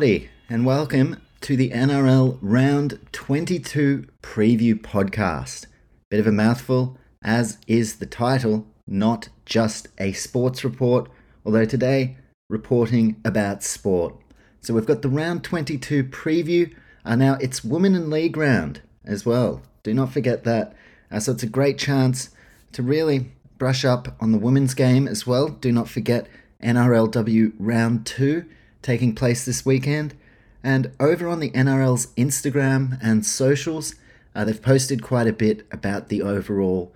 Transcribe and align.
Howdy, 0.00 0.30
and 0.48 0.64
welcome 0.64 1.20
to 1.42 1.58
the 1.58 1.68
NRL 1.72 2.38
Round 2.40 2.98
22 3.12 4.06
Preview 4.22 4.74
Podcast. 4.74 5.66
Bit 6.08 6.20
of 6.20 6.26
a 6.26 6.32
mouthful, 6.32 6.96
as 7.22 7.58
is 7.66 7.96
the 7.96 8.06
title, 8.06 8.66
not 8.86 9.28
just 9.44 9.88
a 9.98 10.12
sports 10.12 10.64
report, 10.64 11.10
although 11.44 11.66
today, 11.66 12.16
reporting 12.48 13.20
about 13.26 13.62
sport. 13.62 14.14
So 14.62 14.72
we've 14.72 14.86
got 14.86 15.02
the 15.02 15.10
Round 15.10 15.44
22 15.44 16.04
preview, 16.04 16.74
and 17.04 17.20
now 17.20 17.34
it's 17.34 17.62
Women 17.62 17.94
in 17.94 18.08
League 18.08 18.38
round 18.38 18.80
as 19.04 19.26
well. 19.26 19.60
Do 19.82 19.92
not 19.92 20.14
forget 20.14 20.44
that. 20.44 20.74
Uh, 21.10 21.20
so 21.20 21.32
it's 21.32 21.42
a 21.42 21.46
great 21.46 21.76
chance 21.76 22.30
to 22.72 22.82
really 22.82 23.32
brush 23.58 23.84
up 23.84 24.16
on 24.18 24.32
the 24.32 24.38
women's 24.38 24.72
game 24.72 25.06
as 25.06 25.26
well. 25.26 25.48
Do 25.48 25.70
not 25.70 25.90
forget 25.90 26.26
NRLW 26.62 27.52
Round 27.58 28.06
2 28.06 28.46
taking 28.82 29.14
place 29.14 29.44
this 29.44 29.64
weekend. 29.64 30.14
And 30.62 30.92
over 31.00 31.28
on 31.28 31.40
the 31.40 31.50
NRL's 31.50 32.08
Instagram 32.16 32.98
and 33.02 33.24
socials, 33.24 33.94
uh, 34.34 34.44
they've 34.44 34.60
posted 34.60 35.02
quite 35.02 35.26
a 35.26 35.32
bit 35.32 35.66
about 35.72 36.08
the 36.08 36.22
overall 36.22 36.92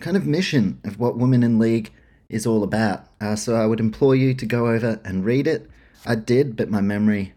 kind 0.00 0.16
of 0.16 0.26
mission 0.26 0.80
of 0.84 0.98
what 0.98 1.16
Women 1.16 1.42
in 1.42 1.58
League 1.58 1.92
is 2.28 2.46
all 2.46 2.62
about. 2.62 3.06
Uh, 3.20 3.36
so 3.36 3.56
I 3.56 3.66
would 3.66 3.80
implore 3.80 4.14
you 4.14 4.34
to 4.34 4.46
go 4.46 4.68
over 4.68 5.00
and 5.04 5.24
read 5.24 5.46
it. 5.46 5.68
I 6.06 6.14
did, 6.14 6.56
but 6.56 6.70
my 6.70 6.80
memory 6.80 7.34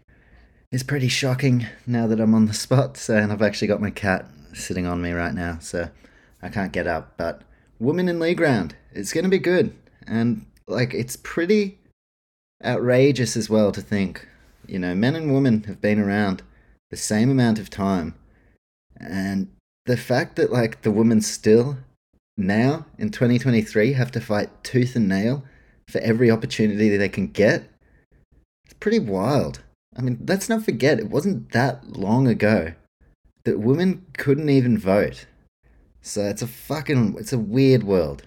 is 0.70 0.82
pretty 0.82 1.08
shocking 1.08 1.66
now 1.86 2.06
that 2.06 2.20
I'm 2.20 2.34
on 2.34 2.46
the 2.46 2.54
spot. 2.54 2.96
So, 2.96 3.16
and 3.16 3.32
I've 3.32 3.42
actually 3.42 3.68
got 3.68 3.80
my 3.80 3.90
cat 3.90 4.26
sitting 4.54 4.86
on 4.86 5.02
me 5.02 5.12
right 5.12 5.34
now, 5.34 5.58
so 5.60 5.88
I 6.42 6.48
can't 6.48 6.72
get 6.72 6.86
up. 6.86 7.16
But 7.16 7.42
Women 7.78 8.08
in 8.08 8.20
League 8.20 8.40
round, 8.40 8.76
it's 8.92 9.12
going 9.12 9.24
to 9.24 9.30
be 9.30 9.38
good. 9.38 9.74
And 10.06 10.46
like, 10.66 10.94
it's 10.94 11.16
pretty 11.16 11.78
outrageous 12.64 13.36
as 13.36 13.50
well 13.50 13.72
to 13.72 13.80
think, 13.80 14.26
you 14.66 14.78
know, 14.78 14.94
men 14.94 15.16
and 15.16 15.32
women 15.32 15.64
have 15.64 15.80
been 15.80 15.98
around 15.98 16.42
the 16.90 16.96
same 16.96 17.30
amount 17.30 17.58
of 17.58 17.70
time. 17.70 18.14
And 18.96 19.50
the 19.86 19.96
fact 19.96 20.36
that, 20.36 20.52
like, 20.52 20.82
the 20.82 20.90
women 20.90 21.20
still 21.20 21.78
now 22.36 22.86
in 22.98 23.10
2023 23.10 23.92
have 23.94 24.12
to 24.12 24.20
fight 24.20 24.62
tooth 24.62 24.96
and 24.96 25.08
nail 25.08 25.44
for 25.88 26.00
every 26.00 26.30
opportunity 26.30 26.96
they 26.96 27.08
can 27.08 27.26
get, 27.28 27.68
it's 28.64 28.74
pretty 28.74 28.98
wild. 28.98 29.60
I 29.96 30.02
mean, 30.02 30.24
let's 30.26 30.48
not 30.48 30.64
forget, 30.64 30.98
it 30.98 31.10
wasn't 31.10 31.52
that 31.52 31.96
long 31.96 32.26
ago 32.26 32.74
that 33.44 33.58
women 33.58 34.06
couldn't 34.16 34.48
even 34.48 34.78
vote. 34.78 35.26
So 36.00 36.22
it's 36.22 36.42
a 36.42 36.46
fucking, 36.46 37.16
it's 37.18 37.32
a 37.32 37.38
weird 37.38 37.82
world. 37.82 38.22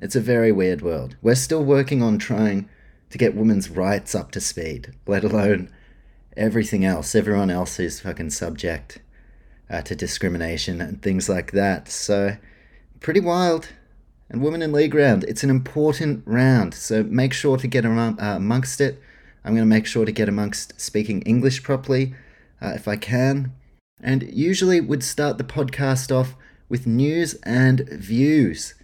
It's 0.00 0.16
a 0.16 0.20
very 0.20 0.52
weird 0.52 0.82
world. 0.82 1.16
We're 1.22 1.34
still 1.34 1.64
working 1.64 2.02
on 2.02 2.18
trying 2.18 2.68
to 3.10 3.18
get 3.18 3.34
women's 3.34 3.70
rights 3.70 4.14
up 4.14 4.30
to 4.32 4.40
speed, 4.40 4.94
let 5.06 5.24
alone 5.24 5.70
everything 6.36 6.84
else. 6.84 7.14
Everyone 7.14 7.50
else 7.50 7.80
is 7.80 8.00
fucking 8.00 8.30
subject 8.30 8.98
uh, 9.70 9.82
to 9.82 9.94
discrimination 9.94 10.80
and 10.80 11.02
things 11.02 11.28
like 11.28 11.52
that. 11.52 11.88
So, 11.88 12.36
pretty 13.00 13.20
wild. 13.20 13.68
And 14.30 14.42
Women 14.42 14.60
in 14.60 14.72
League 14.72 14.94
round, 14.94 15.24
it's 15.24 15.42
an 15.42 15.50
important 15.50 16.22
round. 16.26 16.74
So, 16.74 17.02
make 17.02 17.32
sure 17.32 17.56
to 17.56 17.66
get 17.66 17.84
among, 17.84 18.20
uh, 18.20 18.36
amongst 18.36 18.80
it. 18.80 19.00
I'm 19.44 19.54
going 19.54 19.62
to 19.62 19.74
make 19.74 19.86
sure 19.86 20.04
to 20.04 20.12
get 20.12 20.28
amongst 20.28 20.78
speaking 20.80 21.22
English 21.22 21.62
properly 21.62 22.14
uh, 22.60 22.72
if 22.74 22.86
I 22.86 22.96
can. 22.96 23.52
And 24.00 24.22
usually 24.32 24.80
would 24.80 25.02
start 25.02 25.38
the 25.38 25.44
podcast 25.44 26.14
off 26.14 26.36
with 26.68 26.86
news 26.86 27.34
and 27.44 27.88
views. 27.88 28.74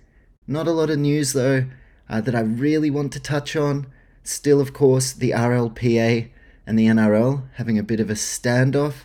Not 0.46 0.66
a 0.66 0.72
lot 0.72 0.90
of 0.90 0.98
news 0.98 1.32
though 1.32 1.66
uh, 2.08 2.20
that 2.20 2.34
I 2.34 2.40
really 2.40 2.90
want 2.90 3.12
to 3.12 3.20
touch 3.20 3.56
on. 3.56 3.86
Still, 4.24 4.60
of 4.60 4.72
course, 4.72 5.12
the 5.12 5.32
RLPA 5.32 6.30
and 6.66 6.78
the 6.78 6.86
NRL 6.86 7.42
having 7.56 7.78
a 7.78 7.82
bit 7.82 8.00
of 8.00 8.08
a 8.08 8.14
standoff. 8.14 9.04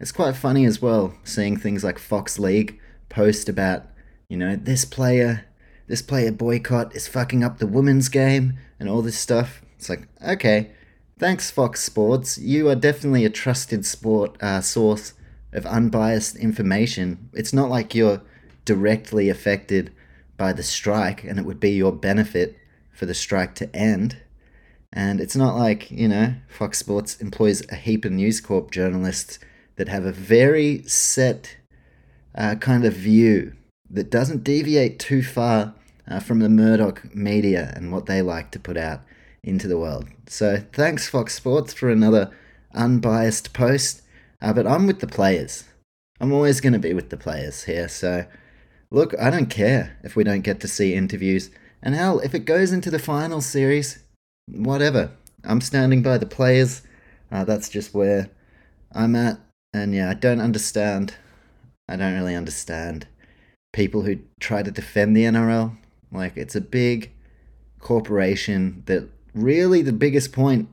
It's 0.00 0.12
quite 0.12 0.36
funny 0.36 0.64
as 0.64 0.82
well, 0.82 1.14
seeing 1.22 1.56
things 1.56 1.84
like 1.84 2.00
Fox 2.00 2.38
League 2.38 2.78
post 3.08 3.48
about, 3.48 3.86
you 4.28 4.36
know, 4.36 4.56
this 4.56 4.84
player, 4.84 5.46
this 5.86 6.02
player 6.02 6.32
boycott 6.32 6.94
is 6.96 7.06
fucking 7.06 7.44
up 7.44 7.58
the 7.58 7.66
women's 7.66 8.08
game 8.08 8.58
and 8.80 8.88
all 8.88 9.02
this 9.02 9.18
stuff. 9.18 9.62
It's 9.78 9.88
like, 9.88 10.08
okay, 10.26 10.72
thanks, 11.16 11.48
Fox 11.48 11.82
Sports. 11.82 12.36
You 12.36 12.68
are 12.68 12.74
definitely 12.74 13.24
a 13.24 13.30
trusted 13.30 13.86
sport 13.86 14.36
uh, 14.42 14.60
source 14.60 15.14
of 15.52 15.64
unbiased 15.64 16.34
information. 16.34 17.30
It's 17.32 17.52
not 17.52 17.70
like 17.70 17.94
you're 17.94 18.20
directly 18.64 19.28
affected 19.28 19.92
by 20.36 20.52
the 20.52 20.64
strike 20.64 21.22
and 21.22 21.38
it 21.38 21.46
would 21.46 21.60
be 21.60 21.70
your 21.70 21.92
benefit 21.92 22.58
for 22.92 23.06
the 23.06 23.14
strike 23.14 23.54
to 23.54 23.74
end. 23.74 24.18
And 24.96 25.20
it's 25.20 25.36
not 25.36 25.56
like, 25.56 25.90
you 25.90 26.08
know, 26.08 26.34
Fox 26.48 26.78
Sports 26.78 27.20
employs 27.20 27.62
a 27.70 27.74
heap 27.74 28.06
of 28.06 28.12
News 28.12 28.40
Corp 28.40 28.70
journalists 28.70 29.38
that 29.76 29.88
have 29.88 30.06
a 30.06 30.10
very 30.10 30.82
set 30.84 31.58
uh, 32.34 32.54
kind 32.54 32.86
of 32.86 32.94
view 32.94 33.52
that 33.90 34.10
doesn't 34.10 34.42
deviate 34.42 34.98
too 34.98 35.22
far 35.22 35.74
uh, 36.08 36.18
from 36.18 36.38
the 36.38 36.48
Murdoch 36.48 37.14
media 37.14 37.74
and 37.76 37.92
what 37.92 38.06
they 38.06 38.22
like 38.22 38.50
to 38.52 38.58
put 38.58 38.78
out 38.78 39.02
into 39.42 39.68
the 39.68 39.78
world. 39.78 40.08
So 40.28 40.64
thanks, 40.72 41.10
Fox 41.10 41.34
Sports, 41.34 41.74
for 41.74 41.90
another 41.90 42.30
unbiased 42.74 43.52
post. 43.52 44.00
Uh, 44.40 44.54
but 44.54 44.66
I'm 44.66 44.86
with 44.86 45.00
the 45.00 45.06
players. 45.06 45.64
I'm 46.20 46.32
always 46.32 46.62
going 46.62 46.72
to 46.72 46.78
be 46.78 46.94
with 46.94 47.10
the 47.10 47.18
players 47.18 47.64
here. 47.64 47.88
So 47.88 48.24
look, 48.90 49.14
I 49.20 49.28
don't 49.28 49.50
care 49.50 49.98
if 50.02 50.16
we 50.16 50.24
don't 50.24 50.40
get 50.40 50.60
to 50.60 50.68
see 50.68 50.94
interviews. 50.94 51.50
And 51.82 51.94
hell, 51.94 52.18
if 52.20 52.34
it 52.34 52.46
goes 52.46 52.72
into 52.72 52.90
the 52.90 52.98
final 52.98 53.42
series, 53.42 53.98
whatever. 54.48 55.10
I'm 55.44 55.60
standing 55.60 56.02
by 56.02 56.18
the 56.18 56.26
players. 56.26 56.82
Uh, 57.30 57.44
that's 57.44 57.68
just 57.68 57.94
where 57.94 58.30
I'm 58.92 59.14
at. 59.16 59.38
And 59.72 59.94
yeah, 59.94 60.10
I 60.10 60.14
don't 60.14 60.40
understand. 60.40 61.14
I 61.88 61.96
don't 61.96 62.14
really 62.14 62.34
understand 62.34 63.06
people 63.72 64.02
who 64.02 64.18
try 64.40 64.62
to 64.62 64.70
defend 64.70 65.16
the 65.16 65.24
NRL. 65.24 65.76
Like, 66.10 66.36
it's 66.36 66.56
a 66.56 66.60
big 66.60 67.12
corporation 67.78 68.82
that 68.86 69.08
really 69.34 69.82
the 69.82 69.92
biggest 69.92 70.32
point 70.32 70.68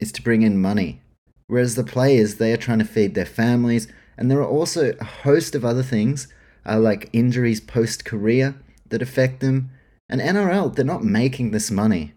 is 0.00 0.10
to 0.12 0.22
bring 0.22 0.42
in 0.42 0.60
money. 0.60 1.00
Whereas 1.46 1.74
the 1.74 1.84
players, 1.84 2.36
they 2.36 2.52
are 2.52 2.56
trying 2.58 2.78
to 2.78 2.84
feed 2.84 3.14
their 3.14 3.26
families. 3.26 3.88
And 4.16 4.30
there 4.30 4.40
are 4.40 4.48
also 4.48 4.92
a 4.98 5.04
host 5.04 5.54
of 5.54 5.64
other 5.64 5.82
things, 5.82 6.28
uh, 6.66 6.78
like 6.78 7.10
injuries 7.12 7.60
post 7.60 8.04
career, 8.04 8.56
that 8.88 9.02
affect 9.02 9.40
them. 9.40 9.70
And 10.08 10.20
NRL, 10.20 10.74
they're 10.74 10.84
not 10.84 11.04
making 11.04 11.50
this 11.50 11.70
money 11.70 12.14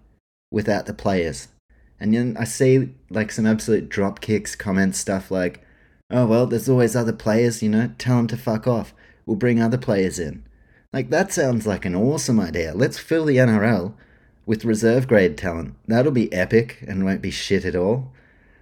without 0.51 0.85
the 0.85 0.94
players. 0.94 1.47
And 2.00 2.13
then 2.13 2.35
I 2.39 2.44
see 2.44 2.94
like 3.09 3.31
some 3.31 3.45
absolute 3.45 3.89
drop 3.89 4.22
kicks, 4.22 4.56
comment 4.56 4.95
stuff 4.95 5.31
like, 5.31 5.63
oh, 6.09 6.25
well, 6.25 6.45
there's 6.45 6.69
always 6.69 6.95
other 6.95 7.13
players, 7.13 7.63
you 7.63 7.69
know, 7.69 7.91
tell 7.97 8.17
them 8.17 8.28
to 8.28 8.38
fuck 8.38 8.67
off. 8.67 8.94
We'll 9.25 9.38
bring 9.38 9.62
other 9.62 9.78
players 9.78 10.19
in. 10.19 10.44
Like, 10.91 11.09
that 11.09 11.31
sounds 11.31 11.66
like 11.66 11.85
an 11.85 11.95
awesome 11.95 12.39
idea. 12.39 12.73
Let's 12.75 12.97
fill 12.97 13.25
the 13.25 13.38
NRL 13.38 13.94
with 14.45 14.66
reserve 14.66 15.07
grade 15.07 15.38
talent. 15.38 15.75
That'll 15.88 16.12
be 16.12 16.31
epic 16.34 16.83
and 16.85 17.06
won't 17.06 17.22
be 17.22 17.31
shit 17.31 17.63
at 17.63 17.75
all. 17.75 18.12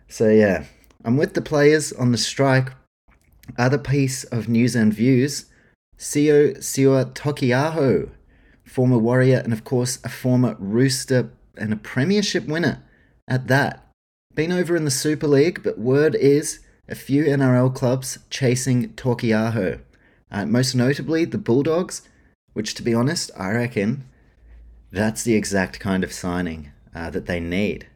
So, 0.07 0.29
yeah, 0.29 0.65
I'm 1.03 1.17
with 1.17 1.33
the 1.33 1.41
players 1.41 1.91
on 1.93 2.11
the 2.11 2.17
strike. 2.17 2.73
Other 3.57 3.79
piece 3.79 4.25
of 4.25 4.47
news 4.47 4.75
and 4.75 4.93
views 4.93 5.45
Siosiua 5.97 7.13
Taukei'aho, 7.13 8.09
former 8.63 8.99
Warrior 8.99 9.39
and, 9.39 9.51
of 9.51 9.63
course, 9.63 9.97
a 10.03 10.09
former 10.09 10.55
Rooster 10.59 11.31
and 11.59 11.73
a 11.73 11.77
premiership 11.77 12.45
winner 12.47 12.83
at 13.27 13.47
that. 13.47 13.85
Been 14.35 14.51
over 14.51 14.75
in 14.75 14.85
the 14.85 14.91
Super 14.91 15.27
League, 15.27 15.63
but 15.63 15.77
word 15.77 16.15
is 16.15 16.59
a 16.87 16.95
few 16.95 17.25
NRL 17.25 17.73
clubs 17.73 18.19
chasing 18.29 18.89
Taukei'aho. 18.93 19.81
Uh, 20.31 20.45
most 20.45 20.75
notably, 20.75 21.25
the 21.25 21.37
Bulldogs, 21.37 22.01
which, 22.53 22.73
to 22.75 22.83
be 22.83 22.93
honest, 22.93 23.31
I 23.37 23.51
reckon 23.51 24.05
that's 24.91 25.23
the 25.23 25.35
exact 25.35 25.79
kind 25.79 26.03
of 26.03 26.13
signing 26.13 26.71
uh, 26.93 27.09
that 27.11 27.25
they 27.25 27.39
need. 27.39 27.87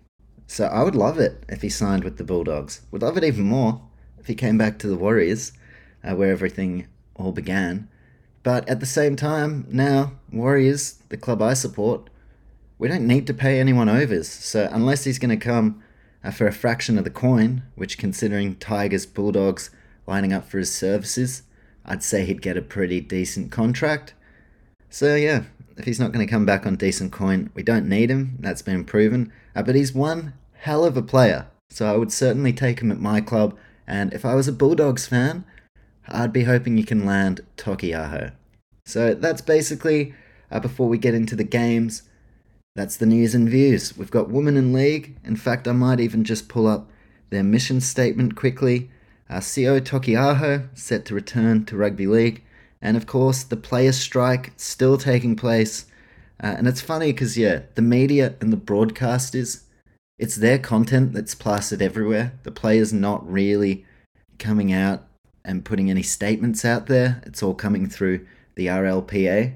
So 0.48 0.66
I 0.66 0.84
would 0.84 0.96
love 0.96 1.20
it 1.20 1.44
if 1.50 1.62
he 1.62 1.70
signed 1.70 2.04
with 2.04 2.18
the 2.18 2.24
Bulldogs. 2.24 2.82
Would 2.92 3.02
love 3.02 3.18
it 3.18 3.24
even 3.24 3.46
more 3.46 3.82
if 4.20 4.28
he 4.28 4.36
came 4.36 4.58
back 4.58 4.78
to 4.80 4.88
the 4.88 4.98
Warriors, 4.98 5.54
uh, 6.04 6.16
where 6.16 6.32
everything 6.32 6.88
all 7.16 7.32
began. 7.32 7.88
But 8.44 8.68
at 8.68 8.80
the 8.80 8.86
same 8.86 9.16
time, 9.16 9.66
now, 9.70 10.14
Warriors, 10.32 11.00
the 11.10 11.18
club 11.18 11.42
I 11.42 11.54
support, 11.54 12.10
we 12.84 12.90
don't 12.90 13.08
need 13.08 13.26
to 13.26 13.34
pay 13.34 13.62
anyone 13.62 13.88
overs. 13.88 14.28
So 14.28 14.68
unless 14.70 15.06
he's 15.06 15.18
going 15.18 15.30
to 15.30 15.38
come 15.38 15.82
uh, 16.22 16.32
for 16.32 16.48
a 16.48 16.52
fraction 16.52 16.98
of 16.98 17.06
the 17.06 17.10
coin, 17.10 17.64
which, 17.76 17.98
considering 17.98 18.58
Tigers 18.58 19.06
Bulldogs 19.06 19.70
lining 20.06 20.34
up 20.34 20.50
for 20.50 20.58
his 20.58 20.70
services, 20.70 21.44
I'd 21.86 22.04
say 22.04 22.26
he'd 22.26 22.42
get 22.42 22.58
a 22.58 22.62
pretty 22.62 23.00
decent 23.00 23.54
contract. 23.54 24.14
So, 24.90 25.16
yeah, 25.16 25.44
if 25.78 25.86
he's 25.86 25.98
not 25.98 26.12
going 26.12 26.28
to 26.28 26.30
come 26.30 26.46
back 26.46 26.66
on 26.66 26.76
decent 26.76 27.14
coin, 27.14 27.52
we 27.54 27.64
don't 27.64 27.88
need 27.88 28.12
him. 28.12 28.36
That's 28.42 28.62
been 28.62 28.84
proven. 28.84 29.32
Uh, 29.56 29.64
but 29.64 29.76
he's 29.76 29.94
one 29.94 30.34
hell 30.56 30.84
of 30.84 30.98
a 30.98 31.02
player. 31.02 31.48
So 31.70 31.86
I 31.86 31.96
would 31.96 32.12
certainly 32.12 32.52
take 32.52 32.82
him 32.82 32.92
at 32.92 33.00
my 33.00 33.22
club. 33.22 33.58
And 33.88 34.14
if 34.14 34.26
I 34.26 34.36
was 34.36 34.50
a 34.50 34.52
Bulldogs 34.52 35.08
fan, 35.08 35.46
I'd 36.10 36.34
be 36.34 36.44
hoping 36.44 36.78
you 36.78 36.84
can 36.84 37.06
land 37.06 37.46
Taukei'aho. 37.56 38.34
So 38.86 39.14
that's 39.14 39.42
basically, 39.42 40.14
uh, 40.52 40.60
before 40.60 40.90
we 40.90 40.98
get 40.98 41.14
into 41.14 41.38
the 41.38 41.46
games, 41.46 42.04
that's 42.76 42.98
the 42.98 43.06
news 43.06 43.36
and 43.36 43.48
views. 43.48 43.96
We've 43.98 44.10
got 44.10 44.32
Women 44.32 44.58
in 44.58 44.74
League. 44.74 45.16
In 45.24 45.36
fact, 45.36 45.68
I 45.68 45.74
might 45.74 46.00
even 46.00 46.24
just 46.24 46.50
pull 46.50 46.66
up 46.66 46.90
their 47.30 47.44
mission 47.44 47.80
statement 47.82 48.36
quickly. 48.36 48.90
Uh, 49.30 49.38
Sio 49.38 49.80
Taukei'aho 49.80 50.68
set 50.78 51.06
to 51.06 51.16
return 51.16 51.66
to 51.66 51.78
rugby 51.78 52.08
league. 52.08 52.44
And 52.82 52.98
of 52.98 53.06
course, 53.06 53.44
the 53.44 53.58
players' 53.58 53.98
strike 53.98 54.54
still 54.58 54.98
taking 54.98 55.36
place. 55.36 55.86
Uh, 56.44 56.56
and 56.58 56.68
it's 56.68 56.82
funny 56.82 57.12
because, 57.12 57.38
yeah, 57.38 57.62
the 57.76 57.82
media 57.82 58.36
and 58.42 58.52
the 58.52 58.58
broadcasters, 58.58 59.64
it's 60.18 60.36
their 60.36 60.60
content 60.60 61.14
that's 61.14 61.36
plastered 61.36 61.82
everywhere. 61.82 62.34
The 62.44 62.52
players 62.52 62.92
not 62.92 63.30
really 63.30 63.86
coming 64.40 64.74
out 64.74 65.08
and 65.46 65.64
putting 65.64 65.90
any 65.90 66.04
statements 66.04 66.66
out 66.66 66.88
there. 66.88 67.22
It's 67.26 67.44
all 67.44 67.54
coming 67.54 67.88
through 67.88 68.26
the 68.56 68.68
RLPA. 68.68 69.56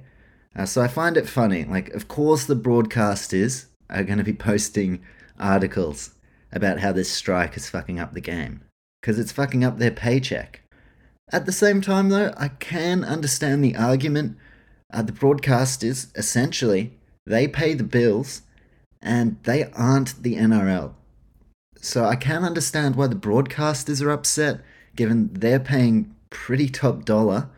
Uh, 0.57 0.65
so 0.65 0.81
I 0.81 0.88
find 0.88 1.15
it 1.15 1.30
funny. 1.30 1.63
Like, 1.63 1.89
of 1.89 2.07
course, 2.07 2.45
the 2.45 2.56
broadcasters 2.56 3.65
are 3.89 4.04
going 4.04 4.18
to 4.18 4.24
be 4.24 4.33
posting 4.51 5.01
articles 5.39 6.15
about 6.51 6.80
how 6.80 6.92
this 6.92 7.12
strike 7.12 7.56
is 7.56 7.69
fucking 7.69 8.00
up 8.00 8.13
the 8.13 8.21
game 8.21 8.62
because 9.01 9.19
it's 9.19 9.31
fucking 9.31 9.63
up 9.63 9.77
their 9.77 9.92
paycheck. 9.92 10.62
At 11.31 11.45
the 11.45 11.51
same 11.51 11.81
time, 11.81 12.09
though, 12.09 12.33
I 12.38 12.48
can 12.48 13.04
understand 13.04 13.63
the 13.63 13.75
argument. 13.75 14.38
Uh, 14.92 15.01
the 15.01 15.12
broadcasters, 15.12 16.07
essentially, 16.18 16.94
they 17.25 17.48
pay 17.48 17.74
the 17.74 17.83
bills 17.83 18.42
and 19.01 19.38
they 19.44 19.65
aren't 19.74 20.24
the 20.24 20.36
NRL. 20.36 20.94
So 21.80 22.06
I 22.06 22.15
can 22.15 22.44
understand 22.44 22.95
why 22.95 23.07
the 23.07 23.15
broadcasters 23.15 24.01
are 24.01 24.09
upset, 24.09 24.62
given 24.95 25.30
they're 25.33 25.59
paying 25.59 26.15
pretty 26.30 26.69
top 26.69 27.06
dollar, 27.06 27.50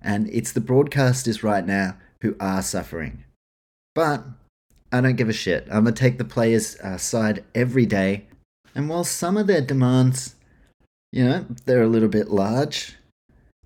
and 0.00 0.28
it's 0.30 0.52
the 0.52 0.60
broadcasters 0.60 1.42
right 1.42 1.64
now 1.64 1.96
who 2.22 2.34
are 2.40 2.62
suffering. 2.62 3.24
But 3.94 4.24
I 4.90 5.00
don't 5.00 5.16
give 5.16 5.28
a 5.28 5.34
shit. 5.34 5.66
I'm 5.70 5.84
gonna 5.84 5.92
take 5.92 6.18
the 6.18 6.24
players' 6.24 6.76
uh, 6.76 6.96
side 6.96 7.44
every 7.54 7.86
day, 7.86 8.26
and 8.74 8.88
while 8.88 9.04
some 9.04 9.36
of 9.36 9.46
their 9.46 9.60
demands, 9.60 10.36
you 11.12 11.24
know, 11.24 11.44
they're 11.66 11.82
a 11.82 11.88
little 11.88 12.08
bit 12.08 12.28
large, 12.30 12.96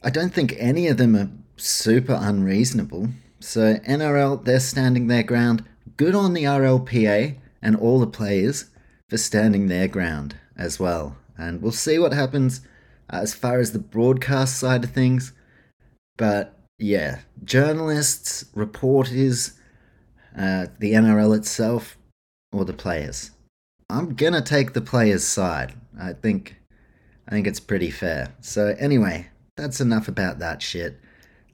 I 0.03 0.11
don't 0.11 0.35
think 0.35 0.55
any 0.58 0.88
of 0.88 0.97
them 0.97 1.17
are 1.17 1.31
super 1.56 2.19
unreasonable. 2.20 3.08
So, 3.41 3.76
NRL, 3.76 4.44
they're 4.44 4.61
standing 4.61 5.06
their 5.06 5.23
ground. 5.23 5.64
Good 5.97 6.14
on 6.14 6.32
the 6.32 6.44
RLPA 6.44 7.37
and 7.62 7.76
all 7.76 8.00
the 8.00 8.06
players 8.06 8.67
for 9.09 9.19
standing 9.19 9.69
their 9.69 9.88
ground 9.88 10.37
as 10.56 10.81
well. 10.81 11.17
And 11.38 11.62
we'll 11.62 11.73
see 11.73 11.99
what 11.99 12.12
happens 12.12 12.62
uh, 13.12 13.19
as 13.19 13.35
far 13.35 13.59
as 13.59 13.73
the 13.73 13.79
broadcast 13.79 14.59
side 14.59 14.85
of 14.85 14.91
things. 14.91 15.32
But 16.17 16.56
yeah, 16.78 17.20
journalists, 17.44 18.46
reporters, 18.55 19.52
uh, 20.37 20.67
the 20.78 20.93
NRL 20.93 21.37
itself, 21.37 21.96
or 22.52 22.64
the 22.64 22.73
players. 22.73 23.31
I'm 23.88 24.14
gonna 24.14 24.43
take 24.43 24.73
the 24.73 24.81
players' 24.81 25.25
side. 25.25 25.75
I 25.99 26.12
think, 26.12 26.56
I 27.26 27.31
think 27.31 27.46
it's 27.46 27.61
pretty 27.61 27.90
fair. 27.90 28.34
So 28.40 28.75
anyway, 28.78 29.28
that's 29.56 29.81
enough 29.81 30.08
about 30.08 30.38
that 30.40 30.61
shit. 30.61 31.00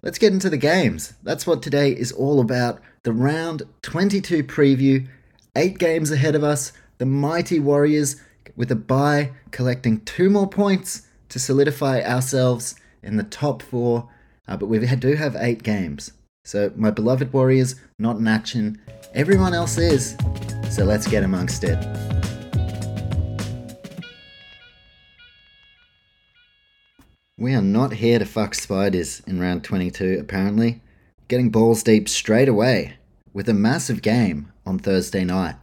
Let's 0.02 0.18
get 0.18 0.32
into 0.32 0.50
the 0.50 0.56
games. 0.56 1.14
That's 1.22 1.46
what 1.46 1.62
today 1.62 1.92
is 1.92 2.10
all 2.10 2.40
about. 2.40 2.80
The 3.04 3.12
round 3.12 3.62
22 3.82 4.42
preview. 4.42 5.06
Eight 5.54 5.78
games 5.78 6.10
ahead 6.10 6.34
of 6.34 6.42
us. 6.42 6.72
The 6.98 7.06
mighty 7.06 7.60
Warriors 7.60 8.16
with 8.56 8.72
a 8.72 8.76
bye 8.76 9.30
collecting 9.52 10.00
two 10.00 10.28
more 10.28 10.48
points 10.48 11.06
to 11.28 11.38
solidify 11.38 12.02
ourselves 12.02 12.74
in 13.02 13.16
the 13.16 13.22
top 13.22 13.62
four. 13.62 14.08
Uh, 14.52 14.56
but 14.58 14.66
we 14.66 14.78
do 14.96 15.14
have 15.14 15.34
eight 15.36 15.62
games. 15.62 16.12
So 16.44 16.70
my 16.76 16.90
beloved 16.90 17.32
Warriors 17.32 17.76
not 17.98 18.18
in 18.18 18.28
action. 18.28 18.82
Everyone 19.14 19.54
else 19.54 19.78
is. 19.78 20.14
So 20.70 20.84
let's 20.84 21.06
get 21.06 21.24
amongst 21.24 21.64
it. 21.64 21.78
We 27.38 27.54
are 27.54 27.62
not 27.62 27.94
here 27.94 28.18
to 28.18 28.26
fuck 28.26 28.54
spiders 28.54 29.20
in 29.26 29.40
round 29.40 29.64
22, 29.64 30.18
apparently. 30.20 30.82
Getting 31.28 31.48
balls 31.48 31.82
deep 31.82 32.06
straight 32.06 32.50
away 32.50 32.98
with 33.32 33.48
a 33.48 33.54
massive 33.54 34.02
game 34.02 34.52
on 34.66 34.78
Thursday 34.78 35.24
night. 35.24 35.56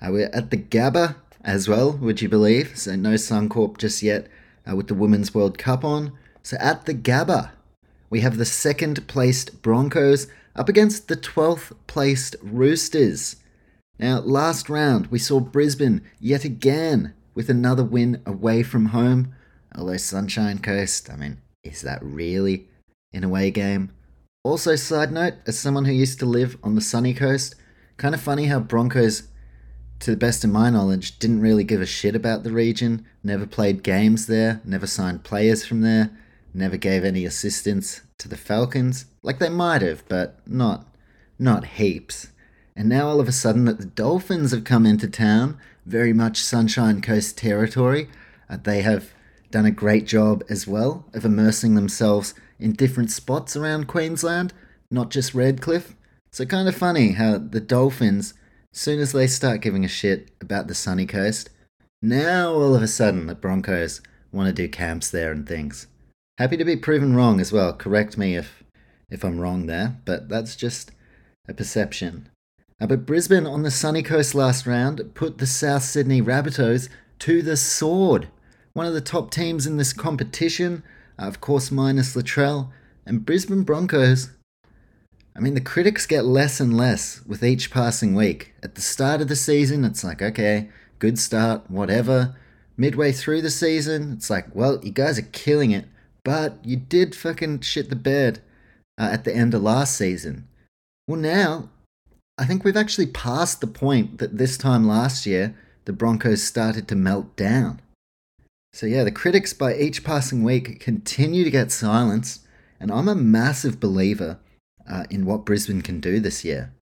Uh, 0.00 0.12
we're 0.12 0.30
at 0.32 0.50
the 0.50 0.56
Gabba 0.56 1.16
as 1.44 1.68
well, 1.68 1.92
would 1.92 2.22
you 2.22 2.30
believe? 2.30 2.78
So 2.78 2.96
no 2.96 3.14
Suncorp 3.16 3.76
just 3.76 4.02
yet 4.02 4.28
uh, 4.66 4.74
with 4.74 4.86
the 4.86 4.94
Women's 4.94 5.34
World 5.34 5.58
Cup 5.58 5.84
on. 5.84 6.12
So 6.42 6.56
at 6.58 6.86
the 6.86 6.94
Gabba, 6.94 7.50
we 8.10 8.20
have 8.20 8.36
the 8.36 8.44
second 8.44 9.06
placed 9.06 9.62
Broncos 9.62 10.26
up 10.56 10.68
against 10.68 11.08
the 11.08 11.16
12th 11.16 11.72
placed 11.86 12.36
Roosters. 12.42 13.36
Now, 13.98 14.18
last 14.18 14.68
round, 14.68 15.06
we 15.06 15.18
saw 15.18 15.40
Brisbane 15.40 16.02
yet 16.18 16.44
again 16.44 17.14
with 17.34 17.48
another 17.48 17.84
win 17.84 18.20
away 18.26 18.62
from 18.62 18.86
home. 18.86 19.34
Although 19.74 19.96
Sunshine 19.96 20.58
Coast, 20.58 21.08
I 21.08 21.16
mean, 21.16 21.38
is 21.62 21.82
that 21.82 22.02
really 22.02 22.66
an 23.12 23.22
away 23.22 23.52
game? 23.52 23.92
Also, 24.42 24.74
side 24.74 25.12
note, 25.12 25.34
as 25.46 25.58
someone 25.58 25.84
who 25.84 25.92
used 25.92 26.18
to 26.18 26.26
live 26.26 26.56
on 26.62 26.74
the 26.74 26.80
sunny 26.80 27.14
coast, 27.14 27.54
kind 27.96 28.14
of 28.14 28.20
funny 28.20 28.46
how 28.46 28.58
Broncos, 28.58 29.28
to 30.00 30.10
the 30.10 30.16
best 30.16 30.42
of 30.42 30.50
my 30.50 30.70
knowledge, 30.70 31.18
didn't 31.18 31.42
really 31.42 31.62
give 31.62 31.82
a 31.82 31.86
shit 31.86 32.16
about 32.16 32.42
the 32.42 32.50
region, 32.50 33.04
never 33.22 33.46
played 33.46 33.82
games 33.82 34.26
there, 34.26 34.60
never 34.64 34.86
signed 34.86 35.22
players 35.22 35.64
from 35.64 35.82
there, 35.82 36.10
never 36.54 36.76
gave 36.76 37.04
any 37.04 37.24
assistance 37.24 38.02
to 38.18 38.28
the 38.28 38.36
Falcons. 38.36 39.06
Like 39.22 39.38
they 39.38 39.48
might 39.48 39.82
have, 39.82 40.06
but 40.08 40.40
not 40.46 40.86
not 41.38 41.64
heaps. 41.64 42.28
And 42.76 42.88
now 42.88 43.08
all 43.08 43.20
of 43.20 43.28
a 43.28 43.32
sudden 43.32 43.64
that 43.64 43.78
the 43.78 43.86
Dolphins 43.86 44.52
have 44.52 44.64
come 44.64 44.86
into 44.86 45.08
town, 45.08 45.58
very 45.86 46.12
much 46.12 46.42
Sunshine 46.42 47.00
Coast 47.00 47.36
territory, 47.36 48.08
uh, 48.48 48.58
they 48.62 48.82
have 48.82 49.12
done 49.50 49.66
a 49.66 49.70
great 49.70 50.06
job 50.06 50.44
as 50.48 50.66
well 50.66 51.06
of 51.14 51.24
immersing 51.24 51.74
themselves 51.74 52.34
in 52.58 52.72
different 52.72 53.10
spots 53.10 53.56
around 53.56 53.88
Queensland, 53.88 54.52
not 54.90 55.10
just 55.10 55.34
Redcliffe. 55.34 55.96
So 56.30 56.44
kind 56.44 56.68
of 56.68 56.76
funny 56.76 57.12
how 57.12 57.38
the 57.38 57.60
Dolphins, 57.60 58.34
soon 58.72 59.00
as 59.00 59.12
they 59.12 59.26
start 59.26 59.62
giving 59.62 59.84
a 59.84 59.88
shit 59.88 60.30
about 60.40 60.68
the 60.68 60.74
sunny 60.74 61.06
coast, 61.06 61.50
now 62.00 62.52
all 62.52 62.74
of 62.74 62.82
a 62.82 62.88
sudden 62.88 63.26
the 63.26 63.34
Broncos 63.34 64.00
want 64.30 64.46
to 64.46 64.52
do 64.52 64.68
camps 64.68 65.10
there 65.10 65.32
and 65.32 65.48
things. 65.48 65.86
Happy 66.40 66.56
to 66.56 66.64
be 66.64 66.74
proven 66.74 67.14
wrong 67.14 67.38
as 67.38 67.52
well. 67.52 67.74
Correct 67.74 68.16
me 68.16 68.34
if 68.34 68.64
if 69.10 69.22
I'm 69.24 69.40
wrong 69.40 69.66
there, 69.66 69.98
but 70.06 70.30
that's 70.30 70.56
just 70.56 70.90
a 71.46 71.52
perception. 71.52 72.30
Uh, 72.80 72.86
but 72.86 73.04
Brisbane 73.04 73.46
on 73.46 73.62
the 73.62 73.70
sunny 73.70 74.02
coast 74.02 74.34
last 74.34 74.66
round 74.66 75.12
put 75.12 75.36
the 75.36 75.46
South 75.46 75.82
Sydney 75.82 76.22
Rabbitohs 76.22 76.88
to 77.18 77.42
the 77.42 77.58
sword 77.58 78.28
one 78.72 78.86
of 78.86 78.94
the 78.94 79.02
top 79.02 79.30
teams 79.30 79.66
in 79.66 79.76
this 79.76 79.92
competition, 79.92 80.82
uh, 81.18 81.26
of 81.26 81.42
course, 81.42 81.70
minus 81.70 82.16
Latrell, 82.16 82.70
and 83.04 83.26
Brisbane 83.26 83.62
Broncos. 83.62 84.30
I 85.36 85.40
mean, 85.40 85.52
the 85.52 85.60
critics 85.60 86.06
get 86.06 86.24
less 86.24 86.58
and 86.58 86.74
less 86.74 87.20
with 87.26 87.44
each 87.44 87.70
passing 87.70 88.14
week. 88.14 88.54
At 88.62 88.76
the 88.76 88.80
start 88.80 89.20
of 89.20 89.28
the 89.28 89.36
season, 89.36 89.84
it's 89.84 90.02
like, 90.02 90.22
okay, 90.22 90.70
good 91.00 91.18
start, 91.18 91.70
whatever. 91.70 92.34
Midway 92.78 93.12
through 93.12 93.42
the 93.42 93.50
season, 93.50 94.14
it's 94.14 94.30
like, 94.30 94.46
well, 94.54 94.80
you 94.82 94.90
guys 94.90 95.18
are 95.18 95.32
killing 95.32 95.72
it, 95.72 95.84
but 96.24 96.58
you 96.64 96.76
did 96.76 97.14
fucking 97.14 97.60
shit 97.60 97.90
the 97.90 97.96
bed 97.96 98.40
uh, 98.98 99.08
at 99.12 99.24
the 99.24 99.34
end 99.34 99.54
of 99.54 99.62
last 99.62 99.96
season. 99.96 100.46
Well, 101.06 101.18
now, 101.18 101.70
I 102.38 102.44
think 102.46 102.64
we've 102.64 102.76
actually 102.76 103.06
passed 103.06 103.60
the 103.60 103.66
point 103.66 104.18
that 104.18 104.38
this 104.38 104.56
time 104.56 104.86
last 104.86 105.26
year, 105.26 105.54
the 105.84 105.92
Broncos 105.92 106.42
started 106.42 106.86
to 106.88 106.94
melt 106.94 107.36
down. 107.36 107.80
So, 108.72 108.86
yeah, 108.86 109.04
the 109.04 109.10
critics 109.10 109.52
by 109.52 109.74
each 109.74 110.04
passing 110.04 110.44
week 110.44 110.80
continue 110.80 111.44
to 111.44 111.50
get 111.50 111.72
silence, 111.72 112.40
and 112.78 112.90
I'm 112.90 113.08
a 113.08 113.14
massive 113.14 113.80
believer 113.80 114.38
uh, 114.88 115.04
in 115.10 115.26
what 115.26 115.44
Brisbane 115.44 115.82
can 115.82 116.00
do 116.00 116.20
this 116.20 116.44
year. 116.44 116.72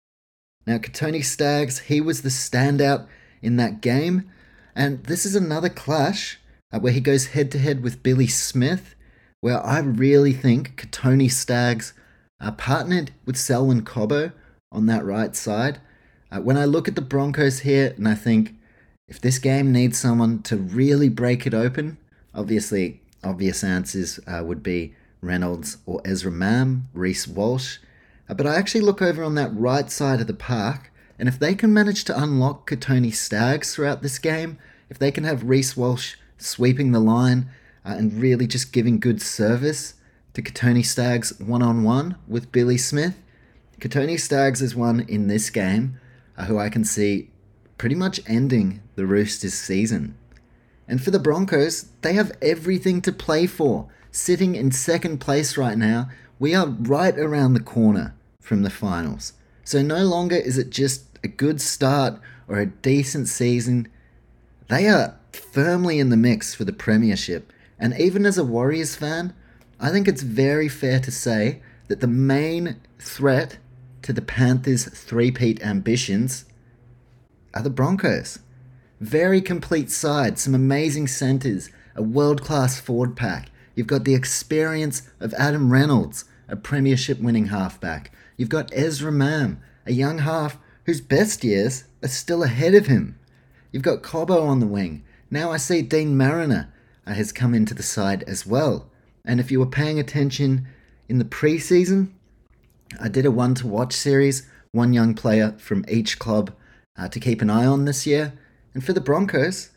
Now, 0.66 0.78
Kotoni 0.78 1.25
Staggs, 1.25 1.78
he 1.80 2.00
was 2.00 2.21
the 2.23 2.28
standout 2.28 3.07
in 3.40 3.57
that 3.57 3.80
game, 3.80 4.30
and 4.75 5.02
this 5.04 5.25
is 5.25 5.35
another 5.35 5.71
clash 5.71 6.38
uh, 6.73 6.78
where 6.78 6.92
he 6.92 7.00
goes 7.00 7.28
head 7.28 7.50
to 7.52 7.59
head 7.59 7.83
with 7.83 8.02
Billy 8.02 8.26
Smith, 8.26 8.95
where 9.40 9.64
I 9.64 9.78
really 9.78 10.33
think 10.33 10.76
Kotoni 10.80 11.30
Staggs 11.30 11.92
uh, 12.40 12.52
partnered 12.52 13.12
with 13.25 13.37
Selwyn 13.37 13.83
Cobbo 13.85 14.33
on 14.71 14.87
that 14.87 15.04
right 15.04 15.35
side. 15.37 15.80
Uh, 16.30 16.40
when 16.40 16.57
I 16.57 16.64
look 16.64 16.88
at 16.88 16.95
the 16.95 17.00
Broncos 17.00 17.61
here, 17.61 17.95
and 17.97 18.07
I 18.09 18.14
think 18.14 18.54
If 19.09 19.23
this 19.23 19.38
game 19.38 19.73
needs 19.73 19.99
someone 19.99 20.42
to 20.42 20.57
really 20.57 21.09
break 21.09 21.47
it 21.47 21.54
open, 21.54 21.97
obviously, 22.35 23.00
obvious 23.25 23.64
answers 23.64 24.21
uh, 24.26 24.42
would 24.45 24.62
be 24.62 24.95
Reynolds 25.23 25.78
or 25.87 26.02
Ezra 26.04 26.30
Mam, 26.30 26.88
Reese 26.92 27.26
Walsh. 27.26 27.78
Uh, 28.28 28.35
but 28.35 28.47
I 28.47 28.57
actually 28.57 28.83
look 28.83 29.00
over 29.00 29.25
on 29.25 29.35
that 29.37 29.57
right 29.57 29.90
side 29.90 30.21
of 30.21 30.26
the 30.26 30.35
park, 30.35 30.92
and 31.18 31.26
if 31.26 31.38
they 31.38 31.54
can 31.54 31.73
manage 31.73 32.04
to 32.04 32.23
unlock 32.23 32.68
Kotoni 32.68 33.14
Staggs 33.14 33.75
throughout 33.75 34.02
this 34.02 34.18
game, 34.18 34.59
if 34.90 34.99
they 34.99 35.11
can 35.11 35.25
have 35.25 35.49
Reese 35.49 35.75
Walsh 35.75 36.16
sweeping 36.37 36.92
the 36.92 37.00
line 37.00 37.49
uh, 37.85 37.94
and 37.97 38.20
really 38.20 38.47
just 38.47 38.73
giving 38.73 39.00
good 39.00 39.23
service 39.23 39.94
to 40.35 40.42
Kotoni 40.42 40.85
Staggs 40.85 41.38
one 41.40 41.62
on 41.62 41.82
one 41.82 42.16
with 42.26 42.52
Billy 42.52 42.78
Smith, 42.78 43.16
Kotoni 43.80 44.18
Staggs 44.18 44.61
is 44.61 44.75
one 44.75 45.00
in 45.00 45.28
this 45.28 45.50
game 45.50 46.00
uh, 46.37 46.47
who 46.47 46.58
I 46.58 46.68
can 46.68 46.85
see 46.85 47.30
pretty 47.76 47.94
much 47.94 48.20
ending 48.26 48.82
the 48.97 49.06
Roosters 49.06 49.54
season. 49.54 50.16
And 50.88 51.02
for 51.02 51.12
the 51.12 51.20
Broncos, 51.20 51.87
they 52.02 52.14
have 52.14 52.32
everything 52.42 53.00
to 53.02 53.12
play 53.12 53.47
for. 53.47 53.88
Sitting 54.11 54.56
in 54.56 54.73
second 54.73 55.18
place 55.18 55.56
right 55.56 55.78
now, 55.78 56.08
we 56.40 56.54
are 56.54 56.66
right 56.66 57.16
around 57.16 57.54
the 57.54 57.61
corner 57.61 58.14
from 58.40 58.62
the 58.62 58.70
finals. 58.70 59.35
So 59.64 59.82
no 59.82 60.04
longer 60.04 60.37
is 60.37 60.58
it 60.58 60.70
just 60.70 61.04
a 61.23 61.28
good 61.28 61.61
start 61.61 62.18
or 62.49 62.58
a 62.58 62.66
decent 62.66 63.28
season. 63.28 63.87
They 64.68 64.88
are 64.88 65.16
firmly 65.32 66.00
in 66.00 66.08
the 66.08 66.16
mix 66.16 66.54
for 66.54 66.64
the 66.64 66.73
Premiership. 66.73 67.52
And 67.78 67.99
even 67.99 68.26
as 68.26 68.38
a 68.38 68.44
Warriors 68.44 68.97
fan, 68.97 69.35
I 69.80 69.90
think 69.90 70.08
it's 70.08 70.23
very 70.23 70.68
fair 70.68 70.99
to 71.00 71.11
say 71.11 71.62
that 71.87 72.00
the 72.00 72.06
main 72.06 72.80
threat 72.99 73.58
to 74.02 74.12
the 74.12 74.23
Panthers' 74.23 74.87
three-peat 74.87 75.62
ambitions 75.62 76.44
are 77.54 77.62
the 77.62 77.70
Broncos. 77.70 78.40
Very 79.00 79.40
complete 79.40 79.90
side, 79.90 80.38
some 80.38 80.54
amazing 80.54 81.06
centres, 81.06 81.70
a 81.94 82.02
world-class 82.02 82.80
forward 82.80 83.16
pack. 83.16 83.50
You've 83.75 83.87
got 83.87 84.04
the 84.04 84.14
experience 84.14 85.02
of 85.20 85.32
Adam 85.35 85.73
Reynolds, 85.73 86.25
a 86.49 86.56
premiership 86.56 87.20
winning 87.20 87.47
halfback. 87.47 88.12
You've 88.37 88.49
got 88.49 88.73
Ezra 88.75 89.12
Mam, 89.12 89.61
a 89.87 89.92
young 89.92 90.18
half 90.18 90.58
whose 90.85 91.00
best 91.00 91.44
years 91.44 91.85
are 92.02 92.08
still 92.08 92.42
ahead 92.42 92.75
of 92.75 92.87
him. 92.87 93.18
You've 93.70 93.82
got 93.82 94.02
Cobbo 94.02 94.42
on 94.47 94.61
the 94.61 94.66
wing. 94.66 95.04
Now 95.30 95.52
I 95.52 95.58
see 95.58 95.82
Deine 95.82 96.16
Mariner 96.16 96.73
has 97.17 97.33
come 97.33 97.55
into 97.55 97.75
the 97.75 97.83
side 97.83 98.23
as 98.25 98.47
well. 98.47 98.91
And 99.25 99.41
if 99.41 99.50
you 99.50 99.59
were 99.59 99.67
paying 99.67 99.99
attention 99.99 100.67
in 101.09 101.19
the 101.19 101.25
preseason, 101.25 102.09
I 103.00 103.09
did 103.09 103.27
a 103.27 103.31
one 103.31 103.55
to 103.57 103.67
watch 103.67 103.93
series, 103.93 104.49
one 104.73 104.93
young 104.93 105.15
player 105.15 105.55
from 105.59 105.85
each 105.88 106.19
club 106.19 106.53
uh, 106.99 107.09
to 107.09 107.21
keep 107.21 107.43
an 107.43 107.50
eye 107.50 107.67
on 107.67 107.85
this 107.85 108.07
year. 108.07 108.33
And 108.75 108.85
for 108.85 108.93
the 108.93 109.00
Broncos, 109.00 109.71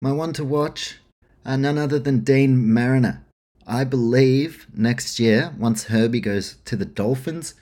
my 0.00 0.12
one 0.12 0.32
to 0.34 0.44
watch, 0.44 0.98
are 1.44 1.56
none 1.56 1.78
other 1.78 1.98
than 1.98 2.24
Deine 2.24 2.56
Mariner. 2.56 3.24
I 3.66 3.84
believe 3.84 4.66
next 4.74 5.18
year, 5.18 5.52
once 5.58 5.84
Herbie 5.84 6.20
goes 6.20 6.56
to 6.64 6.76
the 6.76 6.84
Dolphins, 6.84 7.54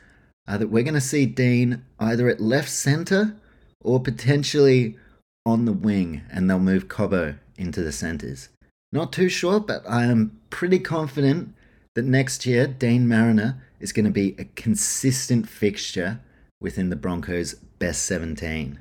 uh, 0.47 0.59
that 0.59 0.69
we're 0.69 0.83
going 0.83 0.95
to 0.95 1.00
see 1.00 1.26
Deine 1.26 1.83
either 1.99 2.28
at 2.28 2.40
left 2.40 2.69
centre 2.69 3.37
or 3.81 4.00
potentially 4.00 4.99
on 5.47 5.64
the 5.64 5.73
wing, 5.73 6.23
and 6.31 6.49
they'll 6.49 6.59
move 6.59 6.88
Cobbo 6.88 7.38
into 7.57 7.83
the 7.83 7.93
centres. 7.93 8.49
Not 8.94 9.12
too 9.12 9.28
sure, 9.28 9.58
but 9.58 9.82
I 9.88 10.04
am 10.04 10.38
pretty 10.50 10.78
confident 10.78 11.52
that 11.96 12.04
next 12.04 12.46
year 12.46 12.68
Deine 12.68 13.08
Mariner 13.08 13.60
is 13.80 13.92
going 13.92 14.04
to 14.04 14.10
be 14.12 14.36
a 14.38 14.44
consistent 14.44 15.48
fixture 15.48 16.20
within 16.60 16.90
the 16.90 16.96
Broncos' 16.96 17.54
best 17.54 18.04
17. 18.04 18.78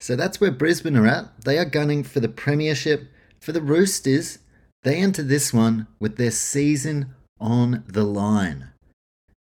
So 0.00 0.16
that's 0.16 0.40
where 0.40 0.50
Brisbane 0.50 0.96
are 0.96 1.06
at. 1.06 1.42
They 1.42 1.58
are 1.58 1.64
gunning 1.64 2.02
for 2.02 2.18
the 2.18 2.28
Premiership. 2.28 3.08
For 3.40 3.52
the 3.52 3.62
Roosters, 3.62 4.40
they 4.82 4.96
enter 4.96 5.22
this 5.22 5.52
one 5.52 5.86
with 6.00 6.16
their 6.16 6.32
season 6.32 7.14
on 7.40 7.84
the 7.86 8.04
line. 8.04 8.70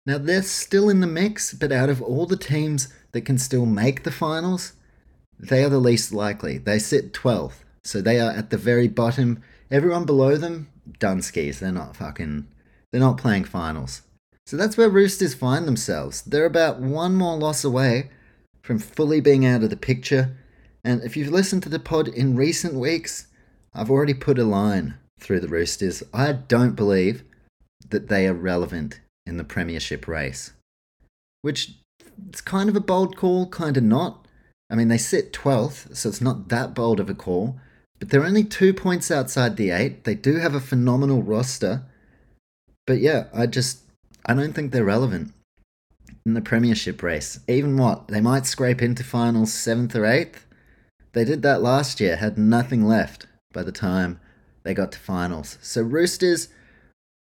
Now, 0.07 0.17
they're 0.17 0.43
still 0.43 0.89
in 0.89 1.01
the 1.01 1.07
mix, 1.07 1.53
but 1.53 1.73
out 1.73 1.91
of 1.91 2.01
all 2.01 2.25
the 2.25 2.39
teams 2.39 2.89
that 3.13 3.27
can 3.27 3.37
still 3.37 3.67
make 3.67 4.05
the 4.05 4.11
finals, 4.11 4.73
they 5.39 5.63
are 5.63 5.69
the 5.69 5.79
least 5.79 6.11
likely. 6.11 6.57
They 6.57 6.79
sit 6.79 7.13
12th, 7.13 7.65
so 7.85 8.01
they 8.01 8.19
are 8.19 8.31
at 8.31 8.49
the 8.49 8.57
very 8.57 8.89
bottom. 8.89 9.43
Everyone 9.71 10.05
below 10.05 10.37
them, 10.37 10.69
done 10.99 11.23
skis. 11.23 11.61
They're 11.61 11.71
not 11.71 11.97
fucking, 11.97 12.47
they're 12.91 13.01
not 13.01 13.19
playing 13.19 13.45
finals. 13.45 14.03
So 14.47 14.57
that's 14.57 14.77
where 14.77 14.89
Roosters 14.89 15.35
find 15.35 15.67
themselves. 15.67 16.23
They're 16.23 16.45
about 16.45 16.81
one 16.81 17.15
more 17.15 17.37
loss 17.37 17.63
away 17.63 18.11
from 18.63 18.79
fully 18.79 19.21
being 19.21 19.47
out 19.47 19.63
of 19.63 19.71
the 19.71 19.77
picture. 19.77 20.37
And 20.85 21.03
if 21.03 21.17
you've 21.17 21.31
listened 21.31 21.63
to 21.65 21.69
the 21.69 21.79
pod 21.79 22.09
in 22.09 22.37
recent 22.37 22.75
weeks, 22.75 23.29
I've 23.73 23.91
already 23.91 24.15
put 24.15 24.39
a 24.39 24.45
line 24.45 24.95
through 25.21 25.41
the 25.41 25.49
Roosters. 25.49 26.03
I 26.13 26.33
don't 26.33 26.75
believe 26.75 27.23
that 27.89 28.09
they 28.09 28.27
are 28.27 28.35
relevant 28.35 29.01
in 29.27 29.37
the 29.37 29.45
Premiership 29.45 30.09
race. 30.09 30.53
Which 31.43 31.75
it's 32.29 32.41
kind 32.41 32.69
of 32.69 32.77
a 32.77 32.81
bold 32.81 33.17
call, 33.17 33.49
kind 33.49 33.77
of 33.77 33.85
not. 33.85 34.27
I 34.69 34.75
mean, 34.75 34.89
they 34.89 34.99
sit 34.99 35.33
12th, 35.33 35.97
so 35.97 36.09
it's 36.09 36.21
not 36.21 36.49
that 36.49 36.75
bold 36.75 37.01
of 37.01 37.11
a 37.11 37.15
call, 37.15 37.57
but 38.01 38.09
they're 38.09 38.25
only 38.25 38.43
two 38.43 38.75
points 38.75 39.11
outside 39.11 39.57
the 39.57 39.71
eight. 39.71 40.05
They 40.05 40.15
do 40.15 40.37
have 40.37 40.55
a 40.55 40.61
phenomenal 40.61 41.23
roster. 41.23 41.83
But 42.87 42.99
yeah, 43.01 43.27
I 43.33 43.47
just, 43.47 43.83
I 44.27 44.35
don't 44.35 44.55
think 44.55 44.73
they're 44.73 44.85
relevant 44.85 45.33
in 46.25 46.35
the 46.35 46.41
Premiership 46.41 47.03
race. 47.03 47.39
Even 47.47 47.77
what? 47.77 48.09
They 48.09 48.21
might 48.21 48.47
scrape 48.47 48.81
into 48.83 49.05
finals 49.05 49.53
7th 49.53 49.95
or 49.95 50.03
8th. 50.03 50.45
They 51.13 51.25
did 51.25 51.43
that 51.43 51.63
last 51.63 52.01
year, 52.01 52.17
had 52.17 52.39
nothing 52.39 52.87
left 52.87 53.27
by 53.53 53.63
the 53.63 53.73
time 53.73 54.19
they 54.63 54.75
got 54.75 54.93
to 54.93 54.99
finals. 54.99 55.59
So, 55.61 55.83
Roosters, 55.83 56.49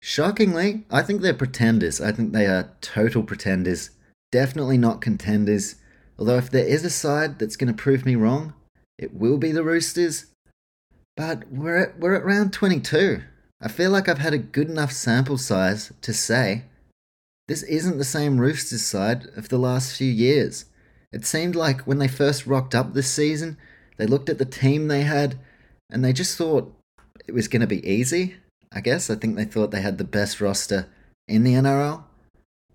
shockingly, 0.03 0.85
I 0.91 1.03
think 1.03 1.23
they're 1.23 1.35
pretenders. 1.35 2.01
I 2.01 2.13
think 2.13 2.33
they 2.33 2.47
are 2.47 2.73
total 2.81 3.23
pretenders. 3.23 3.91
Definitely 4.33 4.79
not 4.79 5.01
contenders. 5.01 5.77
Although, 6.19 6.39
if 6.39 6.51
there 6.51 6.67
is 6.67 6.85
a 6.85 6.91
side 6.91 7.39
that's 7.39 7.57
going 7.57 7.73
to 7.73 7.83
prove 7.83 8.05
me 8.05 8.17
wrong, 8.17 8.53
it 8.99 9.15
will 9.15 9.39
be 9.39 9.53
the 9.53 9.63
Roosters. 9.63 10.27
But 11.19 11.51
we're 11.51 11.77
at, 11.79 11.99
we're 11.99 12.15
at 12.15 12.25
round 12.25 12.53
22. 12.53 13.21
I 13.61 13.67
feel 13.67 13.91
like 13.91 14.09
I've 14.09 14.19
had 14.19 14.35
a 14.35 14.39
good 14.39 14.71
enough 14.71 14.93
sample 14.93 15.37
size 15.37 15.93
to 16.01 16.15
say 16.15 16.63
this 17.49 17.65
isn't 17.65 17.99
the 17.99 18.05
same 18.05 18.39
Roosters 18.39 18.87
side 18.87 19.27
of 19.37 19.49
the 19.49 19.59
last 19.59 19.97
few 19.97 20.11
years. 20.11 20.67
It 21.13 21.27
seemed 21.27 21.57
like 21.57 21.81
when 21.81 21.99
they 21.99 22.07
first 22.07 22.47
rocked 22.47 22.73
up 22.73 22.95
this 22.95 23.13
season, 23.13 23.59
they 23.97 24.07
looked 24.07 24.29
at 24.29 24.39
the 24.39 24.45
team 24.45 24.87
they 24.87 25.03
had 25.03 25.41
and 25.91 26.05
they 26.05 26.13
just 26.13 26.39
thought 26.39 26.73
it 27.27 27.33
was 27.33 27.49
going 27.49 27.63
to 27.63 27.67
be 27.67 27.85
easy. 27.85 28.37
I 28.73 28.81
guess 28.81 29.11
I 29.11 29.17
think 29.17 29.35
they 29.35 29.45
thought 29.45 29.73
they 29.73 29.81
had 29.81 29.99
the 29.99 30.05
best 30.05 30.41
roster 30.41 30.87
in 31.27 31.43
the 31.43 31.55
NRL. 31.55 32.05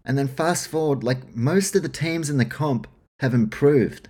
And 0.03 0.17
then 0.17 0.27
fast 0.27 0.67
forward, 0.67 1.01
like 1.01 1.33
most 1.33 1.77
of 1.77 1.81
the 1.81 1.87
teams 1.87 2.29
in 2.29 2.39
the 2.39 2.45
comp 2.45 2.87
have 3.21 3.33
improved. 3.33 4.09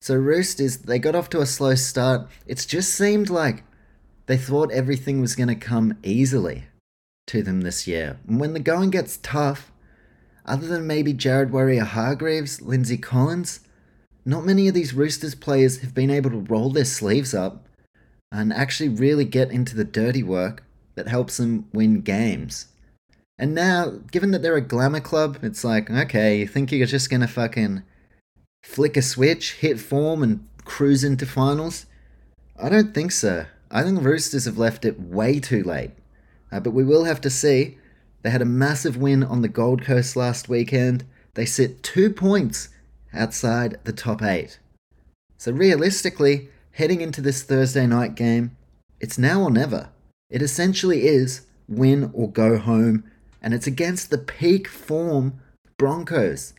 So 0.00 0.14
Roosters, 0.14 0.78
they 0.78 0.98
got 0.98 1.14
off 1.14 1.28
to 1.30 1.40
a 1.40 1.46
slow 1.46 1.74
start. 1.74 2.28
It's 2.46 2.66
just 2.66 2.94
seemed 2.94 3.30
like 3.30 3.64
they 4.26 4.36
thought 4.36 4.70
everything 4.70 5.20
was 5.20 5.34
going 5.34 5.48
to 5.48 5.54
come 5.54 5.98
easily 6.02 6.66
to 7.26 7.42
them 7.42 7.62
this 7.62 7.86
year. 7.86 8.18
And 8.26 8.38
when 8.38 8.52
the 8.52 8.60
going 8.60 8.90
gets 8.90 9.18
tough, 9.18 9.72
other 10.46 10.66
than 10.66 10.86
maybe 10.86 11.12
Jared 11.12 11.50
Waerea-Hargreaves, 11.50 12.62
Lindsay 12.62 12.96
Collins, 12.96 13.60
not 14.24 14.46
many 14.46 14.68
of 14.68 14.74
these 14.74 14.94
Roosters 14.94 15.34
players 15.34 15.80
have 15.80 15.94
been 15.94 16.10
able 16.10 16.30
to 16.30 16.38
roll 16.38 16.70
their 16.70 16.84
sleeves 16.84 17.34
up 17.34 17.66
and 18.30 18.52
actually 18.52 18.88
really 18.88 19.24
get 19.24 19.50
into 19.50 19.74
the 19.74 19.84
dirty 19.84 20.22
work 20.22 20.64
that 20.94 21.08
helps 21.08 21.36
them 21.36 21.68
win 21.72 22.00
games. 22.00 22.68
And 23.38 23.54
now, 23.54 24.00
given 24.10 24.32
that 24.32 24.42
they're 24.42 24.56
a 24.56 24.60
glamour 24.60 25.00
club, 25.00 25.38
it's 25.42 25.64
like, 25.64 25.90
okay, 25.90 26.40
you 26.40 26.46
think 26.46 26.72
you're 26.72 26.86
just 26.86 27.10
gonna 27.10 27.28
fucking 27.28 27.82
flick 28.68 28.96
a 28.98 29.02
switch, 29.02 29.54
hit 29.54 29.80
form, 29.80 30.22
and 30.22 30.46
cruise 30.64 31.02
into 31.02 31.24
finals? 31.24 31.86
I 32.60 32.68
don't 32.68 32.94
think 32.94 33.12
so. 33.12 33.46
I 33.70 33.82
think 33.82 33.96
the 33.96 34.08
Roosters 34.08 34.44
have 34.44 34.58
left 34.58 34.84
it 34.84 35.00
way 35.00 35.40
too 35.40 35.62
late. 35.62 35.92
Uh, 36.52 36.60
but 36.60 36.72
we 36.72 36.84
will 36.84 37.04
have 37.04 37.20
to 37.22 37.30
see. 37.30 37.78
They 38.22 38.30
had 38.30 38.42
a 38.42 38.46
massive 38.46 38.96
win 38.96 39.22
on 39.24 39.42
the 39.42 39.48
Gold 39.48 39.82
Coast 39.82 40.16
last 40.16 40.48
weekend. 40.48 41.04
They 41.34 41.46
sit 41.46 41.82
two 41.82 42.10
points 42.10 42.68
outside 43.14 43.78
the 43.84 43.92
top 43.92 44.22
eight. 44.22 44.58
So 45.38 45.50
realistically, 45.50 46.48
heading 46.72 47.00
into 47.00 47.20
this 47.22 47.42
Thursday 47.42 47.86
night 47.86 48.14
game, 48.14 48.56
it's 49.00 49.18
now 49.18 49.42
or 49.42 49.50
never. 49.50 49.88
It 50.28 50.42
essentially 50.42 51.06
is 51.06 51.46
win 51.68 52.10
or 52.12 52.30
go 52.30 52.58
home, 52.58 53.04
and 53.40 53.54
it's 53.54 53.66
against 53.66 54.10
the 54.10 54.18
peak 54.18 54.68
form 54.68 55.40
Broncos, 55.78 56.52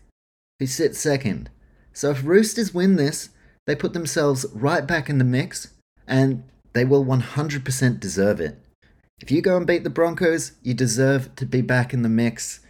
who 0.58 0.66
sit 0.66 0.96
second. 0.96 1.50
So 1.94 2.12
if 2.12 2.24
Roosters 2.24 2.74
win 2.74 2.96
this, 2.96 3.30
they 3.66 3.76
put 3.76 3.94
themselves 3.94 4.46
right 4.54 4.86
back 4.86 5.10
in 5.10 5.18
the 5.18 5.24
mix, 5.24 5.74
and 6.08 6.44
they 6.74 6.86
will 6.86 7.06
100% 7.06 8.00
deserve 8.00 8.40
it. 8.40 8.58
If 9.22 9.32
you 9.32 9.42
go 9.42 9.58
and 9.58 9.68
beat 9.68 9.84
the 9.84 9.90
Broncos, 9.90 10.54
you 10.64 10.74
deserve 10.74 11.36
to 11.36 11.46
be 11.46 11.62
back 11.62 11.94
in 11.94 12.04
the 12.04 12.10
mix. 12.10 12.62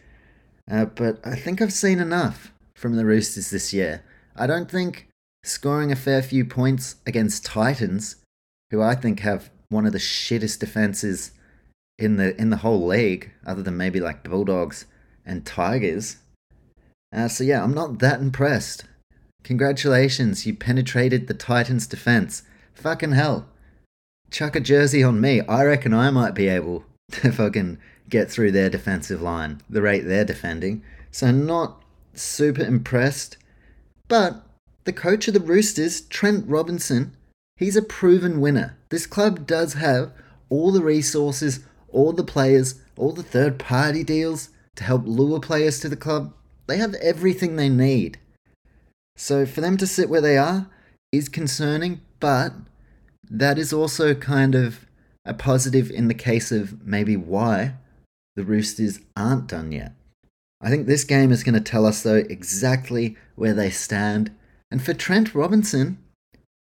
Uh, 0.70 0.86
but 0.86 1.20
I 1.24 1.36
think 1.36 1.62
I've 1.62 1.74
seen 1.74 2.00
enough 2.00 2.52
from 2.76 2.96
the 2.96 3.06
Roosters 3.06 3.50
this 3.50 3.74
year. 3.74 4.04
I 4.36 4.48
don't 4.48 4.70
think 4.70 5.08
scoring 5.44 5.92
a 5.92 5.96
fair 5.96 6.22
few 6.22 6.46
points 6.46 6.96
against 7.06 7.46
Titans, 7.46 8.18
who 8.72 8.82
I 8.82 8.96
think 8.96 9.20
have 9.20 9.50
one 9.70 9.86
of 9.86 9.94
the 9.94 10.00
shittest 10.00 10.60
defenses 10.60 11.32
in 11.98 12.16
the 12.16 12.40
in 12.40 12.50
the 12.50 12.58
whole 12.58 12.86
league, 12.86 13.32
other 13.46 13.62
than 13.62 13.78
maybe 13.78 14.00
like 14.00 14.24
Bulldogs 14.24 14.86
and 15.26 15.46
Tigers. 15.46 16.18
Uh, 17.14 17.28
so 17.28 17.44
yeah, 17.44 17.64
I'm 17.64 17.74
not 17.74 18.00
that 18.00 18.22
impressed. 18.22 18.86
Congratulations, 19.50 20.46
you 20.46 20.54
penetrated 20.54 21.26
the 21.26 21.34
Titans' 21.34 21.88
defense. 21.88 22.44
Fucking 22.76 23.14
hell. 23.14 23.48
Chuck 24.30 24.56
a 24.56 24.60
jersey 24.60 25.02
on 25.02 25.20
me. 25.20 25.42
I 25.42 25.64
reckon 25.64 25.92
I 25.92 26.12
might 26.12 26.36
be 26.36 26.48
able 26.48 26.84
to 27.14 27.32
fucking 27.32 27.80
get 28.08 28.30
through 28.30 28.52
their 28.52 28.70
defensive 28.70 29.24
line, 29.24 29.62
the 29.68 29.82
rate 29.82 30.02
they're 30.02 30.24
defending. 30.24 30.84
So 31.10 31.32
not 31.32 31.82
super 32.14 32.62
impressed. 32.62 33.38
But 34.08 34.44
the 34.84 34.94
coach 34.94 35.28
of 35.28 35.34
the 35.34 35.40
Roosters, 35.40 36.02
Trent 36.02 36.48
Robinson, 36.48 37.18
he's 37.58 37.76
a 37.76 37.82
proven 37.82 38.40
winner. 38.42 38.78
This 38.90 39.08
club 39.08 39.48
does 39.48 39.74
have 39.74 40.12
all 40.50 40.72
the 40.72 40.84
resources, 40.84 41.62
all 41.92 42.14
the 42.14 42.24
players, 42.24 42.76
all 42.96 43.14
the 43.14 43.24
third 43.24 43.58
party 43.58 44.04
deals 44.04 44.50
to 44.76 44.84
help 44.84 45.08
lure 45.08 45.40
players 45.40 45.80
to 45.80 45.90
the 45.90 45.96
club. 45.96 46.36
They 46.68 46.78
have 46.78 46.94
everything 47.02 47.56
they 47.56 47.70
need. 47.70 48.20
So 49.20 49.46
for 49.46 49.60
them 49.60 49.76
to 49.78 49.86
sit 49.86 50.10
where 50.10 50.22
they 50.22 50.38
are 50.38 50.68
is 51.12 51.28
concerning, 51.28 52.00
but 52.22 52.54
that 53.30 53.60
is 53.60 53.74
also 53.74 54.16
kind 54.16 54.56
of 54.56 54.86
a 55.26 55.34
positive 55.34 55.92
in 55.92 56.08
the 56.08 56.14
case 56.14 56.54
of 56.54 56.88
maybe 56.88 57.18
why 57.18 57.74
the 58.38 58.46
Roosters 58.46 59.02
aren't 59.18 59.48
done 59.48 59.74
yet. 59.74 59.92
I 60.62 60.70
think 60.70 60.88
this 60.88 61.04
game 61.04 61.34
is 61.34 61.44
going 61.44 61.56
to 61.56 61.60
tell 61.60 61.86
us, 61.86 62.02
though, 62.02 62.16
exactly 62.16 63.18
where 63.36 63.54
they 63.54 63.70
stand. 63.70 64.32
And 64.72 64.82
for 64.82 64.94
Trent 64.94 65.36
Robinson, 65.36 65.98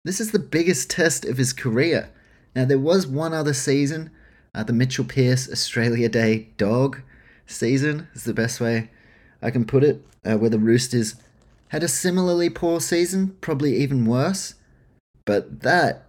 this 0.06 0.22
is 0.22 0.32
the 0.32 0.40
biggest 0.40 0.90
test 0.90 1.26
of 1.26 1.38
his 1.38 1.52
career. 1.52 2.10
Now, 2.56 2.64
there 2.64 2.80
was 2.80 3.06
one 3.06 3.34
other 3.34 3.54
season, 3.54 4.12
uh, 4.54 4.64
the 4.64 4.72
Mitchell 4.72 5.04
Pearce 5.04 5.52
Australia 5.52 6.08
Day 6.08 6.48
dog 6.56 7.02
season, 7.46 8.08
is 8.14 8.24
the 8.24 8.34
best 8.34 8.62
way 8.62 8.92
I 9.42 9.52
can 9.52 9.66
put 9.66 9.84
it, 9.84 10.06
uh, 10.24 10.38
where 10.38 10.50
the 10.50 10.58
Roosters 10.58 11.16
had 11.70 11.84
a 11.84 11.88
similarly 11.88 12.50
poor 12.50 12.80
season, 12.80 13.36
probably 13.42 13.76
even 13.78 14.06
worse. 14.06 14.56
But 15.26 15.62
that, 15.62 16.06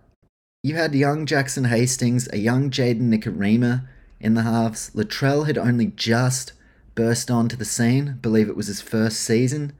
you 0.62 0.75
had 0.76 0.94
young 0.94 1.26
Jackson 1.26 1.64
Hastings, 1.64 2.28
a 2.32 2.38
young 2.38 2.70
Jaden 2.70 3.12
Nikorima 3.12 3.86
in 4.20 4.34
the 4.34 4.42
halves. 4.42 4.90
Latrell 4.94 5.46
had 5.46 5.58
only 5.58 5.86
just 5.86 6.52
burst 6.94 7.30
onto 7.30 7.56
the 7.56 7.64
scene, 7.64 8.18
believe 8.20 8.48
it 8.48 8.56
was 8.56 8.66
his 8.66 8.80
first 8.80 9.20
season. 9.20 9.72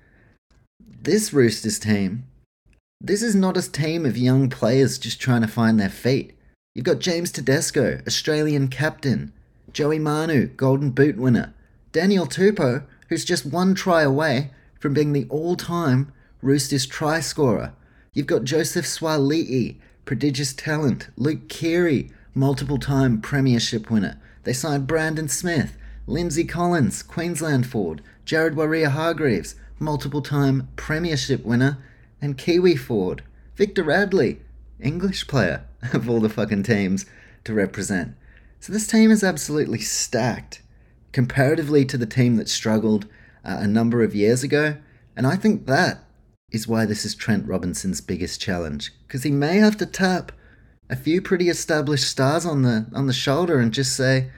This 0.80 1.33
Roosters 1.33 1.78
team, 1.78 2.25
this 3.00 3.23
is 3.23 3.35
not 3.35 3.56
a 3.56 3.71
team 3.71 4.06
of 4.06 4.16
young 4.16 4.49
players 4.49 4.99
just 4.99 5.21
trying 5.21 5.42
to 5.42 5.49
find 5.49 5.78
their 5.78 5.90
feet. 5.90 6.33
You've 6.75 6.85
got 6.85 6.99
James 6.99 7.30
Tedesco, 7.30 8.00
Australian 8.06 8.68
captain, 8.68 9.33
Joey 9.73 9.99
Manu, 9.99 10.47
Golden 10.47 10.90
Boot 10.90 11.16
winner, 11.16 11.54
Daniel 11.92 12.26
Tupou, 12.26 12.85
who's 13.09 13.25
just 13.25 13.47
one 13.47 13.75
try 13.75 14.02
away 14.02 14.50
from 14.87 14.95
being 14.95 15.12
the 15.12 15.26
all 15.31 15.57
time 15.57 16.12
Roosters 16.40 16.87
try 16.87 17.19
scorer. 17.19 17.73
You've 18.12 18.28
got 18.28 18.45
Joseph 18.45 18.85
Suaalii, 18.85 19.78
prodigious 20.05 20.52
talent, 20.52 21.09
Luke 21.16 21.49
Keary, 21.49 22.12
multiple 22.37 22.78
time 22.78 23.21
Premiership 23.21 23.90
winner. 23.90 24.21
They 24.45 24.52
signed 24.52 24.87
Brandon 24.87 25.26
Smith, 25.26 25.76
Lindsay 26.07 26.45
Collins, 26.45 27.02
Queensland 27.02 27.66
forward, 27.66 28.00
Jared 28.25 28.55
Waerea-Hargreaves, 28.55 29.57
multiple 29.81 30.23
time 30.23 30.69
Premiership 30.76 31.45
winner, 31.45 31.78
and 32.23 32.38
Kiwi 32.38 32.76
forward, 32.76 33.25
Victor 33.57 33.83
Radley, 33.83 34.40
English 34.78 35.26
player 35.26 35.64
of 35.93 36.09
all 36.09 36.21
the 36.21 36.28
fucking 36.28 36.62
teams 36.62 37.07
to 37.43 37.52
represent. 37.52 38.14
So 38.61 38.73
this 38.73 38.87
team 38.87 39.11
is 39.11 39.25
absolutely 39.25 39.81
stacked 39.81 40.62
comparatively 41.11 41.85
to 41.87 41.99
the 41.99 42.07
team 42.07 42.37
that 42.37 42.49
struggled 42.49 43.09
uh, 43.46 43.59
a 43.61 43.66
number 43.66 44.02
of 44.02 44.14
years 44.14 44.42
ago. 44.42 44.76
And 45.16 45.26
I 45.26 45.37
think 45.37 45.66
that 45.66 46.00
is 46.50 46.68
why 46.68 46.85
this 46.85 47.04
is 47.04 47.14
Trent 47.14 47.46
Robinson's 47.46 48.00
biggest 48.00 48.40
challenge 48.40 48.92
because 49.06 49.22
he 49.22 49.30
may 49.30 49.56
have 49.56 49.76
to 49.78 49.87
tap 49.87 50.32
a 50.90 50.96
few 50.96 51.22
pretty 51.22 51.48
established 51.48 52.09
stars 52.09 52.44
on 52.44 52.62
the 52.62 52.87
on 52.92 53.06
the 53.06 53.12
shoulder 53.12 53.59
and 53.59 53.72
just 53.72 53.96
say 53.96 54.30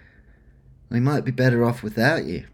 we 0.91 1.01
might 1.01 1.25
be 1.25 1.31
better 1.31 1.65
off 1.65 1.83
without 1.83 2.25
you. 2.25 2.47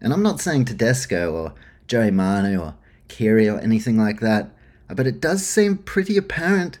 And 0.00 0.12
I'm 0.12 0.22
not 0.22 0.40
saying 0.40 0.64
Tedesco 0.64 1.32
or 1.32 1.54
Joey 1.86 2.10
Manu 2.10 2.60
or 2.60 2.74
Keary 3.08 3.48
or 3.48 3.58
anything 3.60 3.96
like 3.96 4.20
that, 4.20 4.50
but 4.88 5.06
it 5.06 5.20
does 5.20 5.46
seem 5.46 5.78
pretty 5.78 6.16
apparent 6.16 6.78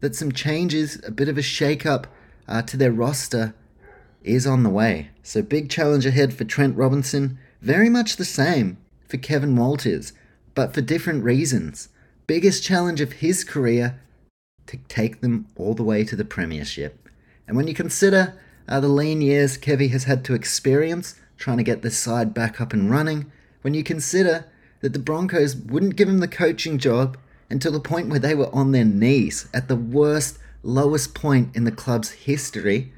that 0.00 0.14
some 0.14 0.32
changes, 0.32 1.00
a 1.06 1.10
bit 1.10 1.28
of 1.28 1.38
a 1.38 1.42
shake 1.42 1.86
up 1.86 2.06
uh, 2.46 2.62
to 2.62 2.76
their 2.76 2.92
roster 2.92 3.54
is 4.22 4.46
on 4.46 4.62
the 4.62 4.70
way. 4.70 5.10
So 5.22 5.42
big 5.42 5.70
challenge 5.70 6.04
ahead 6.04 6.34
for 6.34 6.44
Trent 6.44 6.76
Robinson. 6.76 7.38
Very 7.64 7.88
much 7.88 8.16
the 8.16 8.26
same 8.26 8.76
for 9.08 9.16
Kevin 9.16 9.56
Walters, 9.56 10.12
but 10.54 10.74
for 10.74 10.82
different 10.82 11.24
reasons. 11.24 11.88
Biggest 12.26 12.62
challenge 12.62 13.00
of 13.00 13.24
his 13.24 13.42
career 13.42 13.98
to 14.66 14.76
take 14.86 15.22
them 15.22 15.46
all 15.56 15.72
the 15.72 15.82
way 15.82 16.04
to 16.04 16.14
the 16.14 16.26
Premiership. 16.26 17.08
And 17.48 17.56
when 17.56 17.66
you 17.66 17.72
consider 17.72 18.38
uh, 18.68 18.80
the 18.80 18.88
lean 18.88 19.22
years 19.22 19.56
Kevy 19.56 19.88
has 19.92 20.04
had 20.04 20.26
to 20.26 20.34
experience 20.34 21.18
trying 21.38 21.56
to 21.56 21.62
get 21.62 21.80
this 21.80 21.98
side 21.98 22.34
back 22.34 22.60
up 22.60 22.74
and 22.74 22.90
running, 22.90 23.32
when 23.62 23.72
you 23.72 23.82
consider 23.82 24.44
that 24.82 24.92
the 24.92 24.98
Broncos 24.98 25.56
wouldn't 25.56 25.96
give 25.96 26.10
him 26.10 26.18
the 26.18 26.28
coaching 26.28 26.76
job 26.76 27.16
until 27.48 27.72
the 27.72 27.80
point 27.80 28.10
where 28.10 28.18
they 28.20 28.34
were 28.34 28.54
on 28.54 28.72
their 28.72 28.84
knees 28.84 29.48
at 29.54 29.68
the 29.68 29.76
worst, 29.76 30.38
lowest 30.62 31.14
point 31.14 31.56
in 31.56 31.64
the 31.64 31.72
club's 31.72 32.10
history. 32.10 32.92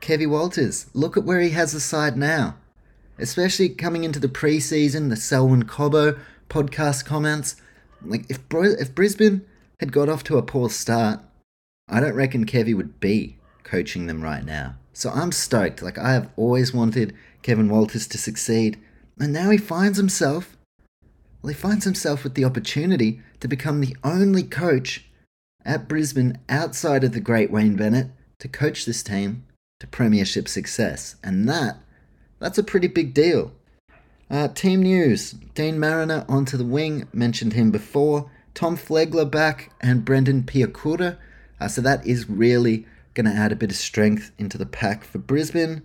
Kevy 0.00 0.26
Walters, 0.26 0.86
look 0.94 1.18
at 1.18 1.24
where 1.24 1.40
he 1.40 1.50
has 1.50 1.72
the 1.72 1.80
side 1.80 2.16
now 2.16 2.56
especially 3.22 3.68
coming 3.68 4.04
into 4.04 4.18
the 4.18 4.28
preseason, 4.28 5.08
the 5.08 5.16
Selwyn 5.16 5.64
Cobbo 5.64 6.18
podcast 6.48 7.04
comments. 7.04 7.56
Like 8.04 8.28
if 8.28 8.40
if 8.52 8.94
Brisbane 8.94 9.42
had 9.80 9.92
got 9.92 10.08
off 10.08 10.24
to 10.24 10.38
a 10.38 10.42
poor 10.42 10.68
start, 10.68 11.20
I 11.88 12.00
don't 12.00 12.14
reckon 12.14 12.46
Kevy 12.46 12.74
would 12.74 13.00
be 13.00 13.38
coaching 13.64 14.06
them 14.06 14.22
right 14.22 14.44
now. 14.44 14.74
So 14.92 15.10
I'm 15.10 15.32
stoked. 15.32 15.82
Like 15.82 15.98
I 15.98 16.12
have 16.12 16.30
always 16.36 16.74
wanted 16.74 17.14
Kevin 17.42 17.68
Walters 17.68 18.06
to 18.08 18.18
succeed, 18.18 18.78
and 19.18 19.32
now 19.32 19.50
he 19.50 19.58
finds 19.58 19.98
himself. 19.98 20.56
Well, 21.40 21.52
he 21.52 21.58
finds 21.58 21.84
himself 21.84 22.22
with 22.22 22.34
the 22.34 22.44
opportunity 22.44 23.20
to 23.40 23.48
become 23.48 23.80
the 23.80 23.96
only 24.04 24.44
coach 24.44 25.06
at 25.64 25.88
Brisbane 25.88 26.38
outside 26.48 27.04
of 27.04 27.12
the 27.12 27.20
great 27.20 27.50
Wayne 27.50 27.76
Bennett 27.76 28.08
to 28.40 28.48
coach 28.48 28.84
this 28.84 29.02
team 29.02 29.44
to 29.80 29.86
premiership 29.86 30.48
success, 30.48 31.16
and 31.22 31.48
that 31.48 31.78
that's 32.42 32.58
a 32.58 32.62
pretty 32.62 32.88
big 32.88 33.14
deal. 33.14 33.52
Uh, 34.28 34.48
team 34.48 34.82
news 34.82 35.32
Deine 35.54 35.78
Mariner 35.78 36.24
onto 36.28 36.56
the 36.56 36.64
wing, 36.64 37.06
mentioned 37.12 37.52
him 37.52 37.70
before. 37.70 38.30
Tom 38.54 38.76
Flegler 38.76 39.30
back 39.30 39.70
and 39.80 40.04
Brendan 40.04 40.42
Piakura. 40.42 41.18
Uh, 41.60 41.68
so 41.68 41.80
that 41.80 42.04
is 42.06 42.28
really 42.28 42.86
going 43.14 43.26
to 43.26 43.32
add 43.32 43.52
a 43.52 43.56
bit 43.56 43.70
of 43.70 43.76
strength 43.76 44.32
into 44.38 44.58
the 44.58 44.66
pack 44.66 45.04
for 45.04 45.18
Brisbane. 45.18 45.82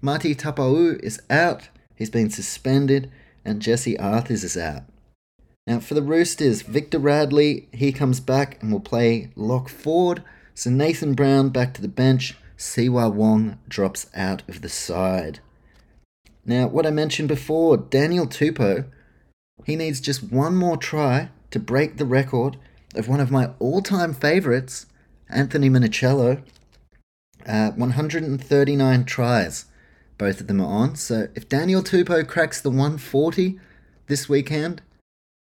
Marty 0.00 0.34
Taupau 0.34 0.98
is 1.00 1.20
out. 1.30 1.68
He's 1.94 2.10
been 2.10 2.30
suspended. 2.30 3.10
And 3.44 3.62
Jesse 3.62 3.98
Arthurs 3.98 4.44
is 4.44 4.56
out. 4.56 4.82
Now 5.66 5.80
for 5.80 5.94
the 5.94 6.02
Roosters, 6.02 6.62
Victor 6.62 6.98
Radley, 6.98 7.68
he 7.72 7.92
comes 7.92 8.20
back 8.20 8.62
and 8.62 8.72
will 8.72 8.80
play 8.80 9.30
lock 9.36 9.68
forward. 9.68 10.22
So 10.54 10.68
Nathan 10.68 11.14
Brown 11.14 11.50
back 11.50 11.72
to 11.74 11.82
the 11.82 11.88
bench. 11.88 12.36
Siua 12.58 13.12
Wong 13.12 13.58
drops 13.68 14.06
out 14.14 14.42
of 14.48 14.60
the 14.60 14.68
side. 14.68 15.40
Now, 16.44 16.68
what 16.68 16.86
I 16.86 16.90
mentioned 16.90 17.28
before, 17.28 17.76
Daniel 17.76 18.26
Tupou, 18.26 18.86
he 19.64 19.76
needs 19.76 20.00
just 20.00 20.22
one 20.22 20.56
more 20.56 20.76
try 20.76 21.30
to 21.50 21.58
break 21.58 21.96
the 21.96 22.06
record 22.06 22.56
of 22.94 23.08
one 23.08 23.20
of 23.20 23.30
my 23.30 23.50
all 23.58 23.82
time 23.82 24.14
favourites, 24.14 24.86
Anthony 25.28 25.68
Minichiello. 25.68 26.42
Uh, 27.46 27.70
139 27.70 29.04
tries, 29.04 29.64
both 30.18 30.40
of 30.40 30.46
them 30.46 30.60
are 30.60 30.66
on. 30.66 30.96
So 30.96 31.28
if 31.34 31.48
Daniel 31.48 31.82
Tupou 31.82 32.26
cracks 32.26 32.60
the 32.60 32.70
140 32.70 33.58
this 34.06 34.28
weekend, 34.28 34.82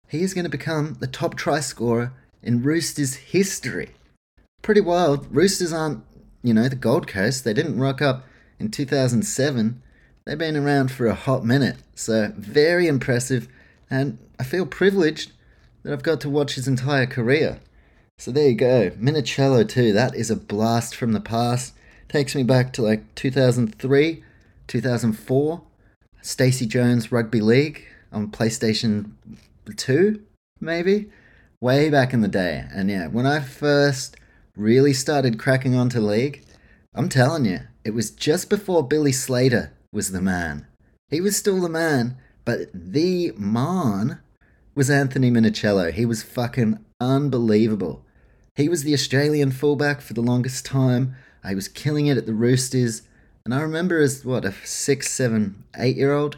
he 0.07 0.21
is 0.21 0.33
going 0.33 0.45
to 0.45 0.49
become 0.49 0.95
the 0.99 1.07
top 1.07 1.35
try 1.35 1.59
scorer 1.59 2.13
in 2.41 2.63
Roosters 2.63 3.15
history. 3.15 3.91
Pretty 4.61 4.81
wild. 4.81 5.33
Roosters 5.33 5.73
aren't, 5.73 6.03
you 6.41 6.53
know, 6.53 6.67
the 6.67 6.75
Gold 6.75 7.07
Coast. 7.07 7.43
They 7.43 7.53
didn't 7.53 7.79
rock 7.79 8.01
up 8.01 8.25
in 8.59 8.71
2007 8.71 9.81
They've 10.29 10.37
been 10.37 10.55
around 10.55 10.91
for 10.91 11.07
a 11.07 11.15
hot 11.15 11.43
minute, 11.43 11.77
so 11.95 12.31
very 12.37 12.85
impressive, 12.85 13.47
and 13.89 14.19
I 14.39 14.43
feel 14.43 14.67
privileged 14.67 15.31
that 15.81 15.91
I've 15.91 16.03
got 16.03 16.21
to 16.21 16.29
watch 16.29 16.53
his 16.53 16.67
entire 16.67 17.07
career. 17.07 17.59
So 18.19 18.29
there 18.29 18.49
you 18.49 18.53
go, 18.53 18.91
Minichiello 18.91 19.67
too. 19.67 19.91
That 19.91 20.13
is 20.13 20.29
a 20.29 20.35
blast 20.35 20.95
from 20.95 21.13
the 21.13 21.19
past. 21.19 21.73
Takes 22.09 22.35
me 22.35 22.43
back 22.43 22.73
to 22.73 22.83
like 22.83 23.15
2003, 23.15 24.23
2004, 24.67 25.61
Stacey 26.21 26.67
Jones 26.67 27.11
Rugby 27.11 27.41
League 27.41 27.87
on 28.11 28.27
PlayStation 28.27 29.13
2, 29.75 30.21
maybe. 30.61 31.09
way 31.59 31.89
back 31.89 32.13
in 32.13 32.21
the 32.21 32.27
day. 32.27 32.65
And 32.71 32.91
yeah, 32.91 33.07
when 33.07 33.25
I 33.25 33.39
first 33.39 34.15
really 34.55 34.93
started 34.93 35.39
cracking 35.39 35.73
onto 35.73 35.99
League, 35.99 36.43
I'm 36.93 37.09
telling 37.09 37.45
you, 37.45 37.61
it 37.83 37.95
was 37.95 38.11
just 38.11 38.47
before 38.47 38.87
Billy 38.87 39.11
Slater 39.11 39.73
was 39.91 40.11
the 40.11 40.21
man. 40.21 40.67
He 41.09 41.21
was 41.21 41.35
still 41.35 41.61
the 41.61 41.69
man, 41.69 42.17
but 42.45 42.69
the 42.73 43.31
man 43.37 44.19
was 44.75 44.89
Anthony 44.89 45.31
Minichiello. 45.31 45.91
He 45.91 46.05
was 46.05 46.23
fucking 46.23 46.79
unbelievable. 46.99 48.05
He 48.55 48.69
was 48.69 48.83
the 48.83 48.93
Australian 48.93 49.51
fullback 49.51 50.01
for 50.01 50.13
the 50.13 50.21
longest 50.21 50.65
time. 50.65 51.15
I 51.43 51.55
was 51.55 51.67
killing 51.67 52.07
it 52.07 52.17
at 52.17 52.25
the 52.25 52.33
Roosters. 52.33 53.03
And 53.45 53.53
I 53.53 53.61
remember 53.61 53.99
as, 53.99 54.23
what, 54.25 54.45
a 54.45 54.53
six, 54.63 55.11
seven, 55.11 55.63
eight 55.77 55.95
year 55.95 56.13
old? 56.13 56.37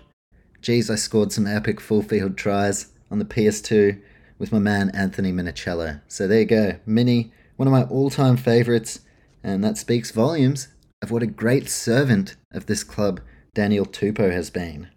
Geez, 0.62 0.90
I 0.90 0.96
scored 0.96 1.32
some 1.32 1.48
epic 1.48 1.82
full 1.82 2.04
field 2.04 2.38
tries 2.38 2.92
on 3.10 3.20
the 3.20 3.26
PS2 3.26 4.00
with 4.38 4.52
my 4.52 4.60
man 4.60 4.92
Anthony 4.92 5.32
Minichiello. 5.32 6.02
So 6.08 6.28
there 6.28 6.42
you 6.42 6.46
go. 6.46 6.76
Mini, 6.86 7.32
one 7.58 7.68
of 7.68 7.72
my 7.72 7.84
all 7.84 8.10
time 8.10 8.38
favourites. 8.38 9.02
And 9.44 9.64
that 9.64 9.78
speaks 9.78 10.12
volumes 10.12 10.68
of 11.02 11.10
what 11.10 11.24
a 11.24 11.28
great 11.28 11.68
servant 11.68 12.36
of 12.52 12.68
this 12.68 12.84
club 12.84 13.20
Daniel 13.54 13.86
Tupou 13.86 14.32
has 14.32 14.50
been. 14.50 14.88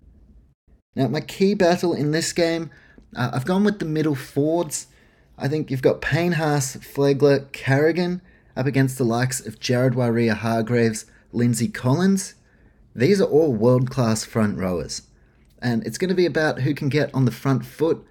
Now, 0.94 1.08
my 1.08 1.20
key 1.20 1.54
battle 1.54 1.92
in 1.92 2.12
this 2.12 2.32
game, 2.32 2.70
uh, 3.16 3.30
I've 3.32 3.44
gone 3.44 3.64
with 3.64 3.80
the 3.80 3.84
middle 3.84 4.14
forwards. 4.14 4.86
I 5.36 5.48
think 5.48 5.70
you've 5.70 5.82
got 5.82 6.00
Payne 6.00 6.32
Haas, 6.32 6.76
Flegler, 6.76 7.50
Carrigan 7.50 8.22
up 8.56 8.66
against 8.66 8.96
the 8.96 9.04
likes 9.04 9.44
of 9.44 9.58
Jared 9.58 9.94
Waerea-Hargreaves, 9.94 11.06
Lindsay 11.32 11.66
Collins. 11.66 12.34
These 12.94 13.20
are 13.20 13.24
all 13.24 13.52
world 13.52 13.90
class 13.90 14.24
front 14.24 14.56
rowers. 14.56 15.02
And 15.60 15.84
it's 15.84 15.98
going 15.98 16.10
to 16.10 16.14
be 16.14 16.26
about 16.26 16.60
who 16.60 16.74
can 16.74 16.88
get 16.88 17.12
on 17.12 17.24
the 17.24 17.32
front 17.32 17.66
foot. 17.66 18.06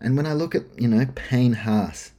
And 0.00 0.16
when 0.16 0.26
I 0.26 0.32
look 0.32 0.56
at, 0.56 0.64
you 0.76 0.88
know, 0.88 1.06
Payne 1.14 1.52
Haas, 1.52 2.10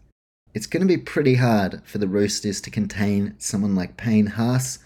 it's 0.54 0.68
going 0.68 0.80
to 0.80 0.88
be 0.88 0.98
pretty 0.98 1.36
hard 1.36 1.82
for 1.84 1.98
the 1.98 2.08
Roosters 2.08 2.62
to 2.62 2.72
contain 2.72 3.36
someone 3.38 3.76
like 3.76 3.98
Payne 3.98 4.28
Haas. 4.28 4.80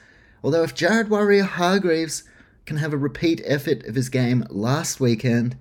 Although 0.43 0.63
if 0.63 0.73
Jared 0.73 1.10
Waerea-Hargreaves 1.10 2.23
can 2.69 2.77
have 2.77 2.93
a 2.93 2.97
repeat 2.97 3.41
effort 3.45 3.84
of 3.88 3.95
his 3.95 4.10
game 4.10 4.45
last 4.47 4.99
weekend, 4.99 5.58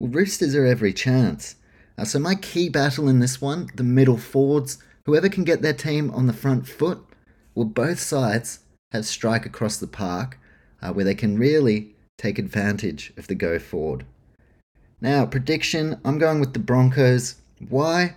well, 0.00 0.10
Roosters 0.10 0.54
are 0.54 0.64
every 0.64 0.94
chance. 0.94 1.56
Uh, 1.98 2.04
so 2.06 2.18
my 2.18 2.34
key 2.34 2.70
battle 2.70 3.10
in 3.10 3.20
this 3.20 3.42
one, 3.42 3.68
the 3.74 3.82
middle 3.82 4.16
forwards, 4.16 4.78
whoever 5.04 5.28
can 5.28 5.44
get 5.44 5.60
their 5.60 5.74
team 5.74 6.10
on 6.12 6.26
the 6.26 6.32
front 6.32 6.66
foot, 6.66 7.04
well, 7.54 7.66
both 7.66 8.00
sides 8.00 8.60
have 8.90 9.04
strike 9.04 9.44
across 9.44 9.76
the 9.76 9.86
park 9.86 10.38
uh, 10.80 10.90
where 10.90 11.04
they 11.04 11.14
can 11.14 11.36
really 11.36 11.94
take 12.16 12.38
advantage 12.38 13.12
of 13.18 13.26
the 13.26 13.34
go 13.34 13.58
forward. 13.58 14.06
Now, 14.98 15.26
prediction, 15.26 16.00
I'm 16.06 16.16
going 16.16 16.40
with 16.40 16.54
the 16.54 16.58
Broncos. 16.58 17.34
Why? 17.68 18.16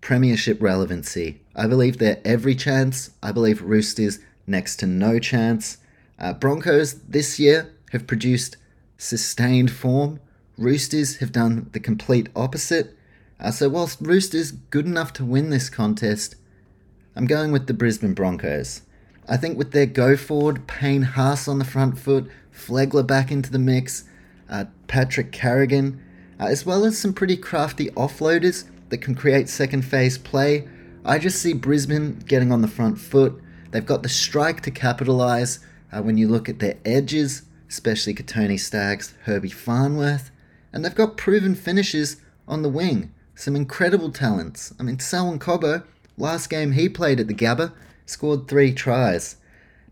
Premiership 0.00 0.62
relevancy. 0.62 1.42
I 1.54 1.66
believe 1.66 1.98
they're 1.98 2.22
every 2.24 2.54
chance. 2.54 3.10
I 3.22 3.32
believe 3.32 3.60
Roosters 3.60 4.18
next 4.46 4.76
to 4.76 4.86
no 4.86 5.18
chance. 5.18 5.76
Uh, 6.20 6.34
Broncos 6.34 6.94
this 7.08 7.38
year 7.38 7.72
have 7.92 8.06
produced 8.06 8.56
sustained 8.98 9.70
form. 9.70 10.20
Roosters 10.58 11.16
have 11.16 11.32
done 11.32 11.70
the 11.72 11.80
complete 11.80 12.28
opposite. 12.36 12.94
Uh, 13.40 13.50
so, 13.50 13.70
whilst 13.70 14.00
Roosters 14.02 14.52
good 14.52 14.84
enough 14.84 15.14
to 15.14 15.24
win 15.24 15.48
this 15.48 15.70
contest, 15.70 16.36
I'm 17.16 17.26
going 17.26 17.52
with 17.52 17.66
the 17.66 17.74
Brisbane 17.74 18.12
Broncos. 18.12 18.82
I 19.26 19.36
think 19.38 19.56
with 19.56 19.72
their 19.72 19.86
go 19.86 20.16
forward, 20.16 20.66
Payne 20.66 21.02
Haas 21.02 21.48
on 21.48 21.58
the 21.58 21.64
front 21.64 21.98
foot, 21.98 22.28
Flegler 22.52 23.06
back 23.06 23.30
into 23.30 23.50
the 23.50 23.58
mix, 23.58 24.04
uh, 24.50 24.66
Patrick 24.88 25.32
Carrigan, 25.32 26.02
uh, 26.38 26.46
as 26.46 26.66
well 26.66 26.84
as 26.84 26.98
some 26.98 27.14
pretty 27.14 27.36
crafty 27.36 27.88
offloaders 27.90 28.64
that 28.90 28.98
can 28.98 29.14
create 29.14 29.48
second 29.48 29.82
phase 29.82 30.18
play, 30.18 30.68
I 31.04 31.18
just 31.18 31.40
see 31.40 31.54
Brisbane 31.54 32.18
getting 32.26 32.52
on 32.52 32.60
the 32.60 32.68
front 32.68 32.98
foot. 32.98 33.40
They've 33.70 33.86
got 33.86 34.02
the 34.02 34.08
strike 34.08 34.60
to 34.62 34.70
capitalise 34.70 35.60
uh, 35.92 36.02
when 36.02 36.16
you 36.16 36.28
look 36.28 36.48
at 36.48 36.58
their 36.58 36.76
edges, 36.84 37.42
especially 37.68 38.14
Kotoni 38.14 38.58
Staggs, 38.58 39.14
Herbie 39.24 39.50
Farnworth, 39.50 40.30
and 40.72 40.84
they've 40.84 40.94
got 40.94 41.16
proven 41.16 41.54
finishes 41.54 42.16
on 42.46 42.62
the 42.62 42.68
wing. 42.68 43.12
Some 43.34 43.56
incredible 43.56 44.10
talents. 44.10 44.74
I 44.78 44.82
mean, 44.82 44.98
Selwyn 44.98 45.38
Cobbo, 45.38 45.84
last 46.16 46.50
game 46.50 46.72
he 46.72 46.88
played 46.88 47.20
at 47.20 47.26
the 47.26 47.34
Gabba, 47.34 47.72
scored 48.06 48.48
three 48.48 48.74
tries. 48.74 49.36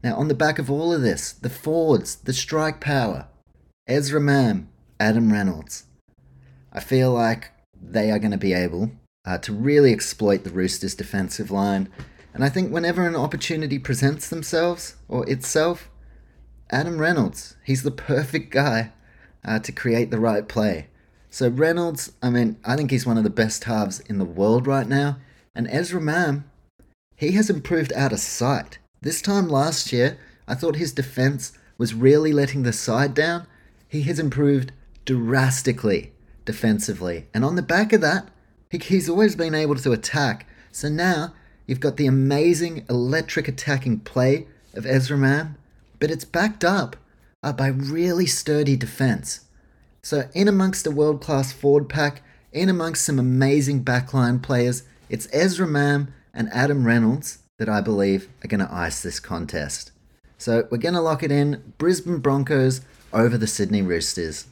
Now, 0.03 0.17
on 0.17 0.29
the 0.29 0.35
back 0.35 0.59
of 0.59 0.71
all 0.71 0.93
of 0.93 1.03
this, 1.03 1.33
the 1.33 1.51
forwards, 1.51 2.17
the 2.17 2.33
strike 2.33 2.81
power, 2.81 3.27
Ezra 3.87 4.21
Mam, 4.21 4.69
Adam 5.01 5.33
Reynolds. 5.33 5.85
I 6.73 6.81
feel 6.81 7.13
like 7.13 7.51
they 7.81 8.11
are 8.11 8.19
going 8.19 8.33
to 8.33 8.37
be 8.37 8.53
able 8.53 8.93
uh, 9.25 9.39
to 9.39 9.53
really 9.53 9.93
exploit 9.93 10.45
the 10.45 10.51
Roosters' 10.51 10.95
defensive 10.95 11.51
line. 11.51 11.89
And 12.39 12.45
I 12.45 12.51
think 12.51 12.71
whenever 12.71 13.05
an 13.05 13.17
opportunity 13.17 13.81
presents 13.81 14.29
themselves 14.29 14.95
or 15.09 15.29
itself, 15.29 15.91
Adam 16.71 17.01
Reynolds, 17.01 17.57
he's 17.65 17.83
the 17.83 17.91
perfect 17.91 18.53
guy 18.53 18.93
uh, 19.45 19.59
to 19.59 19.73
create 19.73 20.13
the 20.13 20.21
right 20.21 20.47
play. 20.47 20.87
So 21.31 21.49
Reynolds, 21.49 22.13
I 22.23 22.31
mean, 22.31 22.57
I 22.65 22.77
think 22.77 22.93
he's 22.93 23.05
one 23.05 23.19
of 23.19 23.25
the 23.25 23.29
best 23.29 23.65
halves 23.65 23.99
in 23.99 24.19
the 24.19 24.25
world 24.25 24.69
right 24.69 24.87
now. 24.87 25.17
And 25.53 25.67
Ezra 25.69 26.01
Mam, 26.01 26.49
he 27.17 27.33
has 27.33 27.51
improved 27.51 27.93
out 27.95 28.13
of 28.13 28.21
sight. 28.21 28.79
This 29.01 29.21
time 29.21 29.49
last 29.49 29.93
year, 29.93 30.17
I 30.47 30.55
thought 30.55 30.77
his 30.77 30.93
defense 30.93 31.59
was 31.77 31.93
really 31.93 32.33
letting 32.33 32.63
the 32.63 32.73
side 32.73 33.15
down. 33.15 33.49
He 33.89 34.03
has 34.03 34.21
improved 34.21 34.71
drastically 35.05 36.13
defensively. 36.45 37.27
And 37.35 37.45
on 37.45 37.57
the 37.57 37.63
back 37.63 37.93
of 37.93 38.01
that, 38.03 38.29
he's 38.71 39.09
always 39.09 39.35
been 39.35 39.57
able 39.57 39.75
to 39.75 39.91
attack. 39.91 40.47
So 40.71 40.89
now 40.89 41.35
you've 41.69 41.79
got 41.79 41.97
the 41.97 42.07
amazing 42.07 42.85
electric 42.91 43.47
attacking 43.47 44.01
play 44.01 44.49
of 44.75 44.85
Ezra 44.85 45.17
Mam, 45.17 45.57
but 46.01 46.11
it's 46.11 46.25
backed 46.25 46.65
up 46.65 46.97
uh, 47.45 47.53
by 47.53 47.69
really 47.69 48.27
sturdy 48.27 48.75
defense. 48.75 49.43
So, 50.03 50.29
in 50.35 50.49
amongst 50.49 50.87
a 50.87 50.91
world 50.91 51.21
class 51.21 51.53
forward 51.53 51.89
pack, 51.89 52.23
in 52.53 52.69
amongst 52.69 53.05
some 53.05 53.19
amazing 53.19 53.85
backline 53.85 54.43
players, 54.43 54.83
it's 55.09 55.29
Ezra 55.33 55.67
Mam 55.67 56.13
and 56.33 56.49
Adam 56.53 56.87
Reynolds 56.87 57.39
that 57.59 57.69
I 57.69 57.81
believe 57.81 58.29
are 58.43 58.49
going 58.49 58.65
to 58.65 58.73
ice 58.73 59.03
this 59.03 59.21
contest. 59.21 59.93
So, 60.39 60.67
we're 60.71 60.79
going 60.79 60.95
to 60.95 61.01
lock 61.01 61.23
it 61.23 61.33
in 61.33 61.75
Brisbane 61.77 62.19
Broncos 62.19 62.81
over 63.13 63.37
the 63.37 63.47
Sydney 63.47 63.83
Roosters. 63.83 64.47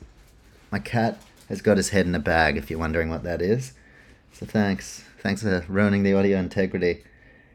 My 0.70 0.80
cat 0.80 1.20
has 1.48 1.62
got 1.62 1.76
his 1.76 1.90
head 1.90 2.06
in 2.06 2.14
a 2.14 2.20
bag, 2.20 2.56
if 2.56 2.68
you're 2.68 2.78
wondering 2.78 3.08
what 3.08 3.22
that 3.22 3.40
is. 3.40 3.72
So, 4.32 4.44
thanks. 4.44 5.05
Thanks 5.26 5.42
for 5.42 5.64
ruining 5.66 6.04
the 6.04 6.14
audio 6.14 6.38
integrity. 6.38 7.02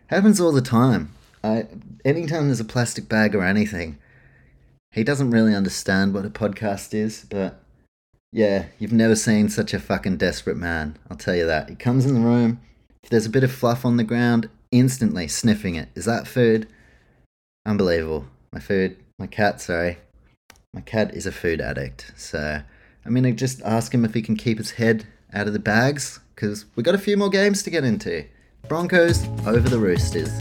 Happens 0.07 0.41
all 0.41 0.51
the 0.51 0.61
time. 0.61 1.13
I, 1.41 1.67
anytime 2.03 2.47
there's 2.47 2.59
a 2.59 2.65
plastic 2.65 3.07
bag 3.07 3.33
or 3.33 3.45
anything, 3.45 3.97
he 4.91 5.05
doesn't 5.05 5.31
really 5.31 5.55
understand 5.55 6.13
what 6.13 6.25
a 6.25 6.29
podcast 6.29 6.93
is, 6.93 7.25
but 7.29 7.61
yeah, 8.33 8.65
you've 8.77 8.91
never 8.91 9.15
seen 9.15 9.47
such 9.47 9.73
a 9.73 9.79
fucking 9.79 10.17
desperate 10.17 10.57
man. 10.57 10.97
I'll 11.09 11.15
tell 11.15 11.33
you 11.33 11.45
that. 11.45 11.69
He 11.69 11.75
comes 11.75 12.05
in 12.05 12.13
the 12.13 12.19
room, 12.19 12.59
if 13.03 13.09
there's 13.09 13.25
a 13.25 13.29
bit 13.29 13.45
of 13.45 13.53
fluff 13.53 13.85
on 13.85 13.95
the 13.95 14.03
ground, 14.03 14.49
instantly 14.73 15.29
sniffing 15.29 15.75
it. 15.75 15.87
Is 15.95 16.03
that 16.03 16.27
food? 16.27 16.67
Unbelievable. 17.65 18.25
My 18.51 18.59
food, 18.59 18.97
my 19.17 19.27
cat, 19.27 19.61
sorry. 19.61 19.97
My 20.73 20.81
cat 20.81 21.15
is 21.15 21.25
a 21.25 21.31
food 21.31 21.61
addict. 21.61 22.11
So 22.17 22.63
I'm 23.05 23.15
to 23.23 23.31
just 23.31 23.61
ask 23.61 23.93
him 23.93 24.03
if 24.03 24.13
he 24.13 24.21
can 24.21 24.35
keep 24.35 24.57
his 24.57 24.71
head 24.71 25.07
out 25.31 25.47
of 25.47 25.53
the 25.53 25.59
bags 25.59 26.19
because 26.35 26.65
we 26.75 26.83
got 26.83 26.95
a 26.95 26.99
few 26.99 27.17
more 27.17 27.29
games 27.29 27.63
to 27.63 27.69
get 27.69 27.83
into. 27.83 28.25
Broncos 28.67 29.25
over 29.45 29.67
the 29.67 29.79
Roosters. 29.79 30.31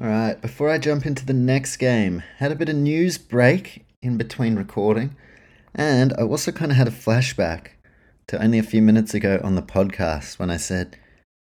Alright, 0.00 0.40
before 0.40 0.70
I 0.70 0.78
jump 0.78 1.06
into 1.06 1.24
the 1.24 1.32
next 1.32 1.76
game, 1.76 2.22
had 2.38 2.50
a 2.50 2.56
bit 2.56 2.68
of 2.68 2.76
news 2.76 3.18
break 3.18 3.84
in 4.02 4.16
between 4.16 4.56
recording, 4.56 5.16
and 5.74 6.12
I 6.14 6.22
also 6.22 6.50
kind 6.50 6.72
of 6.72 6.76
had 6.76 6.88
a 6.88 6.92
flashback 6.92 7.68
to 8.26 8.42
only 8.42 8.58
a 8.58 8.64
few 8.64 8.82
minutes 8.82 9.14
ago 9.14 9.40
on 9.44 9.54
the 9.54 9.62
podcast 9.62 10.38
when 10.38 10.50
I 10.50 10.56
said, 10.56 10.96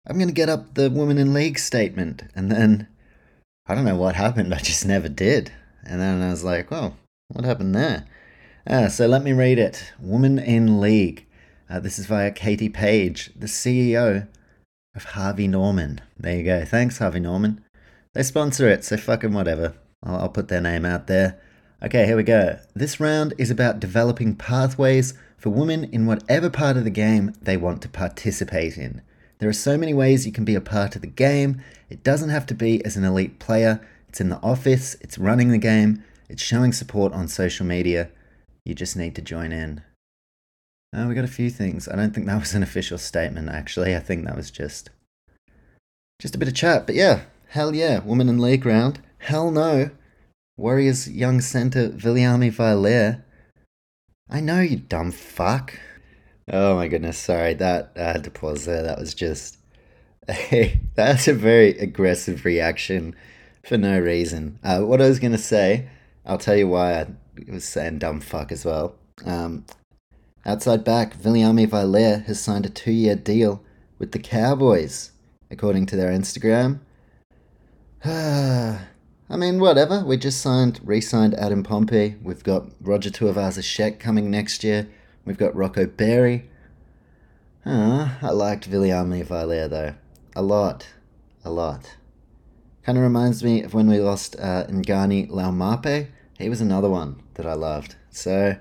I'm 0.06 0.16
going 0.16 0.28
to 0.28 0.34
get 0.34 0.48
up 0.48 0.74
the 0.74 0.90
Women 0.90 1.18
in 1.18 1.34
League 1.34 1.58
statement, 1.58 2.22
and 2.34 2.50
then 2.50 2.88
I 3.66 3.74
don't 3.74 3.84
know 3.84 3.96
what 3.96 4.16
happened, 4.16 4.54
I 4.54 4.58
just 4.58 4.86
never 4.86 5.08
did. 5.08 5.52
And 5.84 6.00
then 6.00 6.22
I 6.22 6.30
was 6.30 6.42
like, 6.42 6.70
well, 6.70 6.96
what 7.28 7.44
happened 7.44 7.74
there? 7.74 8.06
Uh, 8.66 8.88
so 8.88 9.06
let 9.06 9.22
me 9.22 9.32
read 9.32 9.58
it. 9.58 9.92
Woman 10.00 10.38
in 10.38 10.80
League. 10.80 11.26
Uh, 11.68 11.78
this 11.78 11.98
is 11.98 12.06
via 12.06 12.30
Katie 12.30 12.70
Page, 12.70 13.30
the 13.36 13.46
CEO 13.46 14.26
of 14.94 15.04
Harvey 15.04 15.46
Norman. 15.46 16.00
There 16.18 16.36
you 16.36 16.42
go. 16.42 16.64
Thanks, 16.64 16.98
Harvey 16.98 17.20
Norman. 17.20 17.62
They 18.14 18.22
sponsor 18.22 18.66
it, 18.68 18.84
so 18.84 18.96
fucking 18.96 19.34
whatever. 19.34 19.74
I'll, 20.02 20.16
I'll 20.16 20.28
put 20.30 20.48
their 20.48 20.62
name 20.62 20.86
out 20.86 21.06
there. 21.06 21.38
Okay, 21.82 22.06
here 22.06 22.16
we 22.16 22.22
go. 22.22 22.58
This 22.74 22.98
round 22.98 23.34
is 23.36 23.50
about 23.50 23.78
developing 23.78 24.34
pathways 24.34 25.12
for 25.36 25.50
women 25.50 25.84
in 25.84 26.06
whatever 26.06 26.48
part 26.48 26.76
of 26.78 26.84
the 26.84 26.90
game 26.90 27.34
they 27.42 27.56
want 27.56 27.82
to 27.82 27.88
participate 27.88 28.78
in. 28.78 29.02
There 29.38 29.48
are 29.48 29.54
so 29.54 29.76
many 29.76 29.92
ways 29.92 30.26
you 30.26 30.32
can 30.32 30.44
be 30.44 30.54
a 30.54 30.60
part 30.60 30.96
of 30.96 31.02
the 31.02 31.06
game. 31.06 31.62
It 31.90 32.02
doesn't 32.02 32.30
have 32.30 32.46
to 32.46 32.54
be 32.54 32.84
as 32.84 32.96
an 32.96 33.04
elite 33.04 33.38
player. 33.38 33.86
It's 34.08 34.20
in 34.20 34.30
the 34.30 34.42
office, 34.42 34.96
it's 35.02 35.18
running 35.18 35.50
the 35.50 35.58
game, 35.58 36.02
it's 36.28 36.42
showing 36.42 36.72
support 36.72 37.12
on 37.12 37.28
social 37.28 37.66
media. 37.66 38.10
you 38.64 38.74
just 38.74 38.96
need 38.96 39.14
to 39.14 39.22
join 39.22 39.50
in. 39.50 39.82
Uh, 40.94 41.06
we 41.08 41.14
got 41.14 41.24
a 41.24 41.28
few 41.28 41.50
things. 41.50 41.88
I 41.88 41.96
don't 41.96 42.14
think 42.14 42.26
that 42.26 42.40
was 42.40 42.54
an 42.54 42.62
official 42.62 42.98
statement, 42.98 43.48
actually. 43.48 43.94
I 43.94 44.00
think 44.00 44.24
that 44.24 44.36
was 44.36 44.50
just 44.50 44.90
just 46.20 46.34
a 46.34 46.38
bit 46.38 46.48
of 46.48 46.54
chat. 46.54 46.86
But 46.86 46.94
yeah, 46.94 47.22
hell 47.48 47.74
yeah, 47.74 48.00
woman 48.00 48.28
in 48.28 48.38
league 48.38 48.66
round. 48.66 49.00
Hell 49.18 49.50
no. 49.50 49.90
Warriors 50.56 51.08
young 51.08 51.40
centre 51.40 51.90
Viliami 51.90 52.52
Vailea. 52.52 53.22
I 54.28 54.40
know 54.40 54.60
you 54.60 54.76
dumb 54.76 55.12
fuck. 55.12 55.78
Oh 56.50 56.76
my 56.76 56.88
goodness, 56.88 57.18
sorry, 57.18 57.54
that 57.54 57.92
I 57.96 58.00
had 58.00 58.24
to 58.24 58.30
pause 58.30 58.64
there. 58.64 58.82
That 58.82 58.98
was 58.98 59.14
just 59.14 59.58
a, 60.28 60.80
that's 60.94 61.28
a 61.28 61.34
very 61.34 61.78
aggressive 61.78 62.44
reaction 62.44 63.14
for 63.64 63.76
no 63.76 63.98
reason. 63.98 64.58
Uh, 64.64 64.80
what 64.80 65.00
I 65.02 65.08
was 65.08 65.20
gonna 65.20 65.38
say, 65.38 65.88
I'll 66.28 66.38
tell 66.38 66.56
you 66.56 66.68
why 66.68 67.00
I 67.00 67.06
was 67.48 67.64
saying 67.64 68.00
dumb 68.00 68.20
fuck 68.20 68.52
as 68.52 68.64
well. 68.66 68.94
Um, 69.24 69.64
outside 70.44 70.84
back, 70.84 71.16
Viliami 71.16 71.66
Vailea 71.66 72.26
has 72.26 72.38
signed 72.38 72.66
a 72.66 72.68
two-year 72.68 73.16
deal 73.16 73.64
with 73.98 74.12
the 74.12 74.18
Cowboys, 74.18 75.12
according 75.50 75.86
to 75.86 75.96
their 75.96 76.10
Instagram. 76.10 76.80
I 78.04 79.36
mean, 79.36 79.58
whatever. 79.58 80.04
We 80.04 80.18
just 80.18 80.42
signed, 80.42 80.80
re-signed 80.84 81.34
Adam 81.34 81.62
Pompey. 81.62 82.16
We've 82.22 82.44
got 82.44 82.68
Roger 82.78 83.10
Tuivasa-Sheck 83.10 83.98
coming 83.98 84.30
next 84.30 84.62
year. 84.62 84.86
We've 85.24 85.38
got 85.38 85.56
Rocco 85.56 85.86
Berry. 85.86 86.50
Ah, 87.64 88.18
I 88.20 88.30
liked 88.30 88.70
Viliami 88.70 89.24
Vailea 89.26 89.68
though. 89.68 89.94
A 90.36 90.42
lot. 90.42 90.88
A 91.44 91.50
lot. 91.50 91.96
Kind 92.82 92.98
of 92.98 93.04
reminds 93.04 93.42
me 93.42 93.62
of 93.62 93.72
when 93.74 93.88
we 93.88 93.98
lost 93.98 94.36
uh, 94.38 94.64
Ngani 94.68 95.30
Laumape. 95.30 96.08
He 96.38 96.48
was 96.48 96.60
another 96.60 96.88
one 96.88 97.20
that 97.34 97.46
I 97.46 97.54
loved. 97.54 97.96
So, 98.10 98.56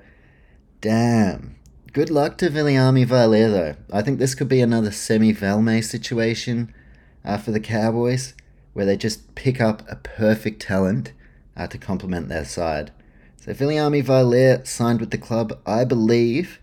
damn. 0.82 1.56
Good 1.94 2.10
luck 2.10 2.38
to 2.40 2.50
Viliami 2.50 3.06
Vailea 3.06 3.52
though. 3.52 3.76
I 3.92 4.02
think 4.02 4.18
this 4.18 4.36
could 4.36 4.50
be 4.50 4.62
another 4.62 4.92
Semi 4.92 5.34
Valemei 5.34 5.84
situation 5.84 6.74
uh, 7.24 7.38
for 7.38 7.52
the 7.52 7.60
Cowboys, 7.60 8.34
where 8.74 8.86
they 8.86 8.98
just 8.98 9.36
pick 9.36 9.62
up 9.62 9.84
a 9.90 9.96
perfect 9.96 10.62
talent 10.62 11.14
uh, 11.56 11.68
to 11.68 11.78
complement 11.78 12.30
their 12.30 12.46
side. 12.46 12.92
So 13.38 13.54
Viliami 13.54 14.04
Vailea 14.04 14.66
signed 14.66 15.00
with 15.00 15.12
the 15.12 15.18
club. 15.18 15.60
I 15.66 15.86
believe 15.86 16.60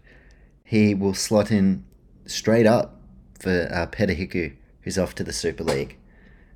he 0.65 0.95
will 0.95 1.15
slot 1.15 1.51
in 1.51 1.85
straight 2.27 2.67
up 2.67 3.01
for 3.39 3.69
uh, 3.73 3.87
Hiku, 3.87 4.55
who's 4.83 4.99
off 4.99 5.15
to 5.17 5.25
the 5.25 5.33
Super 5.33 5.65
League. 5.65 5.97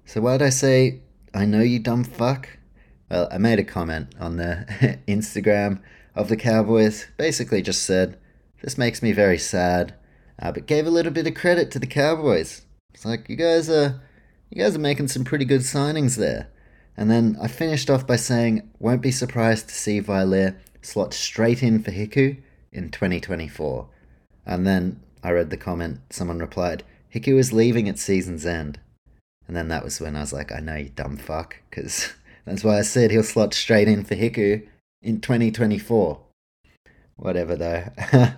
So 0.04 0.20
why 0.20 0.38
did 0.38 0.46
I 0.46 0.50
say, 0.50 1.00
I 1.32 1.44
know 1.44 1.60
you 1.60 1.78
dumb 1.78 2.04
fuck? 2.04 2.57
Well, 3.10 3.28
I 3.30 3.38
made 3.38 3.58
a 3.58 3.64
comment 3.64 4.14
on 4.20 4.36
the 4.36 4.98
Instagram 5.08 5.80
of 6.14 6.28
the 6.28 6.36
Cowboys. 6.36 7.06
Basically 7.16 7.62
just 7.62 7.82
said, 7.82 8.18
this 8.62 8.76
makes 8.76 9.02
me 9.02 9.12
very 9.12 9.38
sad, 9.38 9.94
uh, 10.40 10.52
but 10.52 10.66
gave 10.66 10.86
a 10.86 10.90
little 10.90 11.12
bit 11.12 11.26
of 11.26 11.34
credit 11.34 11.70
to 11.70 11.78
the 11.78 11.86
Cowboys. 11.86 12.62
It's 12.92 13.04
like, 13.04 13.28
you 13.28 13.36
guys 13.36 13.70
are, 13.70 14.00
you 14.50 14.62
guys 14.62 14.74
are 14.74 14.80
making 14.80 15.08
some 15.08 15.24
pretty 15.24 15.44
good 15.44 15.62
signings 15.62 16.16
there. 16.16 16.48
And 16.96 17.10
then 17.10 17.36
I 17.40 17.46
finished 17.46 17.88
off 17.88 18.06
by 18.06 18.16
saying, 18.16 18.68
won't 18.80 19.02
be 19.02 19.12
surprised 19.12 19.68
to 19.68 19.74
see 19.74 20.02
Vailea 20.02 20.56
slot 20.82 21.14
straight 21.14 21.62
in 21.62 21.82
for 21.82 21.92
Hiku 21.92 22.42
in 22.72 22.90
2024. 22.90 23.88
And 24.44 24.66
then 24.66 25.00
I 25.22 25.30
read 25.30 25.50
the 25.50 25.56
comment, 25.56 26.00
someone 26.10 26.40
replied, 26.40 26.82
Hiku 27.14 27.38
is 27.38 27.52
leaving 27.52 27.88
at 27.88 27.98
season's 27.98 28.44
end. 28.44 28.80
And 29.46 29.56
then 29.56 29.68
that 29.68 29.84
was 29.84 30.00
when 30.00 30.16
I 30.16 30.20
was 30.20 30.32
like, 30.32 30.52
I 30.52 30.60
know 30.60 30.74
you 30.74 30.90
dumb 30.90 31.16
fuck, 31.16 31.56
because 31.70 32.12
that's 32.48 32.64
why 32.64 32.78
I 32.78 32.82
said 32.82 33.10
he'll 33.10 33.22
slot 33.22 33.54
straight 33.54 33.88
in 33.88 34.04
for 34.04 34.14
Hiku 34.14 34.66
in 35.02 35.20
2024. 35.20 36.20
Whatever 37.16 37.56
though. 37.56 37.84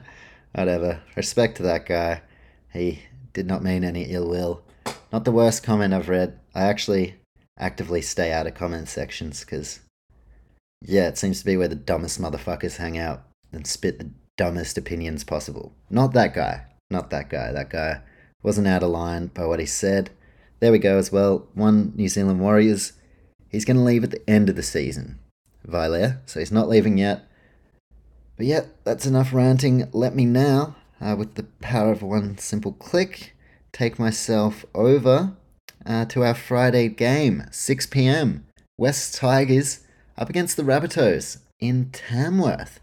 Whatever. 0.54 1.02
Respect 1.16 1.56
to 1.58 1.62
that 1.64 1.86
guy. 1.86 2.22
He 2.72 3.02
did 3.32 3.46
not 3.46 3.62
mean 3.62 3.84
any 3.84 4.04
ill 4.04 4.28
will. 4.28 4.62
Not 5.12 5.24
the 5.24 5.32
worst 5.32 5.62
comment 5.62 5.94
I've 5.94 6.08
read. 6.08 6.38
I 6.54 6.62
actually 6.62 7.16
actively 7.58 8.00
stay 8.00 8.32
out 8.32 8.46
of 8.46 8.54
comment 8.54 8.88
sections 8.88 9.40
because, 9.40 9.80
yeah, 10.82 11.08
it 11.08 11.18
seems 11.18 11.40
to 11.40 11.44
be 11.44 11.56
where 11.56 11.68
the 11.68 11.74
dumbest 11.74 12.20
motherfuckers 12.20 12.76
hang 12.76 12.98
out 12.98 13.22
and 13.52 13.66
spit 13.66 13.98
the 13.98 14.10
dumbest 14.36 14.78
opinions 14.78 15.24
possible. 15.24 15.74
Not 15.90 16.14
that 16.14 16.34
guy. 16.34 16.64
Not 16.90 17.10
that 17.10 17.28
guy. 17.28 17.52
That 17.52 17.70
guy 17.70 18.00
wasn't 18.42 18.66
out 18.66 18.82
of 18.82 18.90
line 18.90 19.26
by 19.28 19.46
what 19.46 19.60
he 19.60 19.66
said. 19.66 20.10
There 20.60 20.72
we 20.72 20.78
go 20.78 20.98
as 20.98 21.12
well. 21.12 21.48
One 21.54 21.92
New 21.94 22.08
Zealand 22.08 22.40
Warriors. 22.40 22.92
He's 23.50 23.64
going 23.64 23.76
to 23.76 23.82
leave 23.82 24.04
at 24.04 24.10
the 24.10 24.30
end 24.30 24.48
of 24.48 24.56
the 24.56 24.62
season. 24.62 25.18
Vailea, 25.66 26.18
so 26.26 26.38
he's 26.40 26.52
not 26.52 26.68
leaving 26.68 26.98
yet. 26.98 27.28
But 28.36 28.46
yeah, 28.46 28.60
that's 28.84 29.06
enough 29.06 29.34
ranting. 29.34 29.88
Let 29.92 30.14
me 30.14 30.24
now, 30.24 30.76
uh, 31.00 31.16
with 31.18 31.34
the 31.34 31.44
power 31.60 31.92
of 31.92 32.02
one 32.02 32.38
simple 32.38 32.72
click, 32.72 33.36
take 33.72 33.98
myself 33.98 34.64
over 34.74 35.32
uh, 35.84 36.04
to 36.06 36.22
our 36.22 36.34
Friday 36.34 36.88
game, 36.88 37.44
6 37.50 37.86
p.m. 37.86 38.46
West 38.78 39.14
Tigers 39.14 39.80
up 40.16 40.30
against 40.30 40.56
the 40.56 40.62
Rabbitohs 40.62 41.38
in 41.58 41.90
Tamworth, 41.90 42.80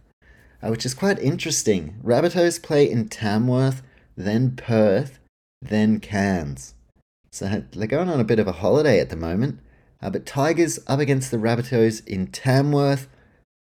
uh, 0.61 0.69
which 0.69 0.85
is 0.85 0.93
quite 0.93 1.19
interesting. 1.19 1.95
Rabbitohs 2.03 2.61
play 2.61 2.89
in 2.89 3.07
Tamworth, 3.09 3.81
then 4.15 4.55
Perth, 4.55 5.19
then 5.61 5.99
Cairns. 5.99 6.75
So 7.31 7.63
they're 7.71 7.87
going 7.87 8.09
on 8.09 8.19
a 8.19 8.25
bit 8.25 8.39
of 8.39 8.47
a 8.47 8.53
holiday 8.53 8.99
at 8.99 9.09
the 9.09 9.15
moment. 9.15 9.59
Uh, 10.01 10.09
but 10.09 10.25
Tigers 10.25 10.79
up 10.87 10.99
against 10.99 11.31
the 11.31 11.37
Rabbitohs 11.37 12.05
in 12.07 12.27
Tamworth 12.27 13.07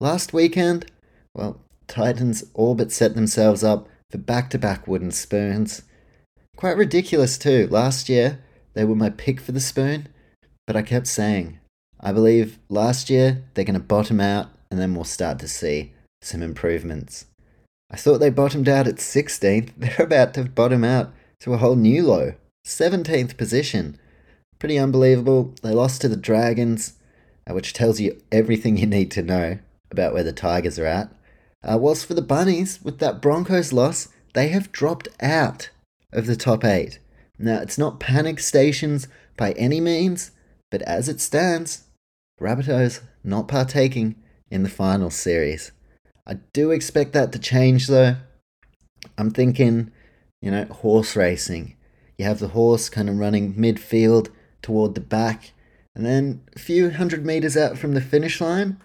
last 0.00 0.32
weekend. 0.32 0.86
Well, 1.34 1.60
Titans 1.86 2.44
all 2.54 2.74
but 2.74 2.92
set 2.92 3.14
themselves 3.14 3.62
up 3.62 3.88
for 4.10 4.18
back 4.18 4.50
to 4.50 4.58
back 4.58 4.86
wooden 4.86 5.10
spoons. 5.10 5.82
Quite 6.56 6.76
ridiculous, 6.76 7.38
too. 7.38 7.66
Last 7.70 8.08
year, 8.08 8.38
they 8.74 8.84
were 8.84 8.94
my 8.94 9.10
pick 9.10 9.40
for 9.40 9.52
the 9.52 9.60
spoon, 9.60 10.08
but 10.66 10.76
I 10.76 10.82
kept 10.82 11.06
saying, 11.06 11.58
I 12.00 12.12
believe 12.12 12.58
last 12.68 13.10
year 13.10 13.44
they're 13.54 13.64
going 13.64 13.74
to 13.74 13.80
bottom 13.80 14.20
out 14.20 14.48
and 14.70 14.80
then 14.80 14.94
we'll 14.94 15.04
start 15.04 15.38
to 15.40 15.48
see 15.48 15.92
some 16.22 16.42
improvements. 16.42 17.26
I 17.90 17.96
thought 17.96 18.18
they 18.18 18.30
bottomed 18.30 18.68
out 18.68 18.88
at 18.88 18.96
16th. 18.96 19.70
They're 19.76 20.06
about 20.06 20.32
to 20.34 20.44
bottom 20.44 20.82
out 20.82 21.12
to 21.40 21.52
a 21.52 21.58
whole 21.58 21.76
new 21.76 22.04
low. 22.04 22.34
17th 22.66 23.36
position. 23.36 23.98
Pretty 24.62 24.78
unbelievable. 24.78 25.56
They 25.64 25.72
lost 25.72 26.02
to 26.02 26.08
the 26.08 26.14
Dragons, 26.14 26.92
uh, 27.50 27.52
which 27.52 27.72
tells 27.72 27.98
you 27.98 28.22
everything 28.30 28.76
you 28.76 28.86
need 28.86 29.10
to 29.10 29.20
know 29.20 29.58
about 29.90 30.14
where 30.14 30.22
the 30.22 30.32
Tigers 30.32 30.78
are 30.78 30.86
at. 30.86 31.12
Uh, 31.64 31.78
whilst 31.78 32.06
for 32.06 32.14
the 32.14 32.22
Bunnies, 32.22 32.78
with 32.80 33.00
that 33.00 33.20
Broncos 33.20 33.72
loss, 33.72 34.06
they 34.34 34.50
have 34.50 34.70
dropped 34.70 35.08
out 35.20 35.70
of 36.12 36.26
the 36.26 36.36
top 36.36 36.64
eight. 36.64 37.00
Now, 37.40 37.60
it's 37.60 37.76
not 37.76 37.98
panic 37.98 38.38
stations 38.38 39.08
by 39.36 39.50
any 39.54 39.80
means, 39.80 40.30
but 40.70 40.82
as 40.82 41.08
it 41.08 41.20
stands, 41.20 41.82
Rabbitohs 42.40 43.00
not 43.24 43.48
partaking 43.48 44.14
in 44.48 44.62
the 44.62 44.68
final 44.68 45.10
series. 45.10 45.72
I 46.24 46.34
do 46.52 46.70
expect 46.70 47.14
that 47.14 47.32
to 47.32 47.40
change 47.40 47.88
though. 47.88 48.14
I'm 49.18 49.32
thinking, 49.32 49.90
you 50.40 50.52
know, 50.52 50.66
horse 50.66 51.16
racing. 51.16 51.74
You 52.16 52.26
have 52.26 52.38
the 52.38 52.54
horse 52.54 52.88
kind 52.88 53.08
of 53.08 53.18
running 53.18 53.54
midfield 53.54 54.28
toward 54.62 54.94
the 54.94 55.00
back, 55.00 55.52
and 55.94 56.06
then 56.06 56.42
a 56.54 56.58
few 56.58 56.90
hundred 56.90 57.26
meters 57.26 57.56
out 57.56 57.76
from 57.76 57.94
the 57.94 58.00
finish 58.00 58.40
line, 58.40 58.80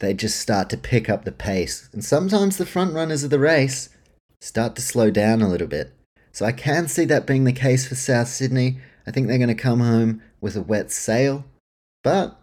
they 0.00 0.14
just 0.14 0.40
start 0.40 0.70
to 0.70 0.76
pick 0.76 1.08
up 1.08 1.24
the 1.24 1.32
pace. 1.32 1.88
And 1.92 2.04
sometimes 2.04 2.56
the 2.56 2.66
front 2.66 2.94
runners 2.94 3.22
of 3.22 3.30
the 3.30 3.38
race 3.38 3.90
start 4.40 4.74
to 4.76 4.82
slow 4.82 5.10
down 5.10 5.42
a 5.42 5.48
little 5.48 5.66
bit. 5.66 5.92
So 6.32 6.46
I 6.46 6.52
can 6.52 6.88
see 6.88 7.04
that 7.06 7.26
being 7.26 7.44
the 7.44 7.52
case 7.52 7.86
for 7.86 7.94
South 7.94 8.28
Sydney. 8.28 8.78
I 9.06 9.10
think 9.10 9.26
they're 9.26 9.38
going 9.38 9.48
to 9.48 9.54
come 9.54 9.80
home 9.80 10.22
with 10.40 10.56
a 10.56 10.62
wet 10.62 10.90
sail. 10.90 11.44
But, 12.02 12.40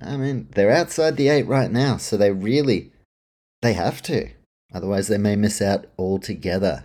I 0.00 0.16
mean, 0.16 0.48
they're 0.52 0.70
outside 0.70 1.16
the 1.16 1.28
eight 1.28 1.46
right 1.46 1.70
now, 1.70 1.96
so 1.96 2.16
they 2.16 2.32
really, 2.32 2.92
they 3.62 3.72
have 3.72 4.02
to. 4.02 4.28
Otherwise, 4.74 5.08
they 5.08 5.18
may 5.18 5.36
miss 5.36 5.62
out 5.62 5.86
altogether. 5.98 6.84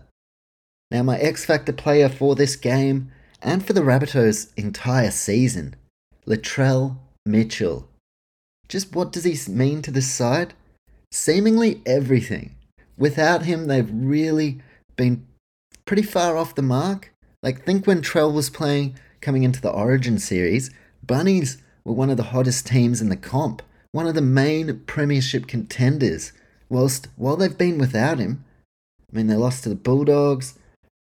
Now, 0.91 1.04
my 1.04 1.17
X 1.17 1.45
Factor 1.45 1.73
player 1.73 2.08
for 2.08 2.36
this 2.36 2.56
game 2.56 3.12
and 3.41 3.65
for 3.65 3.73
the 3.73 3.82
Rabbitohs' 3.82 4.52
entire 4.58 5.12
season, 5.12 5.76
Latrell 6.26 6.97
Mitchell. 7.26 7.88
Just 8.67 8.93
what 8.95 9.12
does 9.12 9.23
he 9.23 9.52
mean 9.52 9.82
to 9.82 9.91
this 9.91 10.12
side? 10.12 10.54
Seemingly 11.12 11.82
everything. 11.86 12.56
Without 12.97 13.43
him, 13.43 13.65
they've 13.65 13.89
really 13.91 14.62
been 14.95 15.26
pretty 15.86 16.02
far 16.04 16.36
off 16.36 16.56
the 16.56 16.62
mark. 16.62 17.13
Like, 17.43 17.63
think 17.63 17.86
when 17.86 18.02
Trell 18.02 18.34
was 18.34 18.50
playing 18.50 18.97
coming 19.21 19.43
into 19.43 19.62
the 19.62 19.71
Origin 19.71 20.17
series, 20.19 20.71
Bunnies 21.06 21.62
were 21.86 21.93
one 21.93 22.10
of 22.10 22.17
the 22.17 22.23
hottest 22.23 22.67
teams 22.67 23.02
in 23.02 23.10
the 23.10 23.15
comp, 23.15 23.62
one 23.91 24.08
of 24.08 24.15
the 24.15 24.21
main 24.21 24.80
Premiership 24.86 25.47
contenders. 25.47 26.34
Whilst, 26.69 27.08
while 27.15 27.38
they've 27.38 27.58
been 27.58 27.78
without 27.78 28.19
him, 28.19 28.43
I 29.12 29.15
mean, 29.15 29.28
they 29.28 29.36
lost 29.36 29.63
to 29.63 29.69
the 29.69 29.76
Bulldogs, 29.76 30.60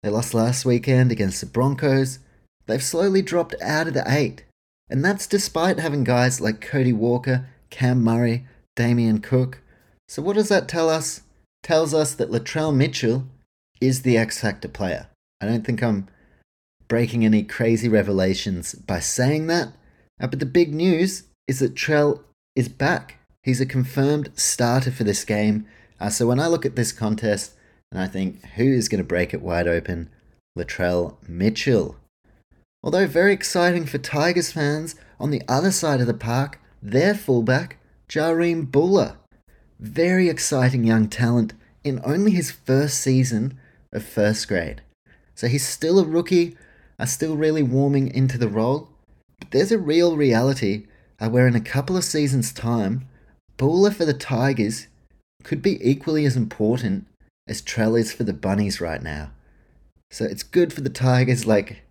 they 0.03 0.09
lost 0.09 0.33
last 0.33 0.65
weekend 0.65 1.11
against 1.11 1.41
the 1.41 1.47
Broncos, 1.47 2.19
they've 2.65 2.83
slowly 2.83 3.21
dropped 3.21 3.55
out 3.61 3.87
of 3.87 3.93
the 3.93 4.03
eight. 4.07 4.45
And 4.89 5.05
that's 5.05 5.27
despite 5.27 5.79
having 5.79 6.03
guys 6.03 6.41
like 6.41 6.59
Cody 6.59 6.93
Walker, 6.93 7.47
Cam 7.69 8.03
Murray, 8.03 8.45
Damien 8.75 9.19
Cook. 9.19 9.61
So 10.07 10.21
what 10.21 10.35
does 10.35 10.49
that 10.49 10.67
tell 10.67 10.89
us? 10.89 11.21
Tells 11.63 11.93
us 11.93 12.13
that 12.15 12.31
Latrell 12.31 12.75
Mitchell 12.75 13.25
is 13.79 14.01
the 14.01 14.17
X 14.17 14.41
Factor 14.41 14.67
player. 14.67 15.07
I 15.39 15.45
don't 15.45 15.65
think 15.65 15.81
I'm 15.81 16.07
breaking 16.87 17.23
any 17.23 17.43
crazy 17.43 17.87
revelations 17.87 18.73
by 18.73 18.99
saying 18.99 19.47
that. 19.47 19.69
Uh, 20.19 20.27
but 20.27 20.39
the 20.39 20.45
big 20.45 20.73
news 20.73 21.23
is 21.47 21.59
that 21.59 21.75
Trell 21.75 22.21
is 22.55 22.67
back. 22.67 23.17
He's 23.43 23.61
a 23.61 23.65
confirmed 23.65 24.29
starter 24.35 24.91
for 24.91 25.03
this 25.03 25.23
game. 25.23 25.65
Uh, 25.99 26.09
so 26.09 26.27
when 26.27 26.39
I 26.39 26.47
look 26.47 26.65
at 26.65 26.75
this 26.75 26.91
contest 26.91 27.53
and 27.91 28.01
I 28.01 28.08
think 28.08 28.43
who 28.56 28.63
is 28.63 28.89
going 28.89 29.04
to 29.04 29.08
break 29.08 29.34
it 29.34 29.41
wide 29.41 29.67
open, 29.67 30.10
Latrell 30.58 31.15
Mitchell. 31.27 31.97
Although 32.84 33.08
very 33.08 33.34
exciting 33.34 33.86
for 33.86 33.97
Tigers 33.97 34.51
fans, 34.51 34.95
on 35.19 35.30
the 35.30 35.43
other 35.47 35.71
side 35.71 36.01
of 36.01 36.08
the 36.08 36.13
park, 36.13 36.60
their 36.82 37.13
fullback, 37.13 37.77
Jahream 38.10 38.71
Bula. 38.71 39.17
Very 39.80 40.30
exciting 40.30 40.84
young 40.84 41.08
talent 41.08 41.54
in 41.84 42.01
only 42.04 42.32
his 42.32 42.51
first 42.51 42.99
season 42.99 43.58
of 43.93 44.04
first 44.04 44.47
grade. 44.47 44.82
So 45.36 45.47
he's 45.47 45.67
still 45.67 45.99
a 45.99 46.06
rookie, 46.06 46.58
are 46.99 47.08
still 47.08 47.36
really 47.36 47.63
warming 47.63 48.13
into 48.13 48.38
the 48.38 48.49
role. 48.49 48.89
But 49.39 49.51
there's 49.51 49.71
a 49.71 49.77
real 49.80 50.17
reality 50.17 50.88
uh, 51.19 51.30
where 51.30 51.47
in 51.47 51.56
a 51.56 51.62
couple 51.62 51.97
of 51.97 52.04
seasons' 52.04 52.51
time, 52.51 53.08
Bula 53.58 53.91
for 53.91 54.06
the 54.06 54.13
Tigers 54.13 54.88
could 55.43 55.62
be 55.62 55.80
equally 55.88 56.25
as 56.25 56.36
important 56.36 57.08
as 57.51 57.61
Trell 57.61 57.99
is 57.99 58.13
for 58.13 58.23
the 58.23 58.33
Bunnies 58.33 58.79
right 58.79 59.03
now. 59.03 59.31
So 60.09 60.23
it's 60.23 60.41
good 60.41 60.71
for 60.71 60.79
the 60.79 60.89
Tigers. 60.89 61.45
Like, 61.45 61.83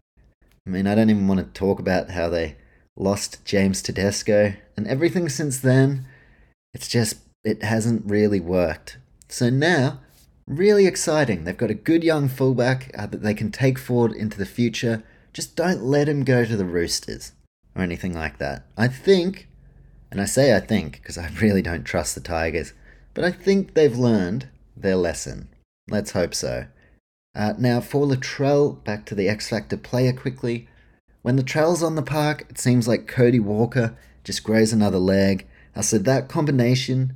I 0.66 0.70
mean, 0.70 0.86
I 0.86 0.94
don't 0.94 1.10
even 1.10 1.28
want 1.28 1.40
to 1.40 1.58
talk 1.58 1.78
about 1.78 2.10
how 2.10 2.30
they 2.30 2.56
lost 2.96 3.44
James 3.44 3.82
Tedesco 3.82 4.54
and 4.76 4.86
everything 4.86 5.28
since 5.28 5.58
then. 5.58 6.06
It's 6.72 6.88
just, 6.88 7.18
it 7.44 7.62
hasn't 7.62 8.06
really 8.06 8.40
worked. 8.40 8.96
So 9.28 9.50
now, 9.50 10.00
really 10.46 10.86
exciting. 10.86 11.44
They've 11.44 11.56
got 11.56 11.70
a 11.70 11.74
good 11.74 12.02
young 12.02 12.28
fullback 12.28 12.90
uh, 12.96 13.06
that 13.06 13.22
they 13.22 13.34
can 13.34 13.52
take 13.52 13.78
forward 13.78 14.12
into 14.12 14.38
the 14.38 14.46
future. 14.46 15.02
Just 15.34 15.56
don't 15.56 15.82
let 15.82 16.08
him 16.08 16.24
go 16.24 16.46
to 16.46 16.56
the 16.56 16.64
Roosters 16.64 17.32
or 17.76 17.82
anything 17.82 18.14
like 18.14 18.38
that. 18.38 18.64
I 18.78 18.88
think, 18.88 19.46
and 20.10 20.22
I 20.22 20.24
say 20.24 20.56
I 20.56 20.60
think 20.60 20.92
because 21.02 21.18
I 21.18 21.30
really 21.40 21.60
don't 21.60 21.84
trust 21.84 22.14
the 22.14 22.22
Tigers, 22.22 22.72
but 23.12 23.24
I 23.24 23.30
think 23.30 23.74
they've 23.74 23.96
learned 23.96 24.48
their 24.82 24.96
lesson. 24.96 25.48
Let's 25.88 26.12
hope 26.12 26.34
so. 26.34 26.66
Uh, 27.34 27.54
now, 27.58 27.80
for 27.80 28.06
Latrell, 28.06 28.82
back 28.84 29.06
to 29.06 29.14
the 29.14 29.28
X 29.28 29.48
Factor 29.48 29.76
player 29.76 30.12
quickly. 30.12 30.68
When 31.22 31.38
Latrell's 31.38 31.82
on 31.82 31.94
the 31.94 32.02
park, 32.02 32.46
it 32.48 32.58
seems 32.58 32.88
like 32.88 33.06
Cody 33.06 33.40
Walker 33.40 33.96
just 34.24 34.42
grows 34.42 34.72
another 34.72 34.98
leg. 34.98 35.46
I 35.76 35.82
said 35.82 36.04
that 36.04 36.28
combination, 36.28 37.14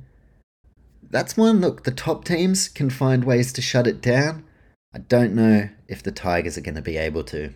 that's 1.09 1.37
one, 1.37 1.61
look, 1.61 1.83
the 1.83 1.91
top 1.91 2.25
teams 2.25 2.67
can 2.67 2.89
find 2.89 3.23
ways 3.23 3.53
to 3.53 3.61
shut 3.61 3.87
it 3.87 4.01
down. 4.01 4.43
I 4.93 4.99
don't 4.99 5.33
know 5.33 5.69
if 5.87 6.03
the 6.03 6.11
Tigers 6.11 6.57
are 6.57 6.61
going 6.61 6.75
to 6.75 6.81
be 6.81 6.97
able 6.97 7.23
to. 7.25 7.53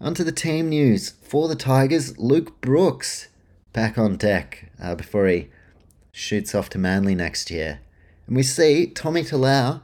Onto 0.00 0.24
the 0.24 0.32
team 0.32 0.68
news. 0.68 1.10
For 1.22 1.48
the 1.48 1.56
Tigers, 1.56 2.18
Luke 2.18 2.60
Brooks 2.60 3.28
back 3.72 3.98
on 3.98 4.16
deck 4.16 4.70
uh, 4.80 4.94
before 4.94 5.26
he 5.26 5.50
shoots 6.12 6.54
off 6.54 6.70
to 6.70 6.78
Manly 6.78 7.14
next 7.14 7.50
year. 7.50 7.80
And 8.28 8.36
we 8.36 8.44
see 8.44 8.86
Tommy 8.86 9.22
Talau 9.22 9.80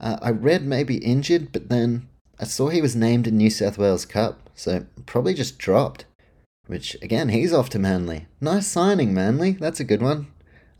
uh, 0.00 0.18
I 0.20 0.30
read 0.30 0.64
maybe 0.64 0.96
injured, 0.98 1.52
but 1.52 1.68
then 1.68 2.08
I 2.38 2.44
saw 2.44 2.68
he 2.68 2.82
was 2.82 2.94
named 2.94 3.26
in 3.26 3.36
New 3.36 3.50
South 3.50 3.78
Wales 3.78 4.04
Cup, 4.04 4.50
so 4.54 4.86
probably 5.06 5.34
just 5.34 5.58
dropped. 5.58 6.04
Which, 6.66 6.96
again, 7.00 7.28
he's 7.28 7.52
off 7.52 7.70
to 7.70 7.78
Manly. 7.78 8.26
Nice 8.40 8.66
signing, 8.66 9.14
Manly. 9.14 9.52
That's 9.52 9.80
a 9.80 9.84
good 9.84 10.02
one. 10.02 10.26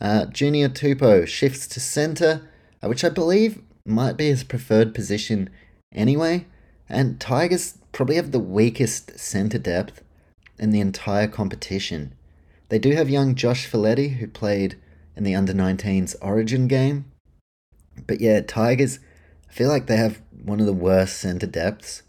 Uh, 0.00 0.26
Junior 0.26 0.68
Tupou 0.68 1.26
shifts 1.26 1.66
to 1.68 1.80
centre, 1.80 2.48
uh, 2.82 2.88
which 2.88 3.04
I 3.04 3.08
believe 3.08 3.62
might 3.86 4.16
be 4.16 4.26
his 4.26 4.44
preferred 4.44 4.94
position 4.94 5.48
anyway. 5.92 6.46
And 6.88 7.20
Tigers 7.20 7.78
probably 7.92 8.16
have 8.16 8.32
the 8.32 8.40
weakest 8.40 9.18
centre 9.18 9.58
depth 9.58 10.02
in 10.58 10.70
the 10.70 10.80
entire 10.80 11.28
competition. 11.28 12.14
They 12.68 12.80
do 12.80 12.92
have 12.92 13.08
young 13.08 13.36
Josh 13.36 13.70
Feledy, 13.70 14.16
who 14.16 14.26
played 14.26 14.76
in 15.16 15.24
the 15.24 15.35
under 15.35 15.52
19s 15.52 16.14
Origin 16.20 16.68
game. 16.68 17.07
But 18.07 18.20
yeah, 18.20 18.40
Tigers 18.40 18.98
feel 19.48 19.68
like 19.68 19.87
they 19.87 19.96
have 19.96 20.20
one 20.31 20.61
of 20.61 20.66
the 20.66 20.72
worst 20.72 21.18
centre 21.18 21.46
depths 21.46 22.02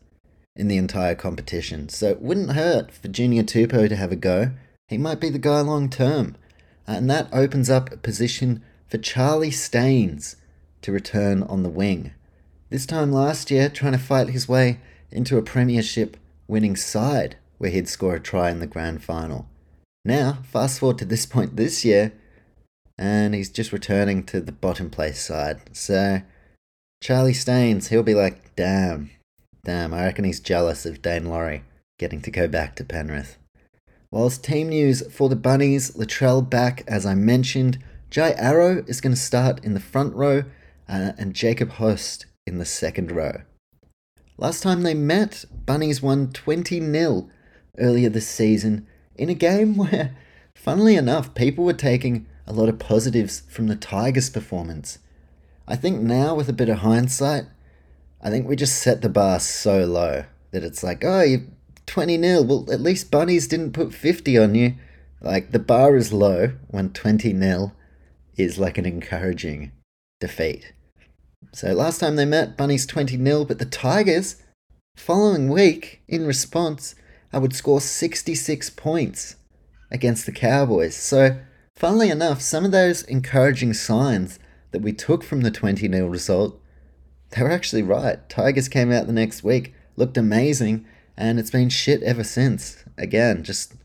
in 0.56 0.67
the 0.67 0.78
entire 0.78 1.15
competition. 1.15 1.88
So 1.89 2.10
it 2.10 2.22
wouldn't 2.22 2.52
hurt 2.52 2.91
for 2.91 3.08
Junior 3.08 3.43
Tupou 3.43 3.88
to 3.88 3.96
have 3.96 4.12
a 4.12 4.17
go. 4.17 4.52
He 4.88 4.98
might 4.98 5.20
be 5.20 5.30
the 5.30 5.39
guy 5.39 5.62
long 5.62 5.89
term. 5.89 6.36
Uh, 6.88 6.93
and 6.93 7.10
that 7.10 7.30
opens 7.32 7.70
up 7.70 7.91
a 7.91 7.98
position 7.98 8.63
for 8.88 8.98
Charlie 8.98 9.52
Staines 9.52 10.38
to 10.82 10.91
return 10.91 11.43
on 11.43 11.63
the 11.63 11.70
wing. 11.70 12.13
This 12.70 12.86
time 12.86 13.12
last 13.12 13.52
year, 13.52 13.70
trying 13.70 13.93
to 13.93 13.98
fight 13.98 14.30
his 14.30 14.48
way 14.48 14.80
into 15.12 15.38
a 15.38 15.41
premiership 15.41 16.17
winning 16.48 16.76
side 16.76 17.38
where 17.58 17.70
he'd 17.70 17.88
score 17.88 18.15
a 18.15 18.20
try 18.20 18.50
in 18.52 18.60
the 18.60 18.67
grand 18.67 19.04
final. 19.04 19.48
Now, 20.06 20.39
fast 20.43 20.80
forward 20.80 20.98
to 21.00 21.06
this 21.06 21.26
point 21.26 21.56
this 21.56 21.84
year, 21.84 22.13
and 22.97 23.36
he's 23.36 23.49
just 23.49 23.71
returning 23.71 24.23
to 24.23 24.41
the 24.41 24.51
bottom 24.51 24.89
place 24.89 25.21
side. 25.21 25.62
So 25.73 26.21
Charlie 27.01 27.33
Staines, 27.33 27.89
he'll 27.89 28.03
be 28.03 28.15
like, 28.15 28.55
damn, 28.55 29.12
damn, 29.63 29.93
I 29.93 30.05
reckon 30.05 30.25
he's 30.25 30.39
jealous 30.39 30.86
of 30.86 31.01
Daine 31.01 31.27
Laurie 31.27 31.63
getting 31.99 32.21
to 32.21 32.31
go 32.31 32.47
back 32.47 32.75
to 32.75 32.83
Penrith. 32.83 33.38
Whilst 34.12 34.43
team 34.43 34.69
news 34.69 35.03
for 35.13 35.29
the 35.29 35.36
Bunnies, 35.36 35.91
Latrell 35.91 36.47
back, 36.47 36.83
as 36.88 37.05
I 37.05 37.15
mentioned, 37.15 37.79
Jai 38.10 38.31
Arrow 38.38 38.83
is 38.88 39.01
going 39.01 39.13
to 39.13 39.19
start 39.19 39.63
in 39.65 39.73
the 39.73 39.79
front 39.79 40.15
row, 40.15 40.43
uh, 40.88 41.12
and 41.17 41.33
Jacob 41.33 41.71
Host 41.71 42.25
in 42.45 42.57
the 42.57 42.65
second 42.65 43.12
row. 43.12 43.41
Last 44.38 44.63
time 44.63 44.83
they 44.83 44.93
met, 44.93 45.43
Bunnies 45.65 46.01
won 46.01 46.31
20 46.31 46.79
0 46.79 47.29
earlier 47.77 48.10
this 48.10 48.27
season 48.27 48.88
in 49.15 49.29
a 49.29 49.33
game 49.33 49.75
where, 49.77 50.15
funnily 50.55 50.95
enough, 50.95 51.36
people 51.36 51.65
were 51.65 51.73
taking 51.73 52.27
a 52.47 52.53
lot 52.53 52.69
of 52.69 52.79
positives 52.79 53.41
from 53.49 53.67
the 53.67 53.75
Tigers' 53.75 54.29
performance. 54.29 54.99
I 55.67 55.75
think 55.75 56.01
now, 56.01 56.33
with 56.33 56.47
a 56.47 56.53
bit 56.53 56.69
of 56.69 56.79
hindsight, 56.79 57.43
I 58.21 58.29
think 58.29 58.47
we 58.47 58.55
just 58.55 58.81
set 58.81 59.01
the 59.01 59.10
bar 59.10 59.39
so 59.39 59.86
low 59.86 60.23
that 60.51 60.63
it's 60.63 60.81
like, 60.81 61.03
oh, 61.03 61.21
you 61.21 61.47
20 61.86 62.21
0. 62.21 62.41
Well, 62.43 62.65
at 62.71 62.81
least 62.81 63.12
Bunnies 63.12 63.47
didn't 63.47 63.73
put 63.73 63.93
50 63.93 64.38
on 64.38 64.55
you. 64.55 64.75
Like, 65.21 65.51
the 65.51 65.60
bar 65.60 65.95
is 65.95 66.13
low 66.13 66.53
when 66.67 66.91
20 66.91 67.38
0 67.38 67.73
is 68.38 68.60
like 68.60 68.77
an 68.77 68.86
encouraging 68.86 69.71
defeat. 70.19 70.73
So 71.53 71.73
last 71.73 71.99
time 71.99 72.15
they 72.15 72.25
met, 72.25 72.57
Bunnies 72.57 72.86
20 72.86 73.17
0, 73.17 73.45
but 73.45 73.60
the 73.60 73.65
Tigers, 73.65 74.41
following 74.95 75.49
week, 75.49 76.01
in 76.07 76.25
response, 76.25 76.95
I 77.33 77.39
would 77.39 77.53
score 77.53 77.81
66 77.81 78.69
points 78.71 79.36
against 79.91 80.25
the 80.25 80.31
Cowboys. 80.31 80.95
So, 80.95 81.38
funnily 81.78 82.10
enough, 82.10 82.42
some 82.42 82.66
of 82.66 82.72
those 82.72 83.04
encouraging 83.04 83.74
signs 83.74 84.40
that 84.72 84.82
we 84.82 84.92
took 84.92 85.24
from 85.24 85.42
the 85.42 85.52
20 85.52 85.88
0 85.88 86.08
result, 86.08 86.60
they 87.30 87.44
were 87.44 87.52
actually 87.52 87.84
right. 87.84 88.28
Tigers 88.30 88.68
came 88.68 88.92
out 88.92 89.08
the 89.08 89.13
next 89.13 89.44
week, 89.44 89.74
looked 89.96 90.18
amazing, 90.18 90.86
and 91.16 91.40
it's 91.40 91.52
been 91.52 91.70
shit 91.70 92.02
ever 92.04 92.24
since. 92.24 92.84
Again, 92.98 93.44
just 93.44 93.76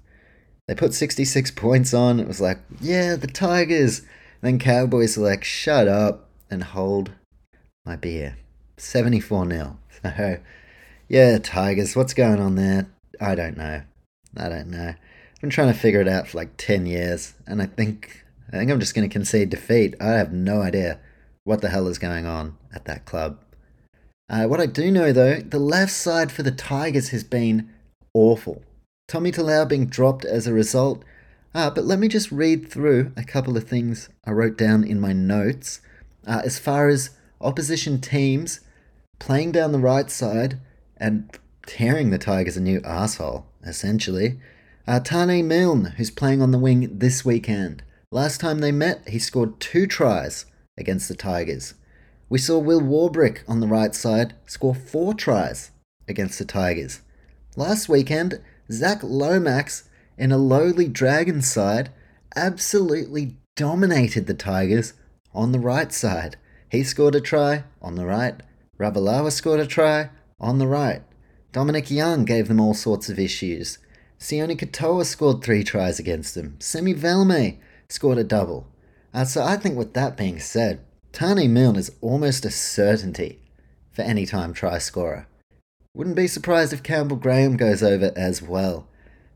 they 0.67 0.75
put 0.75 0.95
66 0.95 1.51
points 1.53 1.93
on. 1.93 2.19
It 2.19 2.27
was 2.27 2.41
like, 2.41 2.59
yeah, 2.81 3.17
the 3.17 3.27
Tigers. 3.27 4.03
then 4.41 4.59
Cowboys 4.59 5.17
were 5.17 5.29
like, 5.29 5.45
shut 5.45 5.87
up 5.87 6.31
and 6.51 6.65
hold 6.65 7.13
my 7.85 7.97
beer. 7.97 8.39
74 8.79 9.51
0. 9.51 9.79
So, 10.03 10.39
yeah, 11.09 11.39
Tigers, 11.39 11.95
what's 11.95 12.15
going 12.15 12.41
on 12.41 12.55
there? 12.55 12.89
I 13.21 13.35
don't 13.35 13.57
know. 13.57 13.83
I 14.37 14.49
don't 14.49 14.69
know. 14.69 14.95
Been 15.43 15.51
trying 15.51 15.73
to 15.73 15.79
figure 15.79 16.01
it 16.01 16.07
out 16.07 16.29
for 16.29 16.39
like 16.39 16.57
10 16.57 16.87
years, 16.87 17.35
and 17.49 17.61
I 17.61 17.67
think 17.67 18.25
I 18.53 18.59
think 18.59 18.71
I'm 18.71 18.79
just 18.79 18.95
going 18.95 19.09
to 19.09 19.13
concede 19.13 19.51
defeat. 19.51 19.97
I 20.01 20.11
have 20.13 20.33
no 20.33 20.63
idea 20.63 21.01
what 21.43 21.61
the 21.61 21.69
hell 21.69 21.89
is 21.89 21.99
going 21.99 22.27
on 22.27 22.57
at 22.73 22.85
that 22.85 23.07
club. 23.07 23.41
Uh, 24.31 24.45
what 24.45 24.61
I 24.61 24.67
do 24.67 24.93
know, 24.93 25.13
though, 25.13 25.41
the 25.41 25.59
left 25.59 25.91
side 25.91 26.31
for 26.31 26.45
the 26.45 26.53
Tigers 26.53 27.09
has 27.09 27.25
been 27.25 27.71
awful. 28.15 28.63
Tommy 29.09 29.33
Talau 29.33 29.69
being 29.69 29.87
dropped 29.87 30.25
as 30.25 30.47
a 30.47 30.53
result. 30.53 31.03
Uh, 31.55 31.71
but 31.71 31.85
let 31.85 31.99
me 31.99 32.07
just 32.07 32.31
read 32.31 32.71
through 32.71 33.13
a 33.17 33.25
couple 33.25 33.57
of 33.57 33.65
things 33.65 34.09
I 34.25 34.31
wrote 34.31 34.57
down 34.57 34.85
in 34.85 35.01
my 35.01 35.13
notes. 35.13 35.81
Uh, 36.25 36.41
as 36.45 36.59
far 36.59 36.89
as 36.89 37.11
opposition 37.41 38.01
teams 38.01 38.61
playing 39.19 39.51
down 39.51 39.73
the 39.73 39.81
right 39.81 40.09
side 40.09 40.61
and 40.97 41.37
tearing 41.67 42.11
the 42.11 42.19
Tigers 42.19 42.57
a 42.57 42.61
new 42.61 42.81
asshole, 42.85 43.45
essentially. 43.67 44.39
Uh, 44.85 44.99
Taane 44.99 45.45
Milne, 45.45 45.95
who's 45.97 46.11
playing 46.11 46.43
on 46.43 46.51
the 46.51 46.59
wing 46.59 46.99
this 46.99 47.25
weekend. 47.25 47.85
Last 48.11 48.41
time 48.41 48.59
they 48.59 48.73
met, 48.73 49.09
he 49.09 49.21
scored 49.21 49.61
two 49.61 49.87
tries 49.87 50.45
against 50.77 51.09
the 51.09 51.15
Tigers. 51.15 51.75
We 52.29 52.39
saw 52.39 52.59
Will 52.59 52.81
Warbrick 52.81 53.45
on 53.47 53.61
the 53.61 53.69
right 53.69 53.95
side 53.95 54.35
score 54.47 54.75
four 54.75 55.15
tries 55.15 55.71
against 56.09 56.39
the 56.41 56.45
Tigers. 56.45 57.01
Last 57.57 57.89
weekend, 57.89 58.41
Zach 58.73 59.01
Lomax 59.05 59.89
in 60.19 60.33
a 60.33 60.37
lowly 60.37 60.89
Dragons 60.89 61.47
side 61.47 61.91
absolutely 62.35 63.37
dominated 63.55 64.27
the 64.27 64.35
Tigers 64.35 64.95
on 65.33 65.53
the 65.53 65.61
right 65.61 65.93
side. 65.93 66.37
He 66.71 66.83
scored 66.83 67.15
a 67.15 67.21
try 67.21 67.65
on 67.81 67.95
the 67.95 68.07
right. 68.07 68.43
Ravalawa 68.81 69.31
scored 69.31 69.61
a 69.61 69.67
try 69.67 70.11
on 70.41 70.59
the 70.59 70.67
right. 70.67 71.03
Dominic 71.53 71.89
Young 71.89 72.25
gave 72.25 72.49
them 72.49 72.61
all 72.61 72.75
sorts 72.75 73.09
of 73.09 73.19
issues. 73.19 73.79
Sione 74.23 74.57
Katoa 74.57 75.05
scored 75.05 75.43
three 75.43 75.65
tries 75.65 75.99
against 75.99 76.37
them. 76.37 76.55
Semi 76.61 76.95
Valemei 76.95 77.59
scored 77.89 78.19
a 78.19 78.25
double. 78.25 78.69
Uh, 79.13 79.25
so 79.25 79.43
I 79.43 79.57
think 79.57 79.77
with 79.77 79.95
that 79.95 80.17
being 80.17 80.39
said, 80.39 80.79
Taane 81.13 81.51
Milne 81.51 81.75
is 81.75 81.91
almost 82.01 82.45
a 82.45 82.51
certainty 82.51 83.41
for 83.91 84.03
any 84.03 84.25
time 84.25 84.55
try 84.55 84.79
scorer. 84.79 85.27
Wouldn't 85.95 86.15
be 86.15 86.29
surprised 86.29 86.73
if 86.73 86.85
Campbell 86.85 87.17
Graham 87.17 87.57
goes 87.57 87.83
over 87.83 88.13
as 88.15 88.41
well. 88.41 88.87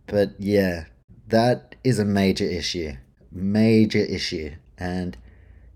But 0.06 0.34
yeah, 0.38 0.84
that 1.26 1.74
is 1.82 1.98
a 1.98 2.04
major 2.04 2.44
issue. 2.44 2.92
Major 3.32 4.04
issue. 4.04 4.52
And 4.78 5.16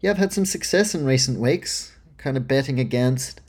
yeah, 0.00 0.12
I've 0.12 0.18
had 0.18 0.32
some 0.32 0.46
success 0.46 0.94
in 0.94 1.04
recent 1.04 1.40
weeks, 1.40 1.96
kind 2.16 2.36
of 2.36 2.46
betting 2.46 2.78
against 2.78 3.40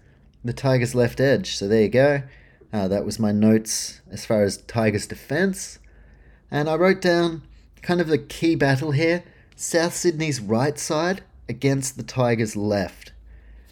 the 0.44 0.54
Tigers' 0.54 0.96
left 0.96 1.20
edge. 1.20 1.56
So 1.56 1.68
there 1.68 1.84
you 1.84 1.90
go. 1.90 2.24
Uh, 2.74 2.88
that 2.88 3.06
was 3.06 3.20
my 3.20 3.32
notes 3.32 4.02
as 4.10 4.26
far 4.26 4.44
as 4.44 4.58
Tigers' 4.58 5.08
defense. 5.08 5.80
And 6.50 6.70
I 6.70 6.76
wrote 6.76 7.02
down 7.02 7.44
kind 7.82 8.00
of 8.00 8.08
the 8.08 8.18
key 8.18 8.56
battle 8.56 8.92
here 8.92 9.24
South 9.56 9.96
Sydney's 9.96 10.40
right 10.40 10.78
side 10.80 11.24
against 11.48 11.98
the 11.98 12.04
Tigers' 12.04 12.56
left. 12.56 13.12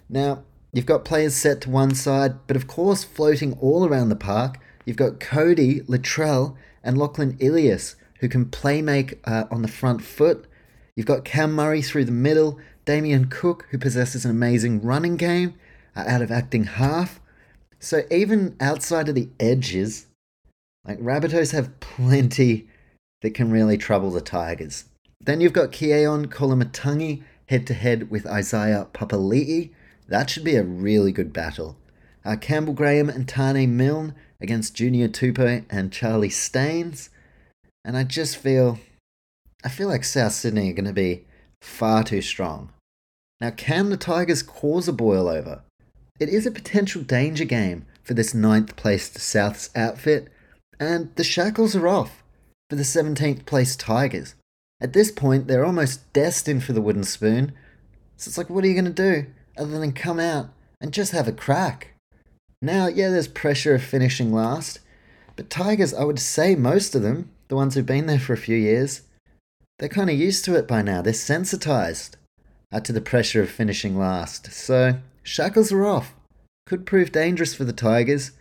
Now, 0.08 0.44
you've 0.72 0.86
got 0.86 1.04
players 1.04 1.34
set 1.34 1.62
to 1.62 1.70
one 1.70 1.94
side, 1.94 2.46
but 2.46 2.56
of 2.56 2.66
course, 2.66 3.04
floating 3.04 3.54
all 3.54 3.86
around 3.86 4.08
the 4.08 4.16
park, 4.16 4.58
you've 4.84 4.96
got 4.96 5.20
Cody, 5.20 5.80
Latrell, 5.82 6.56
and 6.84 6.98
Lachlan 6.98 7.36
Ilias, 7.40 7.96
who 8.20 8.28
can 8.28 8.46
play 8.46 8.82
make 8.82 9.18
uh, 9.24 9.44
on 9.50 9.62
the 9.62 9.68
front 9.68 10.02
foot. 10.02 10.46
You've 10.94 11.06
got 11.06 11.24
Cam 11.24 11.52
Murray 11.52 11.82
through 11.82 12.04
the 12.04 12.12
middle, 12.12 12.58
Damien 12.84 13.26
Cook, 13.26 13.66
who 13.70 13.78
possesses 13.78 14.24
an 14.24 14.30
amazing 14.30 14.82
running 14.82 15.16
game 15.16 15.54
uh, 15.96 16.04
out 16.06 16.22
of 16.22 16.30
acting 16.30 16.64
half. 16.64 17.19
So 17.80 18.02
even 18.10 18.56
outside 18.60 19.08
of 19.08 19.14
the 19.14 19.30
edges, 19.40 20.06
like 20.86 21.00
Rabbitohs 21.00 21.52
have 21.52 21.80
plenty 21.80 22.68
that 23.22 23.34
can 23.34 23.50
really 23.50 23.78
trouble 23.78 24.10
the 24.10 24.20
Tigers. 24.20 24.84
Then 25.20 25.40
you've 25.40 25.52
got 25.52 25.72
Keaon 25.72 26.26
Koloamatangi 26.26 27.22
head 27.46 27.66
to 27.66 27.74
head 27.74 28.10
with 28.10 28.26
Isaiah 28.26 28.86
Papali'i. 28.92 29.70
That 30.08 30.30
should 30.30 30.44
be 30.44 30.56
a 30.56 30.62
really 30.62 31.12
good 31.12 31.32
battle. 31.32 31.76
Uh, 32.24 32.36
Campbell 32.36 32.74
Graham 32.74 33.08
and 33.08 33.26
Taane 33.26 33.70
Milne 33.70 34.14
against 34.40 34.74
Junior 34.74 35.08
Tupou 35.08 35.64
and 35.70 35.92
Charlie 35.92 36.30
Staines. 36.30 37.10
And 37.84 37.96
I 37.96 38.04
just 38.04 38.36
feel, 38.36 38.78
I 39.64 39.68
feel 39.68 39.88
like 39.88 40.04
South 40.04 40.32
Sydney 40.32 40.70
are 40.70 40.74
going 40.74 40.84
to 40.84 40.92
be 40.92 41.24
far 41.62 42.04
too 42.04 42.22
strong. 42.22 42.72
Now, 43.40 43.50
can 43.50 43.88
the 43.88 43.96
Tigers 43.96 44.42
cause 44.42 44.86
a 44.86 44.92
boil 44.92 45.28
over? 45.28 45.62
It 46.20 46.28
is 46.28 46.44
a 46.44 46.50
potential 46.50 47.00
danger 47.00 47.46
game 47.46 47.86
for 48.02 48.12
this 48.12 48.34
ninth 48.34 48.76
placed 48.76 49.14
Souths 49.14 49.74
outfit, 49.74 50.28
and 50.78 51.10
the 51.16 51.24
shackles 51.24 51.74
are 51.74 51.88
off 51.88 52.22
for 52.68 52.76
the 52.76 52.82
17th 52.82 53.46
placed 53.46 53.80
Tigers. 53.80 54.34
At 54.82 54.92
this 54.92 55.10
point, 55.10 55.48
they're 55.48 55.64
almost 55.64 56.12
destined 56.12 56.62
for 56.62 56.74
the 56.74 56.82
wooden 56.82 57.04
spoon, 57.04 57.52
so 58.18 58.28
it's 58.28 58.36
like, 58.36 58.50
what 58.50 58.64
are 58.64 58.66
you 58.66 58.74
going 58.74 58.84
to 58.84 58.90
do 58.90 59.26
other 59.56 59.78
than 59.78 59.92
come 59.92 60.20
out 60.20 60.50
and 60.78 60.92
just 60.92 61.12
have 61.12 61.26
a 61.26 61.32
crack? 61.32 61.94
Now, 62.60 62.86
yeah, 62.86 63.08
there's 63.08 63.28
pressure 63.28 63.74
of 63.74 63.82
finishing 63.82 64.30
last, 64.30 64.80
but 65.36 65.48
Tigers, 65.48 65.94
I 65.94 66.04
would 66.04 66.18
say 66.18 66.54
most 66.54 66.94
of 66.94 67.00
them, 67.00 67.30
the 67.48 67.56
ones 67.56 67.74
who've 67.74 67.86
been 67.86 68.04
there 68.04 68.18
for 68.18 68.34
a 68.34 68.38
few 68.38 68.56
years, 68.56 69.02
they're 69.78 69.88
kind 69.88 70.10
of 70.10 70.16
used 70.16 70.44
to 70.44 70.54
it 70.54 70.68
by 70.68 70.82
now. 70.82 71.00
They're 71.00 71.14
sensitized 71.14 72.18
uh, 72.70 72.80
to 72.80 72.92
the 72.92 73.00
pressure 73.00 73.40
of 73.40 73.48
finishing 73.48 73.98
last. 73.98 74.52
So, 74.52 74.98
shackles 75.22 75.72
are 75.72 75.84
off. 75.84 76.14
Could 76.66 76.86
prove 76.86 77.12
dangerous 77.12 77.54
for 77.54 77.64
the 77.64 77.72
Tigers, 77.72 78.32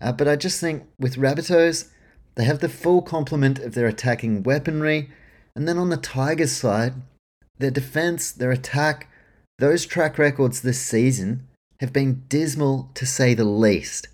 uh, 0.00 0.12
but 0.12 0.28
I 0.28 0.36
just 0.36 0.60
think 0.60 0.84
with 0.98 1.16
Rabbitohs, 1.16 1.88
they 2.34 2.44
have 2.44 2.60
the 2.60 2.68
full 2.68 3.02
complement 3.02 3.58
of 3.58 3.74
their 3.74 3.86
attacking 3.86 4.42
weaponry, 4.42 5.10
and 5.54 5.66
then 5.66 5.78
on 5.78 5.90
the 5.90 5.96
Tigers 5.96 6.52
side, 6.52 6.94
their 7.58 7.70
defense, 7.70 8.32
their 8.32 8.50
attack, 8.50 9.08
those 9.58 9.84
track 9.84 10.18
records 10.18 10.62
this 10.62 10.80
season 10.80 11.46
have 11.80 11.92
been 11.92 12.24
dismal 12.28 12.90
to 12.94 13.04
say 13.04 13.34
the 13.34 13.44
least. 13.44 14.08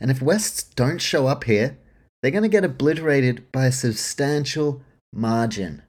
And 0.00 0.10
if 0.10 0.22
Wests 0.22 0.62
don't 0.62 0.98
show 0.98 1.26
up 1.26 1.44
here, 1.44 1.78
they're 2.22 2.30
going 2.30 2.42
to 2.42 2.48
get 2.48 2.64
obliterated 2.64 3.50
by 3.52 3.66
a 3.66 3.72
substantial 3.72 4.82
margin. 5.12 5.82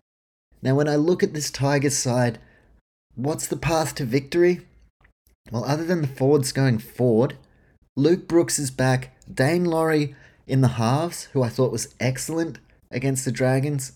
Now, 0.62 0.76
when 0.76 0.88
I 0.88 0.96
look 0.96 1.24
at 1.24 1.34
this 1.34 1.52
Tigers 1.52 1.98
side, 1.98 2.40
what's 3.16 3.48
the 3.48 3.58
path 3.58 3.96
to 3.96 4.06
victory? 4.06 4.66
Well, 5.52 5.64
other 5.64 5.86
than 5.86 6.02
the 6.02 6.08
forwards 6.08 6.52
going 6.52 6.80
forward, 6.80 7.38
Luke 7.96 8.28
Brooks 8.28 8.60
is 8.60 8.72
back, 8.72 9.18
Daine 9.32 9.66
Laurie 9.66 10.16
in 10.46 10.62
the 10.62 10.68
halves, 10.70 11.26
who 11.34 11.42
I 11.42 11.50
thought 11.50 11.72
was 11.72 11.94
excellent 12.00 12.60
against 12.92 13.26
the 13.26 13.32
Dragons. 13.32 13.94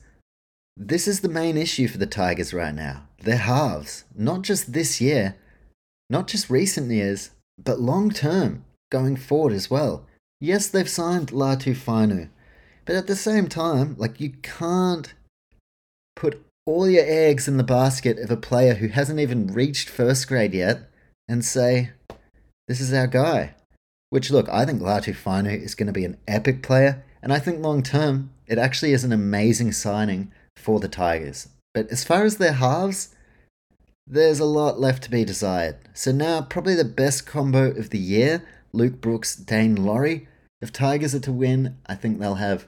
This 0.77 1.07
is 1.07 1.19
the 1.19 1.29
main 1.29 1.57
issue 1.57 1.87
for 1.87 1.97
the 1.97 2.07
Tigers 2.07 2.53
right 2.53 2.73
now. 2.73 3.07
Their 3.23 3.37
halves, 3.37 4.05
not 4.15 4.41
just 4.41 4.73
this 4.73 4.99
year, 4.99 5.35
not 6.09 6.27
just 6.27 6.49
recent 6.49 6.89
years, 6.91 7.31
but 7.63 7.79
long 7.79 8.11
term, 8.11 8.65
going 8.91 9.15
forward 9.15 9.53
as 9.53 9.69
well. 9.69 10.05
Yes, 10.39 10.67
they've 10.67 10.89
signed 10.89 11.27
Latu 11.27 11.75
Fainu, 11.75 12.29
but 12.85 12.95
at 12.95 13.07
the 13.07 13.15
same 13.15 13.47
time, 13.47 13.95
like 13.97 14.19
you 14.19 14.31
can't 14.41 15.13
put 16.15 16.43
all 16.65 16.89
your 16.89 17.05
eggs 17.05 17.47
in 17.47 17.57
the 17.57 17.63
basket 17.63 18.17
of 18.19 18.31
a 18.31 18.37
player 18.37 18.75
who 18.75 18.87
hasn't 18.87 19.19
even 19.19 19.47
reached 19.47 19.89
first 19.89 20.27
grade 20.27 20.53
yet 20.53 20.90
and 21.31 21.45
say, 21.45 21.91
this 22.67 22.81
is 22.81 22.91
our 22.91 23.07
guy. 23.07 23.55
Which, 24.09 24.29
look, 24.29 24.49
I 24.49 24.65
think 24.65 24.81
Latu 24.81 25.15
Fainu 25.15 25.57
is 25.57 25.75
going 25.75 25.87
to 25.87 25.93
be 25.93 26.03
an 26.03 26.17
epic 26.27 26.61
player, 26.61 27.05
and 27.23 27.31
I 27.31 27.39
think 27.39 27.61
long 27.61 27.81
term, 27.81 28.31
it 28.47 28.57
actually 28.57 28.91
is 28.91 29.05
an 29.05 29.13
amazing 29.13 29.71
signing 29.71 30.33
for 30.57 30.81
the 30.81 30.89
Tigers. 30.89 31.47
But 31.73 31.87
as 31.87 32.03
far 32.03 32.25
as 32.25 32.35
their 32.35 32.51
halves, 32.51 33.15
there's 34.05 34.41
a 34.41 34.45
lot 34.45 34.77
left 34.77 35.03
to 35.03 35.09
be 35.09 35.23
desired. 35.23 35.77
So 35.93 36.11
now, 36.11 36.41
probably 36.41 36.75
the 36.75 36.83
best 36.83 37.25
combo 37.25 37.71
of 37.71 37.91
the 37.91 37.97
year 37.97 38.43
Luke 38.73 38.99
Brooks, 38.99 39.37
Daine 39.37 39.79
Laurie. 39.79 40.27
If 40.61 40.73
Tigers 40.73 41.15
are 41.15 41.21
to 41.21 41.31
win, 41.31 41.77
I 41.85 41.95
think 41.95 42.19
they'll 42.19 42.35
have 42.35 42.67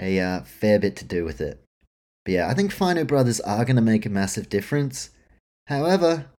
a 0.00 0.18
uh, 0.18 0.40
fair 0.40 0.78
bit 0.78 0.96
to 0.96 1.04
do 1.04 1.26
with 1.26 1.42
it. 1.42 1.62
But 2.24 2.32
yeah, 2.32 2.48
I 2.48 2.54
think 2.54 2.74
Fainu 2.74 3.06
brothers 3.06 3.40
are 3.40 3.66
going 3.66 3.76
to 3.76 3.82
make 3.82 4.06
a 4.06 4.10
massive 4.10 4.48
difference. 4.48 5.10
However, 5.66 6.30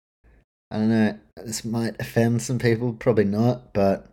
I 0.72 0.78
don't 0.78 0.90
know, 0.90 1.20
this 1.38 1.66
might 1.66 2.00
offend 2.00 2.42
some 2.42 2.58
people, 2.58 2.94
probably 2.94 3.26
not, 3.26 3.74
but 3.74 4.08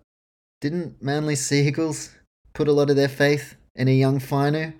didn't 0.60 1.00
Manly 1.00 1.36
Seagulls 1.36 2.10
put 2.52 2.68
a 2.68 2.72
lot 2.72 2.90
of 2.90 2.96
their 2.96 3.08
faith 3.08 3.54
in 3.76 3.86
a 3.86 3.92
young 3.92 4.18
Fainu 4.18 4.74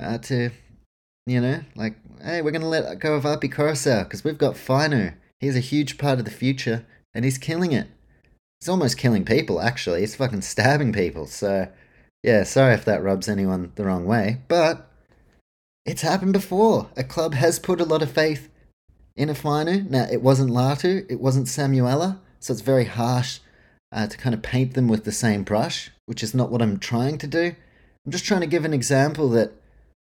uh, 0.00 0.18
to 0.18 0.50
you 1.26 1.40
know, 1.40 1.60
like, 1.76 1.94
hey, 2.22 2.42
we're 2.42 2.50
going 2.50 2.62
to 2.62 2.68
let 2.68 2.98
go 2.98 3.14
of 3.14 3.26
Api 3.26 3.48
Koroisau 3.48 4.04
because 4.04 4.24
we've 4.24 4.38
got 4.38 4.54
Fainu. 4.54 5.14
He's 5.40 5.56
a 5.56 5.60
huge 5.60 5.98
part 5.98 6.18
of 6.18 6.24
the 6.24 6.30
future 6.30 6.84
and 7.14 7.24
he's 7.24 7.38
killing 7.38 7.72
it. 7.72 7.88
He's 8.60 8.68
almost 8.68 8.98
killing 8.98 9.24
people, 9.24 9.60
actually. 9.60 10.00
He's 10.00 10.16
fucking 10.16 10.42
stabbing 10.42 10.92
people. 10.92 11.26
So, 11.26 11.68
yeah, 12.22 12.44
sorry 12.44 12.74
if 12.74 12.84
that 12.84 13.02
rubs 13.02 13.28
anyone 13.28 13.72
the 13.74 13.84
wrong 13.84 14.04
way. 14.04 14.38
But 14.48 14.88
it's 15.84 16.02
happened 16.02 16.32
before. 16.32 16.90
A 16.96 17.04
club 17.04 17.34
has 17.34 17.58
put 17.58 17.80
a 17.80 17.84
lot 17.84 18.02
of 18.02 18.10
faith 18.10 18.48
in. 19.16 19.28
Now, 19.90 20.06
it 20.10 20.22
wasn't 20.22 20.50
Latu, 20.50 21.06
it 21.10 21.20
wasn't 21.20 21.48
Samuela. 21.48 22.18
So 22.40 22.52
it's 22.52 22.62
very 22.62 22.86
harsh 22.86 23.38
uh, 23.92 24.06
to 24.08 24.16
kind 24.16 24.34
of 24.34 24.42
paint 24.42 24.74
them 24.74 24.88
with 24.88 25.04
the 25.04 25.12
same 25.12 25.44
brush, 25.44 25.90
which 26.06 26.22
is 26.22 26.34
not 26.34 26.50
what 26.50 26.60
I'm 26.60 26.78
trying 26.78 27.18
to 27.18 27.26
do. 27.26 27.54
I'm 28.04 28.12
just 28.12 28.24
trying 28.24 28.40
to 28.40 28.46
give 28.48 28.64
an 28.64 28.74
example 28.74 29.28
that 29.30 29.52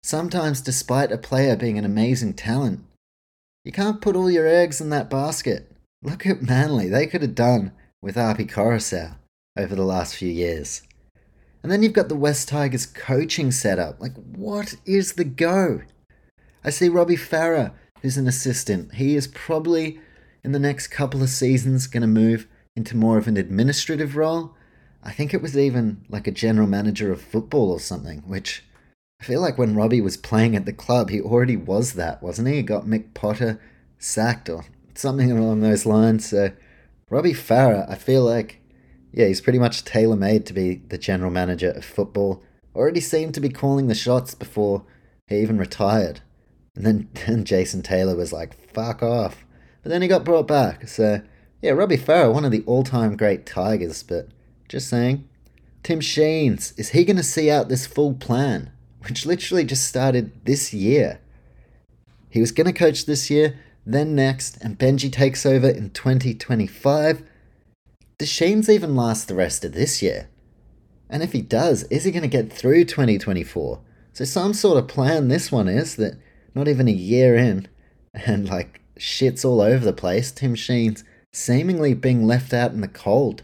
Sometimes, 0.03 0.61
despite 0.61 1.11
a 1.11 1.17
player 1.17 1.55
being 1.55 1.77
an 1.77 1.83
amazing 1.83 2.33
talent, 2.33 2.81
you 3.65 3.71
can't 3.71 4.01
put 4.01 4.15
all 4.15 4.31
your 4.31 4.47
eggs 4.47 4.79
in 4.79 4.89
that 4.91 5.09
basket. 5.09 5.69
Look 6.01 6.25
at 6.25 6.41
Manly, 6.41 6.87
they 6.87 7.05
could 7.05 7.21
have 7.21 7.35
done 7.35 7.73
with 8.01 8.17
Api 8.17 8.45
Koroisau 8.45 9.15
over 9.57 9.75
the 9.75 9.83
last 9.83 10.15
few 10.15 10.29
years. 10.29 10.83
And 11.61 11.69
then 11.69 11.83
you've 11.83 11.93
got 11.93 12.07
the 12.07 12.15
West 12.15 12.47
Tigers 12.47 12.85
coaching 12.85 13.51
setup. 13.51 13.99
Like, 13.99 14.15
what 14.15 14.75
is 14.85 15.13
the 15.13 15.25
go? 15.25 15.81
I 16.63 16.69
see 16.69 16.87
Robbie 16.87 17.17
Farah, 17.17 17.73
who's 18.01 18.17
an 18.17 18.27
assistant. 18.27 18.95
He 18.95 19.15
is 19.15 19.27
probably, 19.27 19.99
in 20.43 20.51
the 20.51 20.59
next 20.59 20.87
couple 20.87 21.21
of 21.21 21.29
seasons, 21.29 21.87
going 21.87 22.01
to 22.01 22.07
move 22.07 22.47
into 22.75 22.95
more 22.95 23.17
of 23.17 23.27
an 23.27 23.37
administrative 23.37 24.15
role. 24.15 24.55
I 25.03 25.11
think 25.11 25.33
it 25.33 25.41
was 25.41 25.57
even 25.57 26.05
like 26.09 26.27
a 26.27 26.31
general 26.31 26.67
manager 26.67 27.11
of 27.11 27.21
football 27.21 27.71
or 27.71 27.79
something, 27.79 28.19
which 28.19 28.63
I 29.21 29.25
feel 29.25 29.41
like 29.41 29.57
when 29.57 29.75
Robbie 29.75 30.01
was 30.01 30.17
playing 30.17 30.55
at 30.55 30.65
the 30.65 30.73
club, 30.73 31.09
he 31.09 31.21
already 31.21 31.57
was 31.57 31.93
that, 31.93 32.23
wasn't 32.23 32.47
he? 32.47 32.55
He 32.55 32.63
got 32.63 32.85
Mick 32.85 33.13
Potter 33.13 33.59
sacked 33.97 34.49
or 34.49 34.65
something 34.95 35.31
along 35.31 35.59
those 35.59 35.85
lines. 35.85 36.29
So 36.29 36.51
Robbie 37.09 37.33
Farah, 37.33 37.89
I 37.89 37.95
feel 37.95 38.23
like, 38.23 38.61
yeah, 39.11 39.27
he's 39.27 39.41
pretty 39.41 39.59
much 39.59 39.83
tailor 39.83 40.15
made 40.15 40.45
to 40.45 40.53
be 40.53 40.75
the 40.75 40.97
general 40.97 41.31
manager 41.31 41.71
of 41.71 41.83
football. 41.83 42.43
Already 42.75 43.01
seemed 43.01 43.33
to 43.33 43.41
be 43.41 43.49
calling 43.49 43.87
the 43.87 43.95
shots 43.95 44.35
before 44.35 44.85
he 45.27 45.41
even 45.41 45.57
retired. 45.57 46.21
And 46.79 46.85
then, 46.85 47.09
then 47.27 47.43
Jason 47.43 47.83
Taylor 47.83 48.15
was 48.15 48.33
like, 48.33 48.55
fuck 48.73 49.03
off. 49.03 49.45
but 49.83 49.89
then 49.89 50.01
he 50.01 50.07
got 50.07 50.23
brought 50.23 50.47
back. 50.47 50.87
So, 50.87 51.21
yeah, 51.61 51.71
Robbie 51.71 51.97
Farah, 51.97 52.33
one 52.33 52.45
of 52.45 52.51
the 52.51 52.63
all 52.65 52.83
time 52.83 53.17
great 53.17 53.45
Tigers, 53.45 54.01
but 54.01 54.29
just 54.67 54.89
saying. 54.89 55.27
Tim 55.83 55.99
Sheens, 55.99 56.73
is 56.77 56.89
he 56.89 57.05
going 57.05 57.17
to 57.17 57.23
see 57.23 57.49
out 57.51 57.69
this 57.69 57.85
full 57.85 58.13
plan, 58.13 58.71
which 59.07 59.25
literally 59.25 59.65
just 59.65 59.87
started 59.87 60.31
this 60.45 60.73
year? 60.73 61.19
He 62.29 62.39
was 62.39 62.51
going 62.51 62.67
to 62.67 62.73
coach 62.73 63.05
this 63.05 63.29
year, 63.29 63.59
then 63.85 64.15
next, 64.15 64.57
and 64.61 64.79
Benji 64.79 65.11
takes 65.11 65.45
over 65.45 65.67
in 65.67 65.89
2025. 65.89 67.23
Does 68.17 68.29
Sheens 68.29 68.69
even 68.69 68.95
last 68.95 69.27
the 69.27 69.35
rest 69.35 69.65
of 69.65 69.73
this 69.73 70.01
year? 70.01 70.29
And 71.09 71.23
if 71.23 71.33
he 71.33 71.41
does, 71.41 71.83
is 71.83 72.03
he 72.03 72.11
going 72.11 72.21
to 72.21 72.27
get 72.27 72.53
through 72.53 72.85
2024? 72.85 73.79
So, 74.13 74.25
some 74.25 74.53
sort 74.53 74.77
of 74.77 74.87
plan 74.87 75.27
this 75.27 75.51
one 75.51 75.67
is 75.67 75.95
that 75.95 76.19
not 76.59 76.67
even 76.67 76.87
a 76.87 76.91
year 76.91 77.35
in, 77.35 77.67
and 78.13 78.47
like 78.47 78.81
shit's 78.97 79.43
all 79.43 79.61
over 79.61 79.83
the 79.83 79.93
place, 79.93 80.31
Tim 80.31 80.55
Sheens 80.55 81.03
seemingly 81.33 81.93
being 81.93 82.25
left 82.25 82.53
out 82.53 82.71
in 82.71 82.81
the 82.81 82.87
cold 82.87 83.43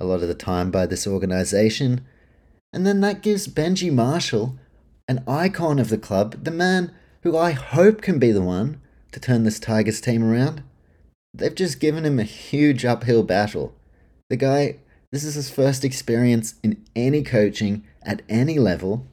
a 0.00 0.04
lot 0.04 0.22
of 0.22 0.28
the 0.28 0.34
time 0.34 0.70
by 0.70 0.86
this 0.86 1.06
organization. 1.06 2.00
And 2.72 2.86
then 2.86 3.00
that 3.02 3.22
gives 3.22 3.46
Benji 3.46 3.92
Marshall, 3.92 4.58
an 5.06 5.22
icon 5.28 5.78
of 5.78 5.90
the 5.90 5.98
club, 5.98 6.44
the 6.44 6.50
man 6.50 6.92
who 7.22 7.36
I 7.36 7.50
hope 7.52 8.00
can 8.00 8.18
be 8.18 8.32
the 8.32 8.42
one 8.42 8.80
to 9.12 9.20
turn 9.20 9.44
this 9.44 9.60
Tigers 9.60 10.00
team 10.00 10.24
around. 10.24 10.62
They've 11.34 11.54
just 11.54 11.80
given 11.80 12.06
him 12.06 12.18
a 12.18 12.24
huge 12.24 12.84
uphill 12.84 13.22
battle. 13.22 13.74
The 14.30 14.36
guy, 14.36 14.76
this 15.12 15.24
is 15.24 15.34
his 15.34 15.50
first 15.50 15.84
experience 15.84 16.54
in 16.62 16.84
any 16.96 17.22
coaching 17.22 17.84
at 18.02 18.22
any 18.28 18.58
level, 18.58 19.06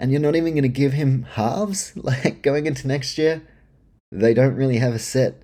and 0.00 0.10
you're 0.10 0.20
not 0.20 0.34
even 0.34 0.54
going 0.54 0.62
to 0.62 0.68
give 0.68 0.94
him 0.94 1.26
halves? 1.34 1.92
Like 2.02 2.42
going 2.42 2.66
into 2.66 2.88
next 2.88 3.18
year, 3.18 3.42
they 4.10 4.32
don't 4.34 4.56
really 4.56 4.78
have 4.78 4.94
a 4.94 4.98
set 4.98 5.42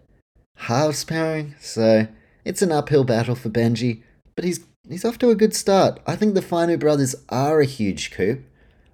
halves 0.56 1.04
pairing, 1.04 1.54
so 1.60 2.08
it's 2.44 2.62
an 2.62 2.72
uphill 2.72 3.04
battle 3.04 3.34
for 3.34 3.50
Benji, 3.50 4.02
but 4.34 4.44
he's 4.44 4.60
he's 4.88 5.04
off 5.04 5.18
to 5.18 5.30
a 5.30 5.34
good 5.34 5.54
start. 5.54 6.00
I 6.06 6.16
think 6.16 6.34
the 6.34 6.40
Fainu 6.40 6.78
brothers 6.78 7.14
are 7.28 7.60
a 7.60 7.66
huge 7.66 8.10
coup. 8.10 8.42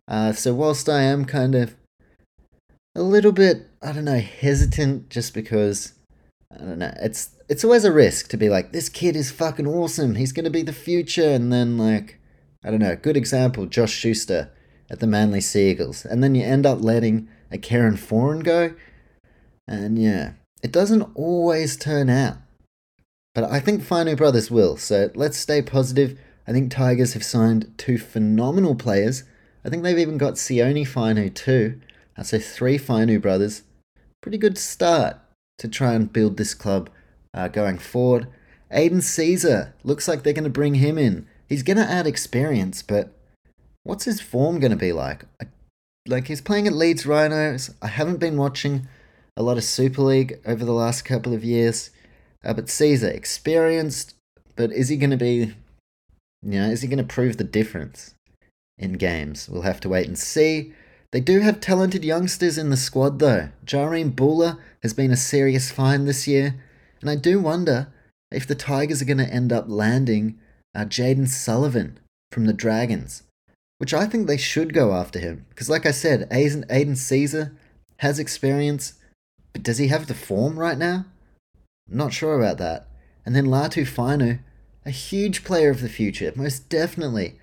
Uh, 0.09 0.33
so 0.33 0.53
whilst 0.53 0.89
I 0.89 1.03
am 1.03 1.25
kind 1.25 1.55
of 1.55 1.77
a 2.97 3.03
little 3.03 3.33
bit, 3.33 3.69
I 3.81 3.93
don't 3.93 4.05
know, 4.05 4.19
hesitant 4.19 5.09
just 5.09 5.33
because 5.33 5.93
I 6.53 6.59
don't 6.59 6.81
know, 6.81 6.93
it's 7.01 7.31
it's 7.49 7.65
always 7.65 7.85
a 7.85 7.93
risk 7.93 8.29
to 8.31 8.37
be 8.37 8.49
like, 8.49 8.73
this 8.73 8.89
kid 8.89 9.15
is 9.15 9.31
fucking 9.31 9.69
awesome, 9.69 10.17
he's 10.17 10.33
gonna 10.33 10.51
be 10.51 10.63
the 10.63 10.73
future, 10.73 11.31
and 11.31 11.53
then 11.53 11.79
like, 11.79 12.19
I 12.65 12.71
don't 12.71 12.81
know, 12.81 12.97
good 12.97 13.17
example, 13.17 13.67
Josh 13.67 13.93
Schuster 13.93 14.51
at 14.93 15.01
the 15.01 15.07
Manly 15.07 15.41
Seagulls, 15.41 16.05
and 16.05 16.23
then 16.23 16.37
you 16.37 16.45
end 16.45 16.67
up 16.67 16.81
letting 16.81 17.29
a 17.51 17.59
Kieran 17.59 17.97
Foran 17.97 18.45
go, 18.45 18.75
and 19.67 19.99
yeah, 19.99 20.35
it 20.63 20.71
doesn't 20.71 21.11
always 21.15 21.77
turn 21.77 22.09
out. 22.09 22.37
But 23.35 23.45
I 23.45 23.59
think 23.59 23.83
Fainu 23.83 24.17
Brothers 24.17 24.51
will, 24.51 24.77
so 24.77 25.11
let's 25.15 25.39
stay 25.39 25.63
positive. 25.63 26.19
I 26.47 26.53
think 26.53 26.71
Tigers 26.71 27.15
have 27.15 27.25
signed 27.25 27.73
two 27.79 27.99
phenomenal 27.99 28.75
players. 28.75 29.25
I 29.65 29.71
think 29.71 29.83
they've 29.83 29.99
even 29.99 30.19
got 30.19 30.35
Sione 30.35 30.87
Fainu 30.87 31.35
too. 31.35 31.81
Say 32.23 32.39
three 32.39 32.79
Fainu 32.79 33.21
brothers. 33.21 33.63
Pretty 34.21 34.39
good 34.39 34.57
start 34.57 35.17
to 35.59 35.67
try 35.67 35.95
and 35.95 36.13
build 36.13 36.37
this 36.37 36.55
club 36.55 36.89
uh, 37.35 37.49
going 37.49 37.79
forward. 37.79 38.29
Aidan 38.71 39.01
Sezer 39.01 39.73
looks 39.83 40.07
like 40.07 40.23
they're 40.23 40.33
going 40.33 40.45
to 40.45 40.51
bring 40.51 40.75
him 40.75 40.99
in. 40.99 41.27
He's 41.49 41.63
going 41.63 41.79
to 41.79 41.83
add 41.83 42.07
experience, 42.07 42.83
but 42.83 43.17
what's 43.85 44.05
his 44.05 44.21
form 44.21 44.61
going 44.61 44.71
to 44.71 44.77
be 44.77 44.93
like? 44.93 45.25
I, 45.41 45.47
like 46.07 46.29
he's 46.29 46.41
playing 46.41 46.67
at 46.67 46.73
Leeds 46.73 47.07
Rhinos. 47.07 47.75
I 47.81 47.89
haven't 47.89 48.19
been 48.19 48.37
watching 48.37 48.89
a 49.37 49.43
lot 49.43 49.57
of 49.57 49.65
Super 49.65 50.03
League 50.03 50.41
over 50.45 50.65
the 50.65 50.73
last 50.73 51.03
couple 51.05 51.33
of 51.33 51.45
years. 51.45 51.91
Uh, 52.45 52.53
but 52.53 52.67
Sezer 52.67 53.13
experienced, 53.13 54.15
but 54.57 54.73
is 54.73 54.89
he 54.89 54.97
going 54.97 55.11
to 55.11 55.17
be, 55.17 55.55
you 56.43 56.61
know, 56.61 56.69
is 56.69 56.83
he 56.83 56.89
going 56.89 56.99
to 56.99 57.05
prove 57.05 57.37
the 57.37 57.45
difference 57.45 58.15
in 58.79 58.95
games? 58.95 59.49
We'll 59.49 59.63
have 59.63 59.81
to 59.81 59.89
wait 59.89 60.09
and 60.09 60.19
see. 60.19 60.73
They 61.13 61.21
do 61.21 61.41
have 61.41 61.61
talented 61.61 62.05
youngsters 62.05 62.59
in 62.59 62.71
the 62.71 62.77
squad, 62.77 63.19
though. 63.19 63.51
Jahream 63.65 64.17
Bula 64.17 64.59
has 64.83 64.95
been 64.95 65.11
a 65.11 65.17
serious 65.17 65.71
find 65.71 66.09
this 66.09 66.27
year, 66.27 66.61
and 67.01 67.11
I 67.11 67.17
do 67.17 67.39
wonder 67.39 67.93
if 68.33 68.47
the 68.47 68.55
Tigers 68.55 69.03
are 69.03 69.07
going 69.07 69.19
to 69.19 69.33
end 69.33 69.53
up 69.53 69.67
landing 69.69 70.39
uh, 70.75 70.87
Jayden 70.87 71.29
Sullivan 71.29 72.01
from 72.33 72.47
the 72.47 72.55
Dragons, 72.55 73.25
which 73.83 73.93
I 73.93 74.07
think 74.07 74.29
they 74.29 74.37
should 74.37 74.73
go 74.73 74.93
after 74.93 75.19
him. 75.19 75.45
Because, 75.49 75.69
like 75.69 75.87
I 75.87 75.91
said, 75.91 76.29
Aidan, 76.31 76.65
Aidan 76.71 76.95
Sezer 76.95 77.51
has 77.97 78.21
experience, 78.21 78.95
but 79.53 79.65
does 79.65 79.79
he 79.79 79.89
have 79.89 80.07
the 80.07 80.15
form 80.15 80.57
right 80.57 80.79
now? 80.79 81.07
Not 81.89 82.13
sure 82.13 82.39
about 82.39 82.59
that. 82.59 82.87
And 83.27 83.35
then 83.35 83.47
Latu 83.47 83.83
Fainu, 83.83 84.39
a 84.87 84.91
huge 84.91 85.43
player 85.43 85.69
of 85.69 85.81
the 85.81 85.89
future, 85.89 86.33
most 86.37 86.69
definitely. 86.69 87.41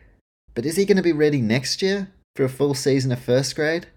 But 0.55 0.65
is 0.65 0.77
he 0.77 0.85
going 0.85 0.95
to 0.95 1.03
be 1.03 1.11
ready 1.11 1.41
next 1.41 1.81
year 1.81 2.09
for 2.37 2.45
a 2.45 2.49
full 2.49 2.73
season 2.73 3.11
of 3.11 3.19
first 3.19 3.53
grade? 3.53 3.87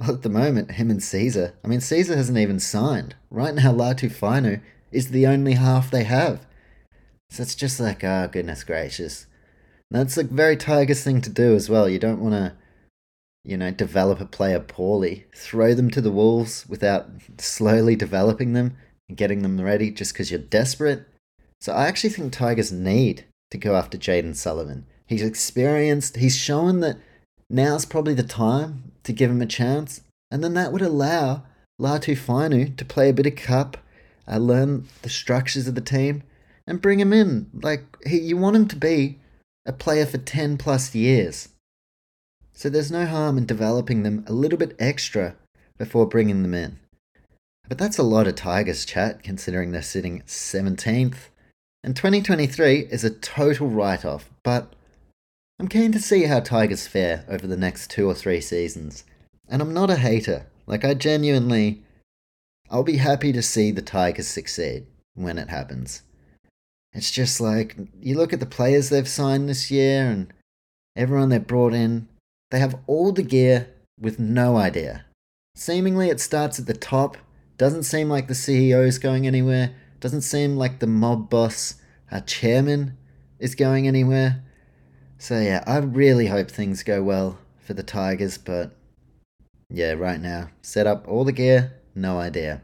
Well, 0.00 0.12
at 0.12 0.22
the 0.22 0.30
moment, 0.30 0.70
him 0.70 0.88
and 0.88 1.00
Sezer. 1.00 1.52
I 1.62 1.68
mean, 1.68 1.80
Sezer 1.80 2.16
hasn't 2.16 2.38
even 2.38 2.60
signed. 2.60 3.14
Right 3.30 3.54
now, 3.54 3.74
Latu 3.74 4.10
Fainu 4.10 4.62
is 4.90 5.10
the 5.10 5.26
only 5.26 5.52
half 5.52 5.90
they 5.90 6.04
have. 6.04 6.46
So 7.28 7.42
it's 7.42 7.54
just 7.54 7.78
like, 7.78 8.02
oh, 8.02 8.26
goodness 8.32 8.64
gracious. 8.64 9.26
That's 9.90 10.16
a 10.16 10.24
very 10.24 10.56
Tigers 10.56 11.02
thing 11.02 11.20
to 11.22 11.30
do 11.30 11.54
as 11.54 11.68
well. 11.68 11.88
You 11.88 11.98
don't 11.98 12.20
want 12.20 12.34
to, 12.34 12.54
you 13.44 13.56
know, 13.56 13.70
develop 13.70 14.20
a 14.20 14.24
player 14.24 14.60
poorly, 14.60 15.26
throw 15.34 15.74
them 15.74 15.90
to 15.90 16.00
the 16.00 16.12
Wolves 16.12 16.64
without 16.68 17.08
slowly 17.38 17.96
developing 17.96 18.52
them 18.52 18.76
and 19.08 19.18
getting 19.18 19.42
them 19.42 19.60
ready 19.60 19.90
just 19.90 20.12
because 20.12 20.30
you're 20.30 20.40
desperate. 20.40 21.06
So 21.60 21.72
I 21.72 21.86
actually 21.86 22.10
think 22.10 22.32
Tigers 22.32 22.70
need 22.70 23.24
to 23.50 23.58
go 23.58 23.74
after 23.74 23.98
Jayden 23.98 24.36
Sullivan. 24.36 24.86
He's 25.06 25.22
experienced, 25.22 26.16
he's 26.16 26.36
shown 26.36 26.80
that 26.80 26.98
now's 27.50 27.84
probably 27.84 28.14
the 28.14 28.22
time 28.22 28.92
to 29.02 29.12
give 29.12 29.30
him 29.30 29.42
a 29.42 29.46
chance, 29.46 30.02
and 30.30 30.44
then 30.44 30.54
that 30.54 30.72
would 30.72 30.82
allow 30.82 31.42
Latu 31.80 32.16
Fainu 32.16 32.76
to 32.76 32.84
play 32.84 33.08
a 33.08 33.12
bit 33.12 33.26
of 33.26 33.34
cup, 33.34 33.76
uh, 34.30 34.36
learn 34.36 34.86
the 35.02 35.08
structures 35.08 35.66
of 35.66 35.74
the 35.74 35.80
team, 35.80 36.22
and 36.66 36.80
bring 36.80 37.00
him 37.00 37.12
in. 37.12 37.50
Like, 37.52 37.84
he, 38.06 38.20
you 38.20 38.36
want 38.36 38.54
him 38.54 38.68
to 38.68 38.76
be 38.76 39.18
a 39.66 39.72
player 39.72 40.06
for 40.06 40.18
10 40.18 40.56
plus 40.58 40.94
years. 40.94 41.48
So 42.52 42.68
there's 42.68 42.90
no 42.90 43.06
harm 43.06 43.38
in 43.38 43.46
developing 43.46 44.02
them 44.02 44.24
a 44.26 44.32
little 44.32 44.58
bit 44.58 44.76
extra 44.78 45.36
before 45.78 46.06
bringing 46.06 46.42
them 46.42 46.54
in. 46.54 46.78
But 47.68 47.78
that's 47.78 47.98
a 47.98 48.02
lot 48.02 48.26
of 48.26 48.34
Tigers 48.34 48.84
chat 48.84 49.22
considering 49.22 49.70
they're 49.70 49.82
sitting 49.82 50.22
17th. 50.26 51.28
And 51.82 51.96
2023 51.96 52.88
is 52.90 53.04
a 53.04 53.10
total 53.10 53.68
write 53.68 54.04
off, 54.04 54.28
but 54.42 54.74
I'm 55.58 55.68
keen 55.68 55.92
to 55.92 56.00
see 56.00 56.24
how 56.24 56.40
Tigers 56.40 56.86
fare 56.86 57.24
over 57.28 57.46
the 57.46 57.56
next 57.56 57.90
two 57.90 58.08
or 58.08 58.14
three 58.14 58.40
seasons. 58.40 59.04
And 59.48 59.62
I'm 59.62 59.72
not 59.72 59.90
a 59.90 59.96
hater. 59.96 60.46
Like, 60.66 60.84
I 60.84 60.94
genuinely. 60.94 61.82
I'll 62.70 62.82
be 62.82 62.98
happy 62.98 63.32
to 63.32 63.42
see 63.42 63.70
the 63.70 63.82
Tigers 63.82 64.28
succeed 64.28 64.86
when 65.14 65.38
it 65.38 65.48
happens. 65.48 66.02
It's 66.92 67.10
just 67.10 67.40
like, 67.40 67.76
you 68.00 68.16
look 68.16 68.32
at 68.32 68.40
the 68.40 68.46
players 68.46 68.88
they've 68.88 69.08
signed 69.08 69.48
this 69.48 69.70
year 69.70 70.08
and 70.08 70.32
everyone 70.96 71.28
they've 71.28 71.46
brought 71.46 71.72
in, 71.72 72.08
they 72.50 72.58
have 72.58 72.80
all 72.86 73.12
the 73.12 73.22
gear 73.22 73.68
with 73.98 74.18
no 74.18 74.56
idea. 74.56 75.04
Seemingly, 75.54 76.08
it 76.08 76.20
starts 76.20 76.58
at 76.58 76.66
the 76.66 76.74
top 76.74 77.16
doesn't 77.60 77.82
seem 77.82 78.08
like 78.08 78.26
the 78.26 78.32
CEO 78.32 78.86
is 78.86 78.98
going 78.98 79.26
anywhere. 79.26 79.74
Doesn't 80.00 80.22
seem 80.22 80.56
like 80.56 80.78
the 80.78 80.86
mob 80.86 81.28
boss, 81.28 81.74
our 82.10 82.22
chairman, 82.22 82.96
is 83.38 83.54
going 83.54 83.86
anywhere. 83.86 84.42
So 85.18 85.38
yeah, 85.38 85.62
I 85.66 85.76
really 85.76 86.28
hope 86.28 86.50
things 86.50 86.82
go 86.82 87.02
well 87.02 87.36
for 87.58 87.74
the 87.74 87.82
Tigers, 87.82 88.38
but 88.38 88.74
yeah, 89.68 89.92
right 89.92 90.18
now, 90.18 90.48
set 90.62 90.86
up 90.86 91.06
all 91.06 91.22
the 91.22 91.32
gear, 91.32 91.74
no 91.94 92.18
idea. 92.18 92.62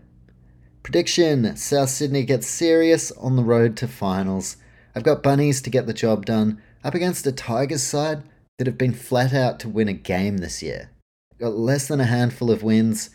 Prediction 0.87 1.57
South 1.57 1.89
Sydney 1.89 2.23
gets 2.23 2.47
serious 2.47 3.11
on 3.11 3.35
the 3.35 3.43
road 3.43 3.77
to 3.79 3.89
finals. 3.89 4.57
I've 4.95 5.03
got 5.03 5.21
Bunnies 5.21 5.61
to 5.63 5.69
get 5.69 5.89
the 5.89 5.93
job 5.93 6.25
done 6.25 6.63
up 6.85 6.95
against 6.95 7.27
a 7.27 7.33
Tigers 7.33 7.83
side 7.83 8.23
that 8.57 8.69
have 8.69 8.79
been 8.79 8.93
flat 8.93 9.35
out 9.35 9.59
to 9.59 9.69
win 9.69 9.89
a 9.89 9.93
game 9.93 10.37
this 10.37 10.63
year. 10.63 10.93
Got 11.41 11.57
less 11.57 11.89
than 11.89 12.01
a 12.01 12.05
handful 12.05 12.53
of 12.53 12.63
wins. 12.63 13.11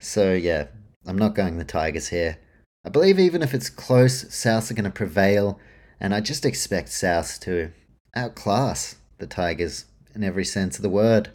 So 0.00 0.32
yeah, 0.32 0.68
I'm 1.06 1.18
not 1.18 1.34
going 1.34 1.58
the 1.58 1.64
Tigers 1.64 2.08
here. 2.08 2.38
I 2.82 2.88
believe 2.88 3.18
even 3.18 3.42
if 3.42 3.52
it's 3.52 3.68
close, 3.68 4.24
Souths 4.24 4.70
are 4.70 4.74
going 4.74 4.84
to 4.84 4.90
prevail, 4.90 5.60
and 6.00 6.14
I 6.14 6.22
just 6.22 6.46
expect 6.46 6.88
Souths 6.88 7.38
to 7.40 7.72
outclass 8.16 8.96
the 9.18 9.26
Tigers 9.26 9.84
in 10.14 10.24
every 10.24 10.46
sense 10.46 10.76
of 10.76 10.82
the 10.82 10.88
word. 10.88 11.28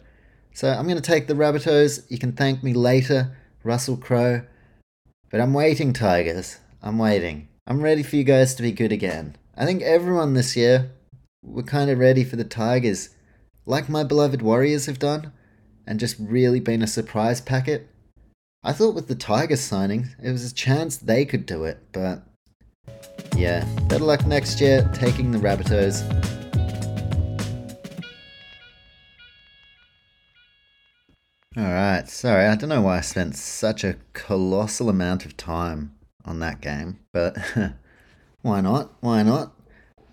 So 0.54 0.70
I'm 0.70 0.88
going 0.88 1.00
to 1.00 1.00
take 1.00 1.28
the 1.28 1.34
Rabbitohs. 1.34 2.04
You 2.08 2.18
can 2.18 2.32
thank 2.32 2.64
me 2.64 2.74
later, 2.74 3.36
Russell 3.62 3.96
Crowe. 3.96 4.42
But 5.30 5.40
I'm 5.40 5.52
waiting, 5.52 5.92
Tigers. 5.92 6.58
I'm 6.82 6.98
waiting. 6.98 7.48
I'm 7.66 7.82
ready 7.82 8.02
for 8.02 8.16
you 8.16 8.24
guys 8.24 8.54
to 8.54 8.62
be 8.62 8.72
good 8.72 8.92
again. 8.92 9.36
I 9.54 9.66
think 9.66 9.82
everyone 9.82 10.32
this 10.32 10.56
year, 10.56 10.90
we're 11.44 11.64
kind 11.64 11.90
of 11.90 11.98
ready 11.98 12.24
for 12.24 12.36
the 12.36 12.44
Tigers, 12.44 13.10
like 13.66 13.90
my 13.90 14.04
beloved 14.04 14.40
Warriors 14.40 14.86
have 14.86 14.98
done, 14.98 15.32
and 15.86 16.00
just 16.00 16.16
really 16.18 16.60
been 16.60 16.80
a 16.80 16.86
surprise 16.86 17.42
packet. 17.42 17.88
I 18.64 18.72
thought 18.72 18.94
with 18.94 19.08
the 19.08 19.14
Tigers 19.14 19.60
signing, 19.60 20.08
it 20.22 20.30
was 20.30 20.50
a 20.50 20.54
chance 20.54 20.96
they 20.96 21.26
could 21.26 21.44
do 21.44 21.64
it, 21.64 21.78
but 21.92 22.22
yeah, 23.36 23.66
better 23.88 24.04
luck 24.04 24.26
next 24.26 24.62
year 24.62 24.90
taking 24.94 25.30
the 25.30 25.38
Rabbitohs. 25.38 26.37
Alright, 31.58 32.08
sorry, 32.08 32.46
I 32.46 32.54
don't 32.54 32.68
know 32.68 32.82
why 32.82 32.98
I 32.98 33.00
spent 33.00 33.34
such 33.34 33.82
a 33.82 33.96
colossal 34.12 34.88
amount 34.88 35.24
of 35.24 35.36
time 35.36 35.92
on 36.24 36.38
that 36.38 36.60
game, 36.60 37.00
but 37.12 37.36
why 38.42 38.60
not? 38.60 38.92
Why 39.00 39.24
not? 39.24 39.56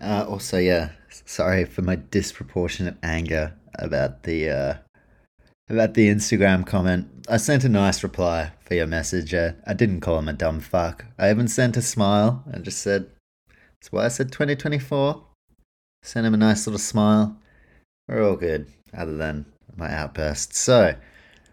Uh, 0.00 0.26
also, 0.28 0.58
yeah, 0.58 0.90
sorry 1.08 1.64
for 1.64 1.82
my 1.82 1.94
disproportionate 1.94 2.96
anger 3.00 3.54
about 3.78 4.24
the 4.24 4.50
uh, 4.50 4.74
about 5.70 5.94
the 5.94 6.08
Instagram 6.08 6.66
comment. 6.66 7.06
I 7.28 7.36
sent 7.36 7.62
a 7.62 7.68
nice 7.68 8.02
reply 8.02 8.50
for 8.58 8.74
your 8.74 8.88
message. 8.88 9.32
Uh, 9.32 9.52
I 9.64 9.72
didn't 9.72 10.00
call 10.00 10.18
him 10.18 10.28
a 10.28 10.32
dumb 10.32 10.58
fuck. 10.58 11.04
I 11.16 11.30
even 11.30 11.46
sent 11.46 11.76
a 11.76 11.82
smile 11.82 12.42
and 12.46 12.64
just 12.64 12.80
said, 12.80 13.06
"That's 13.74 13.92
why 13.92 14.06
I 14.06 14.08
said 14.08 14.32
2024." 14.32 15.22
Sent 16.02 16.26
him 16.26 16.34
a 16.34 16.38
nice 16.38 16.66
little 16.66 16.80
smile. 16.80 17.36
We're 18.08 18.28
all 18.28 18.34
good, 18.34 18.66
other 18.92 19.16
than 19.16 19.46
my 19.76 19.94
outburst. 19.94 20.52
So, 20.52 20.96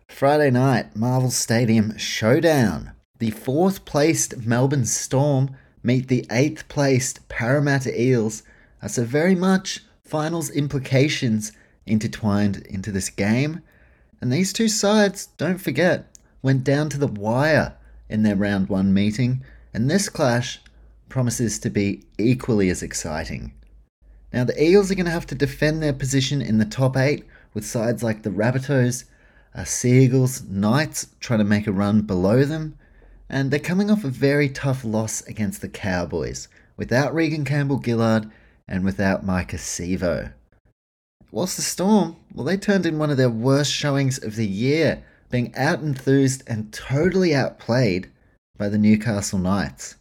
Friday 0.07 0.51
night, 0.51 0.95
Marvel 0.95 1.31
Stadium 1.31 1.97
showdown. 1.97 2.91
The 3.19 3.31
fourth 3.31 3.85
placed 3.85 4.45
Melbourne 4.45 4.85
Storm 4.85 5.55
meet 5.81 6.07
the 6.07 6.25
eighth 6.31 6.67
placed 6.67 7.27
Parramatta 7.29 7.99
Eels. 7.99 8.43
So, 8.87 9.05
very 9.05 9.35
much 9.35 9.81
finals 10.03 10.49
implications 10.49 11.51
intertwined 11.85 12.57
into 12.67 12.91
this 12.91 13.09
game. 13.09 13.61
And 14.21 14.31
these 14.31 14.53
two 14.53 14.67
sides, 14.67 15.27
don't 15.37 15.57
forget, 15.57 16.15
went 16.41 16.63
down 16.63 16.89
to 16.89 16.97
the 16.97 17.07
wire 17.07 17.75
in 18.09 18.23
their 18.23 18.35
round 18.35 18.69
one 18.69 18.93
meeting, 18.93 19.43
and 19.73 19.89
this 19.89 20.09
clash 20.09 20.59
promises 21.09 21.59
to 21.59 21.69
be 21.69 22.03
equally 22.17 22.69
as 22.69 22.83
exciting. 22.83 23.53
Now, 24.31 24.43
the 24.43 24.61
Eels 24.61 24.91
are 24.91 24.95
going 24.95 25.05
to 25.05 25.11
have 25.11 25.27
to 25.27 25.35
defend 25.35 25.81
their 25.81 25.93
position 25.93 26.41
in 26.41 26.57
the 26.57 26.65
top 26.65 26.97
eight 26.97 27.25
with 27.53 27.65
sides 27.65 28.03
like 28.03 28.23
the 28.23 28.29
Rabbitohs, 28.29 29.05
uh, 29.55 29.63
Seagulls, 29.63 30.43
Knights 30.43 31.07
trying 31.19 31.39
to 31.39 31.45
make 31.45 31.67
a 31.67 31.71
run 31.71 32.01
below 32.01 32.43
them, 32.43 32.77
and 33.29 33.51
they're 33.51 33.59
coming 33.59 33.89
off 33.89 34.03
a 34.03 34.09
very 34.09 34.49
tough 34.49 34.83
loss 34.83 35.21
against 35.21 35.61
the 35.61 35.69
Cowboys 35.69 36.47
without 36.77 37.13
Regan 37.13 37.45
Campbell 37.45 37.81
Gillard 37.83 38.29
and 38.67 38.83
without 38.83 39.25
Maika 39.25 39.55
Sivo. 39.55 40.33
Whilst 41.31 41.55
the 41.55 41.63
Storm, 41.63 42.15
well, 42.33 42.45
they 42.45 42.57
turned 42.57 42.85
in 42.85 42.99
one 42.99 43.09
of 43.09 43.17
their 43.17 43.29
worst 43.29 43.71
showings 43.71 44.23
of 44.23 44.35
the 44.35 44.47
year, 44.47 45.03
being 45.31 45.55
out 45.55 45.79
enthused 45.79 46.43
and 46.45 46.71
totally 46.71 47.33
outplayed 47.33 48.09
by 48.57 48.69
the 48.69 48.77
Newcastle 48.77 49.39
Knights. 49.39 49.95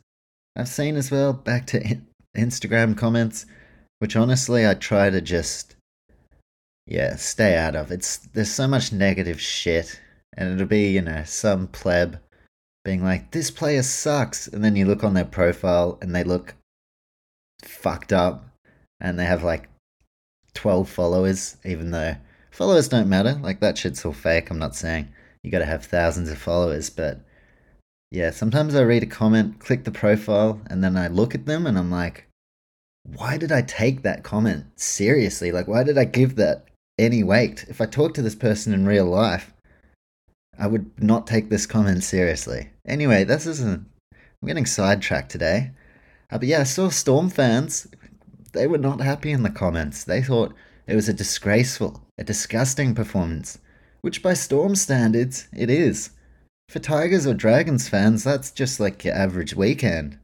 I've 0.55 0.69
seen 0.69 0.97
as 0.97 1.11
well, 1.11 1.33
back 1.33 1.67
to 1.69 1.99
Instagram 2.37 2.97
comments, 2.97 3.47
which 3.99 4.15
honestly 4.15 4.67
I 4.67 4.75
try 4.75 5.09
to 5.09 5.23
just, 5.23 5.75
yeah, 6.87 7.17
stay 7.17 7.57
out 7.57 7.77
of. 7.77 7.91
It's 7.91 8.19
There's 8.19 8.51
so 8.51 8.67
much 8.67 8.93
negative 8.93 9.41
shit, 9.41 10.01
and 10.37 10.53
it'll 10.53 10.67
be, 10.67 10.91
you 10.91 11.03
know, 11.03 11.23
some 11.25 11.69
pleb 11.69 12.21
being 12.85 13.03
like, 13.03 13.31
this 13.31 13.51
player 13.51 13.83
sucks. 13.83 14.49
And 14.49 14.65
then 14.65 14.77
you 14.77 14.87
look 14.87 15.05
on 15.05 15.15
their 15.15 15.25
profile 15.25 15.99
and 16.03 16.15
they 16.15 16.25
look 16.25 16.55
fucked 17.63 18.13
up 18.13 18.45
and 19.01 19.19
they 19.19 19.25
have 19.25 19.45
like 19.45 19.69
12 20.55 20.89
followers, 20.89 21.57
even 21.65 21.91
though 21.91 22.17
followers 22.51 22.89
don't 22.89 23.09
matter. 23.09 23.39
Like 23.43 23.61
that 23.61 23.79
shit's 23.79 24.05
all 24.05 24.13
fake. 24.13 24.51
I'm 24.51 24.59
not 24.59 24.75
saying 24.75 25.09
you 25.43 25.51
gotta 25.51 25.65
have 25.65 25.85
thousands 25.85 26.31
of 26.31 26.39
followers, 26.39 26.91
but 26.91 27.21
yeah, 28.11 28.31
sometimes 28.31 28.75
I 28.75 28.83
read 28.83 29.03
a 29.03 29.07
comment, 29.07 29.59
click 29.59 29.85
the 29.85 29.91
profile, 29.91 30.61
and 30.67 30.85
then 30.85 30.97
I 30.97 31.09
look 31.09 31.35
at 31.35 31.47
them 31.47 31.67
and 31.67 31.79
I'm 31.79 31.91
like, 31.91 32.27
why 33.05 33.37
did 33.39 33.51
I 33.51 33.63
take 33.63 34.03
that 34.03 34.23
comment 34.23 34.67
seriously? 34.77 35.51
Like, 35.51 35.67
why 35.67 35.83
did 35.83 35.99
I 35.99 36.05
give 36.05 36.37
that 36.37 36.67
any 37.03 37.23
weight? 37.23 37.65
If 37.69 37.81
I 37.81 37.87
talk 37.87 38.15
to 38.15 38.23
this 38.23 38.35
person 38.35 38.73
in 38.73 38.87
real 38.87 39.07
life, 39.07 39.53
I 40.59 40.67
would 40.67 41.03
not 41.03 41.27
take 41.27 41.49
this 41.49 41.67
comment 41.67 42.05
seriously. 42.05 42.71
Anyway, 42.87 43.25
this 43.25 43.47
isn't. 43.47 43.87
I'm 44.13 44.49
getting 44.49 44.67
sidetracked 44.67 45.31
today. 45.31 45.71
Uh, 46.31 46.39
but 46.39 46.49
yeah, 46.49 46.61
I 46.61 46.65
saw 46.65 46.89
Storm 46.89 47.31
fans. 47.31 47.87
They 48.53 48.67
were 48.67 48.79
not 48.79 49.01
happy 49.01 49.31
in 49.31 49.43
the 49.43 49.51
comments. 49.51 50.05
They 50.05 50.23
thought 50.23 50.55
it 50.87 50.95
was 50.95 51.09
a 51.09 51.15
disgraceful, 51.15 52.03
a 52.19 52.25
disgusting 52.25 52.95
performance, 52.95 53.59
which 54.01 54.23
by 54.23 54.35
Storm 54.35 54.75
standards, 54.75 55.49
it 55.53 55.71
is. 55.71 56.11
For 56.69 56.79
Tigers 56.79 57.27
or 57.27 57.35
Dragons 57.35 57.89
fans, 57.89 58.25
that's 58.25 58.51
just 58.51 58.81
like 58.81 59.05
your 59.05 59.15
average 59.15 59.55
weekend. 59.55 60.19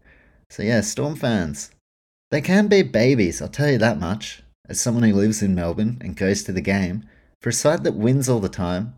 So 0.51 0.63
yeah, 0.63 0.81
Storm 0.81 1.15
fans. 1.15 1.71
They 2.31 2.41
can 2.41 2.69
be 2.69 2.83
babies, 2.83 3.41
I'll 3.41 3.49
tell 3.49 3.71
you 3.71 3.79
that 3.79 3.99
much. 3.99 4.43
As 4.69 4.81
someone 4.81 5.03
who 5.03 5.15
lives 5.15 5.43
in 5.43 5.55
Melbourne 5.55 5.99
and 6.01 6.17
goes 6.17 6.43
to 6.45 6.53
the 6.53 6.61
game, 6.61 7.05
for 7.41 7.49
a 7.49 7.53
side 7.53 7.85
that 7.85 7.95
wins 7.95 8.29
all 8.29 8.41
the 8.41 8.49
time, 8.49 8.95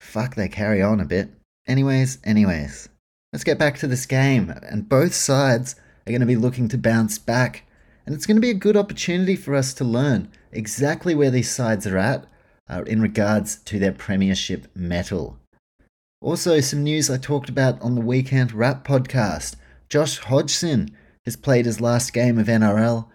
Fuck, 0.00 0.34
they 0.34 0.48
carry 0.48 0.82
on 0.82 0.98
a 0.98 1.04
bit. 1.04 1.30
Anyways, 1.68 2.18
anyways. 2.24 2.88
Let's 3.32 3.44
get 3.44 3.58
back 3.58 3.78
to 3.78 3.86
this 3.86 4.06
game. 4.06 4.52
And 4.62 4.88
both 4.88 5.14
sides 5.14 5.76
are 6.06 6.10
going 6.10 6.20
to 6.20 6.26
be 6.26 6.36
looking 6.36 6.68
to 6.68 6.78
bounce 6.78 7.18
back. 7.18 7.64
And 8.04 8.14
it's 8.14 8.26
going 8.26 8.38
to 8.38 8.40
be 8.40 8.50
a 8.50 8.54
good 8.54 8.76
opportunity 8.76 9.36
for 9.36 9.54
us 9.54 9.72
to 9.74 9.84
learn 9.84 10.30
exactly 10.50 11.14
where 11.14 11.30
these 11.30 11.50
sides 11.50 11.86
are 11.86 11.98
at 11.98 12.26
uh, 12.68 12.82
in 12.86 13.00
regards 13.00 13.56
to 13.56 13.78
their 13.78 13.92
premiership 13.92 14.66
mettle. 14.74 15.38
Also, 16.20 16.60
some 16.60 16.82
news 16.82 17.08
I 17.08 17.18
talked 17.18 17.48
about 17.48 17.80
on 17.80 17.94
the 17.94 18.00
Weekend 18.00 18.52
Wrap 18.52 18.86
podcast. 18.86 19.54
Josh 19.88 20.18
Hodgson 20.18 20.90
has 21.24 21.36
played 21.36 21.66
his 21.66 21.80
last 21.80 22.12
game 22.12 22.38
of 22.38 22.46
NRL. 22.46 23.06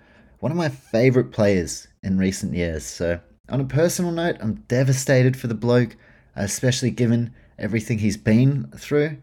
One 0.45 0.51
of 0.51 0.59
my 0.59 0.69
favourite 0.69 1.31
players 1.31 1.87
in 2.03 2.19
recent 2.19 2.53
years. 2.53 2.85
So, 2.85 3.19
on 3.49 3.61
a 3.61 3.65
personal 3.65 4.11
note, 4.11 4.37
I'm 4.39 4.63
devastated 4.67 5.35
for 5.35 5.47
the 5.47 5.55
bloke 5.55 5.97
especially 6.35 6.91
given 6.91 7.33
everything 7.57 7.97
he's 7.97 8.15
been 8.15 8.71
through. 8.77 9.17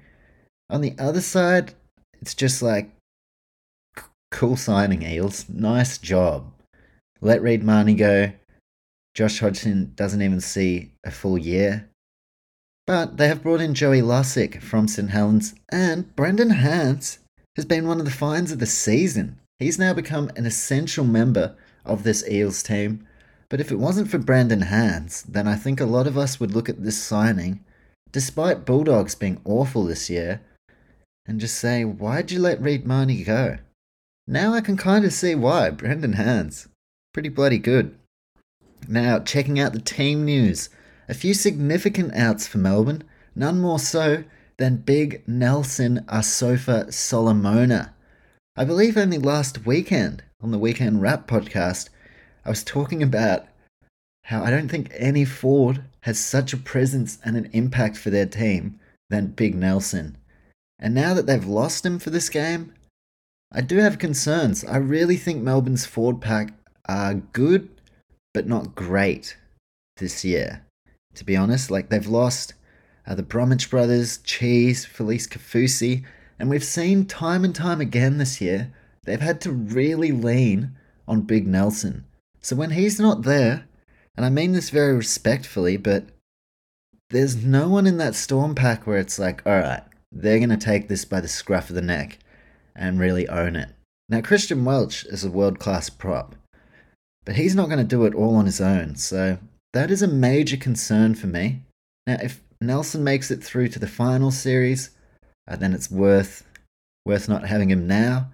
On 0.68 0.80
the 0.80 0.96
other 0.98 1.20
side, 1.20 1.74
it's 2.20 2.34
just 2.34 2.60
like 2.60 2.90
cool 4.32 4.56
signing, 4.56 5.04
eh? 5.04 5.14
Eels. 5.14 5.48
Nice 5.48 5.96
job. 5.96 6.52
Let 7.20 7.40
Reed 7.40 7.62
Mahoney 7.62 7.94
go. 7.94 8.32
Josh 9.14 9.38
Hodgson 9.38 9.92
doesn't 9.94 10.22
even 10.22 10.40
see 10.40 10.90
a 11.06 11.12
full 11.12 11.38
year. 11.38 11.88
But 12.84 13.16
they 13.16 13.28
have 13.28 13.44
brought 13.44 13.60
in 13.60 13.74
Joey 13.74 14.00
Lussick 14.00 14.60
from 14.60 14.88
St. 14.88 15.10
Helens, 15.10 15.54
and 15.70 16.16
Brendan 16.16 16.50
Hands 16.50 17.16
has 17.54 17.64
been 17.64 17.86
one 17.86 18.00
of 18.00 18.06
the 18.06 18.10
finds 18.10 18.50
of 18.50 18.58
the 18.58 18.66
season. 18.66 19.38
He's 19.62 19.78
now 19.78 19.94
become 19.94 20.28
an 20.34 20.44
essential 20.44 21.04
member 21.04 21.54
of 21.84 22.02
this 22.02 22.28
Eels 22.28 22.64
team, 22.64 23.06
but 23.48 23.60
if 23.60 23.70
it 23.70 23.78
wasn't 23.78 24.10
for 24.10 24.18
Brendan 24.18 24.62
Hands, 24.62 25.22
then 25.22 25.46
I 25.46 25.54
think 25.54 25.80
a 25.80 25.86
lot 25.86 26.08
of 26.08 26.18
us 26.18 26.40
would 26.40 26.52
look 26.52 26.68
at 26.68 26.82
this 26.82 27.00
signing, 27.00 27.64
despite 28.10 28.64
Bulldogs 28.64 29.14
being 29.14 29.40
awful 29.44 29.84
this 29.84 30.10
year, 30.10 30.40
and 31.26 31.38
just 31.38 31.58
say, 31.58 31.84
why'd 31.84 32.32
you 32.32 32.40
let 32.40 32.60
Reed 32.60 32.84
Mahoney 32.84 33.22
go? 33.22 33.58
Now 34.26 34.52
I 34.52 34.62
can 34.62 34.76
kind 34.76 35.04
of 35.04 35.12
see 35.12 35.36
why. 35.36 35.70
Brendan 35.70 36.14
Hands. 36.14 36.66
Pretty 37.14 37.28
bloody 37.28 37.58
good. 37.58 37.96
Now, 38.88 39.20
checking 39.20 39.60
out 39.60 39.74
the 39.74 39.80
team 39.80 40.24
news. 40.24 40.70
A 41.08 41.14
few 41.14 41.34
significant 41.34 42.14
outs 42.16 42.48
for 42.48 42.58
Melbourne, 42.58 43.04
none 43.36 43.60
more 43.60 43.78
so 43.78 44.24
than 44.58 44.78
big 44.78 45.22
Nelson 45.28 46.04
Asofa 46.08 46.92
Solomona. 46.92 47.94
I 48.54 48.66
believe 48.66 48.98
only 48.98 49.16
last 49.16 49.64
weekend 49.64 50.24
on 50.42 50.50
the 50.50 50.58
Weekend 50.58 51.00
Wrap 51.00 51.26
podcast, 51.26 51.88
I 52.44 52.50
was 52.50 52.62
talking 52.62 53.02
about 53.02 53.46
how 54.24 54.44
I 54.44 54.50
don't 54.50 54.68
think 54.68 54.92
any 54.94 55.24
forward 55.24 55.84
has 56.02 56.20
such 56.20 56.52
a 56.52 56.58
presence 56.58 57.18
and 57.24 57.34
an 57.34 57.48
impact 57.54 57.96
for 57.96 58.10
their 58.10 58.26
team 58.26 58.78
than 59.08 59.28
Big 59.28 59.54
Nelson. 59.54 60.18
And 60.78 60.92
now 60.94 61.14
that 61.14 61.24
they've 61.24 61.46
lost 61.46 61.86
him 61.86 61.98
for 61.98 62.10
this 62.10 62.28
game, 62.28 62.74
I 63.50 63.62
do 63.62 63.78
have 63.78 63.98
concerns. 63.98 64.64
I 64.64 64.76
really 64.76 65.16
think 65.16 65.42
Melbourne's 65.42 65.86
forward 65.86 66.20
pack 66.20 66.52
are 66.86 67.14
good, 67.14 67.70
but 68.34 68.46
not 68.46 68.74
great 68.74 69.38
this 69.96 70.26
year. 70.26 70.66
To 71.14 71.24
be 71.24 71.38
honest, 71.38 71.70
like 71.70 71.88
they've 71.88 72.06
lost 72.06 72.52
uh, 73.06 73.14
the 73.14 73.22
Bromwich 73.22 73.70
brothers, 73.70 74.18
Cheese, 74.18 74.84
Felise 74.84 75.26
Kaufusi, 75.26 76.04
and 76.42 76.50
we've 76.50 76.64
seen 76.64 77.04
time 77.04 77.44
and 77.44 77.54
time 77.54 77.80
again 77.80 78.18
this 78.18 78.40
year 78.40 78.74
they've 79.04 79.20
had 79.20 79.40
to 79.40 79.52
really 79.52 80.10
lean 80.10 80.72
on 81.06 81.20
Big 81.20 81.46
Nelson. 81.46 82.04
So 82.40 82.56
when 82.56 82.70
he's 82.70 82.98
not 82.98 83.22
there, 83.22 83.68
and 84.16 84.26
I 84.26 84.28
mean 84.28 84.50
this 84.50 84.68
very 84.68 84.92
respectfully, 84.96 85.76
but 85.76 86.06
there's 87.10 87.36
no 87.44 87.68
one 87.68 87.86
in 87.86 87.96
that 87.98 88.16
storm 88.16 88.56
pack 88.56 88.88
where 88.88 88.98
it's 88.98 89.20
like, 89.20 89.40
all 89.46 89.52
right, 89.52 89.84
they're 90.10 90.40
going 90.40 90.48
to 90.48 90.56
take 90.56 90.88
this 90.88 91.04
by 91.04 91.20
the 91.20 91.28
scruff 91.28 91.68
of 91.68 91.76
the 91.76 91.80
neck 91.80 92.18
and 92.74 92.98
really 92.98 93.28
own 93.28 93.54
it. 93.54 93.68
Now, 94.08 94.20
Christian 94.20 94.64
Welch 94.64 95.04
is 95.04 95.24
a 95.24 95.30
world 95.30 95.60
class 95.60 95.90
prop, 95.90 96.34
but 97.24 97.36
he's 97.36 97.54
not 97.54 97.68
going 97.68 97.78
to 97.78 97.84
do 97.84 98.04
it 98.04 98.16
all 98.16 98.34
on 98.34 98.46
his 98.46 98.60
own, 98.60 98.96
so 98.96 99.38
that 99.74 99.92
is 99.92 100.02
a 100.02 100.08
major 100.08 100.56
concern 100.56 101.14
for 101.14 101.28
me. 101.28 101.60
Now, 102.04 102.16
if 102.20 102.42
Nelson 102.60 103.04
makes 103.04 103.30
it 103.30 103.44
through 103.44 103.68
to 103.68 103.78
the 103.78 103.86
final 103.86 104.32
series, 104.32 104.90
uh, 105.48 105.56
then 105.56 105.72
it's 105.72 105.90
worth 105.90 106.44
worth 107.04 107.28
not 107.28 107.46
having 107.46 107.70
him 107.70 107.86
now. 107.86 108.30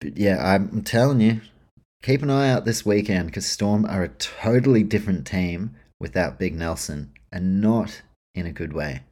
But 0.00 0.16
yeah, 0.16 0.38
I'm 0.40 0.82
telling 0.82 1.20
you, 1.20 1.40
keep 2.02 2.22
an 2.22 2.30
eye 2.30 2.50
out 2.50 2.64
this 2.64 2.86
weekend 2.86 3.26
because 3.26 3.46
Storm 3.46 3.84
are 3.84 4.04
a 4.04 4.08
totally 4.08 4.82
different 4.82 5.26
team 5.26 5.74
without 5.98 6.38
Big 6.38 6.54
Nelson, 6.54 7.12
and 7.32 7.60
not 7.60 8.02
in 8.34 8.46
a 8.46 8.52
good 8.52 8.72
way. 8.72 9.02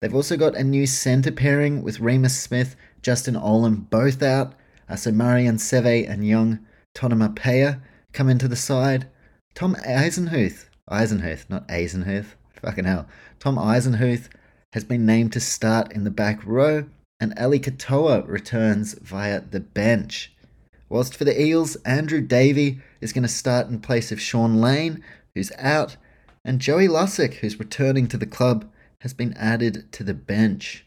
They've 0.00 0.14
also 0.14 0.36
got 0.36 0.56
a 0.56 0.64
new 0.64 0.86
centre 0.86 1.32
pairing 1.32 1.82
with 1.82 1.98
Reimis 1.98 2.32
Smith, 2.32 2.76
Justin 3.00 3.34
Olam 3.34 3.88
both 3.88 4.22
out. 4.22 4.54
Uh, 4.88 4.96
so 4.96 5.10
Marion 5.10 5.56
Seve 5.56 6.08
and 6.08 6.26
young 6.26 6.60
Tonumaipea 6.94 7.80
come 8.12 8.28
into 8.28 8.48
the 8.48 8.56
side. 8.56 9.08
Tom 9.54 9.74
Eisenhuth, 9.86 10.66
Eisenhuth, 10.90 11.48
not 11.48 11.66
Eisenhuth, 11.68 12.34
fucking 12.60 12.84
hell. 12.84 13.06
Tom 13.38 13.56
Eisenhuth 13.56 14.28
has 14.76 14.84
been 14.84 15.06
named 15.06 15.32
to 15.32 15.40
start 15.40 15.90
in 15.92 16.04
the 16.04 16.10
back 16.10 16.44
row, 16.44 16.84
and 17.18 17.32
Ali 17.38 17.58
Katoa 17.58 18.28
returns 18.28 18.92
via 19.00 19.40
the 19.40 19.58
bench. 19.58 20.30
Whilst 20.90 21.16
for 21.16 21.24
the 21.24 21.40
Eels, 21.40 21.76
Andrew 21.76 22.20
Davey 22.20 22.82
is 23.00 23.14
going 23.14 23.22
to 23.22 23.28
start 23.28 23.68
in 23.68 23.80
place 23.80 24.12
of 24.12 24.20
Sean 24.20 24.60
Lane, 24.60 25.02
who's 25.34 25.50
out, 25.56 25.96
and 26.44 26.60
Joey 26.60 26.88
Lussick, 26.88 27.36
who's 27.36 27.58
returning 27.58 28.06
to 28.08 28.18
the 28.18 28.26
club, 28.26 28.70
has 29.00 29.14
been 29.14 29.32
added 29.38 29.90
to 29.92 30.04
the 30.04 30.12
bench. 30.12 30.84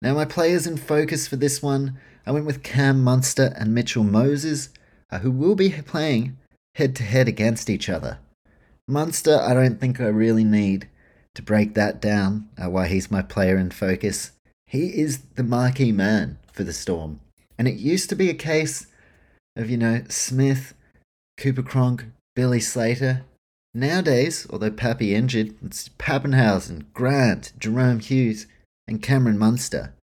Now, 0.00 0.14
my 0.14 0.24
players 0.24 0.64
in 0.64 0.76
focus 0.76 1.26
for 1.26 1.34
this 1.34 1.64
one, 1.64 1.98
I 2.24 2.30
went 2.30 2.46
with 2.46 2.62
Cam 2.62 3.02
Munster 3.02 3.52
and 3.58 3.74
Mitchell 3.74 4.04
Moses, 4.04 4.68
uh, 5.10 5.18
who 5.18 5.32
will 5.32 5.56
be 5.56 5.70
playing 5.70 6.38
head 6.76 6.94
to 6.94 7.02
head 7.02 7.26
against 7.26 7.68
each 7.68 7.88
other. 7.88 8.20
Munster, 8.86 9.40
I 9.40 9.52
don't 9.52 9.80
think 9.80 10.00
I 10.00 10.06
really 10.06 10.44
need 10.44 10.86
to 11.34 11.42
break 11.42 11.74
that 11.74 12.00
down, 12.00 12.48
uh, 12.62 12.68
why 12.68 12.86
he's 12.88 13.10
my 13.10 13.22
player 13.22 13.56
in 13.56 13.70
focus. 13.70 14.32
He 14.66 14.98
is 14.98 15.22
the 15.36 15.42
marquee 15.42 15.92
man 15.92 16.38
for 16.52 16.64
the 16.64 16.72
Storm. 16.72 17.20
And 17.58 17.68
it 17.68 17.74
used 17.74 18.08
to 18.10 18.16
be 18.16 18.30
a 18.30 18.34
case 18.34 18.86
of, 19.56 19.70
you 19.70 19.76
know, 19.76 20.02
Smith, 20.08 20.74
Cooper 21.36 21.62
Cronk, 21.62 22.06
Billy 22.34 22.60
Slater. 22.60 23.24
Nowadays, 23.74 24.46
although 24.50 24.70
Pappy 24.70 25.14
injured, 25.14 25.54
it's 25.64 25.88
Papenhuyzen, 25.90 26.86
Grant, 26.92 27.52
Jahrome 27.58 28.02
Hughes, 28.02 28.46
and 28.86 29.02
Cameron 29.02 29.38
Munster. 29.38 29.94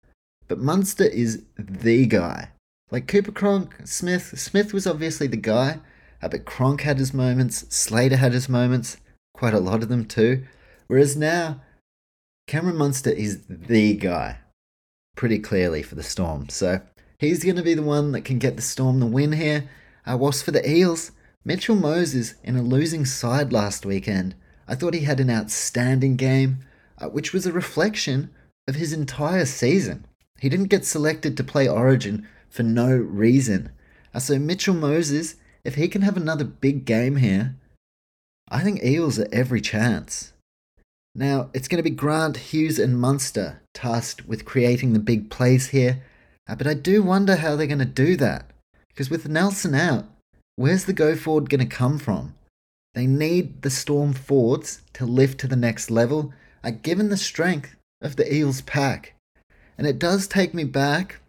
But 0.48 0.60
Munster 0.60 1.04
is 1.06 1.44
the 1.58 2.06
guy. 2.08 2.50
Like 2.92 3.08
Cooper 3.08 3.32
Cronk, 3.32 3.76
Smith, 3.86 4.40
Smith 4.40 4.74
was 4.74 4.88
obviously 4.88 5.28
the 5.28 5.38
guy, 5.38 5.80
uh, 6.22 6.30
but 6.30 6.46
Cronk 6.46 6.82
had 6.82 6.98
his 6.98 7.14
moments, 7.14 7.66
Slater 7.70 8.18
had 8.18 8.34
his 8.34 8.50
moments, 8.50 8.98
quite 9.34 9.54
a 9.54 9.60
lot 9.60 9.84
of 9.84 9.90
them 9.90 10.06
too. 10.06 10.44
Whereas 10.90 11.16
now, 11.16 11.62
Cameron 12.48 12.78
Munster 12.78 13.12
is 13.12 13.44
the 13.48 13.94
guy, 13.94 14.40
pretty 15.16 15.38
clearly 15.38 15.84
for 15.84 15.94
the 15.94 16.02
Storm. 16.02 16.50
So 16.50 16.82
he's 17.20 17.44
going 17.44 17.58
to 17.58 17.62
be 17.62 17.76
the 17.76 17.84
one 17.84 18.12
that 18.14 18.26
can 18.26 18.40
get 18.40 18.56
the 18.56 18.64
Storm 18.64 19.00
the 19.00 19.06
win 19.06 19.34
here. 19.34 19.70
Uh, 20.04 20.18
whilst 20.18 20.44
for 20.44 20.50
the 20.50 20.68
Eels, 20.68 21.12
Mitchell 21.46 21.76
Moses 21.76 22.34
in 22.44 22.56
a 22.56 22.64
losing 22.64 23.06
side 23.06 23.54
last 23.54 23.86
weekend, 23.86 24.34
I 24.68 24.74
thought 24.74 24.96
he 24.96 25.02
had 25.02 25.20
an 25.20 25.30
outstanding 25.30 26.16
game, 26.16 26.66
uh, 26.98 27.10
which 27.10 27.34
was 27.34 27.46
a 27.46 27.54
reflection 27.54 28.32
of 28.68 28.74
his 28.74 28.92
entire 28.92 29.46
season. 29.46 30.08
He 30.40 30.50
didn't 30.50 30.70
get 30.70 30.86
selected 30.86 31.38
to 31.38 31.44
play 31.44 31.68
Origin 31.68 32.28
for 32.50 32.64
no 32.64 32.96
reason. 32.96 33.70
Uh, 34.12 34.18
so 34.18 34.40
Mitchell 34.40 34.74
Moses, 34.74 35.36
if 35.64 35.76
he 35.76 35.88
can 35.88 36.02
have 36.02 36.18
another 36.18 36.46
big 36.46 36.86
game 36.86 37.18
here, 37.18 37.58
I 38.50 38.62
think 38.62 38.84
Eels 38.84 39.20
are 39.20 39.30
every 39.32 39.62
chance. 39.62 40.34
Now, 41.16 41.50
it's 41.54 41.68
going 41.68 41.84
to 41.84 41.90
be 41.90 41.96
Grant, 41.96 42.38
Hughes, 42.38 42.80
and 42.80 43.00
Munster 43.00 43.62
tasked 43.74 44.28
with 44.28 44.46
creating 44.46 44.94
the 44.94 45.00
big 45.00 45.30
plays 45.30 45.70
here, 45.70 46.04
uh, 46.48 46.56
but 46.56 46.68
I 46.68 46.74
do 46.74 47.04
wonder 47.04 47.38
how 47.38 47.56
they're 47.56 47.68
going 47.68 47.80
to 47.80 47.86
do 47.86 48.16
that. 48.18 48.50
Because 48.90 49.10
with 49.10 49.28
Nelson 49.28 49.76
out, 49.76 50.06
where's 50.56 50.86
the 50.86 50.94
go 50.94 51.16
forward 51.16 51.50
going 51.50 51.68
to 51.68 51.76
come 51.76 51.98
from? 51.98 52.36
They 52.94 53.08
need 53.08 53.62
the 53.62 53.70
Storm 53.70 54.14
forwards 54.14 54.82
to 54.94 55.06
lift 55.06 55.40
to 55.40 55.48
the 55.48 55.56
next 55.56 55.90
level, 55.90 56.34
uh, 56.64 56.72
given 56.72 57.10
the 57.10 57.18
strength 57.18 57.76
of 58.02 58.16
the 58.16 58.34
Eels 58.34 58.62
pack. 58.62 59.14
And 59.78 59.88
it 59.88 60.00
does 60.00 60.28
take 60.28 60.54
me 60.54 60.64
back 60.64 61.22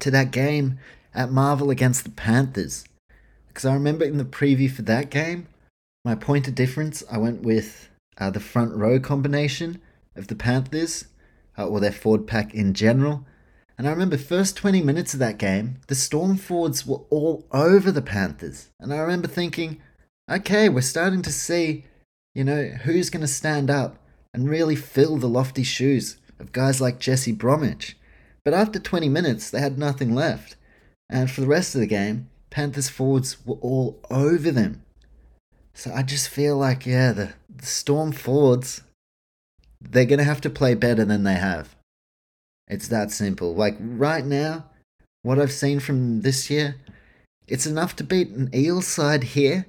to 0.00 0.10
that 0.10 0.30
game 0.30 0.78
at 1.14 1.30
Marvel 1.30 1.70
against 1.70 2.04
the 2.04 2.10
Panthers. 2.10 2.84
Because 3.48 3.64
I 3.64 3.74
remember 3.74 4.04
in 4.04 4.18
the 4.18 4.24
preview 4.24 4.70
for 4.70 4.82
that 4.82 5.10
game, 5.10 5.46
my 6.04 6.14
point 6.14 6.48
of 6.48 6.54
difference, 6.54 7.04
I 7.10 7.18
went 7.18 7.42
with 7.42 7.88
uh, 8.22 8.30
the 8.30 8.40
front 8.40 8.72
row 8.76 9.00
combination 9.00 9.80
of 10.14 10.28
the 10.28 10.36
Panthers, 10.36 11.06
uh, 11.58 11.66
or 11.66 11.80
their 11.80 11.90
forward 11.90 12.26
pack 12.26 12.54
in 12.54 12.72
general. 12.72 13.26
And 13.76 13.88
I 13.88 13.90
remember 13.90 14.16
first 14.16 14.56
20 14.56 14.80
minutes 14.82 15.12
of 15.12 15.18
that 15.20 15.38
game, 15.38 15.78
the 15.88 15.96
Storm 15.96 16.36
forwards 16.36 16.86
were 16.86 17.00
all 17.10 17.44
over 17.50 17.90
the 17.90 18.02
Panthers. 18.02 18.70
And 18.78 18.94
I 18.94 18.98
remember 18.98 19.26
thinking, 19.26 19.80
okay, 20.30 20.68
we're 20.68 20.82
starting 20.82 21.22
to 21.22 21.32
see, 21.32 21.84
you 22.34 22.44
know, 22.44 22.62
who's 22.84 23.10
going 23.10 23.22
to 23.22 23.26
stand 23.26 23.70
up 23.70 23.96
and 24.32 24.48
really 24.48 24.76
fill 24.76 25.16
the 25.16 25.28
lofty 25.28 25.64
shoes 25.64 26.18
of 26.38 26.52
guys 26.52 26.80
like 26.80 27.00
Jesse 27.00 27.32
Bromwich. 27.32 27.96
But 28.44 28.54
after 28.54 28.78
20 28.78 29.08
minutes, 29.08 29.50
they 29.50 29.60
had 29.60 29.78
nothing 29.78 30.14
left. 30.14 30.54
And 31.10 31.28
for 31.28 31.40
the 31.40 31.48
rest 31.48 31.74
of 31.74 31.80
the 31.80 31.88
game, 31.88 32.28
Panthers 32.50 32.88
forwards 32.88 33.44
were 33.44 33.56
all 33.56 34.00
over 34.10 34.52
them. 34.52 34.82
So 35.74 35.92
I 35.92 36.02
just 36.02 36.28
feel 36.28 36.56
like, 36.56 36.86
yeah, 36.86 37.12
the, 37.12 37.32
the 37.41 37.41
Storm 37.60 38.12
forwards, 38.12 38.82
they're 39.80 40.04
going 40.04 40.18
to 40.18 40.24
have 40.24 40.40
to 40.42 40.50
play 40.50 40.74
better 40.74 41.04
than 41.04 41.24
they 41.24 41.34
have. 41.34 41.76
It's 42.68 42.88
that 42.88 43.10
simple. 43.10 43.54
Like 43.54 43.76
right 43.80 44.24
now, 44.24 44.64
what 45.22 45.38
I've 45.38 45.52
seen 45.52 45.80
from 45.80 46.22
this 46.22 46.50
year, 46.50 46.76
it's 47.46 47.66
enough 47.66 47.94
to 47.96 48.04
beat 48.04 48.30
an 48.30 48.50
Eels 48.54 48.86
side 48.86 49.24
here. 49.24 49.66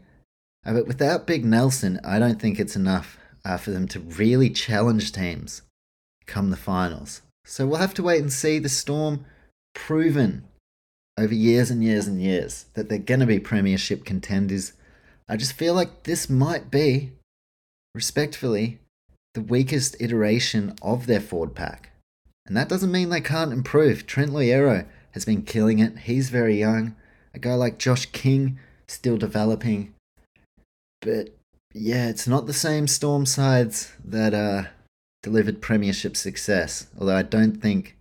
Uh, 0.66 0.74
but 0.74 0.88
without 0.88 1.28
Big 1.28 1.44
Nelson, 1.44 2.00
I 2.04 2.20
don't 2.20 2.40
think 2.40 2.60
it's 2.60 2.76
enough 2.76 3.18
uh, 3.44 3.58
for 3.58 3.72
them 3.72 3.88
to 3.90 4.00
really 4.00 4.50
challenge 4.50 5.12
teams 5.12 5.64
come 6.26 6.50
the 6.50 6.58
finals. 6.58 7.22
So 7.46 7.68
we'll 7.68 7.80
have 7.80 7.94
to 7.96 8.04
wait 8.04 8.22
and 8.22 8.32
see. 8.32 8.60
The 8.60 8.70
Storm 8.70 9.26
proven 9.76 10.46
over 11.18 11.34
years 11.34 11.70
and 11.70 11.84
years 11.84 12.08
and 12.08 12.22
years 12.22 12.66
that 12.74 12.88
they're 12.88 12.98
going 12.98 13.20
to 13.20 13.26
be 13.26 13.40
premiership 13.40 14.06
contenders. 14.06 14.74
I 15.28 15.36
just 15.36 15.54
feel 15.54 15.74
like 15.74 16.04
this 16.04 16.30
might 16.30 16.72
be, 16.72 17.12
respectfully, 17.94 18.80
the 19.34 19.42
weakest 19.42 19.96
iteration 20.00 20.76
of 20.82 21.08
their 21.08 21.20
forward 21.20 21.56
pack. 21.56 21.92
And 22.46 22.58
that 22.58 22.70
doesn't 22.70 22.92
mean 22.92 23.10
they 23.10 23.22
can't 23.22 23.54
improve. 23.54 24.06
Trent 24.06 24.32
Loiero 24.32 24.86
has 25.12 25.26
been 25.26 25.44
killing 25.44 25.80
it. 25.80 26.00
He's 26.00 26.30
very 26.30 26.60
young. 26.60 26.96
A 27.34 27.40
guy 27.40 27.54
like 27.54 27.80
Josh 27.80 28.06
King 28.08 28.60
still 28.88 29.18
developing. 29.18 29.94
But 31.02 31.30
yeah, 31.74 32.10
it's 32.10 32.28
not 32.28 32.46
the 32.46 32.54
same 32.54 32.88
Storm 32.88 33.26
sides 33.26 33.94
that 34.04 34.34
uh, 34.34 34.64
delivered 35.22 35.62
premiership 35.62 36.16
success. 36.16 36.88
Although 37.00 37.16
I 37.16 37.24
don't 37.24 37.62
think 37.62 37.98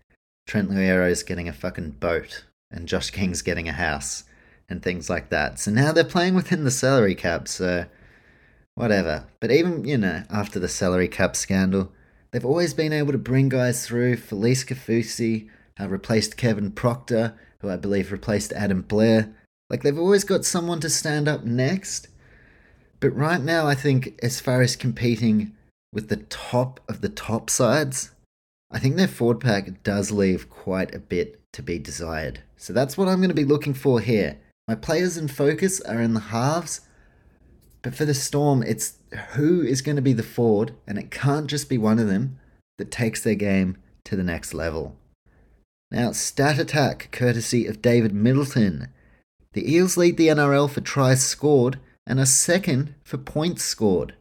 Trent 0.46 0.70
Loiero 0.70 1.08
is 1.08 1.22
getting 1.22 1.48
a 1.48 1.52
fucking 1.52 1.92
boat 1.92 2.44
and 2.70 2.88
Josh 2.88 3.10
King's 3.10 3.42
getting 3.42 3.68
a 3.68 3.72
house 3.72 4.24
and 4.68 4.82
things 4.82 5.08
like 5.08 5.28
that. 5.30 5.58
So 5.58 5.70
now 5.70 5.92
they're 5.92 6.04
playing 6.04 6.34
within 6.34 6.64
the 6.64 6.70
salary 6.70 7.14
cap, 7.14 7.46
so 7.46 7.86
whatever. 8.74 9.26
But 9.40 9.50
even, 9.50 9.84
you 9.84 9.98
know, 9.98 10.24
after 10.30 10.58
the 10.58 10.68
salary 10.68 11.08
cap 11.08 11.36
scandal, 11.36 11.92
they've 12.30 12.44
always 12.44 12.74
been 12.74 12.92
able 12.92 13.12
to 13.12 13.18
bring 13.18 13.48
guys 13.48 13.86
through. 13.86 14.16
Felise 14.16 14.66
Kaufusi 14.66 15.48
uh, 15.80 15.88
replaced 15.88 16.36
Kevin 16.36 16.70
Proctor, 16.70 17.34
who 17.60 17.70
I 17.70 17.76
believe 17.76 18.12
replaced 18.12 18.52
Adam 18.52 18.82
Blair. 18.82 19.34
Like 19.70 19.82
they've 19.82 19.98
always 19.98 20.24
got 20.24 20.44
someone 20.44 20.80
to 20.80 20.90
stand 20.90 21.28
up 21.28 21.44
next. 21.44 22.08
But 23.00 23.16
right 23.16 23.40
now, 23.40 23.66
I 23.66 23.74
think 23.74 24.18
as 24.22 24.40
far 24.40 24.62
as 24.62 24.76
competing 24.76 25.56
with 25.92 26.08
the 26.08 26.18
top 26.18 26.80
of 26.88 27.00
the 27.00 27.08
top 27.08 27.50
sides, 27.50 28.10
I 28.70 28.78
think 28.78 28.96
their 28.96 29.08
forward 29.08 29.40
pack 29.40 29.82
does 29.82 30.10
leave 30.10 30.48
quite 30.48 30.94
a 30.94 30.98
bit 30.98 31.40
to 31.52 31.62
be 31.62 31.78
desired. 31.78 32.40
So 32.56 32.72
that's 32.72 32.96
what 32.96 33.08
I'm 33.08 33.18
going 33.18 33.28
to 33.28 33.34
be 33.34 33.44
looking 33.44 33.74
for 33.74 34.00
here. 34.00 34.38
My 34.68 34.74
players 34.74 35.18
in 35.18 35.28
focus 35.28 35.80
are 35.82 36.00
in 36.00 36.14
the 36.14 36.20
halves, 36.20 36.82
but 37.82 37.94
for 37.94 38.04
the 38.04 38.14
Storm, 38.14 38.62
it's 38.62 38.94
who 39.32 39.62
is 39.62 39.82
going 39.82 39.96
to 39.96 40.02
be 40.02 40.12
the 40.12 40.22
forward, 40.22 40.72
and 40.86 40.98
it 40.98 41.10
can't 41.10 41.48
just 41.48 41.68
be 41.68 41.78
one 41.78 41.98
of 41.98 42.06
them 42.06 42.38
that 42.78 42.90
takes 42.90 43.22
their 43.22 43.34
game 43.34 43.76
to 44.04 44.16
the 44.16 44.22
next 44.22 44.54
level. 44.54 44.96
Now, 45.90 46.12
stat 46.12 46.58
attack 46.58 47.08
courtesy 47.12 47.66
of 47.66 47.82
David 47.82 48.14
Middleton. 48.14 48.88
The 49.52 49.70
Eels 49.70 49.96
lead 49.96 50.16
the 50.16 50.28
NRL 50.28 50.70
for 50.70 50.80
tries 50.80 51.22
scored 51.22 51.78
and 52.06 52.18
are 52.18 52.26
second 52.26 52.94
for 53.04 53.18
points 53.18 53.62
scored. 53.62 54.14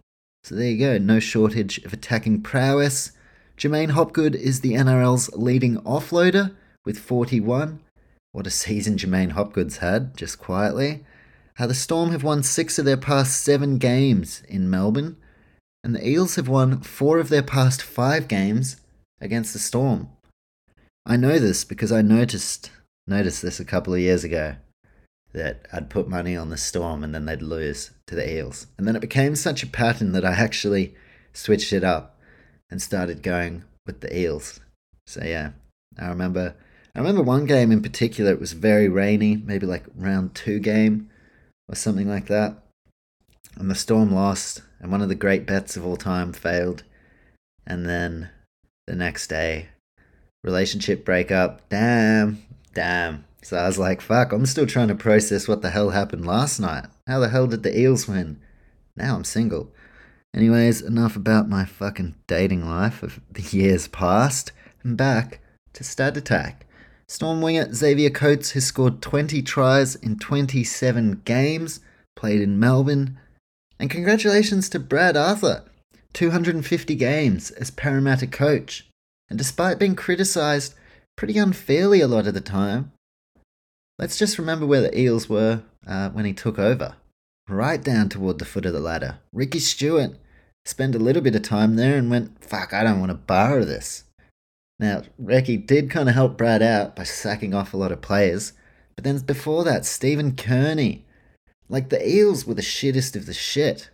So 0.44 0.56
there 0.56 0.70
you 0.70 0.78
go, 0.78 0.98
no 0.98 1.20
shortage 1.20 1.78
of 1.80 1.94
attacking 1.94 2.42
prowess. 2.42 3.12
J'maine 3.58 3.92
Hopgood 3.92 4.36
is 4.36 4.62
the 4.62 4.74
NRL's 4.74 5.32
leading 5.34 5.78
offloader 5.78 6.56
with 6.84 7.00
41. 7.00 7.80
What 8.32 8.48
a 8.48 8.52
season 8.52 8.98
J'maine 8.98 9.32
Hopgood's 9.32 9.78
had, 9.78 10.18
just 10.18 10.40
quietly. 10.40 11.06
How 11.56 11.68
the 11.68 11.74
Storm 11.74 12.12
have 12.12 12.24
won 12.24 12.44
six 12.44 12.80
of 12.80 12.86
their 12.86 12.98
past 12.98 13.44
seven 13.44 13.78
games 13.78 14.42
in 14.48 14.70
Melbourne. 14.70 15.18
and 15.84 15.96
the 15.96 16.08
Eels 16.08 16.36
have 16.36 16.48
won 16.48 16.80
four 16.82 17.18
of 17.18 17.30
their 17.30 17.42
past 17.42 17.82
five 17.82 18.28
games 18.28 18.78
against 19.20 19.52
the 19.54 19.60
Storm. 19.60 20.10
I 21.06 21.18
know 21.18 21.40
this 21.40 21.64
because 21.64 21.92
I 21.92 22.02
noticed 22.04 22.70
noticed 23.08 23.42
this 23.42 23.60
a 23.60 23.66
couple 23.66 23.94
of 23.94 24.00
years 24.00 24.24
ago 24.24 24.56
that 25.34 25.66
I'd 25.74 25.90
put 25.90 26.08
money 26.08 26.36
on 26.36 26.50
the 26.50 26.58
Storm 26.58 27.04
and 27.04 27.16
then 27.16 27.26
they'd 27.26 27.42
lose 27.42 27.92
to 28.08 28.16
the 28.16 28.32
Eels. 28.32 28.68
And 28.78 28.88
then 28.88 28.96
it 28.96 29.02
became 29.02 29.36
such 29.36 29.64
a 29.64 29.68
pattern 29.68 30.12
that 30.12 30.26
I 30.26 30.34
actually 30.34 30.94
switched 31.34 31.74
it 31.74 31.84
up 31.84 32.20
and 32.70 32.82
started 32.82 33.24
going 33.24 33.64
with 33.86 34.02
the 34.02 34.16
Eels. 34.16 34.60
So 35.08 35.24
yeah, 35.24 35.52
I 35.98 36.08
remember 36.08 36.56
I 36.96 37.00
remember 37.00 37.24
one 37.24 37.46
game 37.46 37.72
in 37.72 37.82
particular 37.82 38.32
it 38.32 38.40
was 38.40 38.54
very 38.54 38.88
rainy, 38.88 39.38
maybe 39.38 39.66
like 39.66 39.86
round 39.96 40.36
2 40.36 40.60
game 40.60 41.10
or 41.68 41.76
something 41.76 42.08
like 42.08 42.28
that. 42.28 42.58
And 43.56 43.70
the 43.70 43.76
Storm 43.76 44.14
lost 44.14 44.62
and 44.80 44.92
one 44.92 45.02
of 45.02 45.10
the 45.10 45.16
great 45.16 45.46
bets 45.46 45.78
of 45.78 45.86
all 45.86 45.98
time 45.98 46.34
failed. 46.34 46.84
And 47.66 47.86
then 47.86 48.30
the 48.88 48.96
next 48.96 49.28
day 49.28 49.70
relationship 50.44 51.06
breakup. 51.06 51.68
Damn, 51.70 52.44
damn. 52.74 53.26
So 53.44 53.58
I 53.58 53.68
was 53.68 53.78
like, 53.78 54.02
fuck, 54.02 54.32
I'm 54.32 54.46
still 54.46 54.68
trying 54.68 54.88
to 54.90 54.96
process 54.96 55.48
what 55.48 55.62
the 55.62 55.72
hell 55.72 55.92
happened 55.92 56.26
last 56.26 56.60
night. 56.60 56.86
How 57.08 57.20
the 57.20 57.30
hell 57.30 57.48
did 57.48 57.64
the 57.64 57.78
Eels 57.78 58.08
win? 58.08 58.40
Now 58.96 59.16
I'm 59.16 59.24
single. 59.24 59.72
Anyways, 60.36 60.82
enough 60.82 61.16
about 61.16 61.50
my 61.50 61.66
fucking 61.66 62.16
dating 62.28 62.66
life 62.66 63.04
of 63.04 63.20
the 63.30 63.42
years 63.42 63.88
past. 63.88 64.52
And 64.84 64.98
back 64.98 65.40
to 65.74 65.84
Stat 65.84 66.18
Attack. 66.18 66.66
Storm 67.12 67.42
winger 67.42 67.74
Xavier 67.74 68.10
Coates 68.10 68.52
has 68.52 68.66
scored 68.66 69.02
20 69.02 69.42
tries 69.42 69.96
in 69.96 70.18
27 70.18 71.24
games, 71.26 71.82
played 72.16 72.40
in 72.40 72.58
Melbourne. 72.58 73.20
And 73.78 73.90
congratulations 73.90 74.70
to 74.70 74.80
Brad 74.80 75.18
Arthur, 75.18 75.66
250 76.14 76.96
games 76.96 77.52
as 77.52 77.70
Parramatta 77.70 78.28
coach. 78.28 78.88
And 79.30 79.38
despite 79.38 79.78
being 79.78 79.94
criticised 79.94 80.74
pretty 81.18 81.38
unfairly 81.38 82.00
a 82.00 82.08
lot 82.08 82.28
of 82.28 82.34
the 82.34 82.40
time, 82.40 82.94
let's 84.00 84.18
just 84.18 84.40
remember 84.40 84.66
where 84.66 84.82
the 84.82 84.98
Eels 84.98 85.28
were 85.28 85.64
uh, 85.86 86.12
when 86.12 86.24
he 86.24 86.32
took 86.32 86.58
over. 86.58 86.96
Right 87.50 87.84
down 87.84 88.08
toward 88.08 88.40
the 88.40 88.46
foot 88.46 88.66
of 88.66 88.72
the 88.72 88.80
ladder. 88.80 89.18
Ricky 89.34 89.60
Stuart 89.60 90.16
spent 90.64 90.96
a 90.96 91.00
little 91.00 91.22
bit 91.22 91.36
of 91.36 91.42
time 91.42 91.76
there 91.76 91.98
and 91.98 92.10
went, 92.10 92.42
fuck, 92.42 92.72
I 92.72 92.86
don't 92.86 93.02
want 93.02 93.10
to 93.12 93.16
borrow 93.16 93.66
this. 93.66 94.06
Now, 94.82 95.04
Ricky 95.20 95.58
did 95.58 95.92
kind 95.92 96.10
of 96.10 96.16
help 96.16 96.38
Brad 96.38 96.64
out 96.64 96.96
by 96.96 97.04
sacking 97.04 97.54
off 97.54 97.74
a 97.74 97.78
lot 97.78 97.92
of 97.92 98.02
players, 98.02 98.54
but 98.96 99.04
then 99.04 99.20
before 99.20 99.64
that, 99.64 99.86
Stephen 99.86 100.36
Kearney. 100.36 101.06
Like 101.70 101.90
the 101.90 102.06
Eels 102.06 102.46
were 102.46 102.56
the 102.56 102.64
shittest 102.64 103.16
of 103.16 103.28
the 103.28 103.34
shit. 103.34 103.92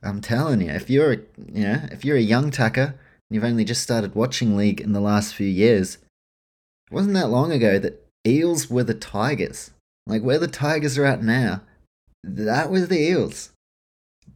I'm 0.00 0.20
telling 0.20 0.60
you, 0.60 0.70
if 0.70 0.88
you're, 0.88 1.12
a, 1.12 1.16
you 1.52 1.64
know, 1.64 1.82
if 1.90 2.04
you're 2.04 2.16
a 2.16 2.20
young 2.20 2.52
tucker 2.52 2.94
and 2.94 3.34
you've 3.34 3.44
only 3.44 3.64
just 3.64 3.82
started 3.82 4.14
watching 4.14 4.56
league 4.56 4.80
in 4.80 4.92
the 4.92 5.00
last 5.00 5.34
few 5.34 5.46
years, 5.46 5.96
it 6.86 6.94
wasn't 6.94 7.14
that 7.14 7.30
long 7.30 7.50
ago 7.50 7.78
that 7.80 8.06
Eels 8.26 8.70
were 8.70 8.84
the 8.84 8.94
Tigers. 8.94 9.72
Like 10.06 10.22
where 10.22 10.38
the 10.38 10.46
Tigers 10.46 10.96
are 10.96 11.04
at 11.04 11.22
now, 11.22 11.62
that 12.22 12.70
was 12.70 12.88
the 12.88 13.00
Eels. 13.00 13.50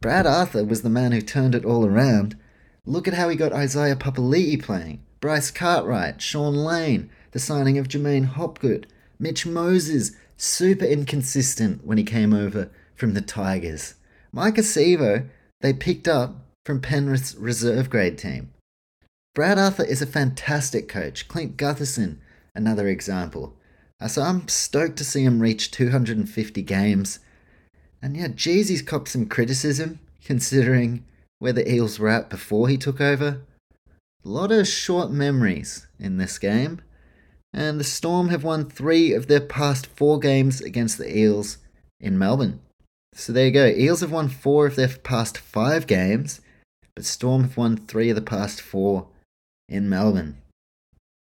Brad 0.01 0.27
Arthur 0.27 0.65
was 0.65 0.81
the 0.81 0.89
man 0.89 1.13
who 1.13 1.21
turned 1.21 1.55
it 1.55 1.65
all 1.65 1.85
around. 1.85 2.37
Look 2.85 3.07
at 3.07 3.13
how 3.13 3.29
he 3.29 3.37
got 3.37 3.53
Isaiah 3.53 3.95
Papali'i 3.95 4.61
playing, 4.61 5.01
Bryce 5.23 5.51
Cartwright, 5.51 6.21
Sean 6.21 6.53
Lane, 6.53 7.09
the 7.31 7.39
signing 7.39 7.77
of 7.77 7.87
J'maine 7.87 8.25
Hopgood, 8.25 8.87
Mitch 9.17 9.45
Moses, 9.45 10.11
super 10.35 10.83
inconsistent 10.83 11.85
when 11.85 11.97
he 11.97 12.03
came 12.03 12.33
over 12.33 12.69
from 12.93 13.13
the 13.13 13.21
Tigers. 13.21 13.93
Mike 14.33 14.55
Sivo, 14.55 15.29
they 15.61 15.71
picked 15.71 16.09
up 16.09 16.35
from 16.65 16.81
Penrith's 16.81 17.35
reserve 17.35 17.89
grade 17.89 18.17
team. 18.17 18.51
Brad 19.33 19.57
Arthur 19.57 19.85
is 19.85 20.01
a 20.01 20.05
fantastic 20.05 20.89
coach. 20.89 21.29
Clint 21.29 21.55
Gutherson, 21.55 22.17
another 22.53 22.89
example. 22.89 23.55
Uh, 24.01 24.09
so 24.09 24.23
I'm 24.23 24.49
stoked 24.49 24.97
to 24.97 25.05
see 25.05 25.23
him 25.23 25.39
reach 25.39 25.71
250 25.71 26.61
games. 26.63 27.19
And 28.01 28.17
yeah, 28.17 28.27
geez, 28.27 28.67
he's 28.67 28.81
copped 28.81 29.07
some 29.07 29.27
criticism 29.27 30.01
considering 30.25 31.05
where 31.39 31.53
the 31.53 31.71
Eels 31.71 31.97
were 31.97 32.09
at 32.09 32.29
before 32.29 32.67
he 32.67 32.75
took 32.75 32.99
over. 32.99 33.39
A 34.25 34.29
lot 34.29 34.51
of 34.51 34.67
short 34.67 35.11
memories 35.11 35.87
in 35.99 36.17
this 36.17 36.39
game. 36.39 36.79
And 37.53 37.79
the 37.79 37.83
Storm 37.83 38.29
have 38.29 38.43
won 38.43 38.69
three 38.69 39.13
of 39.13 39.27
their 39.27 39.41
past 39.41 39.85
four 39.85 40.17
games 40.17 40.61
against 40.61 40.97
the 40.97 41.17
Eels 41.17 41.57
in 41.99 42.17
Melbourne. 42.17 42.61
So 43.13 43.33
there 43.33 43.45
you 43.47 43.51
go. 43.51 43.67
Eels 43.67 43.99
have 43.99 44.11
won 44.11 44.29
four 44.29 44.65
of 44.65 44.75
their 44.75 44.87
past 44.87 45.37
five 45.37 45.85
games, 45.85 46.41
but 46.95 47.05
Storm 47.05 47.43
have 47.43 47.57
won 47.57 47.77
three 47.77 48.09
of 48.09 48.15
the 48.15 48.21
past 48.21 48.61
four 48.61 49.07
in 49.67 49.89
Melbourne. 49.89 50.37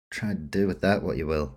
Try 0.09 0.29
to 0.29 0.35
do 0.35 0.65
with 0.65 0.81
that 0.81 1.03
what 1.03 1.17
you 1.17 1.27
will. 1.27 1.55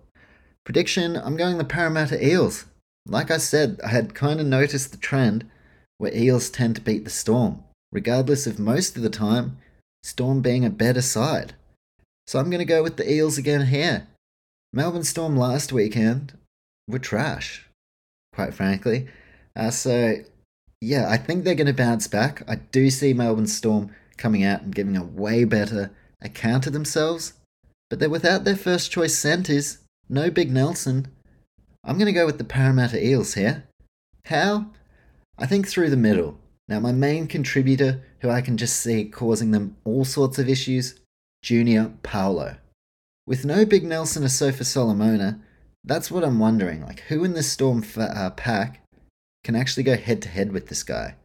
Prediction 0.65 1.15
I'm 1.15 1.37
going 1.37 1.57
the 1.57 1.63
Parramatta 1.63 2.23
Eels. 2.23 2.65
Like 3.07 3.31
I 3.31 3.37
said, 3.37 3.79
I 3.83 3.87
had 3.87 4.13
kind 4.13 4.39
of 4.39 4.45
noticed 4.45 4.91
the 4.91 4.97
trend 4.97 5.49
where 5.97 6.15
Eels 6.15 6.49
tend 6.49 6.75
to 6.75 6.81
beat 6.81 7.03
the 7.03 7.09
Storm, 7.09 7.63
regardless 7.91 8.45
of 8.45 8.59
most 8.59 8.95
of 8.95 9.01
the 9.01 9.09
time, 9.09 9.57
Storm 10.03 10.41
being 10.41 10.65
a 10.65 10.69
better 10.69 11.01
side. 11.01 11.53
So 12.27 12.39
I'm 12.39 12.49
going 12.49 12.59
to 12.59 12.65
go 12.65 12.83
with 12.83 12.97
the 12.97 13.11
Eels 13.11 13.37
again 13.37 13.67
here. 13.67 14.07
Melbourne 14.73 15.03
Storm 15.03 15.35
last 15.35 15.73
weekend 15.73 16.37
were 16.87 16.99
trash, 16.99 17.67
quite 18.33 18.53
frankly. 18.53 19.07
Uh, 19.55 19.69
so, 19.69 20.15
yeah, 20.79 21.09
I 21.09 21.17
think 21.17 21.43
they're 21.43 21.55
going 21.55 21.67
to 21.67 21.73
bounce 21.73 22.07
back. 22.07 22.43
I 22.47 22.55
do 22.55 22.89
see 22.89 23.13
Melbourne 23.13 23.47
Storm 23.47 23.93
coming 24.17 24.43
out 24.43 24.61
and 24.61 24.73
giving 24.73 24.95
a 24.95 25.03
way 25.03 25.43
better 25.43 25.91
account 26.21 26.67
of 26.67 26.73
themselves, 26.73 27.33
but 27.89 27.99
they're 27.99 28.09
without 28.09 28.43
their 28.43 28.55
first 28.55 28.91
choice 28.91 29.17
centres, 29.17 29.79
no 30.07 30.29
Big 30.29 30.51
Nelson. 30.51 31.07
I'm 31.83 31.97
going 31.97 32.05
to 32.05 32.13
go 32.13 32.25
with 32.25 32.37
the 32.37 32.43
Parramatta 32.43 33.03
Eels 33.03 33.33
here. 33.33 33.65
How? 34.25 34.67
I 35.37 35.47
think 35.47 35.67
through 35.67 35.89
the 35.89 35.97
middle. 35.97 36.37
Now, 36.71 36.79
my 36.79 36.93
main 36.93 37.27
contributor, 37.27 38.01
who 38.21 38.29
I 38.29 38.39
can 38.39 38.55
just 38.55 38.77
see 38.77 39.03
causing 39.03 39.51
them 39.51 39.75
all 39.83 40.05
sorts 40.05 40.39
of 40.39 40.47
issues, 40.47 40.97
Junior 41.43 41.91
Paulo. 42.01 42.55
With 43.27 43.43
no 43.43 43.65
Big 43.65 43.83
Nelson 43.83 44.23
or 44.23 44.29
Sofa 44.29 44.63
Solomona, 44.63 45.41
that's 45.83 46.09
what 46.09 46.23
I'm 46.23 46.39
wondering. 46.39 46.81
Like, 46.81 47.01
who 47.09 47.25
in 47.25 47.33
this 47.33 47.51
Storm 47.51 47.83
uh, 47.97 48.29
pack 48.29 48.87
can 49.43 49.53
actually 49.53 49.83
go 49.83 49.97
head 49.97 50.21
to 50.21 50.29
head 50.29 50.53
with 50.53 50.69
this 50.69 50.81
guy? 50.81 51.15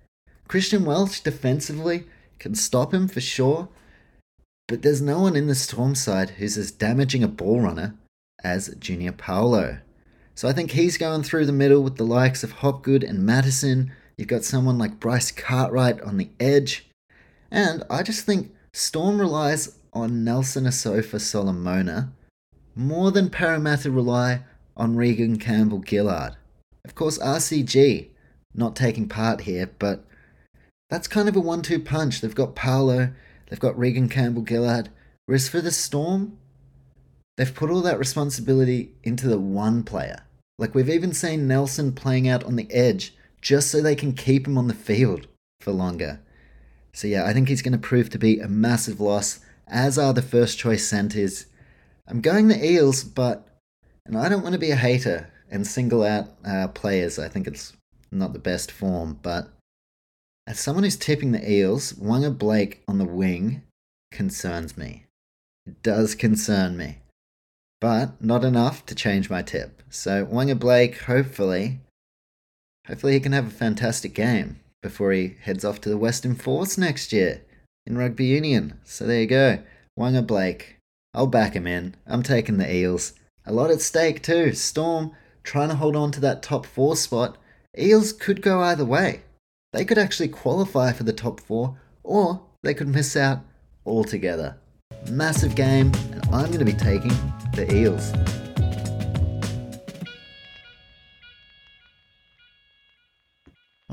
Christian 0.48 0.84
Welch 0.84 1.22
defensively 1.22 2.06
can 2.40 2.56
stop 2.56 2.92
him 2.92 3.06
for 3.06 3.20
sure, 3.20 3.68
but 4.66 4.82
there's 4.82 5.00
no 5.00 5.20
one 5.20 5.36
in 5.36 5.46
the 5.46 5.54
Storm 5.54 5.94
side 5.94 6.30
who's 6.30 6.58
as 6.58 6.72
damaging 6.72 7.22
a 7.22 7.28
ball 7.28 7.60
runner 7.60 7.94
as 8.42 8.74
Junior 8.80 9.12
Paulo. 9.12 9.78
So 10.34 10.48
I 10.48 10.52
think 10.52 10.72
he's 10.72 10.98
going 10.98 11.22
through 11.22 11.46
the 11.46 11.52
middle 11.52 11.84
with 11.84 11.98
the 11.98 12.04
likes 12.04 12.42
of 12.42 12.50
Hopgood 12.50 13.04
and 13.04 13.24
Matterson. 13.24 13.92
You've 14.18 14.28
got 14.28 14.44
someone 14.44 14.78
like 14.78 14.98
Bryce 14.98 15.30
Cartwright 15.30 16.00
on 16.00 16.16
the 16.16 16.30
edge. 16.40 16.86
And 17.50 17.84
I 17.90 18.02
just 18.02 18.24
think 18.24 18.52
Storm 18.72 19.20
relies 19.20 19.76
on 19.92 20.24
Nelson 20.24 20.64
Asofa 20.64 21.20
Solomona 21.20 22.12
more 22.74 23.10
than 23.10 23.30
Parramatta 23.30 23.90
rely 23.90 24.42
on 24.76 24.96
Regan 24.96 25.38
Campbell 25.38 25.82
Gillard. 25.86 26.36
Of 26.84 26.94
course, 26.94 27.18
RCG 27.18 28.08
not 28.54 28.74
taking 28.74 29.08
part 29.08 29.42
here, 29.42 29.70
but 29.78 30.04
that's 30.88 31.08
kind 31.08 31.28
of 31.28 31.36
a 31.36 31.40
one 31.40 31.62
two 31.62 31.78
punch. 31.78 32.20
They've 32.20 32.34
got 32.34 32.54
Paulo, 32.54 33.12
they've 33.48 33.60
got 33.60 33.78
Regan 33.78 34.08
Campbell 34.08 34.44
Gillard. 34.46 34.90
Whereas 35.26 35.48
for 35.48 35.60
the 35.60 35.70
Storm, 35.70 36.38
they've 37.36 37.54
put 37.54 37.70
all 37.70 37.82
that 37.82 37.98
responsibility 37.98 38.92
into 39.02 39.28
the 39.28 39.38
one 39.38 39.82
player. 39.82 40.22
Like 40.58 40.74
we've 40.74 40.88
even 40.88 41.12
seen 41.12 41.46
Nelson 41.48 41.92
playing 41.92 42.28
out 42.28 42.44
on 42.44 42.56
the 42.56 42.72
edge 42.72 43.14
just 43.46 43.70
so 43.70 43.80
they 43.80 43.94
can 43.94 44.12
keep 44.12 44.44
him 44.44 44.58
on 44.58 44.66
the 44.66 44.74
field 44.74 45.28
for 45.60 45.70
longer. 45.70 46.18
So 46.92 47.06
yeah, 47.06 47.24
I 47.24 47.32
think 47.32 47.48
he's 47.48 47.62
going 47.62 47.70
to 47.70 47.78
prove 47.78 48.10
to 48.10 48.18
be 48.18 48.40
a 48.40 48.48
massive 48.48 49.00
loss, 49.00 49.38
as 49.68 49.96
are 49.96 50.12
the 50.12 50.20
first 50.20 50.58
choice 50.58 50.84
centres. 50.84 51.46
I'm 52.08 52.20
going 52.20 52.48
the 52.48 52.64
Eels, 52.64 53.04
but 53.04 53.46
and 54.04 54.18
I 54.18 54.28
don't 54.28 54.42
want 54.42 54.54
to 54.54 54.58
be 54.58 54.72
a 54.72 54.76
hater 54.76 55.30
and 55.48 55.64
single 55.64 56.02
out 56.02 56.26
uh, 56.44 56.66
players. 56.68 57.20
I 57.20 57.28
think 57.28 57.46
it's 57.46 57.72
not 58.10 58.32
the 58.32 58.40
best 58.40 58.72
form, 58.72 59.20
but 59.22 59.48
as 60.48 60.58
someone 60.58 60.82
who's 60.82 60.96
tipping 60.96 61.30
the 61.30 61.48
Eels, 61.48 61.92
Waqa 61.92 62.36
Blake 62.36 62.82
on 62.88 62.98
the 62.98 63.04
wing 63.04 63.62
concerns 64.10 64.76
me. 64.76 65.04
It 65.66 65.84
does 65.84 66.16
concern 66.16 66.76
me 66.76 66.98
but 67.80 68.20
not 68.22 68.44
enough 68.44 68.86
to 68.86 68.94
change 68.94 69.28
my 69.30 69.42
tip. 69.42 69.82
So 69.90 70.26
Waqa 70.26 70.58
Blake, 70.58 71.02
hopefully, 71.02 71.80
hopefully 72.86 73.14
he 73.14 73.20
can 73.20 73.32
have 73.32 73.46
a 73.46 73.50
fantastic 73.50 74.14
game 74.14 74.60
before 74.82 75.12
he 75.12 75.36
heads 75.42 75.64
off 75.64 75.80
to 75.80 75.88
the 75.88 75.98
Western 75.98 76.34
Force 76.34 76.78
next 76.78 77.12
year 77.12 77.42
in 77.86 77.98
rugby 77.98 78.26
union. 78.26 78.78
So 78.84 79.06
there 79.06 79.20
you 79.20 79.26
go, 79.26 79.58
Waqa 79.98 80.26
Blake. 80.26 80.76
I'll 81.14 81.26
back 81.26 81.54
him 81.54 81.66
in. 81.66 81.94
I'm 82.06 82.22
taking 82.22 82.58
the 82.58 82.72
Eels. 82.72 83.14
A 83.46 83.52
lot 83.52 83.70
at 83.70 83.80
stake 83.80 84.22
too. 84.22 84.52
Storm 84.52 85.12
trying 85.42 85.68
to 85.70 85.76
hold 85.76 85.96
on 85.96 86.10
to 86.12 86.20
that 86.20 86.42
top 86.42 86.66
four 86.66 86.96
spot. 86.96 87.38
Eels 87.78 88.12
could 88.12 88.42
go 88.42 88.60
either 88.60 88.84
way. 88.84 89.22
They 89.72 89.84
could 89.84 89.98
actually 89.98 90.28
qualify 90.28 90.92
for 90.92 91.04
the 91.04 91.12
top 91.12 91.40
four, 91.40 91.78
or 92.02 92.42
they 92.62 92.74
could 92.74 92.88
miss 92.88 93.16
out 93.16 93.40
altogether. 93.84 94.56
Massive 95.10 95.54
game, 95.54 95.92
and 96.12 96.24
I'm 96.26 96.46
going 96.46 96.58
to 96.58 96.64
be 96.64 96.72
taking 96.72 97.12
the 97.54 97.66
Eels. 97.72 98.12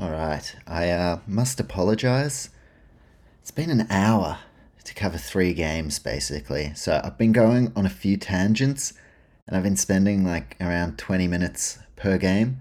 Alright, 0.00 0.56
I 0.66 0.90
uh, 0.90 1.20
must 1.26 1.60
apologise. 1.60 2.50
It's 3.40 3.52
been 3.52 3.70
an 3.70 3.86
hour 3.90 4.38
to 4.82 4.94
cover 4.94 5.18
three 5.18 5.54
games 5.54 6.00
basically. 6.00 6.72
So 6.74 7.00
I've 7.04 7.16
been 7.16 7.32
going 7.32 7.72
on 7.76 7.86
a 7.86 7.90
few 7.90 8.16
tangents 8.16 8.94
and 9.46 9.56
I've 9.56 9.62
been 9.62 9.76
spending 9.76 10.24
like 10.24 10.56
around 10.60 10.98
20 10.98 11.28
minutes 11.28 11.78
per 11.94 12.18
game. 12.18 12.60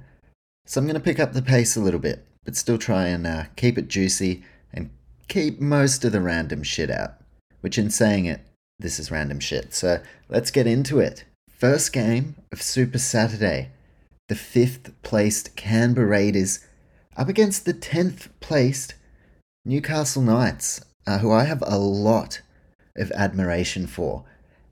So 0.65 0.79
I'm 0.79 0.85
going 0.85 0.93
to 0.95 0.99
pick 0.99 1.19
up 1.19 1.33
the 1.33 1.41
pace 1.41 1.75
a 1.75 1.81
little 1.81 1.99
bit, 1.99 2.25
but 2.45 2.55
still 2.55 2.77
try 2.77 3.07
and 3.07 3.25
uh, 3.25 3.45
keep 3.55 3.77
it 3.77 3.87
juicy 3.87 4.43
and 4.71 4.91
keep 5.27 5.59
most 5.59 6.05
of 6.05 6.11
the 6.11 6.21
random 6.21 6.61
shit 6.61 6.91
out. 6.91 7.15
Which, 7.61 7.77
in 7.77 7.89
saying 7.89 8.25
it, 8.25 8.41
this 8.77 8.99
is 8.99 9.11
random 9.11 9.39
shit. 9.39 9.73
So 9.73 10.01
let's 10.29 10.51
get 10.51 10.67
into 10.67 10.99
it. 10.99 11.23
First 11.49 11.93
game 11.93 12.35
of 12.51 12.61
Super 12.61 12.99
Saturday. 12.99 13.71
The 14.29 14.35
fifth 14.35 14.91
placed 15.01 15.55
Canberra 15.55 16.07
Raiders 16.07 16.59
up 17.15 17.29
against 17.29 17.65
the 17.65 17.73
10th 17.73 18.29
placed 18.39 18.95
Newcastle 19.65 20.21
Knights, 20.21 20.83
uh, 21.07 21.19
who 21.19 21.31
I 21.31 21.43
have 21.43 21.63
a 21.65 21.77
lot 21.77 22.41
of 22.97 23.11
admiration 23.11 23.87
for. 23.87 24.25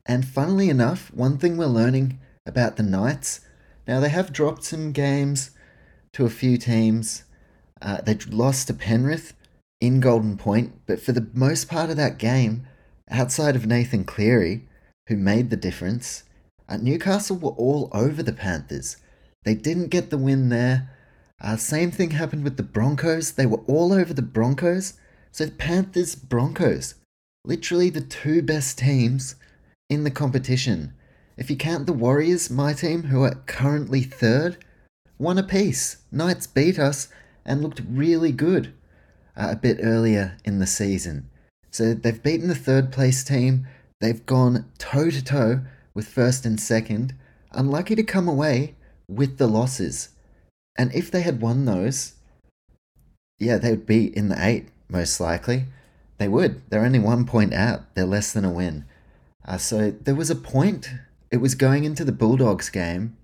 And 0.06 0.26
funnily 0.26 0.70
enough, 0.70 1.14
one 1.14 1.38
thing 1.38 1.58
we're 1.58 1.66
learning 1.66 2.20
about 2.46 2.78
the 2.78 2.84
Knights 2.84 3.42
now 3.88 4.00
they 4.00 4.10
have 4.10 4.34
dropped 4.34 4.64
some 4.64 4.92
games 4.92 5.52
to 6.14 6.26
a 6.26 6.30
few 6.30 6.58
teams. 6.58 7.24
Uh, 7.82 8.02
they 8.02 8.16
lost 8.30 8.68
to 8.68 8.74
Penrith 8.74 9.34
in 9.80 10.00
Golden 10.00 10.38
Point, 10.38 10.74
but 10.86 11.02
for 11.02 11.12
the 11.12 11.28
most 11.34 11.68
part 11.68 11.90
of 11.90 11.98
that 11.98 12.18
game, 12.18 12.68
outside 13.10 13.56
of 13.56 13.66
Nathan 13.66 14.04
Cleary, 14.04 14.68
who 15.08 15.18
made 15.18 15.50
the 15.50 15.58
difference, 15.58 16.24
uh, 16.70 16.78
Newcastle 16.78 17.36
were 17.36 17.52
all 17.52 17.90
over 17.92 18.22
the 18.22 18.34
Panthers. 18.34 18.98
They 19.44 19.56
didn't 19.56 19.88
get 19.88 20.10
the 20.10 20.18
win 20.18 20.50
there. 20.50 20.90
Uh, 21.42 21.58
same 21.58 21.90
thing 21.90 22.12
happened 22.12 22.44
with 22.44 22.58
the 22.58 22.64
Broncos. 22.64 23.32
They 23.32 23.48
were 23.48 23.64
all 23.68 23.92
over 23.92 24.14
the 24.14 24.22
Broncos. 24.22 24.94
So 25.32 25.46
the 25.46 25.52
Panthers, 25.52 26.14
Broncos, 26.14 26.96
literally 27.44 27.90
the 27.90 28.02
two 28.02 28.42
best 28.42 28.78
teams 28.78 29.36
in 29.90 30.04
the 30.04 30.12
competition. 30.12 30.94
If 31.38 31.50
you 31.50 31.56
count 31.56 31.88
the 31.88 31.94
Warriors, 31.94 32.50
my 32.50 32.74
team, 32.74 33.04
who 33.04 33.24
are 33.24 33.36
currently 33.48 34.04
third, 34.04 34.64
one 35.18 35.38
apiece. 35.38 35.98
Knights 36.12 36.46
beat 36.46 36.78
us 36.78 37.08
and 37.46 37.62
looked 37.62 37.82
really 37.90 38.32
good 38.32 38.74
uh, 39.36 39.50
a 39.52 39.56
bit 39.56 39.80
earlier 39.82 40.38
in 40.46 40.60
the 40.60 40.68
season. 40.68 41.30
So 41.72 41.94
they've 41.94 42.22
beaten 42.22 42.50
the 42.50 42.56
third 42.56 42.92
place 42.92 43.24
team. 43.24 43.66
They've 44.00 44.26
gone 44.26 44.66
toe 44.78 45.10
to 45.10 45.24
toe 45.24 45.62
with 45.94 46.08
first 46.08 46.46
and 46.46 46.60
second. 46.60 47.16
Unlucky 47.52 47.96
to 47.96 48.04
come 48.04 48.28
away 48.28 48.76
with 49.08 49.38
the 49.38 49.48
losses. 49.48 50.10
And 50.82 50.92
if 50.96 51.12
they 51.12 51.22
had 51.22 51.42
won 51.42 51.66
those, 51.66 52.14
yeah, 53.38 53.60
they 53.60 53.70
would 53.70 53.86
be 53.86 54.08
in 54.18 54.30
the 54.30 54.44
eight, 54.44 54.70
most 54.90 55.20
likely. 55.20 55.66
They 56.18 56.28
would. 56.28 56.68
They're 56.72 56.84
only 56.84 56.98
one 56.98 57.24
point 57.24 57.54
out. 57.54 57.94
They're 57.94 58.04
less 58.04 58.34
than 58.34 58.44
a 58.44 58.52
win. 58.52 58.86
Uh, 59.46 59.60
so 59.60 59.92
there 59.92 60.16
was 60.16 60.32
a 60.32 60.36
point, 60.36 60.90
it 61.30 61.38
was 61.38 61.54
going 61.54 61.84
into 61.84 62.04
the 62.04 62.12
Bulldogs 62.12 62.72
game, 62.72 63.16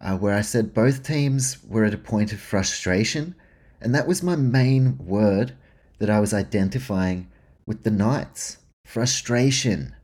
uh, 0.00 0.16
where 0.16 0.34
I 0.34 0.40
said 0.40 0.74
both 0.74 1.04
teams 1.04 1.58
were 1.62 1.84
at 1.84 1.94
a 1.94 1.98
point 1.98 2.32
of 2.32 2.40
frustration. 2.40 3.36
And 3.80 3.94
that 3.94 4.08
was 4.08 4.20
my 4.24 4.34
main 4.34 4.98
word 4.98 5.52
that 6.00 6.10
I 6.10 6.18
was 6.18 6.34
identifying 6.34 7.28
with 7.64 7.84
the 7.84 7.92
Knights 7.92 8.56
frustration. 8.84 9.94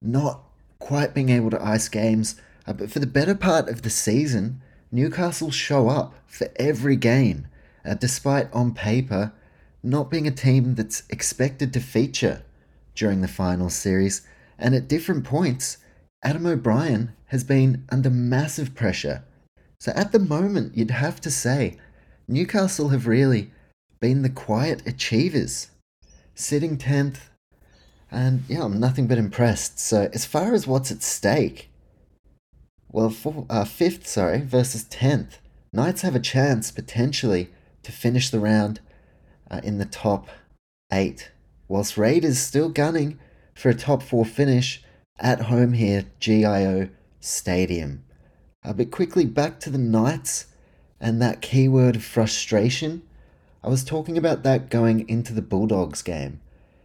Not 0.00 0.40
quite 0.78 1.12
being 1.12 1.28
able 1.28 1.50
to 1.50 1.62
ice 1.62 1.90
games. 1.90 2.40
Uh, 2.66 2.72
but 2.72 2.90
for 2.90 2.98
the 2.98 3.06
better 3.06 3.34
part 3.34 3.68
of 3.68 3.82
the 3.82 3.90
season, 3.90 4.62
Newcastle 4.94 5.50
show 5.50 5.88
up 5.88 6.14
for 6.28 6.48
every 6.54 6.94
game, 6.94 7.48
uh, 7.84 7.94
despite 7.94 8.52
on 8.52 8.72
paper 8.72 9.32
not 9.82 10.08
being 10.08 10.28
a 10.28 10.30
team 10.30 10.76
that's 10.76 11.02
expected 11.10 11.72
to 11.72 11.80
feature 11.80 12.44
during 12.94 13.20
the 13.20 13.26
final 13.26 13.68
series. 13.68 14.22
And 14.56 14.72
at 14.72 14.86
different 14.86 15.24
points, 15.24 15.78
Adam 16.22 16.46
O'Brien 16.46 17.12
has 17.26 17.42
been 17.42 17.84
under 17.90 18.08
massive 18.08 18.76
pressure. 18.76 19.24
So 19.80 19.90
at 19.96 20.12
the 20.12 20.20
moment, 20.20 20.76
you'd 20.76 20.92
have 20.92 21.20
to 21.22 21.30
say 21.30 21.76
Newcastle 22.28 22.90
have 22.90 23.08
really 23.08 23.50
been 23.98 24.22
the 24.22 24.30
quiet 24.30 24.86
achievers, 24.86 25.72
sitting 26.36 26.78
10th. 26.78 27.30
And 28.12 28.44
yeah, 28.48 28.62
I'm 28.62 28.78
nothing 28.78 29.08
but 29.08 29.18
impressed. 29.18 29.80
So, 29.80 30.08
as 30.12 30.24
far 30.24 30.54
as 30.54 30.68
what's 30.68 30.92
at 30.92 31.02
stake, 31.02 31.68
well, 32.94 33.10
for, 33.10 33.44
uh, 33.50 33.64
fifth, 33.64 34.06
sorry, 34.06 34.40
versus 34.40 34.84
10th. 34.84 35.38
Knights 35.72 36.02
have 36.02 36.14
a 36.14 36.20
chance, 36.20 36.70
potentially, 36.70 37.50
to 37.82 37.90
finish 37.90 38.30
the 38.30 38.38
round 38.38 38.78
uh, 39.50 39.60
in 39.64 39.78
the 39.78 39.84
top 39.84 40.28
eight, 40.92 41.32
whilst 41.66 41.98
Raiders 41.98 42.38
still 42.38 42.68
gunning 42.68 43.18
for 43.52 43.68
a 43.68 43.74
top 43.74 44.00
four 44.00 44.24
finish 44.24 44.80
at 45.18 45.46
home 45.46 45.72
here, 45.72 46.04
GIO 46.20 46.88
Stadium. 47.18 48.04
Uh, 48.64 48.72
but 48.72 48.92
quickly 48.92 49.24
back 49.24 49.58
to 49.58 49.70
the 49.70 49.76
Knights 49.76 50.46
and 51.00 51.20
that 51.20 51.42
keyword 51.42 51.96
of 51.96 52.04
frustration. 52.04 53.02
I 53.64 53.70
was 53.70 53.82
talking 53.82 54.16
about 54.16 54.44
that 54.44 54.70
going 54.70 55.08
into 55.08 55.32
the 55.32 55.42
Bulldogs 55.42 56.00
game, 56.00 56.40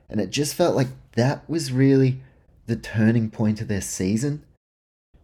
and 0.09 0.19
it 0.19 0.31
just 0.31 0.55
felt 0.55 0.75
like 0.75 0.87
that 1.11 1.47
was 1.47 1.71
really 1.71 2.19
the 2.65 2.75
turning 2.75 3.29
point 3.29 3.61
of 3.61 3.67
their 3.67 3.79
season 3.79 4.43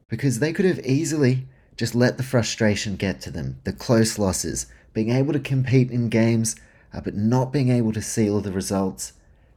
because 0.09 0.39
they 0.39 0.53
could 0.53 0.65
have 0.65 0.85
easily 0.85 1.47
just 1.77 1.95
let 1.95 2.17
the 2.17 2.23
frustration 2.23 2.95
get 2.95 3.21
to 3.21 3.31
them, 3.31 3.59
the 3.63 3.73
close 3.73 4.17
losses, 4.17 4.67
being 4.93 5.09
able 5.09 5.33
to 5.33 5.39
compete 5.39 5.91
in 5.91 6.09
games 6.09 6.55
uh, 6.93 7.01
but 7.01 7.15
not 7.15 7.51
being 7.51 7.69
able 7.69 7.91
to 7.91 8.01
seal 8.01 8.39
the 8.39 8.51
results. 8.51 9.13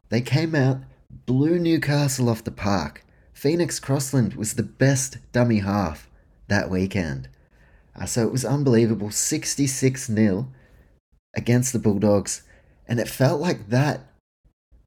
They 0.08 0.20
came 0.20 0.54
out, 0.54 0.78
blew 1.26 1.58
Newcastle 1.58 2.28
off 2.28 2.42
the 2.42 2.50
park. 2.50 3.04
Phoenix 3.32 3.78
Crossland 3.78 4.34
was 4.34 4.54
the 4.54 4.64
best 4.64 5.18
dummy 5.32 5.60
half 5.60 6.08
that 6.48 6.70
weekend. 6.70 7.28
Uh, 7.94 8.06
so 8.06 8.26
it 8.26 8.32
was 8.32 8.44
unbelievable 8.44 9.10
66 9.10 10.06
0 10.06 10.48
against 11.36 11.72
the 11.72 11.78
Bulldogs, 11.78 12.42
and 12.88 12.98
it 12.98 13.08
felt 13.08 13.40
like 13.40 13.68
that 13.68 14.00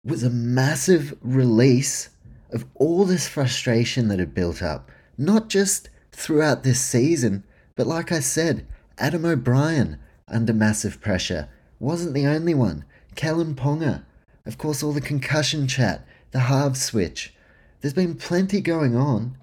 was 0.03 0.23
a 0.23 0.29
massive 0.29 1.17
release 1.21 2.09
of 2.51 2.65
all 2.75 3.05
this 3.05 3.27
frustration 3.27 4.09
that 4.09 4.19
had 4.19 4.33
built 4.33 4.61
up 4.61 4.91
not 5.17 5.49
just 5.49 5.89
throughout 6.11 6.63
this 6.63 6.79
season, 6.79 7.43
but 7.75 7.87
like 7.87 8.11
I 8.11 8.19
said, 8.19 8.65
Adam 8.97 9.25
O'Brien 9.25 9.97
under 10.27 10.53
massive 10.53 11.01
pressure 11.01 11.49
wasn't 11.79 12.13
the 12.13 12.27
only 12.27 12.53
one. 12.53 12.85
Kalyn 13.15 13.55
Ponga, 13.55 14.03
of 14.45 14.57
course, 14.57 14.83
all 14.83 14.93
the 14.93 15.01
concussion 15.01 15.67
chat, 15.67 16.05
the 16.31 16.39
halve 16.39 16.77
switch. 16.77 17.33
There's 17.81 17.93
been 17.93 18.15
plenty 18.15 18.61
going 18.61 18.95
on, 18.95 19.37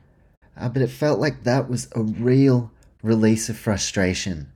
uh, 0.57 0.69
but 0.69 0.83
it 0.83 0.91
felt 0.91 1.21
like 1.21 1.45
that 1.45 1.69
was 1.69 1.89
a 1.93 2.03
real 2.03 2.71
release 3.03 3.49
of 3.49 3.59
frustration. 3.59 4.51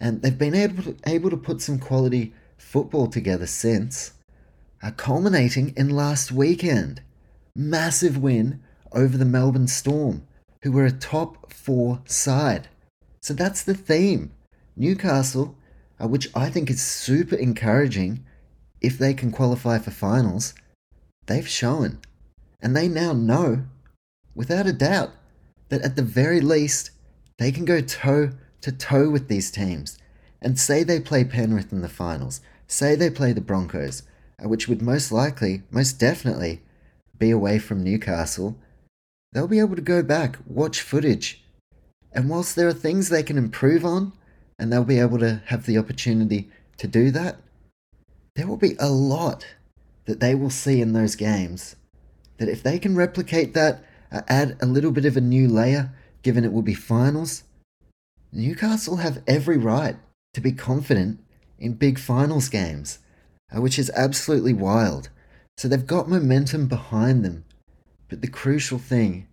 And 0.00 0.22
they've 0.22 0.36
been 0.36 0.54
able 0.54 0.82
to, 0.82 0.96
able 1.06 1.30
to 1.30 1.36
put 1.36 1.60
some 1.60 1.78
quality 1.78 2.34
football 2.56 3.06
together 3.06 3.46
since, 3.46 4.12
uh, 4.82 4.90
culminating 4.90 5.72
in 5.76 5.90
last 5.90 6.32
weekend. 6.32 7.02
Massive 7.54 8.18
win 8.18 8.62
over 8.92 9.16
the 9.16 9.24
Melbourne 9.24 9.68
Storm 9.68 10.25
who 10.66 10.72
were 10.72 10.84
a 10.84 10.90
top 10.90 11.52
four 11.52 12.02
side. 12.06 12.66
So 13.22 13.32
that's 13.32 13.62
the 13.62 13.72
theme. 13.72 14.32
Newcastle, 14.74 15.54
uh, 16.02 16.08
which 16.08 16.28
I 16.34 16.50
think 16.50 16.68
is 16.68 16.82
super 16.82 17.36
encouraging 17.36 18.24
if 18.80 18.98
they 18.98 19.14
can 19.14 19.30
qualify 19.30 19.78
for 19.78 19.92
finals, 19.92 20.54
they've 21.26 21.46
shown. 21.46 22.00
And 22.60 22.76
they 22.76 22.88
now 22.88 23.12
know, 23.12 23.62
without 24.34 24.66
a 24.66 24.72
doubt, 24.72 25.12
that 25.68 25.82
at 25.82 25.94
the 25.94 26.02
very 26.02 26.40
least, 26.40 26.90
they 27.38 27.52
can 27.52 27.64
go 27.64 27.80
toe 27.80 28.32
to 28.62 28.72
toe 28.72 29.08
with 29.08 29.28
these 29.28 29.52
teams. 29.52 29.96
And 30.42 30.58
say 30.58 30.82
they 30.82 30.98
play 30.98 31.22
Penrith 31.22 31.70
in 31.70 31.82
the 31.82 31.88
finals, 31.88 32.40
say 32.66 32.96
they 32.96 33.10
play 33.10 33.32
the 33.32 33.40
Broncos, 33.40 34.02
uh, 34.44 34.48
which 34.48 34.66
would 34.66 34.82
most 34.82 35.12
likely, 35.12 35.62
most 35.70 36.00
definitely, 36.00 36.62
be 37.16 37.30
away 37.30 37.60
from 37.60 37.84
Newcastle 37.84 38.58
they'll 39.32 39.48
be 39.48 39.60
able 39.60 39.76
to 39.76 39.82
go 39.82 40.02
back, 40.02 40.38
watch 40.46 40.80
footage. 40.80 41.42
And 42.12 42.30
whilst 42.30 42.56
there 42.56 42.68
are 42.68 42.72
things 42.72 43.08
they 43.08 43.22
can 43.22 43.38
improve 43.38 43.84
on, 43.84 44.12
and 44.58 44.72
they'll 44.72 44.84
be 44.84 44.98
able 44.98 45.18
to 45.18 45.42
have 45.46 45.66
the 45.66 45.78
opportunity 45.78 46.50
to 46.78 46.86
do 46.86 47.10
that, 47.10 47.36
there 48.34 48.46
will 48.46 48.56
be 48.56 48.76
a 48.78 48.88
lot 48.88 49.46
that 50.06 50.20
they 50.20 50.34
will 50.34 50.50
see 50.50 50.80
in 50.80 50.92
those 50.92 51.14
games. 51.14 51.76
That 52.38 52.48
if 52.48 52.62
they 52.62 52.78
can 52.78 52.96
replicate 52.96 53.54
that, 53.54 53.84
uh, 54.12 54.22
add 54.28 54.56
a 54.60 54.66
little 54.66 54.92
bit 54.92 55.04
of 55.04 55.16
a 55.16 55.20
new 55.20 55.48
layer, 55.48 55.92
given 56.22 56.44
it 56.44 56.52
will 56.52 56.62
be 56.62 56.74
finals, 56.74 57.44
Newcastle 58.32 58.96
have 58.96 59.22
every 59.26 59.56
right 59.56 59.96
to 60.34 60.40
be 60.40 60.52
confident 60.52 61.20
in 61.58 61.74
big 61.74 61.98
finals 61.98 62.48
games, 62.48 62.98
uh, 63.54 63.60
which 63.60 63.78
is 63.78 63.90
absolutely 63.96 64.52
wild. 64.52 65.08
So 65.56 65.68
they've 65.68 65.86
got 65.86 66.08
momentum 66.08 66.66
behind 66.66 67.24
them. 67.24 67.44
But 68.08 68.20
the 68.20 68.28
crucial 68.28 68.78
thing, 68.78 69.28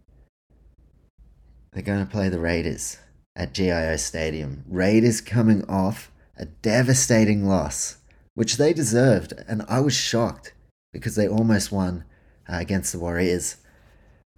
they're 1.72 1.84
going 1.84 2.06
to 2.06 2.12
play 2.12 2.30
the 2.30 2.40
Raiders 2.40 2.98
at 3.36 3.54
GIO 3.54 3.96
Stadium. 3.98 4.64
Raiders 4.68 5.22
coming 5.22 5.64
off 5.70 6.12
a 6.38 6.46
devastating 6.46 7.48
loss, 7.48 7.98
which 8.34 8.58
they 8.58 8.74
deserved. 8.74 9.34
And 9.48 9.64
I 9.68 9.80
was 9.80 9.94
shocked 9.94 10.54
because 10.92 11.16
they 11.16 11.28
almost 11.28 11.72
won 11.72 12.04
uh, 12.52 12.58
against 12.58 12.92
the 12.92 13.00
Warriors. 13.00 13.58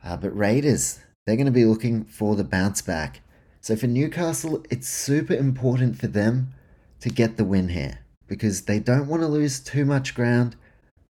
Uh, 0.04 0.18
but 0.18 0.38
Raiders, 0.38 1.00
they're 1.26 1.36
going 1.36 1.46
to 1.46 1.52
be 1.52 1.66
looking 1.66 2.04
for 2.04 2.36
the 2.36 2.44
bounce 2.44 2.82
back. 2.82 3.22
So 3.62 3.76
for 3.76 3.88
Newcastle, 3.88 4.64
it's 4.70 4.88
super 4.88 5.34
important 5.34 5.98
for 5.98 6.08
them 6.08 6.54
to 7.00 7.10
get 7.10 7.38
the 7.38 7.46
win 7.46 7.70
here 7.70 8.00
because 8.28 8.64
they 8.64 8.80
don't 8.80 9.08
want 9.08 9.22
to 9.22 9.28
lose 9.28 9.60
too 9.60 9.86
much 9.86 10.14
ground. 10.14 10.56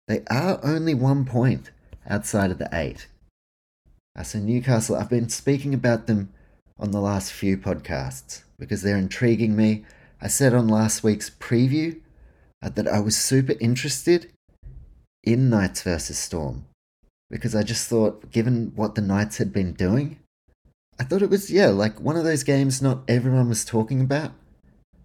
They 0.09 0.23
are 0.31 0.61
only 0.63 0.95
one 0.95 1.25
point 1.25 1.71
outside 2.09 2.51
of 2.51 2.59
the 2.59 2.69
eight. 2.73 3.07
Uh, 4.17 4.23
so 4.23 4.39
Newcastle, 4.39 4.97
I've 4.97 5.09
been 5.09 5.29
speaking 5.29 5.73
about 5.73 6.07
them 6.07 6.33
on 6.79 6.91
the 6.91 7.01
last 7.01 7.33
few 7.33 7.57
podcasts 7.57 8.43
because 8.59 8.83
they're 8.83 8.97
intriguing 8.97 9.57
me. 9.57 9.85
I 10.21 10.29
said 10.29 10.55
on 10.55 10.69
last 10.69 11.03
week's 11.03 11.31
preview 11.31 12.01
uh, 12.63 12.69
that 12.71 12.87
I 12.87 13.01
was 13.01 13.17
super 13.17 13.55
interested 13.61 14.31
in 15.25 15.49
Knights 15.49 15.83
versus 15.83 16.19
Storm 16.19 16.67
because 17.31 17.55
I 17.55 17.63
just 17.63 17.89
thought, 17.89 18.31
given 18.31 18.73
what 18.77 18.95
the 18.95 19.01
Knights 19.01 19.39
had 19.39 19.53
been 19.53 19.73
doing, 19.73 20.19
I 21.01 21.05
thought 21.05 21.23
it 21.23 21.31
was, 21.31 21.51
yeah, 21.51 21.69
like 21.69 21.99
one 21.99 22.17
of 22.17 22.25
those 22.25 22.43
games 22.43 22.83
not 22.83 23.03
everyone 23.09 23.49
was 23.49 23.65
talking 23.65 24.03
about. 24.03 24.33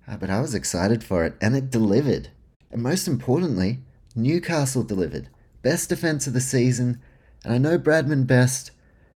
Uh, 0.08 0.18
but 0.18 0.30
I 0.30 0.42
was 0.42 0.54
excited 0.54 1.04
for 1.04 1.26
it, 1.26 1.36
and 1.42 1.56
it 1.56 1.70
delivered. 1.70 2.30
And 2.70 2.84
most 2.84 3.08
importantly, 3.08 3.80
Newcastle 4.16 4.84
delivered. 4.84 5.30
Best 5.62 5.90
defense 5.90 6.28
of 6.28 6.34
the 6.34 6.42
season, 6.42 7.02
and 7.44 7.54
I 7.54 7.58
know 7.58 7.80
Bradman 7.80 8.28
Best 8.28 8.72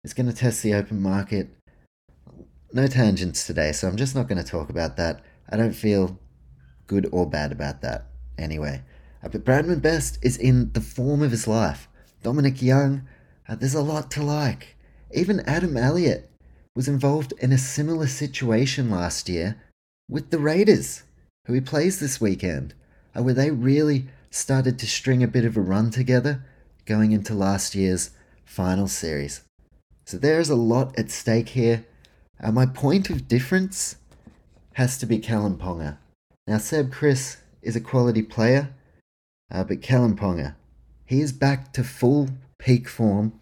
is 0.04 0.14
going 0.14 0.26
to 0.26 0.34
test 0.34 0.62
the 0.62 0.74
open 0.74 1.00
market. 1.00 1.48
No 2.72 2.86
tangents 2.86 3.46
today, 3.46 3.72
so 3.72 3.88
I'm 3.88 3.96
just 3.96 4.14
not 4.14 4.28
going 4.28 4.42
to 4.42 4.48
talk 4.48 4.70
about 4.70 4.96
that. 4.96 5.22
I 5.48 5.56
don't 5.56 5.72
feel 5.72 6.18
good 6.86 7.08
or 7.12 7.28
bad 7.28 7.52
about 7.52 7.82
that 7.82 8.06
anyway. 8.38 8.82
Uh, 9.22 9.28
but 9.28 9.44
Bradman 9.44 9.82
Best 9.82 10.18
is 10.22 10.36
in 10.36 10.72
the 10.72 10.80
form 10.80 11.22
of 11.22 11.30
his 11.30 11.46
life. 11.46 11.88
Dominic 12.22 12.62
Young, 12.62 13.06
uh, 13.48 13.54
there's 13.54 13.74
a 13.74 13.82
lot 13.82 14.10
to 14.12 14.22
like. 14.22 14.76
Even 15.12 15.40
Adam 15.40 15.76
Elliott 15.76 16.30
was 16.74 16.88
involved 16.88 17.34
in 17.38 17.52
a 17.52 17.58
similar 17.58 18.06
situation 18.06 18.90
last 18.90 19.28
year 19.28 19.60
with 20.08 20.30
the 20.30 20.38
Raiders, 20.38 21.02
who 21.46 21.52
he 21.52 21.60
plays 21.60 21.98
this 21.98 22.20
weekend, 22.20 22.74
uh, 23.16 23.22
where 23.22 23.34
they 23.34 23.50
really 23.50 24.06
started 24.30 24.78
to 24.78 24.86
string 24.86 25.22
a 25.22 25.28
bit 25.28 25.44
of 25.44 25.56
a 25.56 25.60
run 25.60 25.90
together 25.90 26.44
going 26.86 27.12
into 27.12 27.34
last 27.34 27.74
year's 27.74 28.10
final 28.44 28.86
series. 28.86 29.42
So 30.10 30.18
there's 30.18 30.50
a 30.50 30.56
lot 30.56 30.98
at 30.98 31.08
stake 31.08 31.50
here. 31.50 31.84
Uh, 32.42 32.50
my 32.50 32.66
point 32.66 33.10
of 33.10 33.28
difference 33.28 33.94
has 34.72 34.98
to 34.98 35.06
be 35.06 35.20
Kalyn 35.20 35.56
Ponga. 35.56 35.98
Now, 36.48 36.58
Seb 36.58 36.90
Kris 36.90 37.36
is 37.62 37.76
a 37.76 37.80
quality 37.80 38.22
player, 38.22 38.74
uh, 39.52 39.62
but 39.62 39.82
Kalyn 39.82 40.18
Ponga, 40.18 40.56
he 41.06 41.20
is 41.20 41.30
back 41.30 41.72
to 41.74 41.84
full 41.84 42.28
peak 42.58 42.88
form. 42.88 43.38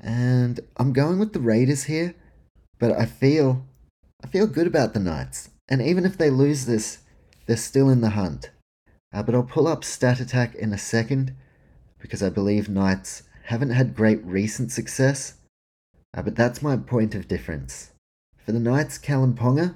And 0.00 0.60
I'm 0.78 0.94
going 0.94 1.18
with 1.18 1.34
the 1.34 1.38
Raiders 1.38 1.84
here, 1.84 2.14
but 2.78 2.92
I 2.92 3.04
feel 3.04 3.66
I 4.24 4.26
feel 4.28 4.46
good 4.46 4.66
about 4.66 4.94
the 4.94 5.00
Knights. 5.00 5.50
And 5.68 5.82
even 5.82 6.06
if 6.06 6.16
they 6.16 6.30
lose 6.30 6.64
this, 6.64 7.00
they're 7.44 7.58
still 7.58 7.90
in 7.90 8.00
the 8.00 8.16
hunt. 8.16 8.52
Uh, 9.12 9.22
but 9.22 9.34
I'll 9.34 9.42
pull 9.42 9.68
up 9.68 9.84
Stat 9.84 10.18
Attack 10.18 10.54
in 10.54 10.72
a 10.72 10.78
second 10.78 11.36
because 11.98 12.22
I 12.22 12.30
believe 12.30 12.70
Knights 12.70 13.24
haven't 13.42 13.72
had 13.72 13.94
great 13.94 14.24
recent 14.24 14.72
success. 14.72 15.34
Uh, 16.16 16.22
but 16.22 16.36
that's 16.36 16.62
my 16.62 16.76
point 16.76 17.14
of 17.14 17.28
difference. 17.28 17.92
For 18.38 18.52
the 18.52 18.60
Knights, 18.60 18.98
Kalyn 18.98 19.34
Ponga, 19.34 19.74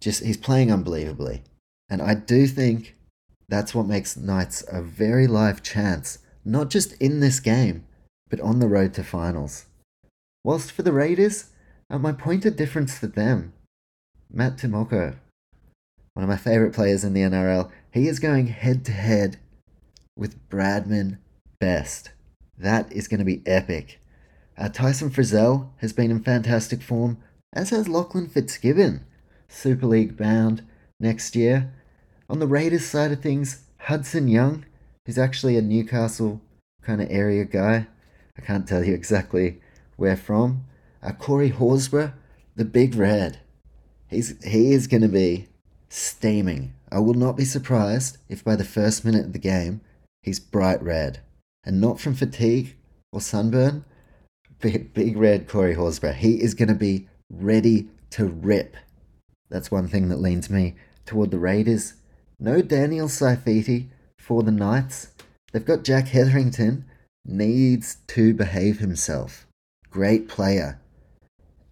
just 0.00 0.24
he's 0.24 0.36
playing 0.36 0.72
unbelievably. 0.72 1.42
And 1.88 2.00
I 2.00 2.14
do 2.14 2.46
think 2.46 2.96
that's 3.48 3.74
what 3.74 3.86
makes 3.86 4.16
Knights 4.16 4.64
a 4.70 4.80
very 4.80 5.26
live 5.26 5.62
chance, 5.62 6.18
not 6.44 6.70
just 6.70 6.94
in 6.94 7.20
this 7.20 7.38
game, 7.38 7.84
but 8.30 8.40
on 8.40 8.58
the 8.58 8.68
road 8.68 8.94
to 8.94 9.04
finals. 9.04 9.66
Whilst 10.42 10.72
for 10.72 10.82
the 10.82 10.92
Raiders, 10.92 11.50
uh, 11.90 11.98
my 11.98 12.12
point 12.12 12.46
of 12.46 12.56
difference 12.56 12.96
for 12.98 13.06
them, 13.06 13.52
Matt 14.30 14.56
Timoko, 14.56 15.16
one 16.14 16.24
of 16.24 16.28
my 16.28 16.36
favourite 16.36 16.74
players 16.74 17.04
in 17.04 17.12
the 17.12 17.20
NRL, 17.20 17.70
he 17.90 18.08
is 18.08 18.18
going 18.18 18.48
head 18.48 18.84
to 18.86 18.92
head 18.92 19.38
with 20.16 20.48
Bradman 20.48 21.18
Best. 21.60 22.10
That 22.58 22.90
is 22.92 23.08
going 23.08 23.18
to 23.18 23.24
be 23.24 23.42
epic. 23.46 24.00
Uh, 24.62 24.68
Tyson 24.68 25.10
Frizell 25.10 25.70
has 25.78 25.92
been 25.92 26.12
in 26.12 26.22
fantastic 26.22 26.82
form, 26.82 27.18
as 27.52 27.70
has 27.70 27.88
Lachlan 27.88 28.28
Fitzgibbon, 28.28 29.04
Super 29.48 29.86
League 29.86 30.16
bound 30.16 30.62
next 31.00 31.34
year. 31.34 31.72
On 32.30 32.38
the 32.38 32.46
Raiders 32.46 32.84
side 32.86 33.10
of 33.10 33.20
things, 33.20 33.64
Hudson 33.78 34.28
Young, 34.28 34.64
who's 35.04 35.18
actually 35.18 35.56
a 35.56 35.62
Newcastle 35.62 36.40
kind 36.80 37.02
of 37.02 37.10
area 37.10 37.44
guy. 37.44 37.88
I 38.38 38.40
can't 38.40 38.68
tell 38.68 38.84
you 38.84 38.94
exactly 39.02 39.60
where 39.96 40.16
from. 40.16 40.62
Uh, 41.02 41.10
Corey 41.10 41.50
Horsburgh, 41.50 42.12
the 42.54 42.64
Big 42.64 42.94
Red. 42.94 43.40
He's 44.06 44.40
he 44.44 44.72
is 44.72 44.86
going 44.86 45.02
to 45.02 45.08
be 45.08 45.48
steaming. 45.88 46.72
I 46.88 47.00
will 47.00 47.14
not 47.14 47.36
be 47.36 47.44
surprised 47.44 48.18
if 48.28 48.44
by 48.44 48.54
the 48.54 48.64
first 48.64 49.04
minute 49.04 49.26
of 49.26 49.32
the 49.32 49.40
game 49.40 49.80
he's 50.22 50.38
bright 50.38 50.80
red, 50.80 51.18
and 51.64 51.80
not 51.80 51.98
from 51.98 52.14
fatigue 52.14 52.76
or 53.12 53.20
sunburn. 53.20 53.84
Big, 54.62 55.16
red 55.16 55.48
Corey 55.48 55.74
Horsburgh. 55.74 56.14
He 56.14 56.40
is 56.40 56.54
going 56.54 56.68
to 56.68 56.74
be 56.74 57.08
ready 57.30 57.88
to 58.10 58.26
rip. 58.26 58.76
That's 59.50 59.70
one 59.70 59.88
thing 59.88 60.08
that 60.08 60.20
leans 60.20 60.48
me 60.48 60.76
toward 61.04 61.30
the 61.30 61.38
Raiders. 61.38 61.94
No 62.38 62.62
Daniel 62.62 63.08
Saifiti 63.08 63.88
for 64.18 64.42
the 64.42 64.52
Knights. 64.52 65.08
They've 65.52 65.64
got 65.64 65.84
Jack 65.84 66.08
Hetherington, 66.08 66.86
needs 67.24 67.96
to 68.08 68.32
behave 68.32 68.78
himself. 68.78 69.46
Great 69.90 70.28
player. 70.28 70.80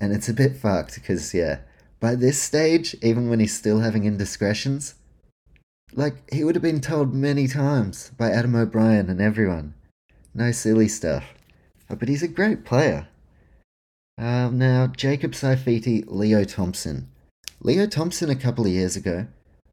And 0.01 0.13
it's 0.13 0.29
a 0.29 0.35
bit 0.35 0.57
fucked 0.57 0.97
because, 0.97 1.33
yeah, 1.33 1.61
by 2.01 2.15
this 2.15 2.41
stage, 2.41 2.97
even 3.03 3.31
when 3.31 3.41
he's 3.41 3.57
still 3.57 3.81
having 3.81 4.05
indiscretions, 4.05 4.95
like 5.95 6.31
he 6.33 6.45
would 6.45 6.55
have 6.55 6.63
been 6.63 6.81
told 6.81 7.15
many 7.15 7.47
times 7.47 8.11
by 8.17 8.31
Adam 8.31 8.55
O'Brien 8.55 9.09
and 9.09 9.21
everyone. 9.21 9.75
No 10.35 10.53
silly 10.53 10.89
stuff. 10.89 11.25
Oh, 11.91 11.97
but 11.97 12.09
he's 12.09 12.23
a 12.23 12.29
great 12.29 12.65
player. 12.65 13.09
Um, 14.17 14.59
now, 14.59 14.87
Jacob 14.87 15.33
Saifiti, 15.33 16.05
Leo 16.07 16.45
Thompson. 16.45 17.09
Leo 17.61 17.87
Thompson, 17.87 18.31
a 18.31 18.37
couple 18.37 18.65
of 18.65 18.71
years 18.71 18.95
ago, 18.95 19.27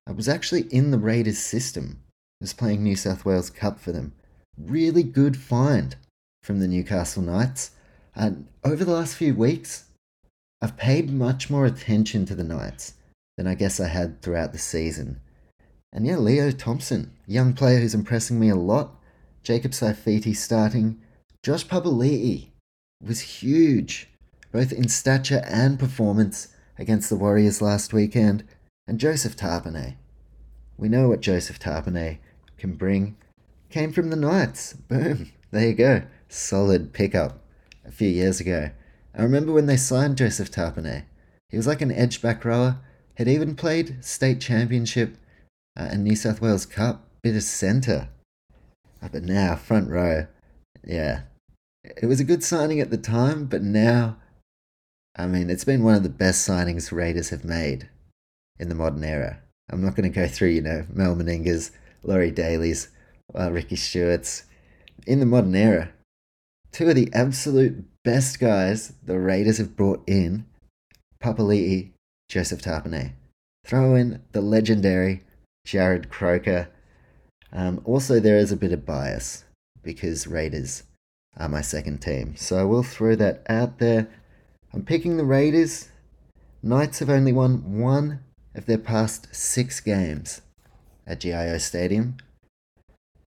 I 0.07 0.11
was 0.13 0.27
actually 0.27 0.61
in 0.63 0.91
the 0.91 0.97
Raiders 0.97 1.37
system. 1.37 2.01
Was 2.41 2.53
playing 2.53 2.83
New 2.83 2.95
South 2.95 3.25
Wales 3.25 3.49
Cup 3.49 3.79
for 3.79 3.91
them. 3.91 4.13
Really 4.57 5.03
good 5.03 5.37
find 5.37 5.95
from 6.43 6.59
the 6.59 6.67
Newcastle 6.67 7.21
Knights. 7.23 7.71
And 8.15 8.47
over 8.63 8.83
the 8.83 8.93
last 8.93 9.15
few 9.15 9.35
weeks, 9.35 9.85
I've 10.61 10.77
paid 10.77 11.11
much 11.11 11.49
more 11.49 11.65
attention 11.65 12.25
to 12.25 12.35
the 12.35 12.43
Knights 12.43 12.93
than 13.37 13.47
I 13.47 13.55
guess 13.55 13.79
I 13.79 13.87
had 13.87 14.21
throughout 14.21 14.53
the 14.53 14.57
season. 14.57 15.19
And 15.93 16.05
yeah, 16.05 16.17
Leo 16.17 16.51
Thompson, 16.51 17.11
young 17.27 17.53
player 17.53 17.79
who's 17.79 17.95
impressing 17.95 18.39
me 18.39 18.49
a 18.49 18.55
lot. 18.55 18.95
Jacob 19.43 19.71
Saifiti 19.71 20.35
starting. 20.35 20.99
Josh 21.47 21.65
Papali'i 21.65 22.49
was 23.01 23.21
huge, 23.21 24.09
both 24.51 24.73
in 24.73 24.89
stature 24.89 25.41
and 25.45 25.79
performance 25.79 26.49
against 26.77 27.09
the 27.09 27.15
Warriors 27.15 27.61
last 27.61 27.93
weekend 27.93 28.43
and 28.85 28.99
Joseph 28.99 29.37
Tapine. 29.37 29.95
We 30.77 30.89
know 30.89 31.07
what 31.07 31.21
Joseph 31.21 31.57
Tapine 31.57 32.17
can 32.57 32.73
bring. 32.73 33.15
Came 33.69 33.93
from 33.93 34.09
the 34.09 34.17
Knights. 34.17 34.73
Boom. 34.73 35.31
There 35.51 35.69
you 35.69 35.73
go. 35.73 36.01
Solid 36.27 36.91
pickup 36.91 37.39
a 37.85 37.91
few 37.93 38.09
years 38.09 38.41
ago. 38.41 38.71
I 39.17 39.23
remember 39.23 39.53
when 39.53 39.67
they 39.67 39.77
signed 39.77 40.17
Joseph 40.17 40.51
Tapine. 40.51 41.05
He 41.47 41.55
was 41.55 41.65
like 41.65 41.79
an 41.79 41.93
edge 41.93 42.21
back 42.21 42.43
rower. 42.43 42.79
Had 43.15 43.29
even 43.29 43.55
played 43.55 44.03
state 44.03 44.41
championship 44.41 45.15
uh, 45.79 45.87
and 45.91 46.03
New 46.03 46.17
South 46.17 46.41
Wales 46.41 46.65
Cup. 46.65 47.07
Bit 47.23 47.37
of 47.37 47.43
centre. 47.43 48.09
Uh, 49.01 49.07
but 49.09 49.23
now, 49.23 49.55
front 49.55 49.89
row. 49.89 50.27
Yeah. 50.83 51.21
It 51.95 52.05
was 52.05 52.19
a 52.19 52.25
good 52.25 52.43
signing 52.43 52.81
at 52.81 52.89
the 52.89 52.97
time, 52.97 53.45
but 53.45 53.63
now, 53.63 54.17
I 55.15 55.25
mean, 55.25 55.49
it's 55.49 55.63
been 55.63 55.83
one 55.83 55.95
of 55.95 56.03
the 56.03 56.09
best 56.09 56.47
signings 56.47 56.91
Raiders 56.91 57.29
have 57.29 57.45
made 57.45 57.89
in 58.59 58.67
the 58.69 58.75
modern 58.75 59.03
era. 59.03 59.39
I'm 59.69 59.81
not 59.81 59.95
going 59.95 60.11
to 60.11 60.15
go 60.15 60.27
through, 60.27 60.49
you 60.49 60.61
know, 60.61 60.85
Mal 60.91 61.15
Meninga's, 61.15 61.71
Laurie 62.03 62.31
Daley's, 62.31 62.89
uh, 63.37 63.51
Ricky 63.51 63.75
Stuart's. 63.75 64.43
In 65.05 65.19
the 65.19 65.25
modern 65.25 65.55
era, 65.55 65.91
two 66.71 66.89
of 66.89 66.95
the 66.95 67.09
absolute 67.13 67.85
best 68.03 68.39
guys 68.39 68.93
the 69.03 69.19
Raiders 69.19 69.57
have 69.57 69.75
brought 69.75 70.03
in, 70.07 70.45
Papali'i, 71.21 71.91
Joseph 72.29 72.61
Tapine. 72.61 73.13
Throw 73.63 73.95
in 73.95 74.21
the 74.31 74.41
legendary 74.41 75.23
Jarrod 75.65 76.09
Croker. 76.09 76.69
Um, 77.53 77.81
also, 77.85 78.19
there 78.19 78.37
is 78.37 78.51
a 78.51 78.57
bit 78.57 78.71
of 78.71 78.85
bias 78.85 79.45
because 79.83 80.27
Raiders 80.27 80.83
are 81.39 81.49
my 81.49 81.61
second 81.61 81.99
team. 81.99 82.35
So 82.35 82.57
I 82.57 82.63
will 82.63 82.83
throw 82.83 83.15
that 83.15 83.43
out 83.47 83.79
there. 83.79 84.07
I'm 84.73 84.83
picking 84.83 85.17
the 85.17 85.25
Raiders. 85.25 85.89
Knights 86.61 86.99
have 86.99 87.09
only 87.09 87.31
won 87.31 87.79
one 87.79 88.21
of 88.55 88.65
their 88.65 88.77
past 88.77 89.33
six 89.33 89.79
games 89.79 90.41
at 91.05 91.19
GIO 91.19 91.57
Stadium. 91.57 92.17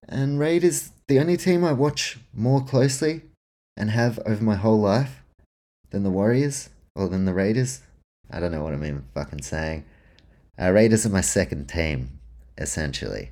And 0.07 0.39
Raiders, 0.39 0.91
the 1.07 1.19
only 1.19 1.37
team 1.37 1.63
I 1.63 1.73
watch 1.73 2.19
more 2.33 2.63
closely 2.63 3.21
and 3.77 3.89
have 3.91 4.19
over 4.25 4.43
my 4.43 4.55
whole 4.55 4.79
life 4.79 5.23
than 5.91 6.03
the 6.03 6.09
Warriors 6.09 6.69
or 6.95 7.07
than 7.07 7.25
the 7.25 7.33
Raiders. 7.33 7.81
I 8.29 8.39
don't 8.39 8.51
know 8.51 8.63
what 8.63 8.73
I'm 8.73 8.85
even 8.85 9.05
fucking 9.13 9.41
saying. 9.41 9.85
Uh, 10.59 10.71
Raiders 10.71 11.05
are 11.05 11.09
my 11.09 11.21
second 11.21 11.67
team, 11.67 12.19
essentially. 12.57 13.31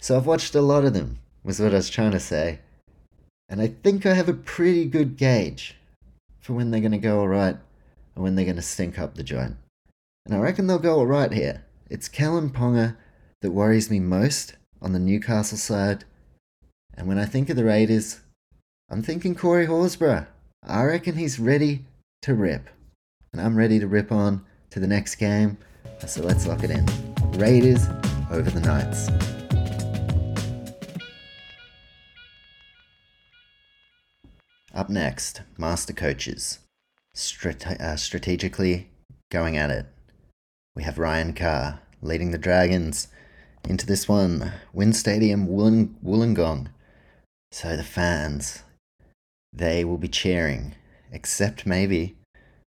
So 0.00 0.16
I've 0.16 0.26
watched 0.26 0.54
a 0.54 0.60
lot 0.60 0.84
of 0.84 0.94
them, 0.94 1.18
was 1.44 1.60
what 1.60 1.72
I 1.72 1.76
was 1.76 1.90
trying 1.90 2.12
to 2.12 2.20
say. 2.20 2.60
And 3.52 3.60
I 3.60 3.66
think 3.66 4.06
I 4.06 4.14
have 4.14 4.30
a 4.30 4.32
pretty 4.32 4.86
good 4.86 5.18
gauge 5.18 5.76
for 6.40 6.54
when 6.54 6.70
they're 6.70 6.80
going 6.80 6.92
to 6.92 6.98
go 6.98 7.20
alright 7.20 7.58
and 8.14 8.24
when 8.24 8.34
they're 8.34 8.46
going 8.46 8.56
to 8.56 8.62
stink 8.62 8.98
up 8.98 9.14
the 9.14 9.22
joint. 9.22 9.56
And 10.24 10.34
I 10.34 10.38
reckon 10.38 10.66
they'll 10.66 10.78
go 10.78 10.98
alright 10.98 11.34
here. 11.34 11.62
It's 11.90 12.08
Kalyn 12.08 12.50
Ponga 12.50 12.96
that 13.42 13.50
worries 13.50 13.90
me 13.90 14.00
most 14.00 14.54
on 14.80 14.94
the 14.94 14.98
Newcastle 14.98 15.58
side. 15.58 16.04
And 16.94 17.06
when 17.06 17.18
I 17.18 17.26
think 17.26 17.50
of 17.50 17.56
the 17.56 17.66
Raiders, 17.66 18.20
I'm 18.88 19.02
thinking 19.02 19.34
Corey 19.34 19.66
Horsburgh. 19.66 20.26
I 20.66 20.84
reckon 20.84 21.16
he's 21.16 21.38
ready 21.38 21.84
to 22.22 22.32
rip. 22.32 22.70
And 23.34 23.42
I'm 23.42 23.54
ready 23.54 23.78
to 23.80 23.86
rip 23.86 24.10
on 24.10 24.46
to 24.70 24.80
the 24.80 24.86
next 24.86 25.16
game. 25.16 25.58
So 26.06 26.22
let's 26.22 26.46
lock 26.46 26.64
it 26.64 26.70
in. 26.70 26.86
Raiders 27.38 27.86
over 28.30 28.48
the 28.48 28.60
Knights. 28.60 29.31
Up 34.74 34.88
next, 34.88 35.42
Master 35.58 35.92
Coaches. 35.92 36.58
Strate- 37.14 37.66
uh, 37.66 37.96
strategically 37.96 38.88
going 39.30 39.56
at 39.56 39.70
it. 39.70 39.86
We 40.74 40.82
have 40.84 40.98
Ryan 40.98 41.34
Carr 41.34 41.80
leading 42.00 42.30
the 42.30 42.38
Dragons 42.38 43.08
into 43.68 43.84
this 43.84 44.08
one. 44.08 44.52
WIN 44.72 44.94
Stadium, 44.94 45.46
Wollong- 45.46 45.94
Wollongong. 46.02 46.68
So 47.50 47.76
the 47.76 47.84
fans, 47.84 48.62
they 49.52 49.84
will 49.84 49.98
be 49.98 50.08
cheering, 50.08 50.74
except 51.10 51.66
maybe 51.66 52.16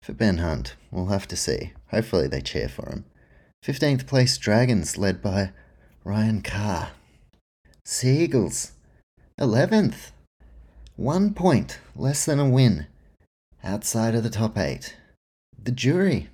for 0.03 0.13
Ben 0.13 0.39
Hunt. 0.39 0.75
We'll 0.91 1.07
have 1.07 1.29
to 1.29 1.37
see. 1.37 1.73
Hopefully 1.91 2.27
they 2.27 2.41
cheer 2.41 2.69
for 2.69 2.89
him. 2.91 3.05
15th 3.65 4.09
place 4.09 4.37
Dragons 4.39 4.99
led 4.99 5.23
by 5.23 5.53
Ryan 6.03 6.43
Carr. 6.43 6.91
Seagulls, 7.85 8.73
11th. 9.41 10.12
One 10.97 11.33
point 11.33 11.79
less 11.97 12.25
than 12.25 12.39
a 12.39 12.49
win 12.49 12.87
outside 13.65 14.15
of 14.15 14.23
the 14.23 14.31
top 14.31 14.59
eight. 14.59 14.97
The 15.63 15.73
jury 15.73 16.29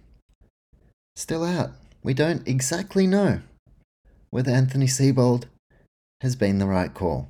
still 1.14 1.44
out. 1.44 1.70
We 2.02 2.14
don't 2.14 2.46
exactly 2.46 3.06
know 3.06 3.40
whether 4.30 4.50
Anthony 4.50 4.86
Seibold 4.86 5.44
has 6.20 6.34
been 6.36 6.58
the 6.58 6.66
right 6.66 6.92
call. 6.92 7.28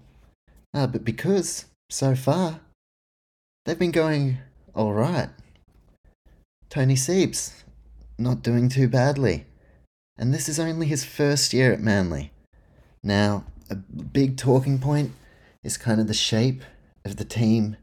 Uh, 0.73 0.87
but 0.87 1.05
because 1.05 1.67
so 1.91 2.15
far 2.15 2.61
they've 3.65 3.79
been 3.79 3.91
going 3.91 4.39
all 4.75 4.95
right. 4.95 5.29
Tony 6.71 6.95
Seibs 6.95 7.63
not 8.19 8.43
doing 8.43 8.69
too 8.69 8.89
badly. 8.89 9.47
And 10.17 10.35
this 10.35 10.49
is 10.49 10.59
only 10.59 10.87
his 10.87 11.05
first 11.05 11.53
year 11.53 11.73
at 11.73 11.81
Manly. 11.81 12.33
Now, 13.03 13.45
a 13.71 13.77
big 13.77 14.37
talking 14.37 14.79
point 14.79 15.13
is 15.63 15.77
kind 15.77 16.01
of 16.01 16.09
the 16.09 16.15
shape 16.15 16.63
of 17.05 17.17
the 17.17 17.25
team 17.25 17.77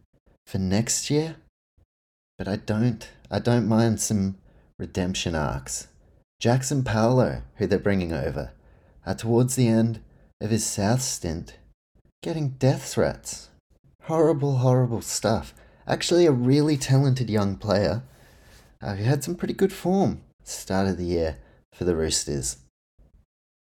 for 0.48 0.58
next 0.58 1.10
year. 1.10 1.38
But 2.38 2.48
I 2.48 2.58
don't 2.58 3.08
I 3.32 3.40
don't 3.40 3.68
mind 3.68 4.00
some 4.00 4.38
redemption 4.78 5.36
arcs. 5.36 5.88
Jaxson 6.42 6.86
Paulo, 6.86 7.44
who 7.56 7.68
they're 7.68 7.80
bringing 7.80 8.14
over, 8.14 8.52
are 9.06 9.16
towards 9.16 9.56
the 9.56 9.68
end 9.68 10.02
of 10.42 10.50
his 10.50 10.66
South 10.66 11.02
stint 11.02 11.58
getting 12.26 12.50
death 12.58 12.92
threats. 12.92 13.50
Horrible, 14.06 14.58
horrible 14.58 15.02
stuff. 15.02 15.54
Actually, 15.88 16.26
a 16.26 16.32
really 16.32 16.76
talented 16.76 17.30
young 17.30 17.56
player 17.56 18.02
uh, 18.82 18.96
who 18.96 19.04
had 19.04 19.24
some 19.24 19.36
pretty 19.36 19.54
good 19.54 19.72
form 19.72 20.22
start 20.44 20.88
of 20.88 20.98
the 20.98 21.06
year 21.06 21.38
for 21.72 21.84
the 21.84 21.96
Roosters. 21.96 22.58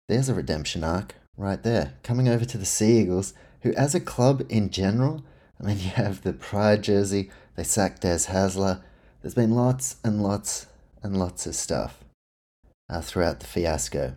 There's 0.07 0.29
a 0.29 0.35
redemption 0.35 0.83
arc 0.83 1.15
right 1.35 1.63
there, 1.63 1.93
coming 2.03 2.27
over 2.29 2.45
to 2.45 2.57
the 2.59 2.65
Sea 2.65 2.99
Eagles, 2.99 3.33
who, 3.61 3.73
as 3.73 3.95
a 3.95 3.99
club 3.99 4.43
in 4.47 4.69
general, 4.69 5.23
I 5.61 5.67
mean, 5.67 5.79
you 5.79 5.89
have 5.91 6.23
the 6.23 6.33
Pride 6.33 6.81
jersey, 6.81 7.29
they 7.55 7.63
sacked 7.63 8.01
Des 8.01 8.25
Hasler. 8.27 8.81
There's 9.21 9.35
been 9.35 9.51
lots 9.51 9.97
and 10.03 10.23
lots 10.23 10.65
and 11.03 11.17
lots 11.17 11.45
of 11.45 11.53
stuff 11.53 12.03
uh, 12.89 13.01
throughout 13.01 13.39
the 13.39 13.45
fiasco. 13.45 14.15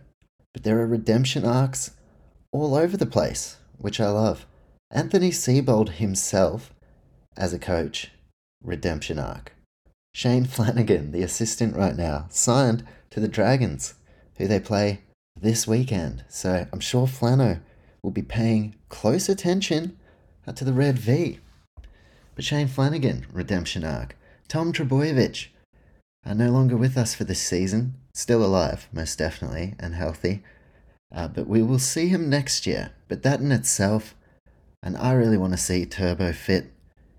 But 0.53 0.63
there 0.63 0.79
are 0.79 0.87
redemption 0.87 1.45
arcs 1.45 1.91
all 2.51 2.73
over 2.73 2.97
the 2.97 3.05
place, 3.05 3.57
which 3.77 3.99
I 3.99 4.09
love. 4.09 4.47
Anthony 4.89 5.29
Seibold 5.29 5.89
himself, 5.89 6.73
as 7.37 7.53
a 7.53 7.59
coach, 7.59 8.11
redemption 8.63 9.19
arc. 9.19 9.53
Shane 10.15 10.45
Flanagan, 10.45 11.11
the 11.11 11.21
assistant 11.21 11.75
right 11.75 11.95
now, 11.95 12.25
signed 12.29 12.85
to 13.11 13.19
the 13.19 13.27
Dragons, 13.27 13.93
who 14.37 14.47
they 14.47 14.59
play 14.59 15.01
this 15.39 15.67
weekend. 15.67 16.23
So 16.27 16.65
I'm 16.71 16.79
sure 16.79 17.05
Flano 17.05 17.59
will 18.01 18.11
be 18.11 18.23
paying 18.23 18.75
close 18.89 19.29
attention 19.29 19.97
to 20.53 20.63
the 20.63 20.73
Red 20.73 20.99
V. 20.99 21.39
But 22.35 22.45
Shane 22.45 22.67
Flanagan, 22.67 23.25
redemption 23.31 23.83
arc. 23.83 24.17
Tom 24.47 24.73
Trbojevic, 24.73 25.47
are 26.25 26.35
no 26.35 26.49
longer 26.49 26.75
with 26.75 26.97
us 26.97 27.13
for 27.13 27.23
this 27.23 27.41
season. 27.41 27.95
Still 28.13 28.43
alive, 28.43 28.87
most 28.91 29.17
definitely, 29.17 29.75
and 29.79 29.95
healthy. 29.95 30.43
Uh, 31.13 31.27
but 31.27 31.47
we 31.47 31.61
will 31.61 31.79
see 31.79 32.07
him 32.07 32.29
next 32.29 32.65
year. 32.65 32.91
But 33.07 33.23
that 33.23 33.39
in 33.39 33.51
itself, 33.51 34.15
and 34.81 34.97
I 34.97 35.13
really 35.13 35.37
want 35.37 35.53
to 35.53 35.57
see 35.57 35.85
Turbo 35.85 36.33
fit, 36.33 36.71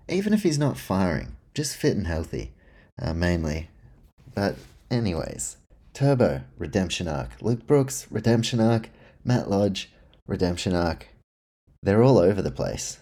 even 0.09 0.33
if 0.33 0.43
he's 0.43 0.59
not 0.59 0.77
firing, 0.77 1.35
just 1.53 1.75
fit 1.75 1.97
and 1.97 2.07
healthy, 2.07 2.53
uh, 3.01 3.13
mainly. 3.13 3.69
But, 4.33 4.55
anyways, 4.91 5.57
Turbo, 5.93 6.41
redemption 6.57 7.07
arc. 7.07 7.41
Luke 7.41 7.65
Brooks, 7.65 8.07
redemption 8.11 8.59
arc. 8.59 8.89
Matt 9.23 9.49
Lodge, 9.49 9.91
redemption 10.27 10.75
arc. 10.75 11.07
They're 11.81 12.03
all 12.03 12.17
over 12.17 12.41
the 12.41 12.51
place. 12.51 12.99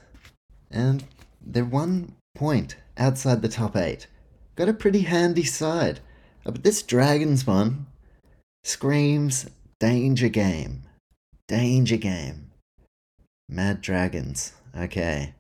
And 0.71 1.03
they're 1.41 1.65
one 1.65 2.15
point 2.35 2.75
outside 2.97 3.41
the 3.41 3.49
top 3.49 3.75
eight. 3.75 4.07
Got 4.55 4.69
a 4.69 4.73
pretty 4.73 5.01
handy 5.01 5.43
side. 5.43 5.99
Uh, 6.45 6.51
but 6.51 6.63
this 6.63 6.81
Dragons 6.81 7.45
one 7.45 7.87
screams 8.63 9.49
danger 9.79 10.29
game. 10.29 10.83
Danger 11.47 11.97
game. 11.97 12.51
Mad 13.47 13.81
Dragons. 13.81 14.53
Okay. 14.77 15.33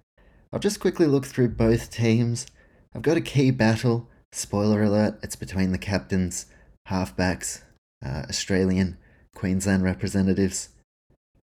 I'll 0.53 0.59
just 0.59 0.79
quickly 0.79 1.07
look 1.07 1.25
through 1.25 1.49
both 1.49 1.91
teams. 1.91 2.47
I've 2.93 3.01
got 3.01 3.17
a 3.17 3.21
key 3.21 3.51
battle. 3.51 4.07
Spoiler 4.31 4.83
alert, 4.83 5.19
it's 5.23 5.35
between 5.35 5.71
the 5.71 5.77
captains, 5.77 6.45
halfbacks, 6.89 7.61
uh, 8.05 8.23
Australian, 8.29 8.97
Queensland 9.33 9.83
representatives. 9.83 10.69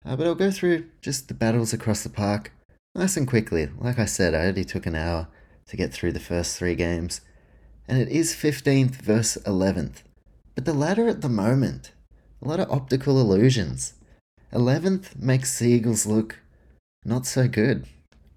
Uh, 0.05 0.17
but 0.17 0.27
I'll 0.27 0.35
go 0.35 0.51
through 0.51 0.87
just 1.03 1.29
the 1.29 1.35
battles 1.35 1.73
across 1.73 2.03
the 2.03 2.09
park 2.09 2.53
nice 2.95 3.17
and 3.17 3.27
quickly. 3.27 3.69
Like 3.79 3.99
I 3.99 4.05
said, 4.05 4.35
I 4.35 4.47
only 4.47 4.65
took 4.65 4.87
an 4.87 4.95
hour 4.95 5.29
to 5.67 5.77
get 5.77 5.93
through 5.93 6.13
the 6.13 6.21
first 6.21 6.57
three 6.57 6.75
games. 6.75 7.21
And 7.87 7.99
it 7.99 8.09
is 8.09 8.35
15th 8.35 8.97
versus 8.97 9.43
11th. 9.45 10.03
But 10.55 10.65
the 10.65 10.75
ladder 10.75 11.09
at 11.09 11.21
the 11.21 11.29
moment, 11.29 11.93
a 12.43 12.49
lot 12.49 12.61
of 12.61 12.71
optical 12.71 13.21
illusions. 13.21 13.95
11th 14.53 15.17
makes 15.17 15.63
Eagles 15.63 16.07
look 16.07 16.39
not 17.05 17.27
so 17.27 17.49
good, 17.49 17.87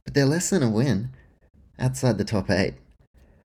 but 0.04 0.14
they're 0.14 0.26
less 0.26 0.50
than 0.50 0.64
a 0.64 0.70
win 0.70 1.10
outside 1.80 2.18
the 2.18 2.24
top 2.24 2.50
eight. 2.50 2.76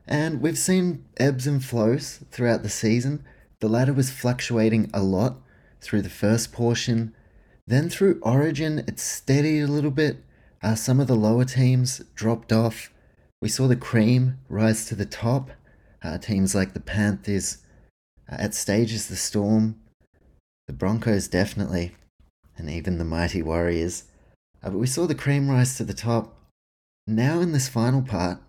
And 0.07 0.41
we've 0.41 0.59
seen 0.59 1.05
ebbs 1.17 1.47
and 1.47 1.65
flows 1.65 2.21
throughout 2.31 2.63
the 2.63 2.69
season. 2.69 3.25
The 3.61 3.69
ladder 3.69 3.93
was 3.93 4.11
fluctuating 4.11 4.91
a 4.93 5.03
lot 5.03 5.37
through 5.81 6.03
the 6.03 6.11
first 6.11 6.53
portion. 6.53 7.15
Then 7.67 7.89
through 7.89 8.21
Origin, 8.23 8.81
it 8.81 9.01
steadied 9.01 9.65
a 9.65 9.73
little 9.73 9.91
bit. 9.91 10.19
Uh, 10.67 10.75
some 10.75 10.99
of 10.99 11.07
the 11.07 11.15
lower 11.15 11.45
teams 11.45 12.03
dropped 12.17 12.53
off. 12.53 12.91
We 13.41 13.49
saw 13.49 13.69
the 13.69 13.77
cream 13.77 14.39
rise 14.49 14.87
to 14.87 14.97
the 14.97 15.07
top. 15.07 15.51
Uh, 16.03 16.19
teams 16.19 16.57
like 16.57 16.75
the 16.75 16.81
Panthers, 16.81 17.59
uh, 18.29 18.35
at 18.41 18.53
stages 18.53 19.07
the 19.07 19.15
Storm, 19.15 19.77
the 20.67 20.73
Broncos 20.73 21.29
definitely, 21.29 21.95
and 22.59 22.69
even 22.69 22.99
the 22.99 23.05
mighty 23.05 23.43
Warriors. 23.43 24.05
Uh, 24.61 24.71
but 24.71 24.79
we 24.79 24.89
saw 24.89 25.07
the 25.07 25.15
cream 25.15 25.49
rise 25.49 25.77
to 25.77 25.85
the 25.85 25.95
top. 25.95 26.35
Now 27.07 27.39
in 27.39 27.53
this 27.53 27.69
final 27.69 28.03
part, 28.03 28.41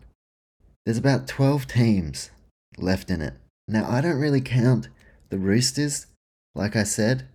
there's 0.86 0.98
about 0.98 1.28
12 1.28 1.68
teams 1.68 2.32
left 2.80 3.12
in 3.12 3.22
it. 3.22 3.36
Now 3.68 3.88
I 3.88 4.02
don't 4.02 4.20
really 4.20 4.42
count 4.42 4.90
the 5.30 5.38
Roosters, 5.38 6.08
like 6.56 6.76
I 6.76 6.84
said, 6.84 7.28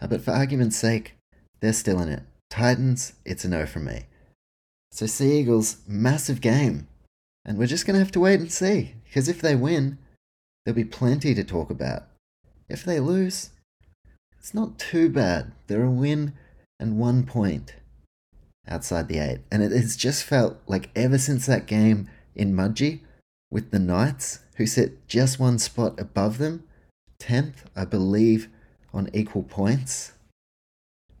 uh, 0.00 0.06
but 0.06 0.20
for 0.20 0.30
argument's 0.30 0.76
sake, 0.76 1.16
they're 1.60 1.72
still 1.72 1.98
in 1.98 2.08
it. 2.08 2.22
Titans, 2.54 3.14
it's 3.24 3.44
a 3.44 3.48
no 3.48 3.66
from 3.66 3.86
me. 3.86 4.04
So, 4.92 5.06
Sea 5.06 5.40
Eagles, 5.40 5.78
massive 5.88 6.40
game. 6.40 6.86
And 7.44 7.58
we're 7.58 7.66
just 7.66 7.84
going 7.84 7.94
to 7.94 7.98
have 7.98 8.12
to 8.12 8.20
wait 8.20 8.38
and 8.38 8.52
see. 8.52 8.94
Because 9.02 9.28
if 9.28 9.42
they 9.42 9.56
win, 9.56 9.98
there'll 10.64 10.76
be 10.76 10.84
plenty 10.84 11.34
to 11.34 11.42
talk 11.42 11.68
about. 11.68 12.04
If 12.68 12.84
they 12.84 13.00
lose, 13.00 13.50
it's 14.38 14.54
not 14.54 14.78
too 14.78 15.08
bad. 15.08 15.50
They're 15.66 15.82
a 15.82 15.90
win 15.90 16.34
and 16.78 16.96
one 16.96 17.24
point 17.24 17.74
outside 18.68 19.08
the 19.08 19.18
eight. 19.18 19.40
And 19.50 19.60
it 19.60 19.72
has 19.72 19.96
just 19.96 20.22
felt 20.22 20.58
like 20.68 20.90
ever 20.94 21.18
since 21.18 21.46
that 21.46 21.66
game 21.66 22.08
in 22.36 22.54
Mudgee 22.54 23.00
with 23.50 23.72
the 23.72 23.80
Knights, 23.80 24.38
who 24.58 24.66
sit 24.66 25.08
just 25.08 25.40
one 25.40 25.58
spot 25.58 25.98
above 25.98 26.38
them, 26.38 26.62
10th, 27.18 27.64
I 27.74 27.84
believe, 27.84 28.48
on 28.92 29.10
equal 29.12 29.42
points. 29.42 30.12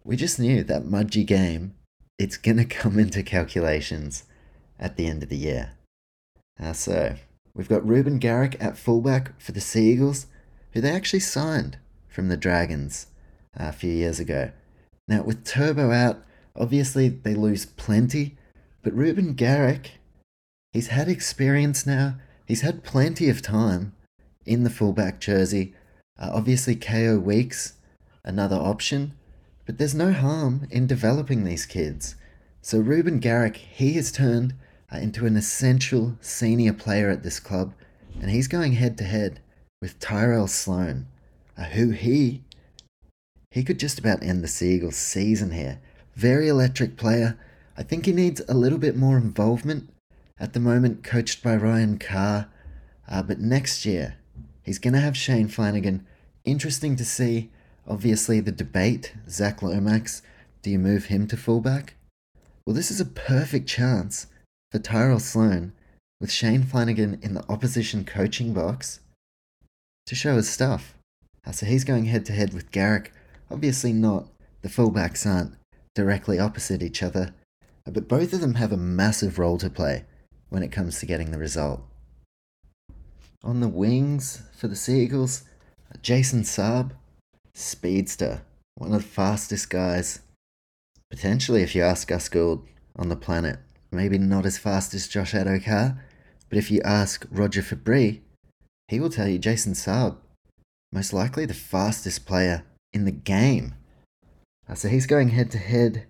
We 0.04 0.16
just 0.16 0.38
knew 0.38 0.62
that 0.64 0.84
Mudgee 0.84 1.24
game, 1.24 1.74
it's 2.18 2.36
going 2.36 2.56
to 2.58 2.64
come 2.64 2.98
into 2.98 3.22
calculations 3.22 4.24
at 4.78 4.96
the 4.96 5.06
end 5.06 5.22
of 5.22 5.30
the 5.30 5.36
year. 5.36 5.72
Uh, 6.60 6.74
so, 6.74 7.16
we've 7.54 7.68
got 7.68 7.86
Reuben 7.86 8.18
Garrick 8.18 8.56
at 8.60 8.76
fullback 8.76 9.40
for 9.40 9.52
the 9.52 9.60
Sea 9.60 9.92
Eagles, 9.92 10.26
who 10.72 10.80
they 10.80 10.90
actually 10.90 11.20
signed 11.20 11.78
from 12.06 12.28
the 12.28 12.36
Dragons 12.36 13.06
uh, 13.58 13.68
a 13.68 13.72
few 13.72 13.90
years 13.90 14.20
ago. 14.20 14.50
Now, 15.08 15.22
with 15.22 15.44
Turbo 15.44 15.90
out, 15.90 16.22
obviously 16.54 17.08
they 17.08 17.34
lose 17.34 17.66
plenty, 17.66 18.36
but 18.82 18.94
Reuben 18.94 19.34
Garrick, 19.34 19.92
he's 20.72 20.88
had 20.88 21.08
experience 21.08 21.86
now, 21.86 22.16
he's 22.46 22.60
had 22.60 22.84
plenty 22.84 23.28
of 23.30 23.42
time 23.42 23.94
in 24.44 24.64
the 24.64 24.70
fullback 24.70 25.20
jersey. 25.20 25.74
Uh, 26.18 26.30
obviously, 26.32 26.76
KO 26.76 27.18
Weeks, 27.18 27.74
another 28.24 28.56
option, 28.56 29.14
but 29.66 29.78
there's 29.78 29.94
no 29.94 30.12
harm 30.12 30.66
in 30.70 30.86
developing 30.86 31.44
these 31.44 31.66
kids. 31.66 32.16
So, 32.60 32.78
Reuben 32.78 33.18
Garrick, 33.18 33.56
he 33.56 33.94
has 33.94 34.10
turned 34.12 34.54
uh, 34.92 34.98
into 34.98 35.26
an 35.26 35.36
essential 35.36 36.16
senior 36.20 36.72
player 36.72 37.10
at 37.10 37.22
this 37.22 37.40
club, 37.40 37.74
and 38.20 38.30
he's 38.30 38.48
going 38.48 38.74
head 38.74 38.96
to 38.98 39.04
head 39.04 39.40
with 39.80 39.98
Tyrell 39.98 40.46
Sloan, 40.46 41.06
uh, 41.58 41.64
who 41.64 41.90
he 41.90 42.42
he 43.50 43.62
could 43.62 43.78
just 43.78 44.00
about 44.00 44.22
end 44.22 44.42
the 44.42 44.48
Seagulls' 44.48 44.96
season 44.96 45.52
here. 45.52 45.78
Very 46.16 46.48
electric 46.48 46.96
player. 46.96 47.38
I 47.76 47.84
think 47.84 48.04
he 48.04 48.12
needs 48.12 48.42
a 48.48 48.54
little 48.54 48.78
bit 48.78 48.96
more 48.96 49.16
involvement. 49.16 49.90
At 50.40 50.54
the 50.54 50.60
moment, 50.60 51.04
coached 51.04 51.40
by 51.40 51.54
Ryan 51.54 51.98
Carr, 51.98 52.48
uh, 53.08 53.22
but 53.22 53.38
next 53.38 53.84
year 53.84 54.16
he's 54.64 54.80
going 54.80 54.94
to 54.94 55.00
have 55.00 55.16
Shane 55.16 55.46
Flanagan. 55.46 56.04
Interesting 56.44 56.96
to 56.96 57.04
see. 57.04 57.50
Obviously, 57.86 58.40
the 58.40 58.52
debate 58.52 59.14
Zach 59.28 59.62
Lomax. 59.62 60.22
Do 60.62 60.70
you 60.70 60.78
move 60.78 61.06
him 61.06 61.26
to 61.28 61.36
fullback? 61.36 61.94
Well, 62.66 62.74
this 62.74 62.90
is 62.90 63.00
a 63.00 63.04
perfect 63.04 63.68
chance 63.68 64.26
for 64.72 64.78
Tyrell 64.78 65.20
Sloan 65.20 65.72
with 66.20 66.32
Shane 66.32 66.62
Flanagan 66.62 67.18
in 67.22 67.34
the 67.34 67.44
opposition 67.50 68.04
coaching 68.04 68.54
box 68.54 69.00
to 70.06 70.14
show 70.14 70.36
his 70.36 70.48
stuff. 70.48 70.94
Uh, 71.46 71.52
so 71.52 71.66
he's 71.66 71.84
going 71.84 72.06
head 72.06 72.24
to 72.26 72.32
head 72.32 72.54
with 72.54 72.70
Garrick. 72.70 73.12
Obviously, 73.50 73.92
not. 73.92 74.28
The 74.62 74.70
fullbacks 74.70 75.26
aren't 75.26 75.56
directly 75.94 76.38
opposite 76.38 76.82
each 76.82 77.02
other, 77.02 77.34
uh, 77.86 77.90
but 77.90 78.08
both 78.08 78.32
of 78.32 78.40
them 78.40 78.54
have 78.54 78.72
a 78.72 78.78
massive 78.78 79.38
role 79.38 79.58
to 79.58 79.68
play 79.68 80.04
when 80.48 80.62
it 80.62 80.72
comes 80.72 80.98
to 80.98 81.06
getting 81.06 81.30
the 81.30 81.38
result. 81.38 81.82
On 83.42 83.60
the 83.60 83.68
wings 83.68 84.42
for 84.56 84.68
the 84.68 84.76
Seagulls, 84.76 85.42
uh, 85.92 85.98
Jason 86.00 86.42
Saab, 86.42 86.92
speedster, 87.54 88.42
one 88.76 88.92
of 88.92 89.02
the 89.02 89.08
fastest 89.08 89.70
guys, 89.70 90.20
potentially, 91.10 91.62
if 91.62 91.74
you 91.74 91.82
ask 91.82 92.08
Gus 92.08 92.28
Gould, 92.28 92.66
on 92.96 93.08
the 93.08 93.16
planet. 93.16 93.58
Maybe 93.90 94.18
not 94.18 94.46
as 94.46 94.58
fast 94.58 94.94
as 94.94 95.08
Josh 95.08 95.32
Addo-Carr, 95.32 96.02
but 96.48 96.58
if 96.58 96.70
you 96.70 96.80
ask 96.82 97.26
Roger 97.30 97.62
Fabri, 97.62 98.20
he 98.88 99.00
will 99.00 99.10
tell 99.10 99.28
you 99.28 99.38
Jason 99.38 99.72
Saab, 99.72 100.16
most 100.92 101.12
likely 101.12 101.46
the 101.46 101.54
fastest 101.54 102.26
player 102.26 102.64
in 102.92 103.04
the 103.04 103.12
game. 103.12 103.74
Uh, 104.68 104.74
so 104.74 104.88
he's 104.88 105.06
going 105.06 105.30
head 105.30 105.50
to 105.50 105.58
head 105.58 106.06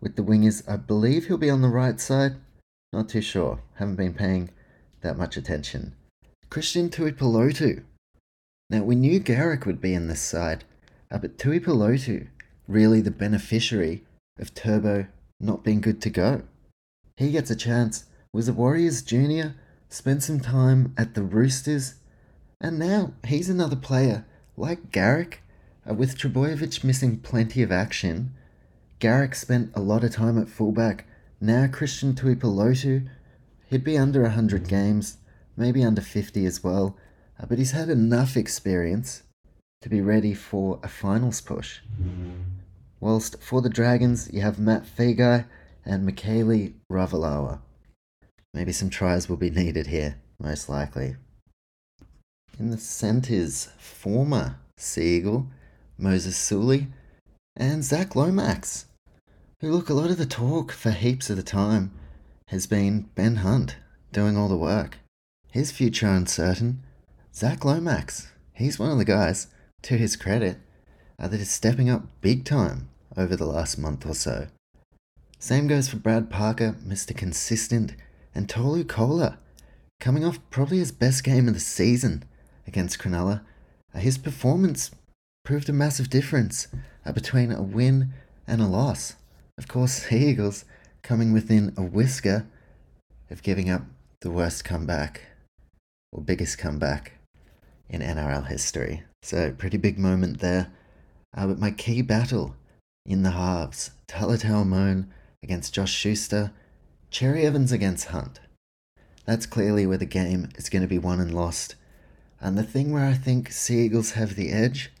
with 0.00 0.16
the 0.16 0.22
wingers. 0.22 0.62
I 0.68 0.76
believe 0.76 1.26
he'll 1.26 1.38
be 1.38 1.50
on 1.50 1.62
the 1.62 1.68
right 1.68 2.00
side. 2.00 2.36
Not 2.92 3.08
too 3.08 3.22
sure. 3.22 3.60
Haven't 3.74 3.96
been 3.96 4.14
paying 4.14 4.50
that 5.00 5.16
much 5.16 5.36
attention. 5.36 5.94
Christian 6.50 6.90
Tuipulotu. 6.90 7.82
Now, 8.70 8.82
we 8.82 8.94
knew 8.94 9.18
Garrick 9.18 9.66
would 9.66 9.80
be 9.80 9.94
in 9.94 10.08
this 10.08 10.20
side, 10.20 10.64
uh, 11.12 11.18
but 11.18 11.36
Tuipulotu, 11.36 12.28
really 12.66 13.02
the 13.02 13.10
beneficiary 13.10 14.02
of 14.38 14.54
Turbo 14.54 15.06
not 15.38 15.62
being 15.62 15.80
good 15.80 16.00
to 16.02 16.10
go. 16.10 16.42
He 17.16 17.30
gets 17.30 17.50
a 17.50 17.56
chance, 17.56 18.06
was 18.32 18.48
a 18.48 18.52
Warriors 18.52 19.02
junior, 19.02 19.54
spent 19.90 20.22
some 20.22 20.40
time 20.40 20.94
at 20.96 21.14
the 21.14 21.22
Roosters, 21.22 21.96
and 22.60 22.78
now 22.78 23.12
he's 23.26 23.50
another 23.50 23.76
player 23.76 24.24
like 24.56 24.90
Garrick, 24.90 25.42
uh, 25.88 25.92
with 25.92 26.16
Trbojevic 26.16 26.82
missing 26.82 27.18
plenty 27.18 27.62
of 27.62 27.70
action. 27.70 28.32
Garrick 28.98 29.34
spent 29.34 29.70
a 29.74 29.80
lot 29.80 30.04
of 30.04 30.12
time 30.12 30.38
at 30.38 30.48
fullback. 30.48 31.04
Now 31.40 31.66
Christian 31.66 32.14
Tuipulotu, 32.14 33.08
he'd 33.68 33.84
be 33.84 33.98
under 33.98 34.22
100 34.22 34.66
games, 34.66 35.18
maybe 35.56 35.84
under 35.84 36.00
50 36.00 36.46
as 36.46 36.64
well, 36.64 36.96
uh, 37.38 37.46
but 37.46 37.58
he's 37.58 37.72
had 37.72 37.90
enough 37.90 38.36
experience 38.36 39.24
to 39.82 39.88
be 39.88 40.00
ready 40.00 40.32
for 40.32 40.80
a 40.82 40.88
finals 40.88 41.40
push. 41.40 41.80
Whilst 43.00 43.42
for 43.42 43.60
the 43.60 43.68
Dragons, 43.68 44.30
you 44.32 44.40
have 44.40 44.58
Matt 44.58 44.84
Feagai 44.84 45.44
and 45.84 46.08
Mikaele 46.08 46.72
Ravalawa. 46.90 47.60
Maybe 48.54 48.72
some 48.72 48.90
tries 48.90 49.28
will 49.28 49.36
be 49.36 49.50
needed 49.50 49.88
here, 49.88 50.16
most 50.38 50.68
likely. 50.68 51.16
In 52.58 52.70
the 52.70 52.78
centres, 52.78 53.68
former 53.78 54.56
Seagull, 54.76 55.48
Moses 55.98 56.36
Suli, 56.36 56.86
and 57.56 57.82
Zach 57.82 58.14
Lomax, 58.14 58.86
who 59.60 59.72
look 59.72 59.88
a 59.88 59.94
lot 59.94 60.10
of 60.10 60.18
the 60.18 60.26
talk 60.26 60.70
for 60.70 60.90
heaps 60.90 61.28
of 61.28 61.36
the 61.36 61.42
time 61.42 61.92
has 62.48 62.66
been 62.66 63.08
Ben 63.14 63.36
Hunt 63.36 63.76
doing 64.12 64.36
all 64.36 64.48
the 64.48 64.56
work. 64.56 64.98
His 65.50 65.72
future 65.72 66.08
uncertain. 66.08 66.82
Zach 67.34 67.64
Lomax, 67.64 68.30
he's 68.52 68.78
one 68.78 68.90
of 68.90 68.98
the 68.98 69.04
guys, 69.04 69.48
to 69.82 69.96
his 69.96 70.16
credit, 70.16 70.58
uh, 71.18 71.28
that 71.28 71.40
is 71.40 71.50
stepping 71.50 71.90
up 71.90 72.06
big 72.20 72.44
time 72.44 72.88
over 73.16 73.36
the 73.36 73.46
last 73.46 73.78
month 73.78 74.06
or 74.06 74.14
so. 74.14 74.48
Same 75.38 75.66
goes 75.66 75.88
for 75.88 75.96
Brad 75.96 76.30
Parker, 76.30 76.76
Mr. 76.86 77.16
Consistent, 77.16 77.94
and 78.34 78.48
Tolu 78.48 78.84
Koula, 78.84 79.38
coming 80.00 80.24
off 80.24 80.38
probably 80.50 80.78
his 80.78 80.92
best 80.92 81.24
game 81.24 81.48
of 81.48 81.54
the 81.54 81.60
season 81.60 82.24
against 82.66 82.98
Cronulla. 82.98 83.42
Uh, 83.94 83.98
his 83.98 84.18
performance 84.18 84.90
proved 85.44 85.68
a 85.68 85.72
massive 85.72 86.08
difference 86.08 86.68
uh, 87.04 87.12
between 87.12 87.50
a 87.50 87.62
win 87.62 88.12
and 88.46 88.60
a 88.60 88.66
loss. 88.66 89.16
Of 89.58 89.68
course, 89.68 90.00
the 90.08 90.16
Eagles 90.16 90.64
coming 91.02 91.32
within 91.32 91.74
a 91.76 91.82
whisker 91.82 92.46
of 93.30 93.42
giving 93.42 93.68
up 93.68 93.82
the 94.20 94.30
worst 94.30 94.64
comeback 94.64 95.22
or 96.12 96.22
biggest 96.22 96.58
comeback 96.58 97.12
in 97.88 98.00
NRL 98.00 98.46
history. 98.46 99.02
So, 99.22 99.52
pretty 99.52 99.76
big 99.76 99.98
moment 99.98 100.40
there. 100.40 100.72
Uh, 101.36 101.46
but 101.46 101.58
my 101.58 101.70
key 101.70 102.02
battle 102.02 102.56
in 103.06 103.22
the 103.22 103.30
halves 103.30 103.92
Talatau 104.08 104.64
Amone 104.64 105.06
against 105.42 105.74
Josh 105.74 105.92
Schuster, 105.92 106.52
Cherry 107.10 107.46
Evans 107.46 107.72
against 107.72 108.06
Hunt. 108.06 108.40
That's 109.24 109.46
clearly 109.46 109.86
where 109.86 109.98
the 109.98 110.06
game 110.06 110.48
is 110.56 110.68
going 110.68 110.82
to 110.82 110.88
be 110.88 110.98
won 110.98 111.20
and 111.20 111.34
lost. 111.34 111.76
And 112.40 112.58
the 112.58 112.64
thing 112.64 112.92
where 112.92 113.06
I 113.06 113.14
think 113.14 113.52
Sea 113.52 113.84
Eagles 113.84 114.12
have 114.12 114.34
the 114.34 114.50
edge, 114.50 114.92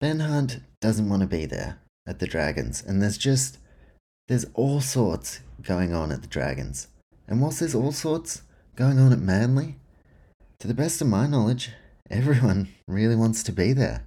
Ben 0.00 0.20
Hunt 0.20 0.60
doesn't 0.80 1.08
want 1.08 1.20
to 1.20 1.28
be 1.28 1.44
there 1.44 1.78
at 2.06 2.18
the 2.18 2.26
Dragons. 2.26 2.82
And 2.82 3.02
there's 3.02 3.18
just, 3.18 3.58
there's 4.28 4.46
all 4.54 4.80
sorts 4.80 5.40
going 5.62 5.94
on 5.94 6.12
at 6.12 6.22
the 6.22 6.28
Dragons. 6.28 6.88
And 7.28 7.42
whilst 7.42 7.60
there's 7.60 7.74
all 7.74 7.92
sorts 7.92 8.42
going 8.74 8.98
on 8.98 9.12
at 9.12 9.18
Manly, 9.18 9.76
to 10.58 10.68
the 10.68 10.74
best 10.74 11.00
of 11.02 11.08
my 11.08 11.26
knowledge, 11.26 11.72
everyone 12.10 12.68
really 12.86 13.16
wants 13.16 13.42
to 13.44 13.52
be 13.52 13.72
there. 13.72 14.04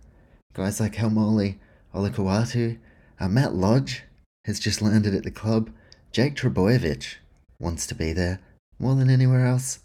Guys 0.53 0.79
like 0.79 0.95
Haumole 0.95 1.57
Olakau'atu, 1.93 2.77
uh, 3.19 3.27
Matt 3.27 3.53
Lodge 3.53 4.03
has 4.45 4.59
just 4.59 4.81
landed 4.81 5.13
at 5.13 5.23
the 5.23 5.31
club. 5.31 5.69
Jake 6.11 6.35
Trbojevic 6.35 7.15
wants 7.59 7.85
to 7.87 7.95
be 7.95 8.13
there 8.13 8.39
more 8.79 8.95
than 8.95 9.09
anywhere 9.09 9.45
else 9.45 9.79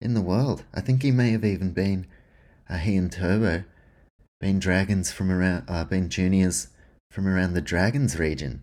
in 0.00 0.14
the 0.14 0.20
world. 0.20 0.64
I 0.74 0.80
think 0.80 1.02
he 1.02 1.10
may 1.10 1.30
have 1.30 1.44
even 1.44 1.72
been, 1.72 2.06
uh, 2.68 2.78
he 2.78 2.96
and 2.96 3.10
Turbo, 3.10 3.64
been 4.40 4.58
dragons 4.58 5.12
from 5.12 5.30
around, 5.30 5.64
uh, 5.68 5.84
been 5.84 6.08
juniors 6.08 6.68
from 7.10 7.26
around 7.26 7.54
the 7.54 7.60
Dragons 7.60 8.18
region. 8.18 8.62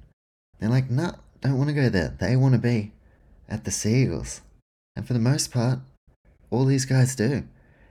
They're 0.60 0.70
like, 0.70 0.90
no, 0.90 1.04
nah, 1.04 1.14
don't 1.42 1.58
want 1.58 1.70
to 1.70 1.76
go 1.76 1.90
there. 1.90 2.16
They 2.20 2.36
want 2.36 2.54
to 2.54 2.60
be 2.60 2.94
at 3.48 3.64
the 3.64 3.72
Seagulls. 3.72 4.42
And 4.96 5.06
for 5.06 5.14
the 5.14 5.20
most 5.20 5.52
part, 5.52 5.80
all 6.50 6.66
these 6.66 6.86
guys 6.86 7.16
do. 7.16 7.44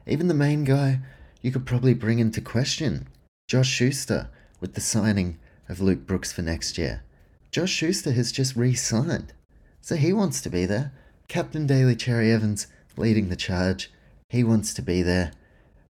Even 0.07 0.29
the 0.29 0.35
main 0.35 0.65
guy 0.65 1.01
you 1.43 1.51
could 1.51 1.67
probably 1.67 1.95
bring 1.95 2.19
into 2.19 2.41
question, 2.41 3.09
Josh 3.49 3.69
Schuster, 3.69 4.29
with 4.61 4.75
the 4.75 4.81
signing 4.81 5.39
of 5.69 5.81
Luke 5.81 6.07
Brooks 6.07 6.33
for 6.33 6.43
next 6.43 6.79
year. 6.79 7.03
Josh 7.51 7.71
Schuster 7.71 8.13
has 8.13 8.33
just 8.33 8.57
re 8.57 8.75
signed. 8.75 9.33
So 9.81 9.97
he 9.97 10.13
wants 10.13 10.41
to 10.43 10.51
be 10.51 10.67
there. 10.67 10.93
Captain 11.29 11.67
Daly 11.67 11.97
Cherry 11.97 12.33
Evans 12.33 12.67
leading 12.97 13.29
the 13.29 13.37
charge. 13.37 13.91
He 14.29 14.43
wants 14.43 14.75
to 14.75 14.83
be 14.83 15.03
there. 15.03 15.33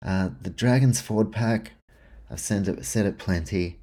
Uh, 0.03 0.29
the 0.41 0.49
Dragons 0.49 0.99
forward 0.99 1.31
pack, 1.31 1.73
I've 2.29 2.39
said 2.39 2.67
it, 2.67 2.85
said 2.85 3.05
it 3.05 3.17
plenty. 3.17 3.79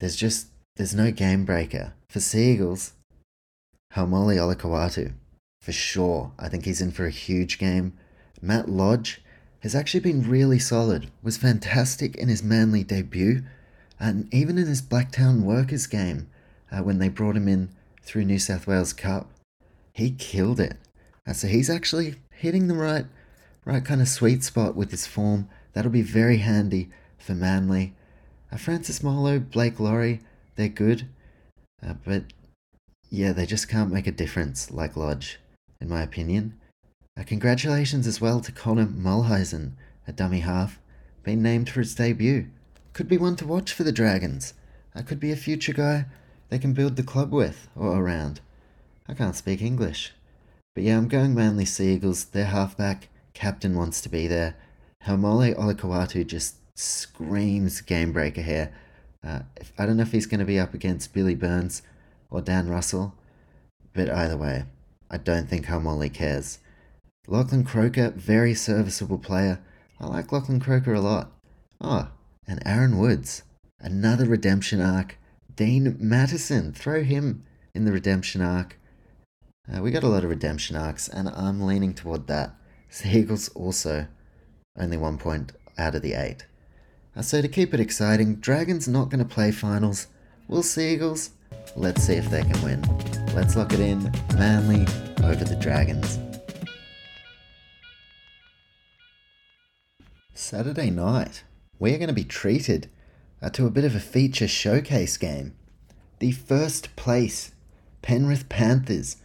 There's 0.00 0.16
just 0.16 0.48
there's 0.76 0.94
no 0.94 1.10
game 1.10 1.44
breaker 1.44 1.94
for 2.08 2.20
Seagulls. 2.20 2.92
Haumole 3.94 4.36
Olakau'atu, 4.36 5.14
for 5.62 5.72
sure. 5.72 6.32
I 6.38 6.48
think 6.48 6.64
he's 6.64 6.82
in 6.82 6.92
for 6.92 7.06
a 7.06 7.10
huge 7.10 7.58
game. 7.58 7.94
Matt 8.42 8.68
Lodge 8.68 9.22
has 9.60 9.74
actually 9.74 10.00
been 10.00 10.28
really 10.28 10.58
solid. 10.58 11.10
Was 11.22 11.36
fantastic 11.36 12.16
in 12.16 12.28
his 12.28 12.42
Manly 12.42 12.84
debut, 12.84 13.42
and 13.98 14.32
even 14.32 14.58
in 14.58 14.66
his 14.66 14.82
Blacktown 14.82 15.42
Workers 15.42 15.86
game 15.86 16.28
uh, 16.70 16.82
when 16.82 16.98
they 16.98 17.08
brought 17.08 17.36
him 17.36 17.48
in 17.48 17.70
through 18.02 18.24
New 18.24 18.38
South 18.38 18.66
Wales 18.66 18.92
Cup, 18.92 19.30
he 19.92 20.10
killed 20.10 20.60
it. 20.60 20.76
Uh, 21.26 21.32
so 21.32 21.48
he's 21.48 21.70
actually 21.70 22.16
hitting 22.30 22.68
the 22.68 22.74
right, 22.74 23.06
right 23.64 23.84
kind 23.84 24.00
of 24.00 24.08
sweet 24.08 24.44
spot 24.44 24.76
with 24.76 24.90
his 24.90 25.06
form. 25.06 25.48
That'll 25.72 25.90
be 25.90 26.02
very 26.02 26.38
handy 26.38 26.90
for 27.18 27.34
Manly. 27.34 27.94
Uh, 28.52 28.56
Francis 28.56 29.02
Molo, 29.02 29.38
Blake 29.38 29.80
Lawrie, 29.80 30.20
they're 30.54 30.68
good, 30.68 31.08
uh, 31.84 31.94
but 32.04 32.24
yeah, 33.10 33.32
they 33.32 33.46
just 33.46 33.68
can't 33.68 33.92
make 33.92 34.06
a 34.06 34.12
difference 34.12 34.70
like 34.70 34.96
Lodge, 34.96 35.38
in 35.80 35.88
my 35.88 36.02
opinion. 36.02 36.58
Uh, 37.18 37.22
congratulations 37.24 38.06
as 38.06 38.20
well 38.20 38.40
to 38.40 38.52
Connor 38.52 38.86
Muhleisen, 38.86 39.72
a 40.06 40.12
dummy 40.12 40.40
half, 40.40 40.78
being 41.22 41.42
named 41.42 41.70
for 41.70 41.80
his 41.80 41.94
debut. 41.94 42.48
Could 42.92 43.08
be 43.08 43.18
one 43.18 43.36
to 43.36 43.46
watch 43.46 43.72
for 43.72 43.84
the 43.84 43.92
Dragons. 43.92 44.54
Uh, 44.94 45.02
could 45.02 45.20
be 45.20 45.32
a 45.32 45.36
future 45.36 45.72
guy 45.72 46.06
they 46.48 46.58
can 46.58 46.72
build 46.72 46.96
the 46.96 47.02
club 47.02 47.32
with 47.32 47.68
or 47.74 47.96
around. 47.96 48.40
I 49.08 49.14
can't 49.14 49.36
speak 49.36 49.62
English. 49.62 50.12
But 50.74 50.84
yeah, 50.84 50.96
I'm 50.96 51.08
going 51.08 51.34
Manly 51.34 51.64
Seagulls. 51.64 52.24
Their 52.26 52.46
halfback, 52.46 53.08
captain 53.34 53.76
wants 53.76 54.00
to 54.02 54.08
be 54.08 54.26
there. 54.26 54.56
Haumole 55.04 55.54
Olakau'atu 55.56 56.26
just 56.26 56.56
screams 56.78 57.80
game 57.80 58.12
breaker 58.12 58.42
here. 58.42 58.72
Uh, 59.26 59.40
if, 59.56 59.72
I 59.78 59.86
don't 59.86 59.96
know 59.96 60.02
if 60.02 60.12
he's 60.12 60.26
going 60.26 60.40
to 60.40 60.46
be 60.46 60.58
up 60.58 60.74
against 60.74 61.12
Billy 61.12 61.34
Burns 61.34 61.82
or 62.30 62.40
Dan 62.40 62.68
Russell, 62.68 63.14
but 63.92 64.10
either 64.10 64.36
way, 64.36 64.64
I 65.10 65.16
don't 65.16 65.48
think 65.48 65.66
Haumole 65.66 66.12
cares. 66.12 66.58
Lachlan 67.28 67.64
Croker, 67.64 68.10
very 68.10 68.54
serviceable 68.54 69.18
player. 69.18 69.60
I 70.00 70.06
like 70.06 70.30
Lachlan 70.30 70.60
Croker 70.60 70.94
a 70.94 71.00
lot. 71.00 71.32
Oh, 71.80 72.08
and 72.46 72.62
Aaron 72.64 72.98
Woods, 72.98 73.42
another 73.80 74.26
redemption 74.26 74.80
arc. 74.80 75.18
Dean 75.54 75.96
Mattison, 75.98 76.72
throw 76.72 77.02
him 77.02 77.44
in 77.74 77.84
the 77.84 77.92
redemption 77.92 78.42
arc. 78.42 78.78
Uh, 79.72 79.82
we 79.82 79.90
got 79.90 80.04
a 80.04 80.08
lot 80.08 80.22
of 80.22 80.30
redemption 80.30 80.76
arcs, 80.76 81.08
and 81.08 81.28
I'm 81.28 81.62
leaning 81.62 81.94
toward 81.94 82.26
that. 82.28 82.54
Seagulls 82.90 83.48
also 83.50 84.06
only 84.78 84.96
one 84.96 85.18
point 85.18 85.52
out 85.76 85.94
of 85.94 86.02
the 86.02 86.14
eight. 86.14 86.46
Uh, 87.16 87.22
so 87.22 87.42
to 87.42 87.48
keep 87.48 87.74
it 87.74 87.80
exciting, 87.80 88.36
Dragons 88.36 88.86
not 88.86 89.10
going 89.10 89.26
to 89.26 89.34
play 89.34 89.50
finals. 89.50 90.06
Will 90.46 90.62
Seagulls? 90.62 91.30
Let's 91.74 92.04
see 92.04 92.14
if 92.14 92.30
they 92.30 92.42
can 92.42 92.62
win. 92.62 92.82
Let's 93.34 93.56
lock 93.56 93.72
it 93.72 93.80
in. 93.80 94.12
Manly 94.36 94.86
over 95.24 95.44
the 95.44 95.56
Dragons. 95.56 96.18
Saturday 100.38 100.90
night, 100.90 101.44
we're 101.78 101.96
going 101.96 102.08
to 102.08 102.14
be 102.14 102.24
treated 102.24 102.90
uh, 103.40 103.48
to 103.50 103.66
a 103.66 103.70
bit 103.70 103.84
of 103.84 103.94
a 103.94 104.00
feature 104.00 104.46
showcase 104.46 105.16
game. 105.16 105.54
The 106.18 106.32
first 106.32 106.94
place 106.94 107.52
Penrith 108.02 108.48
Panthers 108.50 109.16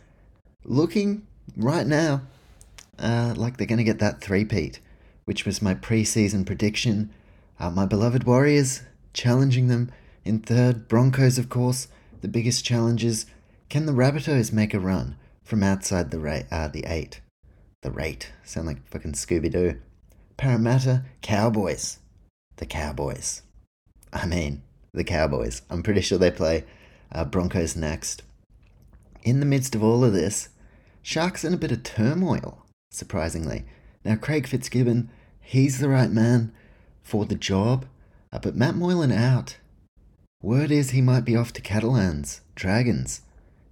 looking 0.63 1.27
right 1.57 1.85
now 1.85 2.21
uh, 2.97 3.33
like 3.35 3.57
they're 3.57 3.67
going 3.67 3.77
to 3.77 3.83
get 3.83 3.99
that 3.99 4.21
three-peat, 4.21 4.79
which 5.25 5.45
was 5.45 5.61
my 5.61 5.75
preseason 5.75 6.45
prediction. 6.45 7.13
Uh, 7.59 7.69
my 7.69 7.85
beloved 7.85 8.23
Warriors 8.23 8.81
challenging 9.13 9.67
them 9.67 9.91
in 10.23 10.39
third. 10.39 10.87
Broncos, 10.87 11.37
of 11.37 11.49
course, 11.49 11.89
the 12.21 12.29
biggest 12.29 12.63
challenges. 12.63 13.25
Can 13.69 13.85
the 13.85 13.91
Rabbitohs 13.91 14.53
make 14.53 14.73
a 14.73 14.79
run 14.79 15.17
from 15.43 15.61
outside 15.61 16.11
the 16.11 16.19
rate? 16.19 16.45
Uh, 16.49 16.69
the 16.69 16.85
eight, 16.85 17.19
the 17.81 17.91
rate. 17.91 18.31
Sound 18.43 18.67
like 18.67 18.87
fucking 18.87 19.13
Scooby 19.13 19.51
Doo. 19.51 19.79
Parramatta 20.37 21.05
Cowboys. 21.21 21.99
The 22.57 22.65
Cowboys. 22.65 23.41
I 24.13 24.25
mean, 24.25 24.63
the 24.93 25.03
Cowboys. 25.03 25.61
I'm 25.69 25.83
pretty 25.83 26.01
sure 26.01 26.17
they 26.17 26.31
play 26.31 26.65
uh, 27.11 27.25
Broncos 27.25 27.75
next. 27.75 28.23
In 29.23 29.39
the 29.39 29.45
midst 29.45 29.75
of 29.75 29.83
all 29.83 30.03
of 30.03 30.13
this, 30.13 30.49
Sharks 31.01 31.43
in 31.43 31.53
a 31.53 31.57
bit 31.57 31.71
of 31.71 31.83
turmoil, 31.83 32.65
surprisingly. 32.91 33.65
Now, 34.05 34.15
Craig 34.15 34.47
Fitzgibbon, 34.47 35.09
he's 35.39 35.79
the 35.79 35.89
right 35.89 36.11
man 36.11 36.51
for 37.01 37.25
the 37.25 37.35
job, 37.35 37.85
uh, 38.31 38.39
but 38.39 38.55
Matt 38.55 38.75
Moylan 38.75 39.11
out. 39.11 39.57
Word 40.41 40.71
is 40.71 40.91
he 40.91 41.01
might 41.01 41.25
be 41.25 41.35
off 41.35 41.53
to 41.53 41.61
Catalans, 41.61 42.41
Dragons, 42.55 43.21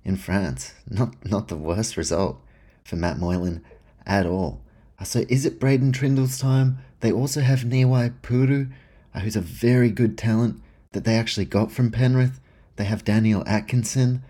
in 0.04 0.18
France. 0.18 0.74
Not, 0.88 1.24
not 1.26 1.48
the 1.48 1.58
worst 1.58 1.98
result 1.98 2.40
for 2.84 2.96
Matt 2.96 3.18
Moylan 3.18 3.64
at 4.06 4.26
all. 4.26 4.62
Uh, 5.00 5.04
so 5.04 5.26
is 5.30 5.46
it 5.46 5.60
Braydon 5.60 5.92
Trindall's 5.92 6.40
time? 6.40 6.80
They 7.00 7.12
also 7.12 7.42
have 7.42 7.60
Niwhai 7.60 8.14
Puru, 8.22 8.72
uh, 9.14 9.20
who's 9.20 9.36
a 9.36 9.42
very 9.42 9.90
good 9.90 10.18
talent 10.18 10.62
that 10.92 11.06
they 11.06 11.16
actually 11.16 11.46
got 11.46 11.72
from 11.72 11.92
Penrith. 11.92 12.40
They 12.76 12.86
have 12.86 13.06
Daniel 13.06 13.44
Atkinson. 13.48 14.24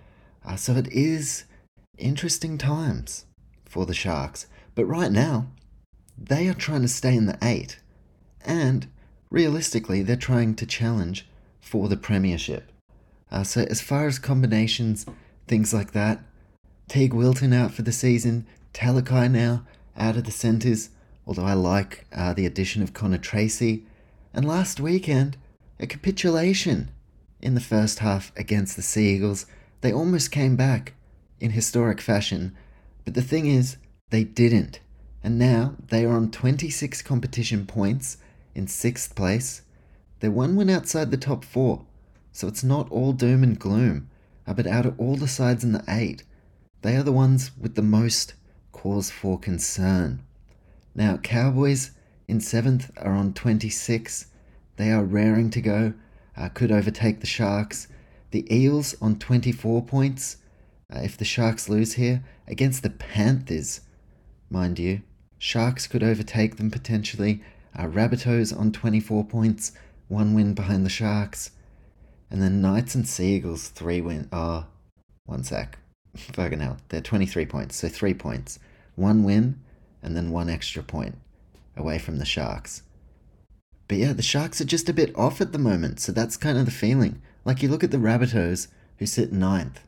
Uh, 0.45 0.55
so 0.55 0.75
it 0.75 0.87
is 0.91 1.45
interesting 1.97 2.57
times 2.57 3.25
for 3.65 3.85
the 3.85 3.93
Sharks. 3.93 4.47
But 4.75 4.85
right 4.85 5.11
now, 5.11 5.47
they 6.17 6.47
are 6.47 6.53
trying 6.53 6.81
to 6.81 6.87
stay 6.87 7.15
in 7.15 7.25
the 7.25 7.37
eight. 7.41 7.79
And 8.45 8.87
realistically, 9.29 10.03
they're 10.03 10.15
trying 10.15 10.55
to 10.55 10.65
challenge 10.65 11.27
for 11.59 11.87
the 11.87 11.97
Premiership. 11.97 12.71
Uh, 13.31 13.43
so 13.43 13.61
as 13.61 13.81
far 13.81 14.07
as 14.07 14.17
combinations, 14.17 15.05
things 15.47 15.73
like 15.73 15.91
that, 15.91 16.23
Teig 16.89 17.13
Wilton 17.13 17.53
out 17.53 17.71
for 17.71 17.83
the 17.83 17.91
season, 17.91 18.47
Talakai 18.73 19.31
now 19.31 19.65
out 19.98 20.18
of 20.18 20.24
the 20.24 20.32
centres, 20.32 20.90
although 21.26 21.45
I 21.45 21.53
like 21.53 22.06
uh, 22.14 22.34
the 22.34 22.45
addition 22.45 22.82
of 22.82 22.94
Connor 22.94 23.18
Tracey. 23.18 23.86
And 24.34 24.48
last 24.48 24.80
weekend, 24.80 25.38
a 25.80 25.88
capitulation 25.88 26.91
in 27.41 27.56
the 27.56 27.61
first 27.61 27.99
half 27.99 28.32
against 28.36 28.76
the 28.76 28.82
Sea 28.82 29.16
Eagles. 29.16 29.45
They 29.82 29.94
almost 29.94 30.32
came 30.32 30.56
back 30.56 30.94
in 31.40 31.52
historic 31.52 32.02
fashion, 32.02 32.56
but 33.06 33.14
the 33.14 33.22
thing 33.22 33.45
is, 33.45 33.78
they 34.10 34.24
didn't. 34.24 34.80
And 35.24 35.38
now 35.38 35.76
they 35.88 36.06
are 36.06 36.16
on 36.16 36.32
26 36.32 37.02
competition 37.02 37.66
points 37.66 38.18
in 38.56 38.68
sixth 38.68 39.16
place. 39.16 39.61
They're 40.20 40.32
one 40.32 40.56
win 40.56 40.70
outside 40.70 41.11
the 41.11 41.18
top 41.18 41.45
four, 41.45 41.86
so 42.32 42.48
it's 42.48 42.64
not 42.64 42.90
all 42.91 43.14
doom 43.14 43.44
and 43.44 43.57
gloom. 43.57 44.10
Uh, 44.45 44.53
but 44.53 44.68
out 44.68 44.86
of 44.86 44.99
all 44.99 45.16
the 45.16 45.28
sides 45.28 45.64
in 45.64 45.72
the 45.72 45.84
eight, 45.88 46.24
they 46.82 46.95
are 46.95 47.03
the 47.03 47.11
ones 47.11 47.52
with 47.60 47.76
the 47.76 47.82
most 47.82 48.34
cause 48.71 49.09
for 49.09 49.39
concern. 49.39 50.23
Now, 50.95 51.17
Cowboys 51.17 51.91
in 52.27 52.39
seventh 52.39 52.91
are 52.97 53.13
on 53.13 53.33
26. 53.33 54.27
They 54.77 54.91
are 54.91 55.03
raring 55.03 55.49
to 55.51 55.61
go, 55.61 55.93
uh, 56.37 56.49
could 56.49 56.71
overtake 56.71 57.19
the 57.19 57.27
Sharks. 57.27 57.87
The 58.31 58.45
Eels 58.53 58.95
on 59.01 59.17
24 59.17 59.83
points. 59.83 60.37
Uh, 60.93 60.99
if 60.99 61.17
the 61.17 61.25
Sharks 61.25 61.69
lose 61.69 61.93
here 61.93 62.23
against 62.47 62.83
the 62.83 62.89
Panthers, 62.89 63.81
mind 64.49 64.79
you, 64.79 65.01
Sharks 65.39 65.87
could 65.87 66.03
overtake 66.03 66.57
them 66.57 66.69
potentially. 66.69 67.41
Uh, 67.75 67.85
Rabbitohs 67.85 68.57
on 68.57 68.71
24 68.71 69.25
points, 69.25 69.71
one 70.07 70.33
win 70.33 70.53
behind 70.53 70.85
the 70.85 70.89
Sharks. 70.89 71.51
And 72.29 72.41
then 72.41 72.61
Knights 72.61 72.93
and 72.93 73.07
Seagulls, 73.07 73.69
three 73.69 74.01
win. 74.01 74.29
Oh, 74.31 74.67
one 75.25 75.43
sec. 75.43 75.78
Fucking 76.15 76.60
hell. 76.60 76.77
They're 76.90 77.02
23 77.02 77.45
points, 77.45 77.76
so 77.76 77.88
three 77.88 78.14
points 78.14 78.60
one 78.95 79.23
win, 79.23 79.60
and 80.03 80.15
then 80.15 80.31
one 80.31 80.49
extra 80.49 80.84
point 80.84 81.18
away 81.77 81.98
from 81.98 82.18
the 82.18 82.26
Sharks. 82.26 82.84
But 83.88 83.98
yeah, 83.98 84.14
the 84.14 84.22
Sharks 84.22 84.61
are 84.61 84.65
just 84.65 84.90
a 84.90 84.94
bit 84.94 85.15
off 85.15 85.41
at 85.41 85.52
the 85.52 85.57
moment, 85.57 85.99
so 85.99 86.11
that's 86.11 86.38
kind 86.38 86.57
of 86.57 86.65
the 86.65 86.72
feeling. 86.72 87.22
Like 87.45 87.64
you 87.64 87.69
look 87.69 87.84
at 87.84 87.91
the 87.91 87.98
Rabbitohs, 87.98 88.68
who 88.98 89.06
sit 89.06 89.31
ninth, 89.31 89.80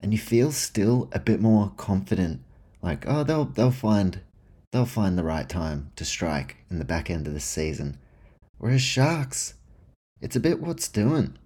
and 0.00 0.12
you 0.12 0.18
feel 0.18 0.50
still 0.50 1.08
a 1.12 1.20
bit 1.20 1.40
more 1.40 1.72
confident. 1.76 2.40
Like, 2.82 3.04
oh, 3.06 3.22
they'll 3.22 3.44
they'll 3.44 3.70
find 3.70 4.20
they'll 4.72 4.86
find 4.86 5.16
the 5.16 5.24
right 5.24 5.48
time 5.48 5.92
to 5.96 6.04
strike 6.04 6.56
in 6.70 6.78
the 6.78 6.84
back 6.84 7.10
end 7.10 7.26
of 7.26 7.34
the 7.34 7.40
season. 7.40 7.98
Whereas 8.58 8.82
Sharks, 8.82 9.54
it's 10.20 10.36
a 10.36 10.40
bit 10.40 10.60
what's 10.60 10.88
doing. 10.88 11.36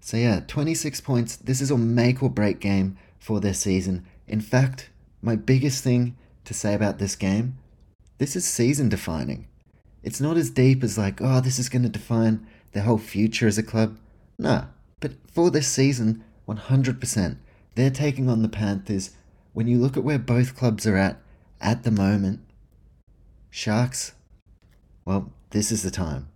So 0.00 0.16
yeah, 0.16 0.40
26 0.40 1.00
points. 1.00 1.36
This 1.36 1.60
is 1.60 1.70
a 1.70 1.78
make 1.78 2.22
or 2.22 2.30
break 2.30 2.58
game 2.58 2.98
for 3.22 3.38
this 3.38 3.60
season. 3.60 4.04
In 4.26 4.40
fact, 4.40 4.90
my 5.22 5.36
biggest 5.36 5.84
thing 5.84 6.16
to 6.44 6.52
say 6.52 6.74
about 6.74 6.98
this 6.98 7.14
game. 7.14 7.56
This 8.18 8.34
is 8.34 8.44
season 8.44 8.88
defining. 8.88 9.46
It's 10.02 10.20
not 10.20 10.36
as 10.36 10.50
deep 10.50 10.82
as 10.82 10.98
like, 10.98 11.20
oh, 11.22 11.40
this 11.40 11.60
is 11.60 11.68
going 11.68 11.84
to 11.84 11.88
define 11.88 12.44
their 12.72 12.82
whole 12.82 12.98
future 12.98 13.46
as 13.46 13.58
a 13.58 13.62
club. 13.62 13.96
Nah, 14.38 14.64
but 14.98 15.12
for 15.32 15.52
this 15.52 15.68
season, 15.68 16.24
100%, 16.48 17.36
they're 17.76 17.90
taking 17.90 18.28
on 18.28 18.42
the 18.42 18.48
Panthers 18.48 19.10
when 19.52 19.68
you 19.68 19.78
look 19.78 19.96
at 19.96 20.02
where 20.02 20.18
both 20.18 20.56
clubs 20.56 20.84
are 20.84 20.96
at 20.96 21.20
at 21.60 21.84
the 21.84 21.92
moment, 21.92 22.40
Sharks, 23.50 24.14
well, 25.04 25.30
this 25.50 25.70
is 25.70 25.84
the 25.84 25.92
time. 25.92 26.28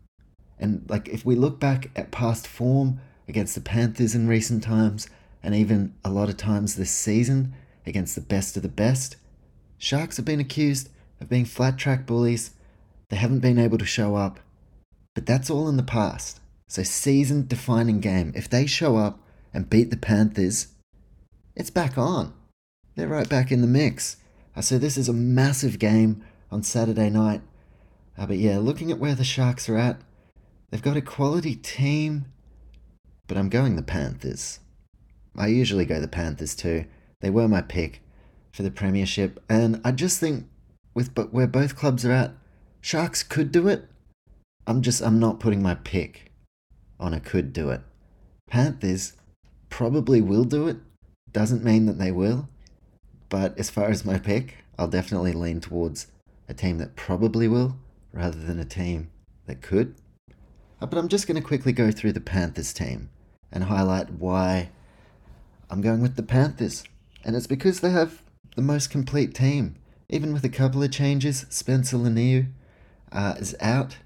And 0.57 0.85
like 0.89 1.09
if 1.09 1.25
we 1.25 1.35
look 1.35 1.59
back 1.59 1.91
at 1.97 2.13
past 2.13 2.47
form 2.47 3.01
against 3.27 3.57
the 3.57 3.61
Panthers 3.61 4.15
in 4.15 4.29
recent 4.29 4.63
times, 4.63 5.09
and 5.43 5.55
even 5.55 5.95
a 6.05 6.11
lot 6.11 6.29
of 6.29 6.37
times 6.37 6.75
this 6.75 6.91
season 6.91 7.55
against 7.87 8.15
the 8.15 8.21
best 8.21 8.57
of 8.57 8.63
the 8.63 8.69
best, 8.69 9.17
Sharks 9.79 10.17
have 10.17 10.25
been 10.25 10.41
accused 10.41 10.89
of 11.21 11.29
being 11.29 11.45
flat 11.45 11.79
track 11.79 12.07
bullies. 12.07 12.53
They 13.09 13.17
haven't 13.17 13.41
been 13.41 13.59
able 13.59 13.79
to 13.79 13.85
show 13.85 14.17
up. 14.17 14.41
But 15.15 15.27
that's 15.27 15.51
all 15.51 15.69
in 15.69 15.77
the 15.77 15.83
past. 15.83 16.41
So, 16.69 16.83
season 16.83 17.47
defining 17.47 18.01
game. 18.01 18.33
If 18.35 18.51
they 18.51 18.67
show 18.67 18.97
up 18.97 19.21
and 19.55 19.71
beat 19.71 19.91
the 19.91 19.97
Panthers, 19.97 20.69
it's 21.55 21.71
back 21.71 21.97
on. 21.97 22.35
They're 22.97 23.09
right 23.09 23.29
back 23.29 23.53
in 23.53 23.61
the 23.61 23.67
mix. 23.67 24.17
Uh, 24.57 24.63
so, 24.63 24.79
this 24.79 24.99
is 24.99 25.09
a 25.09 25.13
massive 25.13 25.79
game 25.79 26.25
on 26.51 26.63
Saturday 26.63 27.09
night. 27.09 27.43
Uh, 28.19 28.27
but 28.27 28.39
yeah, 28.39 28.59
looking 28.59 28.91
at 28.91 28.99
where 28.99 29.15
the 29.15 29.25
Sharks 29.25 29.69
are 29.69 29.77
at, 29.77 30.01
they've 30.71 30.83
got 30.83 30.97
a 30.97 31.03
quality 31.03 31.55
team, 31.55 32.27
but 33.29 33.37
I'm 33.37 33.49
going 33.49 33.77
the 33.77 33.83
Panthers. 33.83 34.59
I 35.37 35.49
usually 35.49 35.85
go 35.85 36.01
the 36.01 36.09
Panthers 36.09 36.55
too. 36.55 36.87
They 37.21 37.31
were 37.31 37.49
my 37.49 37.63
pick 37.63 38.03
for 38.53 38.63
the 38.63 38.71
Premiership, 38.71 39.43
and 39.49 39.81
I 39.85 39.93
just 39.93 40.19
think 40.19 40.47
with 40.95 41.15
but 41.15 41.33
where 41.33 41.47
both 41.47 41.77
clubs 41.77 42.05
are 42.05 42.13
at, 42.13 42.33
Sharks 42.81 43.23
could 43.23 43.53
do 43.53 43.69
it. 43.69 43.89
I'm 44.67 44.83
just 44.83 45.03
I'm 45.03 45.19
not 45.19 45.41
putting 45.41 45.63
my 45.63 45.75
pick 45.75 46.33
on 46.99 47.13
a 47.13 47.21
could 47.21 47.53
do 47.53 47.71
it. 47.71 47.83
Panthers 48.49 49.15
probably 49.69 50.21
will 50.21 50.45
do 50.45 50.69
it. 50.69 50.79
Doesn't 51.33 51.65
mean 51.65 51.87
that 51.87 51.99
they 51.99 52.11
will. 52.11 52.49
But 53.29 53.59
as 53.59 53.71
far 53.71 53.89
as 53.89 54.05
my 54.05 54.19
pick, 54.19 54.65
I'll 54.79 54.89
definitely 54.89 55.33
lean 55.33 55.61
towards 55.61 56.07
a 56.49 56.55
team 56.55 56.79
that 56.79 56.97
probably 56.97 57.49
will 57.49 57.77
rather 58.13 58.39
than 58.39 58.59
a 58.59 58.65
team 58.65 59.11
that 59.47 59.63
could. 59.63 59.95
Uh, 60.81 60.87
but 60.87 60.99
I'm 60.99 61.09
just 61.09 61.27
going 61.27 61.41
to 61.41 61.47
quickly 61.47 61.73
go 61.73 61.91
through 61.91 62.13
the 62.13 62.21
Panthers 62.21 62.73
team 62.73 63.11
and 63.51 63.65
highlight 63.65 64.13
why 64.13 64.71
I'm 65.71 65.81
going 65.81 66.01
with 66.01 66.17
the 66.17 66.23
Panthers. 66.23 66.85
And 67.25 67.35
it's 67.35 67.47
because 67.47 67.81
they 67.81 67.91
have 67.91 68.23
the 68.55 68.63
most 68.63 68.91
complete 68.91 69.35
team. 69.35 69.77
Even 70.09 70.33
with 70.33 70.45
a 70.45 70.49
couple 70.49 70.83
of 70.83 70.93
changes, 70.93 71.47
Spencer 71.49 71.97
Leniu 71.97 72.47
uh, 73.11 73.35
is 73.39 73.57
out. 73.61 73.99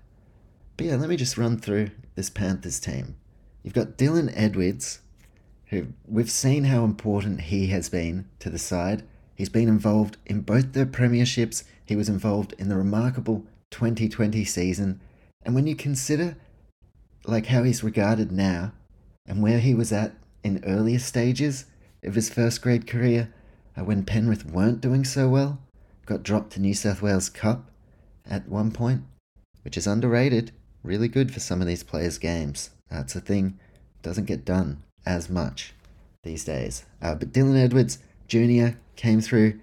But 0.77 0.87
yeah, 0.87 0.97
let 0.97 1.11
me 1.11 1.16
just 1.16 1.37
run 1.37 1.59
through 1.59 1.91
this 2.15 2.31
Panthers 2.31 2.81
team. 2.81 3.16
You've 3.62 3.74
got 3.74 3.99
Dylan 3.99 4.32
Edwards, 4.35 5.01
who 5.66 5.89
we've 6.09 6.31
seen 6.31 6.65
how 6.65 6.85
important 6.85 7.43
he 7.43 7.66
has 7.66 7.91
been 7.91 8.28
to 8.39 8.49
the 8.49 8.59
side. 8.59 9.03
He's 9.35 9.51
been 9.51 9.69
involved 9.69 10.16
in 10.24 10.41
both 10.41 10.73
the 10.73 10.87
premierships. 10.87 11.65
He 11.85 11.97
was 11.97 12.09
involved 12.09 12.55
in 12.59 12.69
the 12.69 12.77
remarkable 12.77 13.45
2020 13.70 14.45
season. 14.45 15.01
And 15.43 15.55
when 15.55 15.66
you 15.66 15.77
consider 15.77 16.37
like 17.27 17.47
how 17.47 17.62
he's 17.62 17.85
regarded 17.85 18.32
now 18.32 18.73
and 19.27 19.43
where 19.43 19.59
he 19.59 19.74
was 19.74 19.93
at 19.93 20.12
in 20.43 20.65
earlier 20.65 20.99
stages 20.99 21.67
of 22.03 22.15
his 22.15 22.31
first 22.31 22.62
grade 22.62 22.87
career, 22.87 23.33
uh, 23.77 23.85
when 23.85 24.05
Penrith 24.05 24.47
weren't 24.47 24.81
doing 24.81 25.05
so 25.05 25.29
well, 25.29 25.61
got 26.07 26.23
dropped 26.23 26.53
to 26.53 26.61
New 26.61 26.75
South 26.75 27.03
Wales 27.03 27.29
Cup 27.29 27.71
at 28.29 28.49
one 28.49 28.71
point, 28.71 29.03
which 29.62 29.77
is 29.77 29.87
underrated. 29.87 30.53
Really 30.83 31.09
good 31.09 31.33
for 31.33 31.41
some 31.41 31.61
of 31.61 31.67
these 31.67 31.83
players' 31.83 32.19
games. 32.19 32.71
That's 32.91 33.15
a 33.15 33.21
thing 33.21 33.59
doesn't 34.03 34.25
get 34.25 34.45
done 34.45 34.83
as 35.05 35.29
much 35.29 35.75
these 36.23 36.45
days. 36.45 36.85
Uh, 37.03 37.15
but 37.15 37.33
Dylan 37.33 37.62
Edwards 37.62 37.99
Jr. 38.29 38.77
came 38.97 39.21
through 39.21 39.59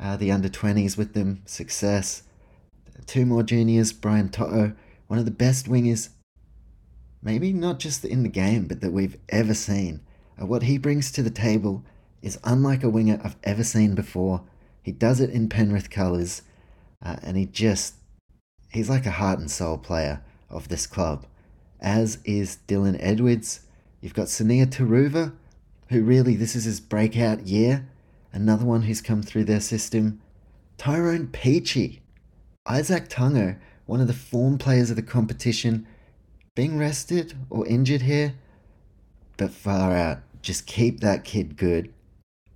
uh, 0.00 0.16
the 0.16 0.30
under 0.32 0.48
20s 0.48 0.96
with 0.96 1.14
them, 1.14 1.42
success. 1.44 2.22
Two 3.06 3.26
more 3.26 3.42
juniors, 3.42 3.92
Brian 3.92 4.28
To'o, 4.28 4.72
one 5.08 5.18
of 5.18 5.24
the 5.24 5.30
best 5.30 5.66
wingers, 5.68 6.10
maybe 7.22 7.52
not 7.52 7.78
just 7.78 8.04
in 8.04 8.22
the 8.22 8.28
game, 8.28 8.66
but 8.66 8.80
that 8.80 8.92
we've 8.92 9.18
ever 9.28 9.54
seen. 9.54 10.00
Uh, 10.40 10.46
what 10.46 10.64
he 10.64 10.78
brings 10.78 11.10
to 11.12 11.22
the 11.22 11.30
table 11.30 11.84
is 12.22 12.38
unlike 12.44 12.82
a 12.82 12.88
winger 12.88 13.20
I've 13.22 13.36
ever 13.42 13.64
seen 13.64 13.94
before. 13.94 14.42
He 14.82 14.92
does 14.92 15.20
it 15.20 15.30
in 15.30 15.48
Penrith 15.48 15.90
colours, 15.90 16.42
uh, 17.04 17.16
and 17.22 17.36
he 17.36 17.46
just, 17.46 17.94
he's 18.70 18.88
like 18.88 19.06
a 19.06 19.12
heart 19.12 19.38
and 19.38 19.50
soul 19.50 19.78
player 19.78 20.22
of 20.48 20.68
this 20.68 20.86
club, 20.86 21.26
as 21.80 22.18
is 22.24 22.58
Dylan 22.66 22.96
Edwards. 23.00 23.60
You've 24.00 24.14
got 24.14 24.26
Sunia 24.26 24.66
Turuva, 24.66 25.32
who 25.88 26.02
really, 26.02 26.36
this 26.36 26.56
is 26.56 26.64
his 26.64 26.80
breakout 26.80 27.46
year, 27.46 27.88
another 28.32 28.64
one 28.64 28.82
who's 28.82 29.00
come 29.00 29.22
through 29.22 29.44
their 29.44 29.60
system. 29.60 30.20
Tyrone 30.78 31.28
Peachey, 31.28 32.00
Izack 32.66 33.08
Tago, 33.08 33.58
one 33.86 34.00
of 34.00 34.06
the 34.06 34.12
form 34.12 34.58
players 34.58 34.90
of 34.90 34.96
the 34.96 35.02
competition, 35.02 35.86
being 36.54 36.78
rested 36.78 37.34
or 37.50 37.66
injured 37.66 38.02
here, 38.02 38.34
but 39.36 39.50
far 39.50 39.94
out. 39.96 40.18
Just 40.42 40.66
keep 40.66 41.00
that 41.00 41.24
kid 41.24 41.56
good 41.56 41.92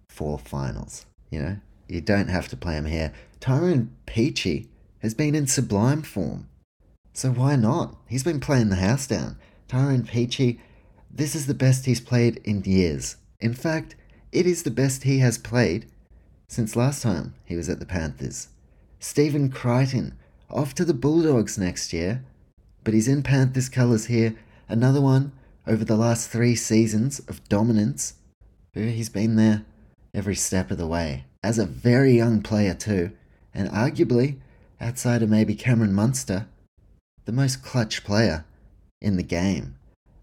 for 0.09 0.39
finals. 0.39 1.07
You 1.31 1.40
know, 1.40 1.57
you 1.89 2.01
don't 2.01 2.28
have 2.28 2.48
to 2.48 2.57
play 2.57 2.74
him 2.74 2.86
here. 2.86 3.12
Tyrone 3.40 3.90
Peachey 4.07 4.66
has 5.01 5.15
been 5.15 5.35
in 5.35 5.47
sublime 5.47 6.03
form. 6.03 6.48
So 7.12 7.31
why 7.31 7.57
not? 7.57 7.97
He's 8.09 8.24
been 8.24 8.40
playing 8.40 8.69
the 8.69 8.77
house 8.77 9.07
down. 9.07 9.39
Tyrone 9.69 10.03
Peachey, 10.03 10.59
this 11.11 11.35
is 11.35 11.47
the 11.47 11.55
best 11.55 11.86
he's 11.86 12.01
played 12.01 12.40
in 12.44 12.62
years. 12.65 13.16
In 13.40 13.55
fact, 13.55 13.94
it 14.32 14.47
is 14.47 14.62
the 14.62 14.70
best 14.70 15.05
he 15.05 15.19
has 15.19 15.39
played 15.39 15.86
since 16.48 16.77
last 16.77 17.03
time 17.03 17.35
he 17.44 17.57
was 17.57 17.69
at 17.69 17.81
the 17.81 17.86
Panthers. 17.86 18.48
Stephen 19.01 19.51
Crichton, 19.51 20.15
off 20.51 20.74
to 20.74 20.85
the 20.85 20.94
Bulldogs 20.94 21.59
next 21.59 21.93
year, 21.93 22.24
but 22.85 22.94
he's 22.94 23.09
in 23.09 23.23
Panthers 23.23 23.69
colours 23.69 24.07
here. 24.07 24.36
Another 24.69 25.01
one 25.01 25.32
over 25.66 25.84
the 25.84 25.97
last 25.97 26.30
three 26.30 26.55
seasons 26.55 27.18
of 27.20 27.47
dominance. 27.48 28.14
He's 28.72 29.09
been 29.09 29.36
there 29.36 29.64
every 30.14 30.34
step 30.34 30.70
of 30.70 30.78
the 30.78 30.86
way. 30.86 31.24
As 31.43 31.59
a 31.59 31.66
very 31.66 32.12
young 32.12 32.43
player, 32.43 32.74
too, 32.74 33.12
and 33.55 33.68
arguably, 33.70 34.36
outside 34.80 35.22
of 35.22 35.30
maybe 35.30 35.55
Cameron 35.55 35.94
Munster, 35.94 36.47
the 37.24 37.32
most 37.32 37.62
clutch 37.62 38.05
player 38.05 38.44
in 39.01 39.16
the 39.16 39.22
game. 39.22 39.76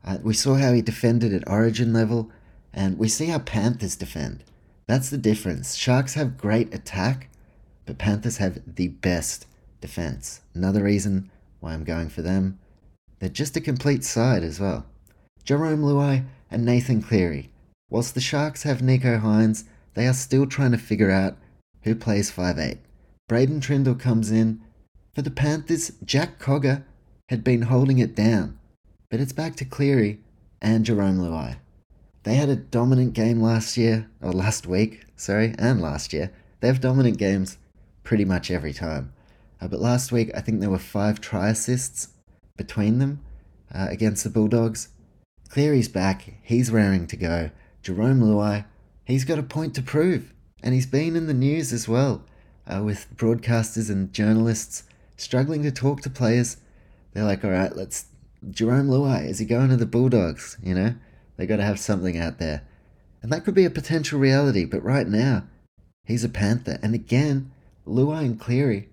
Uh, 0.06 0.18
we 0.22 0.34
saw 0.34 0.56
how 0.56 0.74
he 0.74 0.82
defended 0.82 1.34
at 1.34 1.48
origin 1.48 1.94
level, 1.94 2.30
and 2.74 2.98
we 2.98 3.08
see 3.08 3.28
how 3.28 3.40
Panthers 3.40 3.96
defend. 3.96 4.44
That's 4.88 5.10
the 5.10 5.18
difference. 5.18 5.76
Sharks 5.76 6.14
have 6.16 6.38
great 6.38 6.74
attack, 6.74 7.30
but 7.86 7.98
Panthers 7.98 8.38
have 8.38 8.62
the 8.76 8.90
best 8.90 9.46
defense. 9.82 10.42
Another 10.54 10.84
reason 10.84 11.32
why 11.60 11.74
I'm 11.74 11.84
going 11.84 12.10
for 12.10 12.22
them. 12.22 12.60
They're 13.20 13.30
just 13.30 13.58
a 13.58 13.62
complete 13.62 14.04
side 14.04 14.44
as 14.44 14.60
well. 14.60 14.86
Jarome 15.46 15.84
Luai 15.84 16.26
and 16.50 16.66
Nathan 16.66 17.02
Cleary. 17.02 17.50
Whilst 17.90 18.16
the 18.16 18.22
Sharks 18.22 18.64
have 18.64 18.80
Nicho 18.80 19.22
Hynes, 19.22 19.66
they 19.94 20.08
are 20.08 20.14
still 20.14 20.46
trying 20.46 20.72
to 20.72 20.78
figure 20.78 21.12
out 21.12 21.38
who 21.84 21.96
plays 21.96 22.32
5'8. 22.32 22.78
Braydon 23.28 23.60
Trindall 23.60 24.00
comes 24.00 24.32
in. 24.32 24.62
For 25.14 25.22
the 25.22 25.32
Panthers, 25.32 25.92
Jack 26.04 26.40
Cogger 26.40 26.84
had 27.30 27.44
been 27.44 27.64
holding 27.64 28.00
it 28.00 28.16
down, 28.16 28.58
but 29.10 29.20
it's 29.20 29.34
back 29.34 29.56
to 29.58 29.66
Cleary 29.66 30.20
and 30.62 30.86
Jarome 30.86 31.20
Luai. 31.20 31.58
They 32.24 32.36
had 32.36 32.50
a 32.50 32.56
dominant 32.56 33.14
game 33.14 33.42
last 33.42 33.76
year, 33.76 34.10
or 34.22 34.32
last 34.32 34.66
week, 34.66 35.06
sorry, 35.16 35.54
and 35.60 35.82
last 35.82 36.14
year. 36.14 36.32
They 36.62 36.68
have 36.68 36.80
dominant 36.80 37.18
games 37.18 37.58
pretty 38.04 38.26
much 38.26 38.50
every 38.50 38.74
time. 38.74 39.14
Uh, 39.60 39.68
but 39.68 39.82
last 39.82 40.12
week, 40.12 40.32
I 40.34 40.42
think 40.42 40.60
there 40.60 40.70
were 40.70 40.80
five 40.80 41.20
try 41.20 41.50
assists 41.50 42.10
between 42.58 43.00
them 43.00 43.22
uh, 43.74 43.88
against 43.90 44.24
the 44.24 44.30
Bulldogs. 44.30 44.90
Cleary's 45.54 45.88
back. 45.88 46.34
He's 46.42 46.72
raring 46.72 47.06
to 47.06 47.16
go. 47.16 47.52
Jarome 47.84 48.24
Luai, 48.24 48.66
he's 49.06 49.24
got 49.24 49.38
a 49.38 49.44
point 49.44 49.76
to 49.76 49.84
prove. 49.84 50.34
And 50.64 50.74
he's 50.74 50.88
been 50.88 51.16
in 51.16 51.28
the 51.28 51.34
news 51.36 51.72
as 51.72 51.88
well 51.88 52.24
uh, 52.66 52.82
with 52.82 53.06
broadcasters 53.16 53.88
and 53.88 54.12
journalists 54.12 54.86
struggling 55.16 55.62
to 55.62 55.72
talk 55.72 56.02
to 56.02 56.10
players. 56.10 56.58
They're 57.14 57.24
like, 57.24 57.46
all 57.46 57.52
right, 57.52 57.76
let's. 57.76 58.08
Jarome 58.44 58.90
Luai, 58.90 59.30
is 59.30 59.38
he 59.38 59.46
going 59.46 59.70
to 59.70 59.78
the 59.78 59.86
Bulldogs? 59.86 60.58
You 60.64 60.74
know, 60.74 60.96
they 61.38 61.46
got 61.46 61.58
to 61.58 61.64
have 61.64 61.80
something 61.80 62.18
out 62.18 62.40
there. 62.40 62.64
And 63.22 63.32
that 63.32 63.46
could 63.46 63.54
be 63.54 63.66
a 63.66 63.70
potential 63.70 64.20
reality, 64.20 64.66
but 64.66 64.84
right 64.84 65.08
now, 65.08 65.44
he's 66.04 66.24
a 66.24 66.30
Panther. 66.30 66.80
And 66.82 66.96
again, 66.96 67.52
Luai 67.86 68.22
and 68.22 68.40
Cleary, 68.40 68.90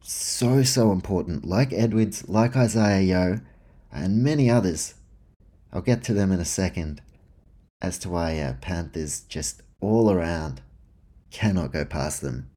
so, 0.00 0.64
so 0.64 0.90
important. 0.90 1.44
Like 1.44 1.72
Edwards, 1.72 2.28
like 2.28 2.56
Isaah 2.56 3.00
Yeo, 3.00 3.40
and 3.92 4.24
many 4.24 4.50
others. 4.50 4.94
I'll 5.72 5.82
get 5.82 6.04
to 6.04 6.14
them 6.14 6.32
in 6.32 6.40
a 6.40 6.44
second 6.44 7.00
as 7.80 7.98
to 8.00 8.10
why 8.10 8.38
uh, 8.38 8.54
Panthers 8.60 9.20
just 9.22 9.62
all 9.80 10.10
around 10.10 10.60
cannot 11.30 11.72
go 11.72 11.84
past 11.84 12.20
them. 12.20 12.50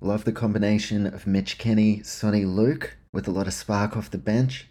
Love 0.00 0.24
the 0.24 0.32
combination 0.32 1.06
of 1.06 1.26
Mitch 1.26 1.58
Kenny, 1.58 1.98
Soni 2.00 2.46
Luke 2.46 2.96
with 3.12 3.26
a 3.26 3.32
lot 3.32 3.46
of 3.48 3.54
spark 3.54 3.96
off 3.96 4.10
the 4.10 4.18
bench. 4.18 4.68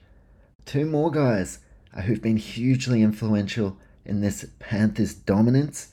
Two 0.66 0.86
more 0.86 1.12
guys 1.12 1.60
uh, 1.94 2.02
who've 2.02 2.22
been 2.22 2.38
hugely 2.38 3.02
influential 3.02 3.78
in 4.06 4.22
this 4.22 4.46
Panthers 4.60 5.14
dominance, 5.14 5.90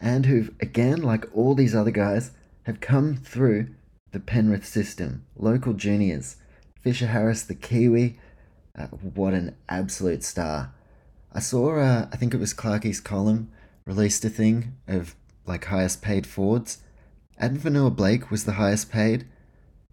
and 0.00 0.24
who've, 0.24 0.54
again, 0.60 1.02
like 1.02 1.26
all 1.34 1.54
these 1.54 1.74
other 1.74 1.90
guys, 1.90 2.30
have 2.62 2.80
come 2.80 3.16
through 3.16 3.68
the 4.12 4.20
Penrith 4.20 4.66
system. 4.66 5.26
Local 5.36 5.74
juniors. 5.74 6.36
Fisher 6.80 7.08
Harris, 7.08 7.42
the 7.42 7.54
Kiwi, 7.54 8.18
uh, 8.78 8.86
what 8.86 9.34
an 9.34 9.56
absolute 9.68 10.22
star. 10.22 10.72
I 11.32 11.40
saw, 11.40 11.78
uh, 11.78 12.08
I 12.12 12.16
think 12.16 12.32
it 12.32 12.40
was 12.40 12.54
Clarkie's 12.54 13.00
column, 13.00 13.50
released 13.84 14.24
a 14.24 14.30
thing 14.30 14.76
of 14.86 15.14
like 15.46 15.66
highest 15.66 16.00
paid 16.02 16.26
Fords. 16.26 16.78
Addin 17.38 17.58
Fonua-Blake 17.58 18.30
was 18.30 18.44
the 18.44 18.52
highest 18.52 18.90
paid, 18.90 19.26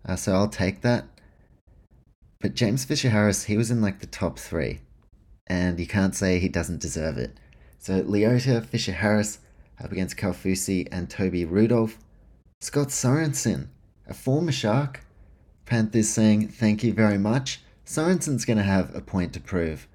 uh, 0.08 0.16
so 0.16 0.34
I'll 0.34 0.48
take 0.48 0.82
that. 0.82 1.06
But 2.42 2.54
James 2.54 2.86
Fisher 2.86 3.10
Harris, 3.10 3.46
he 3.46 3.58
was 3.58 3.72
in 3.72 3.82
like 3.82 4.00
the 4.00 4.08
top 4.08 4.38
three, 4.38 4.82
and 5.48 5.80
you 5.80 5.88
can't 5.88 6.16
say 6.16 6.40
he 6.40 6.50
doesn't 6.50 6.82
deserve 6.82 7.18
it. 7.18 7.38
So 7.80 8.04
Leota, 8.04 8.66
Fisher 8.66 8.94
Harris 8.94 9.40
up 9.84 9.92
against 9.92 10.18
Kaufusi 10.18 10.88
and 10.92 11.10
Toby 11.10 11.46
Rudolph. 11.46 11.98
Scott 12.62 12.88
Sorensen, 12.88 13.68
a 14.08 14.14
former 14.14 14.52
Shark. 14.52 15.02
Panthers 15.66 16.10
saying 16.10 16.50
thank 16.50 16.84
you 16.84 16.94
very 16.94 17.18
much. 17.18 17.62
Sorensen's 17.86 18.46
going 18.46 18.58
to 18.58 18.64
have 18.64 18.94
a 18.96 19.02
point 19.02 19.34
to 19.34 19.40
prove. 19.40 19.88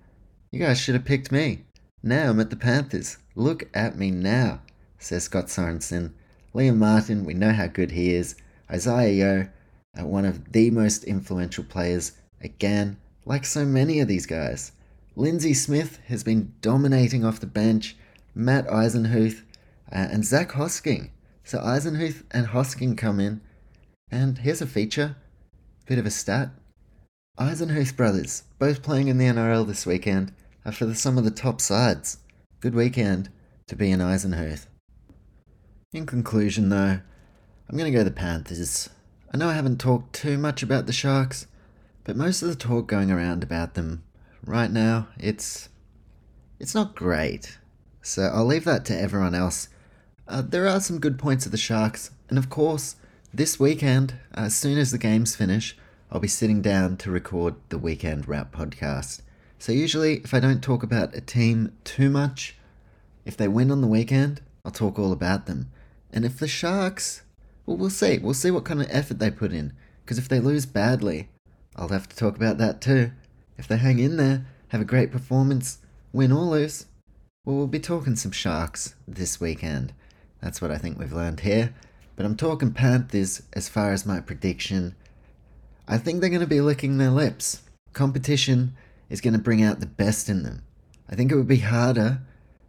You 0.52 0.60
guys 0.60 0.80
should 0.80 0.94
have 0.94 1.04
picked 1.04 1.32
me. 1.32 1.64
Now 2.02 2.30
I'm 2.30 2.40
at 2.40 2.50
the 2.50 2.56
Panthers. 2.56 3.18
Look 3.34 3.68
at 3.74 3.98
me 3.98 4.10
now, 4.10 4.60
says 4.98 5.24
Scott 5.24 5.46
Sorensen. 5.46 6.12
Liam 6.54 6.76
Martin, 6.76 7.24
we 7.24 7.34
know 7.34 7.52
how 7.52 7.66
good 7.66 7.90
he 7.90 8.14
is. 8.14 8.36
Isaah 8.68 9.10
Yeo, 9.10 9.48
uh, 9.98 10.06
one 10.06 10.24
of 10.24 10.52
the 10.52 10.70
most 10.70 11.04
influential 11.04 11.64
players, 11.64 12.12
again, 12.40 12.96
like 13.24 13.44
so 13.44 13.64
many 13.64 14.00
of 14.00 14.08
these 14.08 14.26
guys. 14.26 14.72
Lindsay 15.16 15.54
Smith 15.54 15.98
has 16.06 16.22
been 16.22 16.54
dominating 16.60 17.24
off 17.24 17.40
the 17.40 17.46
bench. 17.46 17.96
Matt 18.34 18.66
Eisenhuth 18.68 19.42
uh, 19.92 20.08
and 20.10 20.24
Zac 20.24 20.50
Hosking. 20.52 21.10
So 21.42 21.58
Eisenhuth 21.58 22.22
and 22.30 22.46
Hosking 22.48 22.96
come 22.96 23.18
in. 23.18 23.40
And 24.10 24.38
here's 24.38 24.62
a 24.62 24.66
feature, 24.66 25.16
bit 25.86 25.98
of 25.98 26.06
a 26.06 26.10
stat. 26.10 26.50
Eisenhuth 27.40 27.96
brothers, 27.96 28.42
both 28.58 28.82
playing 28.82 29.08
in 29.08 29.16
the 29.16 29.24
NRL 29.24 29.66
this 29.66 29.86
weekend, 29.86 30.30
are 30.66 30.72
for 30.72 30.84
the, 30.84 30.94
some 30.94 31.16
of 31.16 31.24
the 31.24 31.30
top 31.30 31.58
sides. 31.58 32.18
Good 32.60 32.74
weekend 32.74 33.30
to 33.66 33.74
be 33.74 33.90
an 33.90 34.00
Eisenhuth. 34.00 34.66
In 35.94 36.04
conclusion, 36.04 36.68
though, 36.68 37.00
I'm 37.66 37.78
going 37.78 37.90
to 37.90 37.98
go 37.98 38.04
the 38.04 38.10
Panthers. 38.10 38.90
I 39.32 39.38
know 39.38 39.48
I 39.48 39.54
haven't 39.54 39.80
talked 39.80 40.12
too 40.12 40.36
much 40.36 40.62
about 40.62 40.84
the 40.84 40.92
Sharks, 40.92 41.46
but 42.04 42.14
most 42.14 42.42
of 42.42 42.48
the 42.48 42.54
talk 42.54 42.86
going 42.86 43.10
around 43.10 43.42
about 43.42 43.72
them 43.72 44.04
right 44.44 44.70
now, 44.70 45.08
it's 45.18 45.70
it's 46.58 46.74
not 46.74 46.94
great. 46.94 47.58
So 48.02 48.24
I'll 48.24 48.44
leave 48.44 48.64
that 48.64 48.84
to 48.86 49.00
everyone 49.00 49.34
else. 49.34 49.70
Uh, 50.28 50.42
there 50.42 50.68
are 50.68 50.78
some 50.78 51.00
good 51.00 51.18
points 51.18 51.46
of 51.46 51.52
the 51.52 51.58
Sharks, 51.58 52.10
and 52.28 52.36
of 52.36 52.50
course, 52.50 52.96
this 53.32 53.58
weekend, 53.58 54.16
as 54.34 54.54
soon 54.54 54.76
as 54.76 54.90
the 54.90 54.98
games 54.98 55.34
finish, 55.34 55.74
I'll 56.12 56.20
be 56.20 56.28
sitting 56.28 56.60
down 56.60 56.96
to 56.98 57.10
record 57.10 57.54
the 57.68 57.78
weekend 57.78 58.26
wrap 58.26 58.52
podcast. 58.52 59.20
So 59.58 59.70
usually, 59.70 60.16
if 60.18 60.34
I 60.34 60.40
don't 60.40 60.62
talk 60.62 60.82
about 60.82 61.14
a 61.14 61.20
team 61.20 61.72
too 61.84 62.10
much, 62.10 62.56
if 63.24 63.36
they 63.36 63.46
win 63.46 63.70
on 63.70 63.80
the 63.80 63.86
weekend, 63.86 64.40
I'll 64.64 64.72
talk 64.72 64.98
all 64.98 65.12
about 65.12 65.46
them. 65.46 65.70
And 66.12 66.24
if 66.24 66.38
the 66.38 66.48
Sharks, 66.48 67.22
well, 67.64 67.76
we'll 67.76 67.90
see. 67.90 68.18
We'll 68.18 68.34
see 68.34 68.50
what 68.50 68.64
kind 68.64 68.80
of 68.80 68.88
effort 68.90 69.20
they 69.20 69.30
put 69.30 69.52
in. 69.52 69.72
Because 70.04 70.18
if 70.18 70.28
they 70.28 70.40
lose 70.40 70.66
badly, 70.66 71.28
I'll 71.76 71.88
have 71.88 72.08
to 72.08 72.16
talk 72.16 72.34
about 72.34 72.58
that 72.58 72.80
too. 72.80 73.12
If 73.56 73.68
they 73.68 73.76
hang 73.76 74.00
in 74.00 74.16
there, 74.16 74.46
have 74.68 74.80
a 74.80 74.86
great 74.86 75.12
performance, 75.12 75.78
win 76.12 76.32
or 76.32 76.44
lose, 76.44 76.86
well, 77.44 77.56
we'll 77.56 77.68
be 77.68 77.78
talking 77.78 78.16
some 78.16 78.32
Sharks 78.32 78.94
this 79.06 79.40
weekend. 79.40 79.92
That's 80.42 80.60
what 80.60 80.70
I 80.70 80.78
think 80.78 80.98
we've 80.98 81.12
learned 81.12 81.40
here. 81.40 81.72
But 82.16 82.26
I'm 82.26 82.36
talking 82.36 82.72
Panthers 82.72 83.42
as 83.52 83.68
far 83.68 83.92
as 83.92 84.04
my 84.04 84.20
prediction. 84.20 84.94
I 85.90 85.98
think 85.98 86.20
they're 86.20 86.30
going 86.30 86.40
to 86.40 86.46
be 86.46 86.60
licking 86.60 86.98
their 86.98 87.10
lips. 87.10 87.62
Competition 87.94 88.74
is 89.08 89.20
going 89.20 89.32
to 89.34 89.40
bring 89.40 89.60
out 89.60 89.80
the 89.80 89.86
best 89.86 90.28
in 90.28 90.44
them. 90.44 90.62
I 91.08 91.16
think 91.16 91.32
it 91.32 91.34
would 91.34 91.48
be 91.48 91.56
harder 91.56 92.20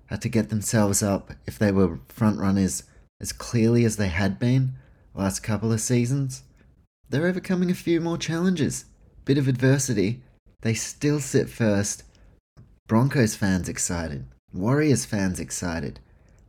uh, 0.09 0.17
to 0.17 0.27
get 0.27 0.49
themselves 0.49 1.03
up 1.03 1.29
if 1.45 1.59
they 1.59 1.71
were 1.71 1.99
front 2.07 2.39
runners 2.39 2.81
as 3.19 3.31
clearly 3.31 3.85
as 3.85 3.97
they 3.97 4.07
had 4.07 4.39
been 4.39 4.73
last 5.13 5.41
couple 5.41 5.71
of 5.71 5.81
seasons. 5.81 6.41
They're 7.11 7.27
overcoming 7.27 7.69
a 7.69 7.75
few 7.75 8.01
more 8.01 8.17
challenges, 8.17 8.85
bit 9.23 9.37
of 9.37 9.47
adversity. 9.47 10.23
They 10.61 10.73
still 10.73 11.19
sit 11.19 11.47
first. 11.47 12.01
Broncos 12.87 13.35
fans 13.35 13.69
excited, 13.69 14.25
Warriors 14.51 15.05
fans 15.05 15.39
excited. 15.39 15.99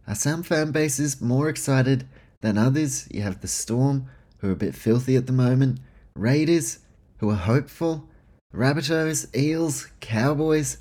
Are 0.07 0.15
some 0.15 0.43
fan 0.43 0.71
bases 0.71 1.21
more 1.21 1.51
excited 1.51 2.09
than 2.41 2.57
others? 2.57 3.09
You 3.11 3.21
have 3.21 3.43
the 3.43 3.47
Storm, 3.47 4.07
who 4.39 4.49
are 4.49 4.53
a 4.53 4.57
bit 4.57 4.75
filthy 4.75 5.17
at 5.17 5.27
the 5.27 5.35
moment, 5.35 5.79
Raiders, 6.17 6.79
who 7.19 7.31
are 7.31 7.37
hopeful, 7.37 8.09
Rabbitohs, 8.55 9.35
Eels, 9.37 9.89
Cowboys. 10.01 10.79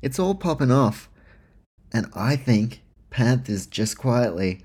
It's 0.00 0.18
all 0.18 0.34
popping 0.34 0.72
off. 0.72 1.08
And 1.92 2.06
I 2.14 2.36
think 2.36 2.82
Panthers 3.10 3.66
just 3.66 3.98
quietly. 3.98 4.64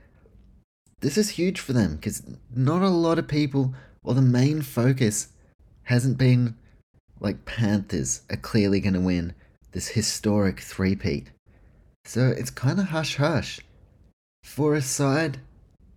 This 1.02 1.18
is 1.18 1.32
huge 1.32 1.60
for 1.60 1.74
them 1.74 1.96
because 1.96 2.24
not 2.56 2.82
a 2.82 2.90
lot 2.90 3.20
of 3.20 3.28
people, 3.28 3.76
or 4.04 4.14
the 4.14 4.22
main 4.22 4.62
focus, 4.62 5.28
hasn't 5.84 6.18
been 6.18 6.56
like 7.20 7.46
Panthers 7.46 8.22
are 8.30 8.38
clearly 8.38 8.80
going 8.80 8.94
to 8.94 9.00
win 9.00 9.34
this 9.72 9.90
historic 9.90 10.60
three-peat. 10.60 11.30
So 12.06 12.30
it's 12.30 12.50
kind 12.50 12.80
of 12.80 12.88
hush 12.88 13.18
hush. 13.18 13.60
For 14.44 14.74
a 14.76 14.82
side 14.82 15.40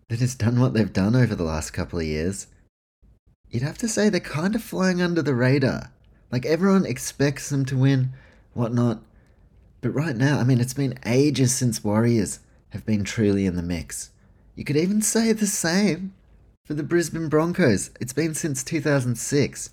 that 0.09 0.21
has 0.21 0.35
done 0.35 0.59
what 0.59 0.75
they've 0.75 0.93
done 0.93 1.15
over 1.15 1.35
the 1.35 1.45
last 1.45 1.71
couple 1.71 2.01
of 2.01 2.05
years, 2.05 2.49
you'd 3.51 3.63
have 3.63 3.79
to 3.79 3.89
say 3.89 4.09
they're 4.09 4.21
kind 4.21 4.55
of 4.55 4.63
flying 4.63 5.03
under 5.03 5.23
the 5.23 5.35
radar. 5.35 5.91
Like 6.31 6.47
everyone 6.47 6.87
expects 6.87 7.49
them 7.51 7.65
to 7.67 7.77
win, 7.77 8.13
whatnot. 8.55 9.03
But 9.81 9.91
right 9.91 10.17
now, 10.17 10.39
I 10.39 10.45
mean, 10.45 10.61
it's 10.61 10.75
been 10.75 10.99
ages 11.05 11.55
since 11.55 11.83
Warriors 11.83 12.41
have 12.71 12.87
been 12.87 13.05
truly 13.05 13.47
in 13.47 13.57
the 13.57 13.63
mix. 13.63 14.11
You 14.55 14.65
could 14.65 14.77
even 14.77 15.03
say 15.03 15.33
the 15.33 15.47
same 15.47 16.13
for 16.65 16.75
the 16.75 16.83
Brisbane 16.83 17.29
Broncos. 17.29 17.91
It's 18.01 18.13
been 18.13 18.35
since 18.35 18.63
2006. 18.63 19.71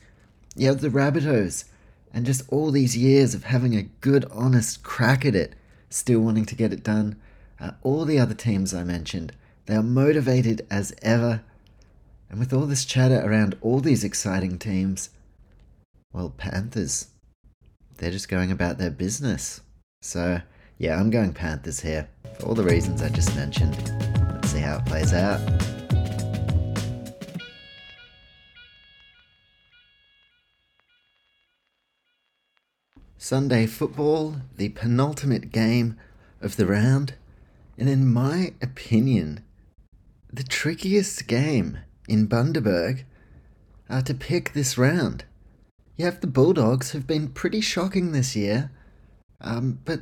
You 0.56 0.68
have 0.68 0.82
the 0.82 0.90
Rabbitohs, 0.90 1.66
and 2.14 2.26
just 2.26 2.42
all 2.50 2.72
these 2.72 2.98
years 2.98 3.36
of 3.36 3.44
having 3.44 3.76
a 3.76 3.90
good, 4.02 4.26
honest 4.32 4.82
crack 4.82 5.26
at 5.26 5.36
it 5.36 5.54
still 5.90 6.20
wanting 6.20 6.46
to 6.46 6.56
get 6.56 6.74
it 6.74 6.84
done. 6.84 7.16
Uh, 7.60 7.72
all 7.84 8.06
the 8.06 8.20
other 8.20 8.34
teams 8.34 8.74
I 8.74 8.84
mentioned, 8.84 9.34
they 9.66 9.76
are 9.76 9.84
motivated 9.84 10.66
as 10.70 10.94
ever. 11.02 11.42
And 12.30 12.40
with 12.40 12.54
all 12.54 12.66
this 12.66 12.86
chatter 12.86 13.22
around 13.26 13.58
all 13.62 13.80
these 13.80 14.04
exciting 14.04 14.60
teams, 14.60 15.10
well, 16.12 16.34
Panthers, 16.36 17.08
they're 17.98 18.12
just 18.12 18.30
going 18.30 18.52
about 18.52 18.78
their 18.78 18.92
business. 18.92 19.62
So, 20.02 20.42
yeah, 20.78 21.00
I'm 21.00 21.10
going 21.10 21.34
Panthers 21.34 21.80
here 21.80 22.10
for 22.40 22.48
all 22.48 22.56
the 22.56 22.64
reasons 22.64 23.02
I 23.02 23.10
just 23.10 23.36
mentioned. 23.36 23.76
Let's 24.34 24.50
see 24.50 24.60
how 24.60 24.78
it 24.78 24.86
plays 24.86 25.14
out. 25.14 25.40
Sunday 33.18 33.66
football, 33.66 34.38
the 34.56 34.70
penultimate 34.70 35.52
game 35.52 35.98
of 36.40 36.56
the 36.56 36.66
round, 36.66 37.16
and 37.78 37.90
in 37.90 38.08
my 38.08 38.54
opinion, 38.62 39.44
the 40.32 40.44
trickiest 40.44 41.28
game 41.28 41.80
in 42.08 42.28
Bundaberg 42.28 43.04
uh, 43.90 44.02
to 44.02 44.14
pick 44.14 44.54
this 44.54 44.78
round. 44.78 45.26
You 45.96 46.06
have 46.06 46.22
the 46.22 46.28
Bulldogs 46.28 46.92
have 46.92 47.08
been 47.08 47.30
pretty 47.30 47.62
shocking 47.62 48.12
this 48.12 48.36
year, 48.36 48.72
um, 49.42 49.80
but 49.84 50.00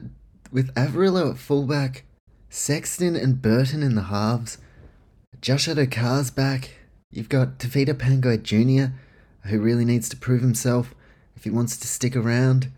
with 0.52 0.74
Averillo 0.76 1.32
at 1.32 1.38
fullback, 1.38 2.04
Sexton 2.50 3.16
and 3.16 3.42
Burton 3.42 3.82
in 3.82 3.96
the 3.96 4.04
halves, 4.04 4.58
Josh 5.42 5.68
Addo-Carr's 5.68 6.32
back. 6.32 6.72
You've 7.12 7.30
got 7.30 7.60
Tevita 7.60 7.94
Pangai 7.94 8.42
Jr., 8.42 8.94
who 9.48 9.60
really 9.60 9.86
needs 9.86 10.10
to 10.10 10.18
prove 10.18 10.42
himself 10.42 10.94
if 11.36 11.44
he 11.44 11.50
wants 11.50 11.78
to 11.78 11.88
stick 11.88 12.16
around. 12.16 12.72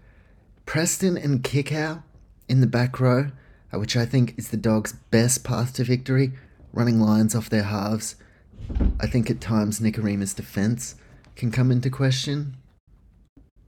Preston 0.65 1.17
and 1.17 1.43
Kikau 1.43 2.03
in 2.47 2.61
the 2.61 2.67
back 2.67 2.99
row, 2.99 3.31
uh, 3.73 3.79
which 3.79 3.95
I 3.95 4.05
think 4.05 4.33
is 4.37 4.49
the 4.49 4.57
Dogs' 4.57 4.93
best 5.11 5.43
path 5.43 5.73
to 5.75 5.83
victory, 5.83 6.33
running 6.73 6.99
lines 6.99 7.35
off 7.35 7.49
their 7.49 7.63
halves. 7.63 8.15
I 8.99 9.07
think 9.07 9.29
at 9.29 9.41
times 9.41 9.79
Nikorima's 9.79 10.33
defence 10.33 10.95
can 11.35 11.51
come 11.51 11.71
into 11.71 11.89
question. 11.89 12.57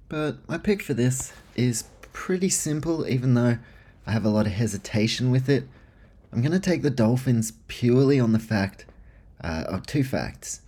But 0.07 0.47
my 0.49 0.57
pick 0.57 0.81
for 0.81 0.93
this 0.93 1.33
is 1.55 1.85
pretty 2.13 2.49
simple, 2.49 3.07
even 3.07 3.35
though 3.35 3.57
I 4.07 4.11
have 4.11 4.25
a 4.25 4.29
lot 4.29 4.47
of 4.47 4.53
hesitation 4.53 5.29
with 5.29 5.47
it. 5.49 5.65
I'm 6.31 6.41
going 6.41 6.51
to 6.51 6.59
take 6.59 6.81
the 6.81 6.89
Dolphins 6.89 7.53
purely 7.67 8.19
on 8.19 8.33
the 8.33 8.39
fact, 8.39 8.85
uh, 9.43 9.65
of 9.67 9.85
two 9.85 10.03
facts, 10.03 10.61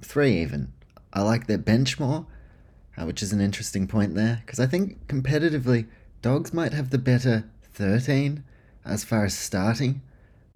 three 0.00 0.40
even. 0.40 0.72
I 1.12 1.22
like 1.22 1.46
their 1.46 1.58
bench 1.58 1.98
more, 1.98 2.26
uh, 2.96 3.04
which 3.04 3.22
is 3.22 3.32
an 3.32 3.40
interesting 3.40 3.86
point 3.86 4.14
there, 4.14 4.42
because 4.44 4.60
I 4.60 4.66
think 4.66 5.06
competitively, 5.06 5.86
dogs 6.22 6.52
might 6.52 6.72
have 6.72 6.90
the 6.90 6.98
better 6.98 7.44
13 7.74 8.44
as 8.84 9.04
far 9.04 9.24
as 9.24 9.36
starting. 9.36 10.02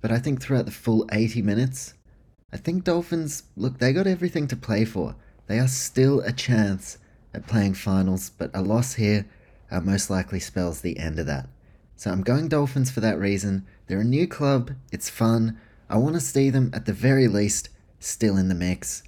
but 0.01 0.13
I 0.13 0.19
think 0.19 0.41
throughout 0.41 0.65
the 0.67 0.71
full 0.71 1.09
80 1.11 1.43
minutes, 1.43 1.95
I 2.53 2.57
think 2.57 2.85
Dolphins, 2.85 3.43
look, 3.57 3.79
they 3.79 3.93
got 3.93 4.07
everything 4.07 4.49
to 4.49 4.57
play 4.57 4.85
for. 4.85 5.15
They 5.47 5.59
are 5.59 5.69
still 5.69 6.21
a 6.21 6.33
chance 6.33 6.99
at 7.35 7.47
playing 7.47 7.75
finals, 7.75 8.31
but 8.31 8.51
a 8.55 8.63
loss 8.63 8.95
here 8.95 9.27
uh, 9.71 9.81
most 9.81 10.09
likely 10.09 10.41
spells 10.41 10.81
the 10.81 10.99
end 10.99 11.19
of 11.19 11.27
that. 11.27 11.49
So 11.97 12.11
I'm 12.11 12.23
going 12.23 12.49
Dolphins 12.49 12.91
for 12.91 13.01
that 13.01 13.19
reason. 13.19 13.67
They're 13.87 14.01
a 14.01 14.05
new 14.05 14.27
club, 14.27 14.73
it's 14.93 15.11
fun. 15.11 15.59
I 15.91 15.99
want 15.99 16.15
to 16.15 16.21
see 16.21 16.49
them 16.49 16.71
at 16.73 16.87
the 16.87 16.93
very 16.93 17.29
least 17.29 17.69
still 17.99 18.37
in 18.37 18.49
the 18.49 18.55
mix. 18.55 19.03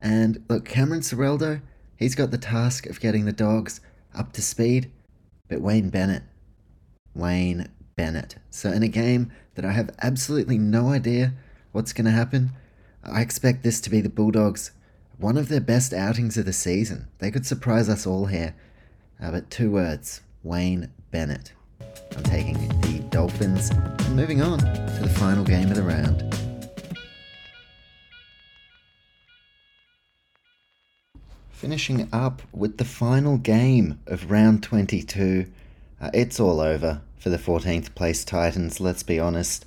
And 0.00 0.44
look, 0.48 0.64
Cameron 0.64 1.00
Ciraldo, 1.00 1.60
he's 1.96 2.14
got 2.14 2.30
the 2.30 2.38
task 2.38 2.86
of 2.86 3.00
getting 3.00 3.24
the 3.24 3.32
dogs 3.32 3.80
up 4.14 4.32
to 4.34 4.42
speed, 4.42 4.90
but 5.48 5.60
Wayne 5.60 5.90
Bennett, 5.90 6.22
Wayne 7.14 7.68
Bennett. 7.96 8.36
So 8.50 8.70
in 8.70 8.82
a 8.82 8.88
game 8.88 9.32
that 9.54 9.64
I 9.64 9.72
have 9.72 9.90
absolutely 10.02 10.58
no 10.58 10.88
idea 10.88 11.32
what's 11.72 11.92
going 11.92 12.04
to 12.04 12.10
happen, 12.10 12.52
I 13.08 13.20
expect 13.20 13.62
this 13.62 13.80
to 13.82 13.90
be 13.90 14.00
the 14.00 14.08
Bulldogs' 14.08 14.72
one 15.18 15.36
of 15.36 15.48
their 15.48 15.60
best 15.60 15.92
outings 15.92 16.36
of 16.36 16.44
the 16.44 16.52
season. 16.52 17.06
They 17.18 17.30
could 17.30 17.46
surprise 17.46 17.88
us 17.88 18.06
all 18.06 18.26
here. 18.26 18.54
Uh, 19.22 19.30
but 19.30 19.48
two 19.48 19.70
words 19.70 20.22
Wayne 20.42 20.90
Bennett. 21.12 21.52
I'm 22.16 22.22
taking 22.24 22.68
the 22.80 22.98
Dolphins 23.10 23.70
and 23.70 24.16
moving 24.16 24.42
on 24.42 24.58
to 24.58 24.98
the 25.02 25.08
final 25.08 25.44
game 25.44 25.70
of 25.70 25.76
the 25.76 25.82
round. 25.82 26.34
Finishing 31.50 32.08
up 32.12 32.42
with 32.52 32.76
the 32.76 32.84
final 32.84 33.38
game 33.38 34.00
of 34.06 34.30
round 34.30 34.62
22. 34.62 35.46
Uh, 36.00 36.10
it's 36.12 36.40
all 36.40 36.60
over 36.60 37.00
for 37.16 37.30
the 37.30 37.38
14th 37.38 37.94
place 37.94 38.24
Titans, 38.24 38.80
let's 38.80 39.02
be 39.02 39.18
honest. 39.18 39.64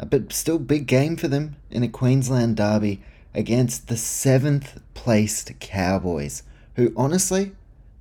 Uh, 0.00 0.06
but 0.06 0.32
still, 0.32 0.58
big 0.58 0.86
game 0.86 1.16
for 1.16 1.28
them 1.28 1.56
in 1.70 1.82
a 1.82 1.88
Queensland 1.88 2.56
derby 2.56 3.02
against 3.34 3.88
the 3.88 3.94
7th 3.94 4.80
placed 4.94 5.58
Cowboys, 5.60 6.42
who 6.76 6.92
honestly, 6.96 7.52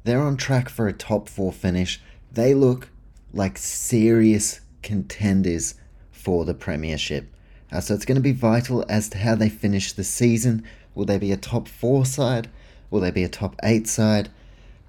they're 0.06 0.22
on 0.22 0.38
track 0.38 0.70
for 0.70 0.88
a 0.88 0.94
top 0.94 1.28
four 1.28 1.52
finish. 1.52 2.02
They 2.32 2.54
look 2.54 2.90
like 3.34 3.58
serious 3.58 4.62
contenders 4.82 5.76
for 6.12 6.46
the 6.46 6.54
Premiership. 6.54 7.28
Uh, 7.72 7.82
so 7.82 7.94
it's 7.94 8.06
going 8.06 8.16
to 8.16 8.22
be 8.22 8.32
vital 8.32 8.86
as 8.90 9.10
to 9.10 9.18
how 9.20 9.36
they 9.36 9.50
finish 9.50 9.94
the 9.94 10.04
season. 10.04 10.64
Will 10.96 11.06
they 11.06 11.18
be 11.18 11.32
a 11.32 11.38
top 11.38 11.68
four 11.68 12.06
side? 12.06 12.50
Will 12.90 13.02
they 13.02 13.12
be 13.12 13.24
a 13.24 13.30
top 13.30 13.56
eight 13.62 13.88
side? 13.88 14.30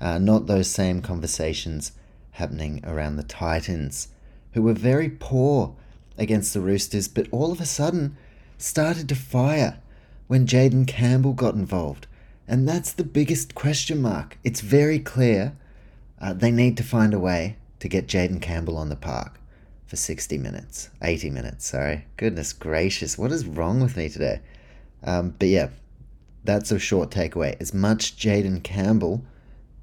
Uh, 0.00 0.18
not 0.18 0.46
those 0.46 0.70
same 0.70 1.02
conversations 1.02 1.92
happening 2.32 2.80
around 2.84 3.16
the 3.16 3.22
Titans, 3.22 4.08
who 4.52 4.62
were 4.62 4.72
very 4.72 5.10
poor 5.10 5.74
against 6.18 6.54
the 6.54 6.60
Roosters, 6.60 7.08
but 7.08 7.28
all 7.30 7.52
of 7.52 7.60
a 7.60 7.66
sudden 7.66 8.16
started 8.58 9.08
to 9.08 9.14
fire 9.14 9.78
when 10.26 10.46
Jayden 10.46 10.86
Campbell 10.86 11.32
got 11.32 11.54
involved. 11.54 12.06
And 12.46 12.68
that's 12.68 12.92
the 12.92 13.04
biggest 13.04 13.54
question 13.54 14.02
mark. 14.02 14.38
It's 14.44 14.60
very 14.60 14.98
clear 14.98 15.56
uh, 16.20 16.32
they 16.32 16.50
need 16.50 16.76
to 16.76 16.82
find 16.82 17.14
a 17.14 17.18
way 17.18 17.56
to 17.78 17.88
get 17.88 18.06
Jayden 18.06 18.42
Campbell 18.42 18.76
on 18.76 18.88
the 18.88 18.96
park 18.96 19.40
for 19.86 19.96
60 19.96 20.36
minutes, 20.38 20.90
80 21.02 21.30
minutes, 21.30 21.66
sorry. 21.66 22.04
Goodness 22.16 22.52
gracious, 22.52 23.16
what 23.16 23.32
is 23.32 23.46
wrong 23.46 23.80
with 23.80 23.96
me 23.96 24.08
today? 24.08 24.40
Um, 25.02 25.34
but 25.38 25.48
yeah, 25.48 25.68
that's 26.44 26.70
a 26.70 26.78
short 26.78 27.10
takeaway. 27.10 27.56
As 27.60 27.72
much 27.72 28.16
Jayden 28.16 28.62
Campbell 28.62 29.24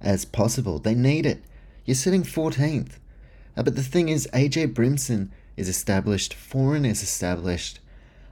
as 0.02 0.26
possible. 0.26 0.80
They 0.80 0.95
need 0.95 1.26
it. 1.26 1.44
You're 1.86 1.95
sitting 1.95 2.24
14th. 2.24 2.94
Uh, 3.56 3.64
but 3.64 3.76
the 3.76 3.84
thing 3.84 4.10
is, 4.10 4.28
AJ 4.34 4.74
Brimson 4.74 5.30
is 5.58 5.68
established, 5.68 6.36
Foran 6.36 6.86
is 6.86 7.04
established. 7.04 7.80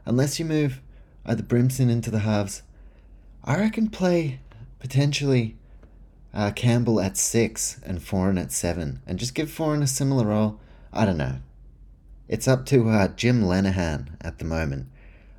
Unless 0.06 0.39
you 0.39 0.45
move 0.45 0.80
either 1.26 1.43
Brimson 1.43 1.89
into 1.89 2.11
the 2.11 2.19
halves, 2.19 2.61
I 3.43 3.57
reckon 3.57 3.89
play 3.89 4.39
potentially 4.80 5.57
uh, 6.34 6.52
Campbell 6.52 7.02
at 7.02 7.18
six 7.18 7.80
and 7.84 7.99
Foran 7.99 8.39
at 8.39 8.52
seven, 8.52 9.02
and 9.07 9.19
just 9.19 9.35
give 9.35 9.49
Foran 9.49 9.81
a 9.81 9.88
similar 9.88 10.27
role. 10.27 10.60
I 10.93 11.06
don't 11.06 11.18
know. 11.18 11.39
It's 12.27 12.47
up 12.47 12.65
to 12.68 12.89
uh, 12.89 13.07
Jim 13.10 13.43
Lenihan 13.43 14.15
at 14.22 14.39
the 14.39 14.45
moment. 14.45 14.88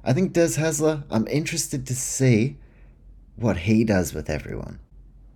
I 0.04 0.12
think 0.12 0.32
Des 0.32 0.56
Hasler, 0.56 1.04
I'm 1.10 1.26
interested 1.26 1.86
to 1.86 1.94
see 1.94 2.56
what 3.34 3.58
he 3.58 3.84
does 3.84 4.14
with 4.14 4.30
everyone, 4.30 4.78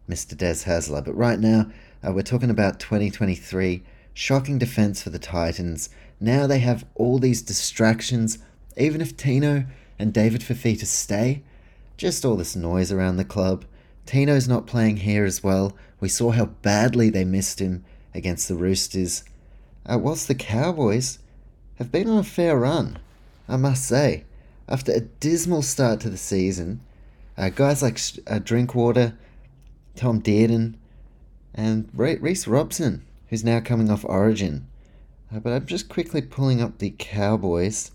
Mr. 0.08 0.36
Des 0.36 0.64
Hasler. 0.64 1.04
But 1.04 1.16
right 1.16 1.38
now, 1.38 1.70
uh, 2.06 2.12
we're 2.12 2.22
talking 2.22 2.50
about 2.50 2.80
2023. 2.80 3.82
Shocking 4.14 4.58
defense 4.58 5.02
for 5.02 5.10
the 5.10 5.18
Titans. 5.18 5.90
Now 6.20 6.46
they 6.46 6.58
have 6.58 6.84
all 6.94 7.18
these 7.18 7.42
distractions. 7.42 8.38
Even 8.76 9.00
if 9.00 9.16
Tino 9.16 9.64
and 9.98 10.12
David 10.12 10.42
Fifita 10.42 10.84
stay, 10.84 11.42
just 11.96 12.24
all 12.24 12.36
this 12.36 12.54
noise 12.54 12.92
around 12.92 13.16
the 13.16 13.24
club. 13.24 13.64
Tino's 14.06 14.48
not 14.48 14.66
playing 14.66 14.98
here 14.98 15.24
as 15.24 15.42
well. 15.42 15.76
We 16.00 16.08
saw 16.08 16.30
how 16.30 16.46
badly 16.46 17.10
they 17.10 17.24
missed 17.24 17.60
him 17.60 17.84
against 18.14 18.48
the 18.48 18.54
Roosters. 18.54 19.24
Uh, 19.86 19.98
whilst 19.98 20.28
the 20.28 20.34
Cowboys 20.34 21.18
have 21.76 21.90
been 21.90 22.08
on 22.08 22.18
a 22.18 22.24
fair 22.24 22.58
run, 22.58 22.98
I 23.48 23.56
must 23.56 23.84
say. 23.84 24.24
After 24.68 24.92
a 24.92 25.00
dismal 25.00 25.62
start 25.62 26.00
to 26.00 26.10
the 26.10 26.16
season, 26.16 26.80
uh, 27.36 27.48
guys 27.48 27.82
like 27.82 27.98
uh, 28.26 28.38
Drinkwater, 28.38 29.16
Tom 29.96 30.20
Dearden, 30.22 30.74
and 31.54 31.88
Reece 31.92 32.46
Robson, 32.46 33.04
who's 33.28 33.44
now 33.44 33.60
coming 33.60 33.90
off 33.90 34.04
Origin. 34.04 34.66
Uh, 35.32 35.38
but 35.38 35.52
I'm 35.52 35.66
just 35.66 35.88
quickly 35.88 36.22
pulling 36.22 36.60
up 36.60 36.78
the 36.78 36.94
Cowboys, 36.98 37.92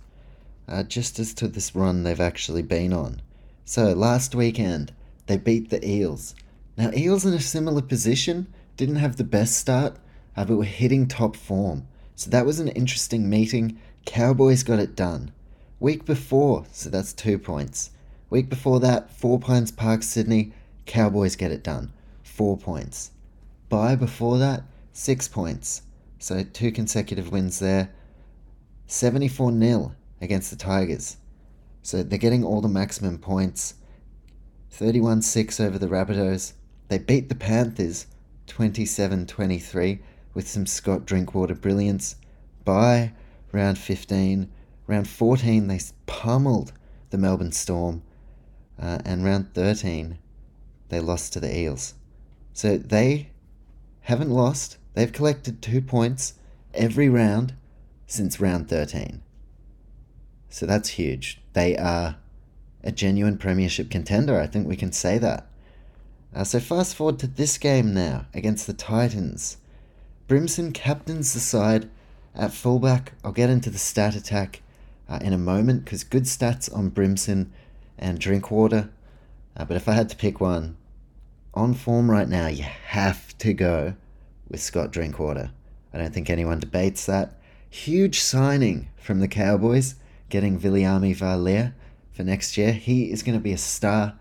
uh, 0.67 0.83
just 0.83 1.19
as 1.19 1.33
to 1.35 1.47
this 1.47 1.75
run 1.75 2.03
they've 2.03 2.19
actually 2.19 2.61
been 2.61 2.93
on. 2.93 3.21
So 3.65 3.93
last 3.93 4.35
weekend, 4.35 4.93
they 5.27 5.37
beat 5.37 5.69
the 5.69 5.85
Eels. 5.85 6.35
Now, 6.77 6.91
Eels 6.95 7.25
in 7.25 7.33
a 7.33 7.39
similar 7.39 7.81
position 7.81 8.47
didn't 8.77 8.97
have 8.97 9.17
the 9.17 9.23
best 9.23 9.57
start, 9.57 9.97
uh, 10.37 10.45
but 10.45 10.57
were 10.57 10.63
hitting 10.63 11.07
top 11.07 11.35
form. 11.35 11.87
So 12.15 12.29
that 12.29 12.45
was 12.45 12.59
an 12.59 12.69
interesting 12.69 13.29
meeting. 13.29 13.79
Cowboys 14.05 14.63
got 14.63 14.79
it 14.79 14.95
done. 14.95 15.31
Week 15.79 16.05
before, 16.05 16.65
so 16.71 16.89
that's 16.89 17.11
two 17.11 17.37
points. 17.37 17.91
Week 18.29 18.49
before 18.49 18.79
that, 18.79 19.11
Four 19.11 19.39
Pines 19.39 19.71
Park, 19.71 20.03
Sydney, 20.03 20.53
Cowboys 20.85 21.35
get 21.35 21.51
it 21.51 21.63
done. 21.63 21.91
Four 22.23 22.57
points. 22.57 23.11
Bye 23.69 23.95
before 23.95 24.37
that, 24.37 24.63
six 24.93 25.27
points. 25.27 25.81
So 26.19 26.43
two 26.43 26.71
consecutive 26.71 27.31
wins 27.31 27.59
there. 27.59 27.91
74 28.87 29.57
0 29.57 29.95
against 30.21 30.49
the 30.49 30.55
Tigers. 30.55 31.17
So 31.81 32.03
they're 32.03 32.17
getting 32.17 32.43
all 32.43 32.61
the 32.61 32.67
maximum 32.67 33.17
points. 33.17 33.75
31 34.71 35.21
6 35.21 35.59
over 35.59 35.77
the 35.77 35.87
Rabbitohs. 35.87 36.53
They 36.87 36.97
beat 36.97 37.29
the 37.29 37.35
Panthers 37.35 38.07
27 38.47 39.25
23 39.25 39.99
with 40.33 40.47
some 40.47 40.65
Scott 40.65 41.05
Drinkwater 41.05 41.55
brilliance. 41.55 42.15
By 42.63 43.13
round 43.51 43.77
15, 43.77 44.51
round 44.87 45.07
14, 45.07 45.67
they 45.67 45.79
pummeled 46.05 46.73
the 47.09 47.17
Melbourne 47.17 47.51
Storm 47.51 48.01
uh, 48.81 48.99
and 49.05 49.23
round 49.23 49.53
13, 49.53 50.17
they 50.89 50.99
lost 50.99 51.33
to 51.33 51.39
the 51.39 51.57
Eels. 51.57 51.93
So 52.53 52.77
they 52.77 53.29
haven't 54.01 54.29
lost. 54.29 54.77
They've 54.95 55.11
collected 55.11 55.61
two 55.61 55.81
points 55.81 56.33
every 56.73 57.09
round 57.09 57.53
since 58.07 58.39
round 58.39 58.69
13. 58.69 59.21
So 60.49 60.65
that's 60.65 60.89
huge. 60.89 61.41
They 61.53 61.77
are 61.77 62.15
a 62.83 62.91
genuine 62.91 63.37
premiership 63.37 63.91
contender. 63.91 64.39
I 64.39 64.47
think 64.47 64.67
we 64.67 64.77
can 64.77 64.93
say 64.93 65.17
that. 65.17 65.47
Uh, 66.33 66.45
so 66.45 66.59
fast 66.59 66.95
forward 66.95 67.19
to 67.19 67.27
this 67.27 67.57
game 67.57 67.93
now 67.93 68.25
against 68.33 68.67
the 68.67 68.73
Titans. 68.73 69.57
Brimson 70.27 70.73
captains 70.73 71.33
the 71.33 71.39
side 71.39 71.89
at 72.33 72.53
fullback. 72.53 73.13
I'll 73.23 73.31
get 73.31 73.49
into 73.49 73.69
the 73.69 73.77
stat 73.77 74.15
attack 74.15 74.61
uh, 75.09 75.19
in 75.21 75.33
a 75.33 75.37
moment 75.37 75.83
because 75.83 76.03
good 76.03 76.23
stats 76.23 76.73
on 76.73 76.89
Brimson 76.89 77.51
and 77.97 78.19
Drinkwater. 78.19 78.89
Uh, 79.57 79.65
but 79.65 79.77
if 79.77 79.89
I 79.89 79.93
had 79.93 80.09
to 80.09 80.15
pick 80.15 80.39
one, 80.39 80.77
on 81.53 81.73
form 81.73 82.09
right 82.09 82.27
now, 82.27 82.47
you 82.47 82.63
have 82.63 83.37
to 83.39 83.53
go 83.53 83.95
with 84.49 84.61
Scott 84.61 84.91
Drinkwater. 84.91 85.51
I 85.93 85.97
don't 85.97 86.13
think 86.13 86.29
anyone 86.29 86.59
debates 86.59 87.05
that. 87.05 87.39
Huge 87.69 88.19
signing 88.19 88.89
from 88.97 89.19
the 89.19 89.27
Cowboys, 89.27 89.95
getting 90.29 90.59
Viliami 90.59 91.15
Vailea 91.15 91.73
for 92.11 92.23
next 92.23 92.57
year. 92.57 92.71
He 92.71 93.11
is 93.11 93.23
going 93.23 93.37
to 93.37 93.43
be 93.43 93.53
a 93.53 93.57
star. 93.57 94.17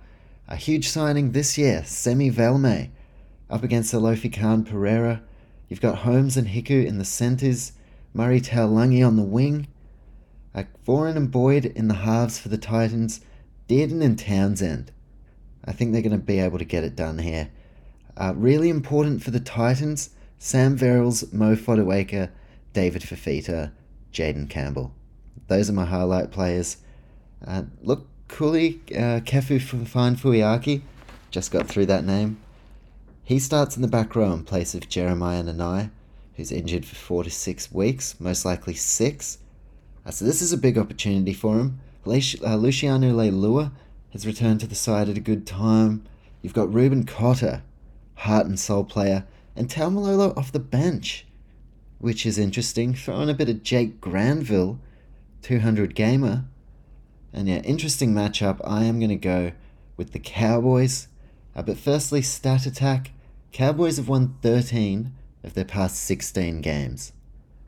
A 0.48 0.56
huge 0.56 0.88
signing 0.88 1.32
this 1.32 1.56
year, 1.56 1.84
Semi 1.84 2.30
Valemei, 2.30 2.90
up 3.48 3.62
against 3.62 3.94
Alofi 3.94 4.32
Khan 4.32 4.64
Pereira. 4.64 5.22
You've 5.68 5.80
got 5.80 5.98
Holmes 5.98 6.36
and 6.36 6.48
Hiku 6.48 6.84
in 6.84 6.98
the 6.98 7.05
centres, 7.05 7.72
Murray 8.12 8.40
Taulagi 8.40 9.06
on 9.06 9.16
the 9.16 9.22
wing, 9.22 9.68
uh, 10.55 10.64
Foran 10.86 11.16
and 11.16 11.30
Boyd 11.30 11.64
in 11.64 11.88
the 11.88 11.94
halves 11.94 12.38
for 12.38 12.48
the 12.48 12.59
Titans, 12.59 13.20
Dearden 13.68 14.02
and 14.02 14.18
Townsend. 14.18 14.92
I 15.64 15.72
think 15.72 15.92
they're 15.92 16.02
going 16.02 16.12
to 16.12 16.18
be 16.18 16.38
able 16.38 16.59
to 16.59 16.64
get 16.64 16.84
it 16.84 16.94
done 16.94 17.18
here. 17.18 17.51
Uh, 18.16 18.32
really 18.36 18.69
important 18.69 19.23
for 19.23 19.31
the 19.31 19.41
Titans 19.41 20.11
Sam 20.39 20.77
Verrills, 20.77 21.32
Mo 21.32 21.57
Fotuaika, 21.57 22.31
David 22.73 23.03
Fifita, 23.03 23.73
Jayden 24.12 24.49
Campbell. 24.49 24.95
those 25.49 25.69
are 25.70 25.73
my 25.73 25.85
highlight 25.85 26.31
players. 26.31 26.78
Uh, 27.47 27.62
look, 27.82 28.07
Cooley, 28.28 28.81
uh, 28.93 29.20
Kefu 29.20 29.61
Finefeuiaki, 29.61 30.82
just 31.31 31.51
got 31.51 31.66
through 31.66 31.86
that 31.86 32.05
name. 32.05 32.39
He 33.24 33.39
starts 33.39 33.77
in 33.77 33.82
the 33.82 33.89
back 33.89 34.15
row 34.15 34.32
in 34.32 34.45
place 34.45 34.74
of 34.74 34.89
Jeremiah 34.89 35.43
Nanai, 35.43 35.91
who's 36.36 36.53
injured 36.53 36.85
for 36.85 36.95
four 36.95 37.24
to 37.24 37.31
six 37.31 37.73
weeks, 37.73 38.20
most 38.20 38.45
likely 38.45 38.74
six. 38.74 39.39
Uh, 40.05 40.11
so 40.11 40.24
this 40.24 40.43
is 40.43 40.53
a 40.53 40.59
big 40.59 40.77
opportunity 40.77 41.32
for 41.32 41.59
him. 41.59 41.81
uh, 42.07 42.57
Luciano 42.57 43.12
Leilua 43.12 43.73
has 44.12 44.27
returned 44.27 44.61
to 44.61 44.66
the 44.66 44.74
side 44.74 45.09
at 45.09 45.16
a 45.16 45.20
good 45.20 45.47
time. 45.47 46.05
You've 46.43 46.55
got 46.55 46.73
Reuben 46.73 47.05
Cotter, 47.05 47.62
heart 48.16 48.47
and 48.47 48.59
soul 48.59 48.85
player, 48.85 49.24
and 49.57 49.69
Taumalolo 49.69 50.36
off 50.36 50.53
the 50.53 50.59
bench, 50.59 51.27
which 51.99 52.27
is 52.27 52.39
interesting. 52.39 52.95
Throwing 52.95 53.31
a 53.31 53.35
bit 53.35 53.49
of 53.49 53.62
Jake 53.62 54.01
Granville, 54.01 54.78
200 55.43 55.95
gamer. 55.95 56.45
And 57.32 57.49
yeah, 57.49 57.59
interesting 57.59 58.15
matchup. 58.15 58.61
I 58.65 58.85
am 58.85 58.99
going 58.99 59.11
to 59.11 59.16
go 59.16 59.53
with 59.97 60.12
the 60.12 60.19
Cowboys. 60.19 61.09
Uh, 61.55 61.62
but 61.62 61.78
firstly, 61.78 62.23
stat 62.23 62.66
attack. 62.66 63.12
Cowboys 63.53 63.97
have 63.97 64.09
won 64.09 64.36
13 64.43 65.12
of 65.45 65.55
their 65.55 65.65
past 65.65 65.97
16 66.03 66.61
games 66.61 67.12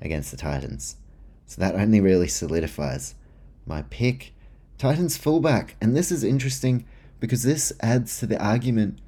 against 0.00 0.30
the 0.30 0.36
Titans. 0.36 0.96
So 1.46 1.60
that 1.60 1.76
only 1.76 2.00
really 2.00 2.28
solidifies 2.28 3.14
my 3.66 3.82
pick. 3.82 4.32
Titans 4.78 5.16
fullback. 5.16 5.76
And 5.80 5.96
this 5.96 6.10
is 6.10 6.24
interesting 6.24 6.84
because 7.20 7.42
this 7.42 7.72
adds 7.80 8.18
to 8.20 8.26
the 8.26 8.42
argument 8.42 9.00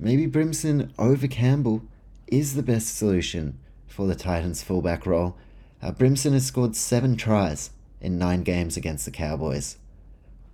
maybe 0.00 0.26
Brimson 0.26 0.90
over 0.98 1.28
Campbell 1.28 1.82
is 2.26 2.54
the 2.54 2.62
best 2.62 2.96
solution 2.96 3.58
for 3.86 4.06
the 4.06 4.14
Titans 4.14 4.62
fullback 4.62 5.04
role. 5.04 5.36
Uh, 5.82 5.92
Brimson 5.92 6.32
has 6.32 6.46
scored 6.46 6.74
seven 6.74 7.16
tries 7.16 7.70
in 8.00 8.18
nine 8.18 8.42
games 8.42 8.76
against 8.76 9.04
the 9.04 9.10
Cowboys, 9.10 9.76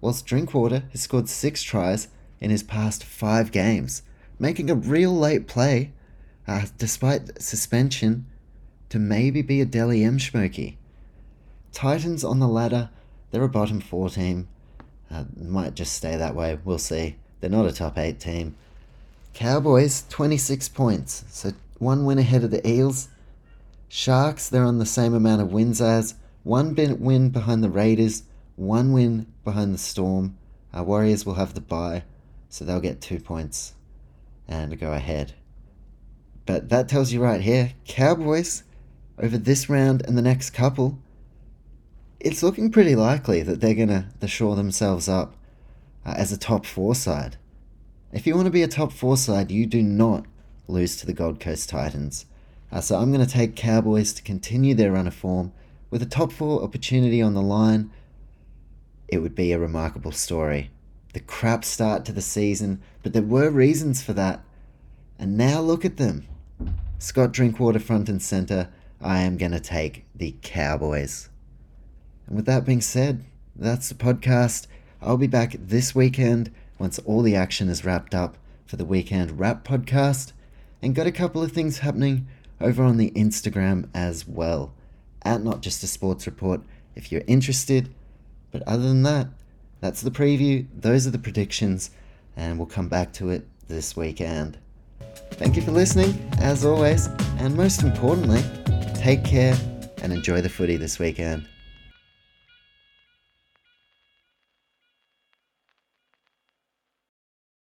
whilst 0.00 0.26
Drinkwater 0.26 0.84
has 0.90 1.02
scored 1.02 1.28
six 1.28 1.62
tries 1.62 2.08
in 2.40 2.50
his 2.50 2.62
past 2.62 3.04
five 3.04 3.52
games, 3.52 4.02
making 4.38 4.68
a 4.68 4.74
real 4.74 5.16
late 5.16 5.46
play 5.46 5.92
uh, 6.48 6.66
despite 6.76 7.40
suspension 7.40 8.26
to 8.88 8.98
maybe 8.98 9.42
be 9.42 9.60
a 9.60 9.64
Dally 9.64 10.02
M 10.02 10.18
Smoky. 10.18 10.78
Titans 11.72 12.24
on 12.24 12.40
the 12.40 12.48
ladder, 12.48 12.90
they're 13.30 13.42
a 13.42 13.48
bottom 13.48 13.80
four 13.80 14.08
team. 14.10 14.48
Uh, 15.10 15.24
might 15.36 15.74
just 15.74 15.92
stay 15.92 16.16
that 16.16 16.34
way, 16.34 16.58
we'll 16.64 16.78
see. 16.78 17.16
They're 17.40 17.50
not 17.50 17.66
a 17.66 17.72
top 17.72 17.98
eight 17.98 18.18
team. 18.18 18.56
Cowboys, 19.36 20.06
26 20.08 20.70
points, 20.70 21.22
so 21.28 21.52
one 21.76 22.06
win 22.06 22.16
ahead 22.16 22.42
of 22.42 22.50
the 22.50 22.66
Eels. 22.66 23.08
Sharks, 23.86 24.48
they're 24.48 24.64
on 24.64 24.78
the 24.78 24.86
same 24.86 25.12
amount 25.12 25.42
of 25.42 25.52
wins 25.52 25.78
as. 25.78 26.14
One 26.42 26.74
win 26.74 27.28
behind 27.28 27.62
the 27.62 27.68
Raiders, 27.68 28.22
one 28.54 28.94
win 28.94 29.26
behind 29.44 29.74
the 29.74 29.78
Storm. 29.78 30.38
Our 30.72 30.84
Warriors 30.84 31.26
will 31.26 31.34
have 31.34 31.52
the 31.52 31.60
bye, 31.60 32.04
so 32.48 32.64
they'll 32.64 32.80
get 32.80 33.02
two 33.02 33.20
points 33.20 33.74
and 34.48 34.80
go 34.80 34.94
ahead. 34.94 35.34
But 36.46 36.70
that 36.70 36.88
tells 36.88 37.12
you 37.12 37.22
right 37.22 37.42
here 37.42 37.74
Cowboys, 37.84 38.62
over 39.18 39.36
this 39.36 39.68
round 39.68 40.00
and 40.06 40.16
the 40.16 40.22
next 40.22 40.54
couple, 40.54 40.98
it's 42.20 42.42
looking 42.42 42.72
pretty 42.72 42.96
likely 42.96 43.42
that 43.42 43.60
they're 43.60 43.74
going 43.74 44.06
to 44.18 44.28
shore 44.28 44.56
themselves 44.56 45.10
up 45.10 45.36
uh, 46.06 46.14
as 46.16 46.32
a 46.32 46.38
top 46.38 46.64
four 46.64 46.94
side. 46.94 47.36
If 48.12 48.26
you 48.26 48.36
want 48.36 48.46
to 48.46 48.52
be 48.52 48.62
a 48.62 48.68
top 48.68 48.92
four 48.92 49.16
side, 49.16 49.50
you 49.50 49.66
do 49.66 49.82
not 49.82 50.26
lose 50.68 50.96
to 50.96 51.06
the 51.06 51.12
Gold 51.12 51.40
Coast 51.40 51.68
Titans. 51.68 52.26
Uh, 52.70 52.80
so 52.80 52.96
I'm 52.96 53.12
going 53.12 53.24
to 53.24 53.30
take 53.32 53.56
Cowboys 53.56 54.12
to 54.14 54.22
continue 54.22 54.74
their 54.74 54.92
run 54.92 55.08
of 55.08 55.14
form 55.14 55.52
with 55.90 56.02
a 56.02 56.06
top 56.06 56.32
four 56.32 56.62
opportunity 56.62 57.20
on 57.20 57.34
the 57.34 57.42
line. 57.42 57.90
It 59.08 59.18
would 59.18 59.34
be 59.34 59.50
a 59.50 59.58
remarkable 59.58 60.12
story. 60.12 60.70
The 61.14 61.20
crap 61.20 61.64
start 61.64 62.04
to 62.04 62.12
the 62.12 62.22
season, 62.22 62.80
but 63.02 63.12
there 63.12 63.22
were 63.22 63.50
reasons 63.50 64.02
for 64.02 64.12
that. 64.12 64.40
And 65.18 65.36
now 65.36 65.60
look 65.60 65.84
at 65.84 65.96
them. 65.96 66.26
Scott 66.98 67.32
Drinkwater 67.32 67.80
front 67.80 68.08
and 68.08 68.22
center. 68.22 68.68
I 69.00 69.22
am 69.22 69.36
going 69.36 69.52
to 69.52 69.60
take 69.60 70.04
the 70.14 70.36
Cowboys. 70.42 71.28
And 72.26 72.36
with 72.36 72.46
that 72.46 72.64
being 72.64 72.80
said, 72.80 73.24
that's 73.54 73.88
the 73.88 73.94
podcast. 73.96 74.68
I'll 75.02 75.16
be 75.16 75.26
back 75.26 75.56
this 75.58 75.94
weekend 75.94 76.52
once 76.78 76.98
all 77.00 77.22
the 77.22 77.36
action 77.36 77.68
is 77.68 77.84
wrapped 77.84 78.14
up 78.14 78.36
for 78.66 78.76
the 78.76 78.84
weekend 78.84 79.38
wrap 79.38 79.66
podcast 79.66 80.32
and 80.82 80.94
got 80.94 81.06
a 81.06 81.12
couple 81.12 81.42
of 81.42 81.52
things 81.52 81.78
happening 81.78 82.26
over 82.60 82.82
on 82.82 82.96
the 82.96 83.10
Instagram 83.12 83.88
as 83.94 84.26
well. 84.26 84.72
At 85.22 85.42
not 85.42 85.62
just 85.62 85.82
a 85.82 85.86
sports 85.86 86.26
report 86.26 86.60
if 86.96 87.12
you're 87.12 87.22
interested. 87.26 87.94
But 88.50 88.62
other 88.66 88.88
than 88.88 89.02
that, 89.04 89.28
that's 89.80 90.00
the 90.00 90.10
preview, 90.10 90.66
those 90.74 91.06
are 91.06 91.10
the 91.10 91.18
predictions, 91.18 91.90
and 92.36 92.58
we'll 92.58 92.66
come 92.66 92.88
back 92.88 93.12
to 93.14 93.28
it 93.28 93.46
this 93.68 93.94
weekend. 93.94 94.58
Thank 95.32 95.56
you 95.56 95.62
for 95.62 95.72
listening, 95.72 96.30
as 96.38 96.64
always, 96.64 97.08
and 97.38 97.54
most 97.54 97.82
importantly, 97.82 98.42
take 98.94 99.22
care 99.24 99.56
and 100.02 100.12
enjoy 100.12 100.40
the 100.40 100.48
footy 100.48 100.76
this 100.76 100.98
weekend. 100.98 101.46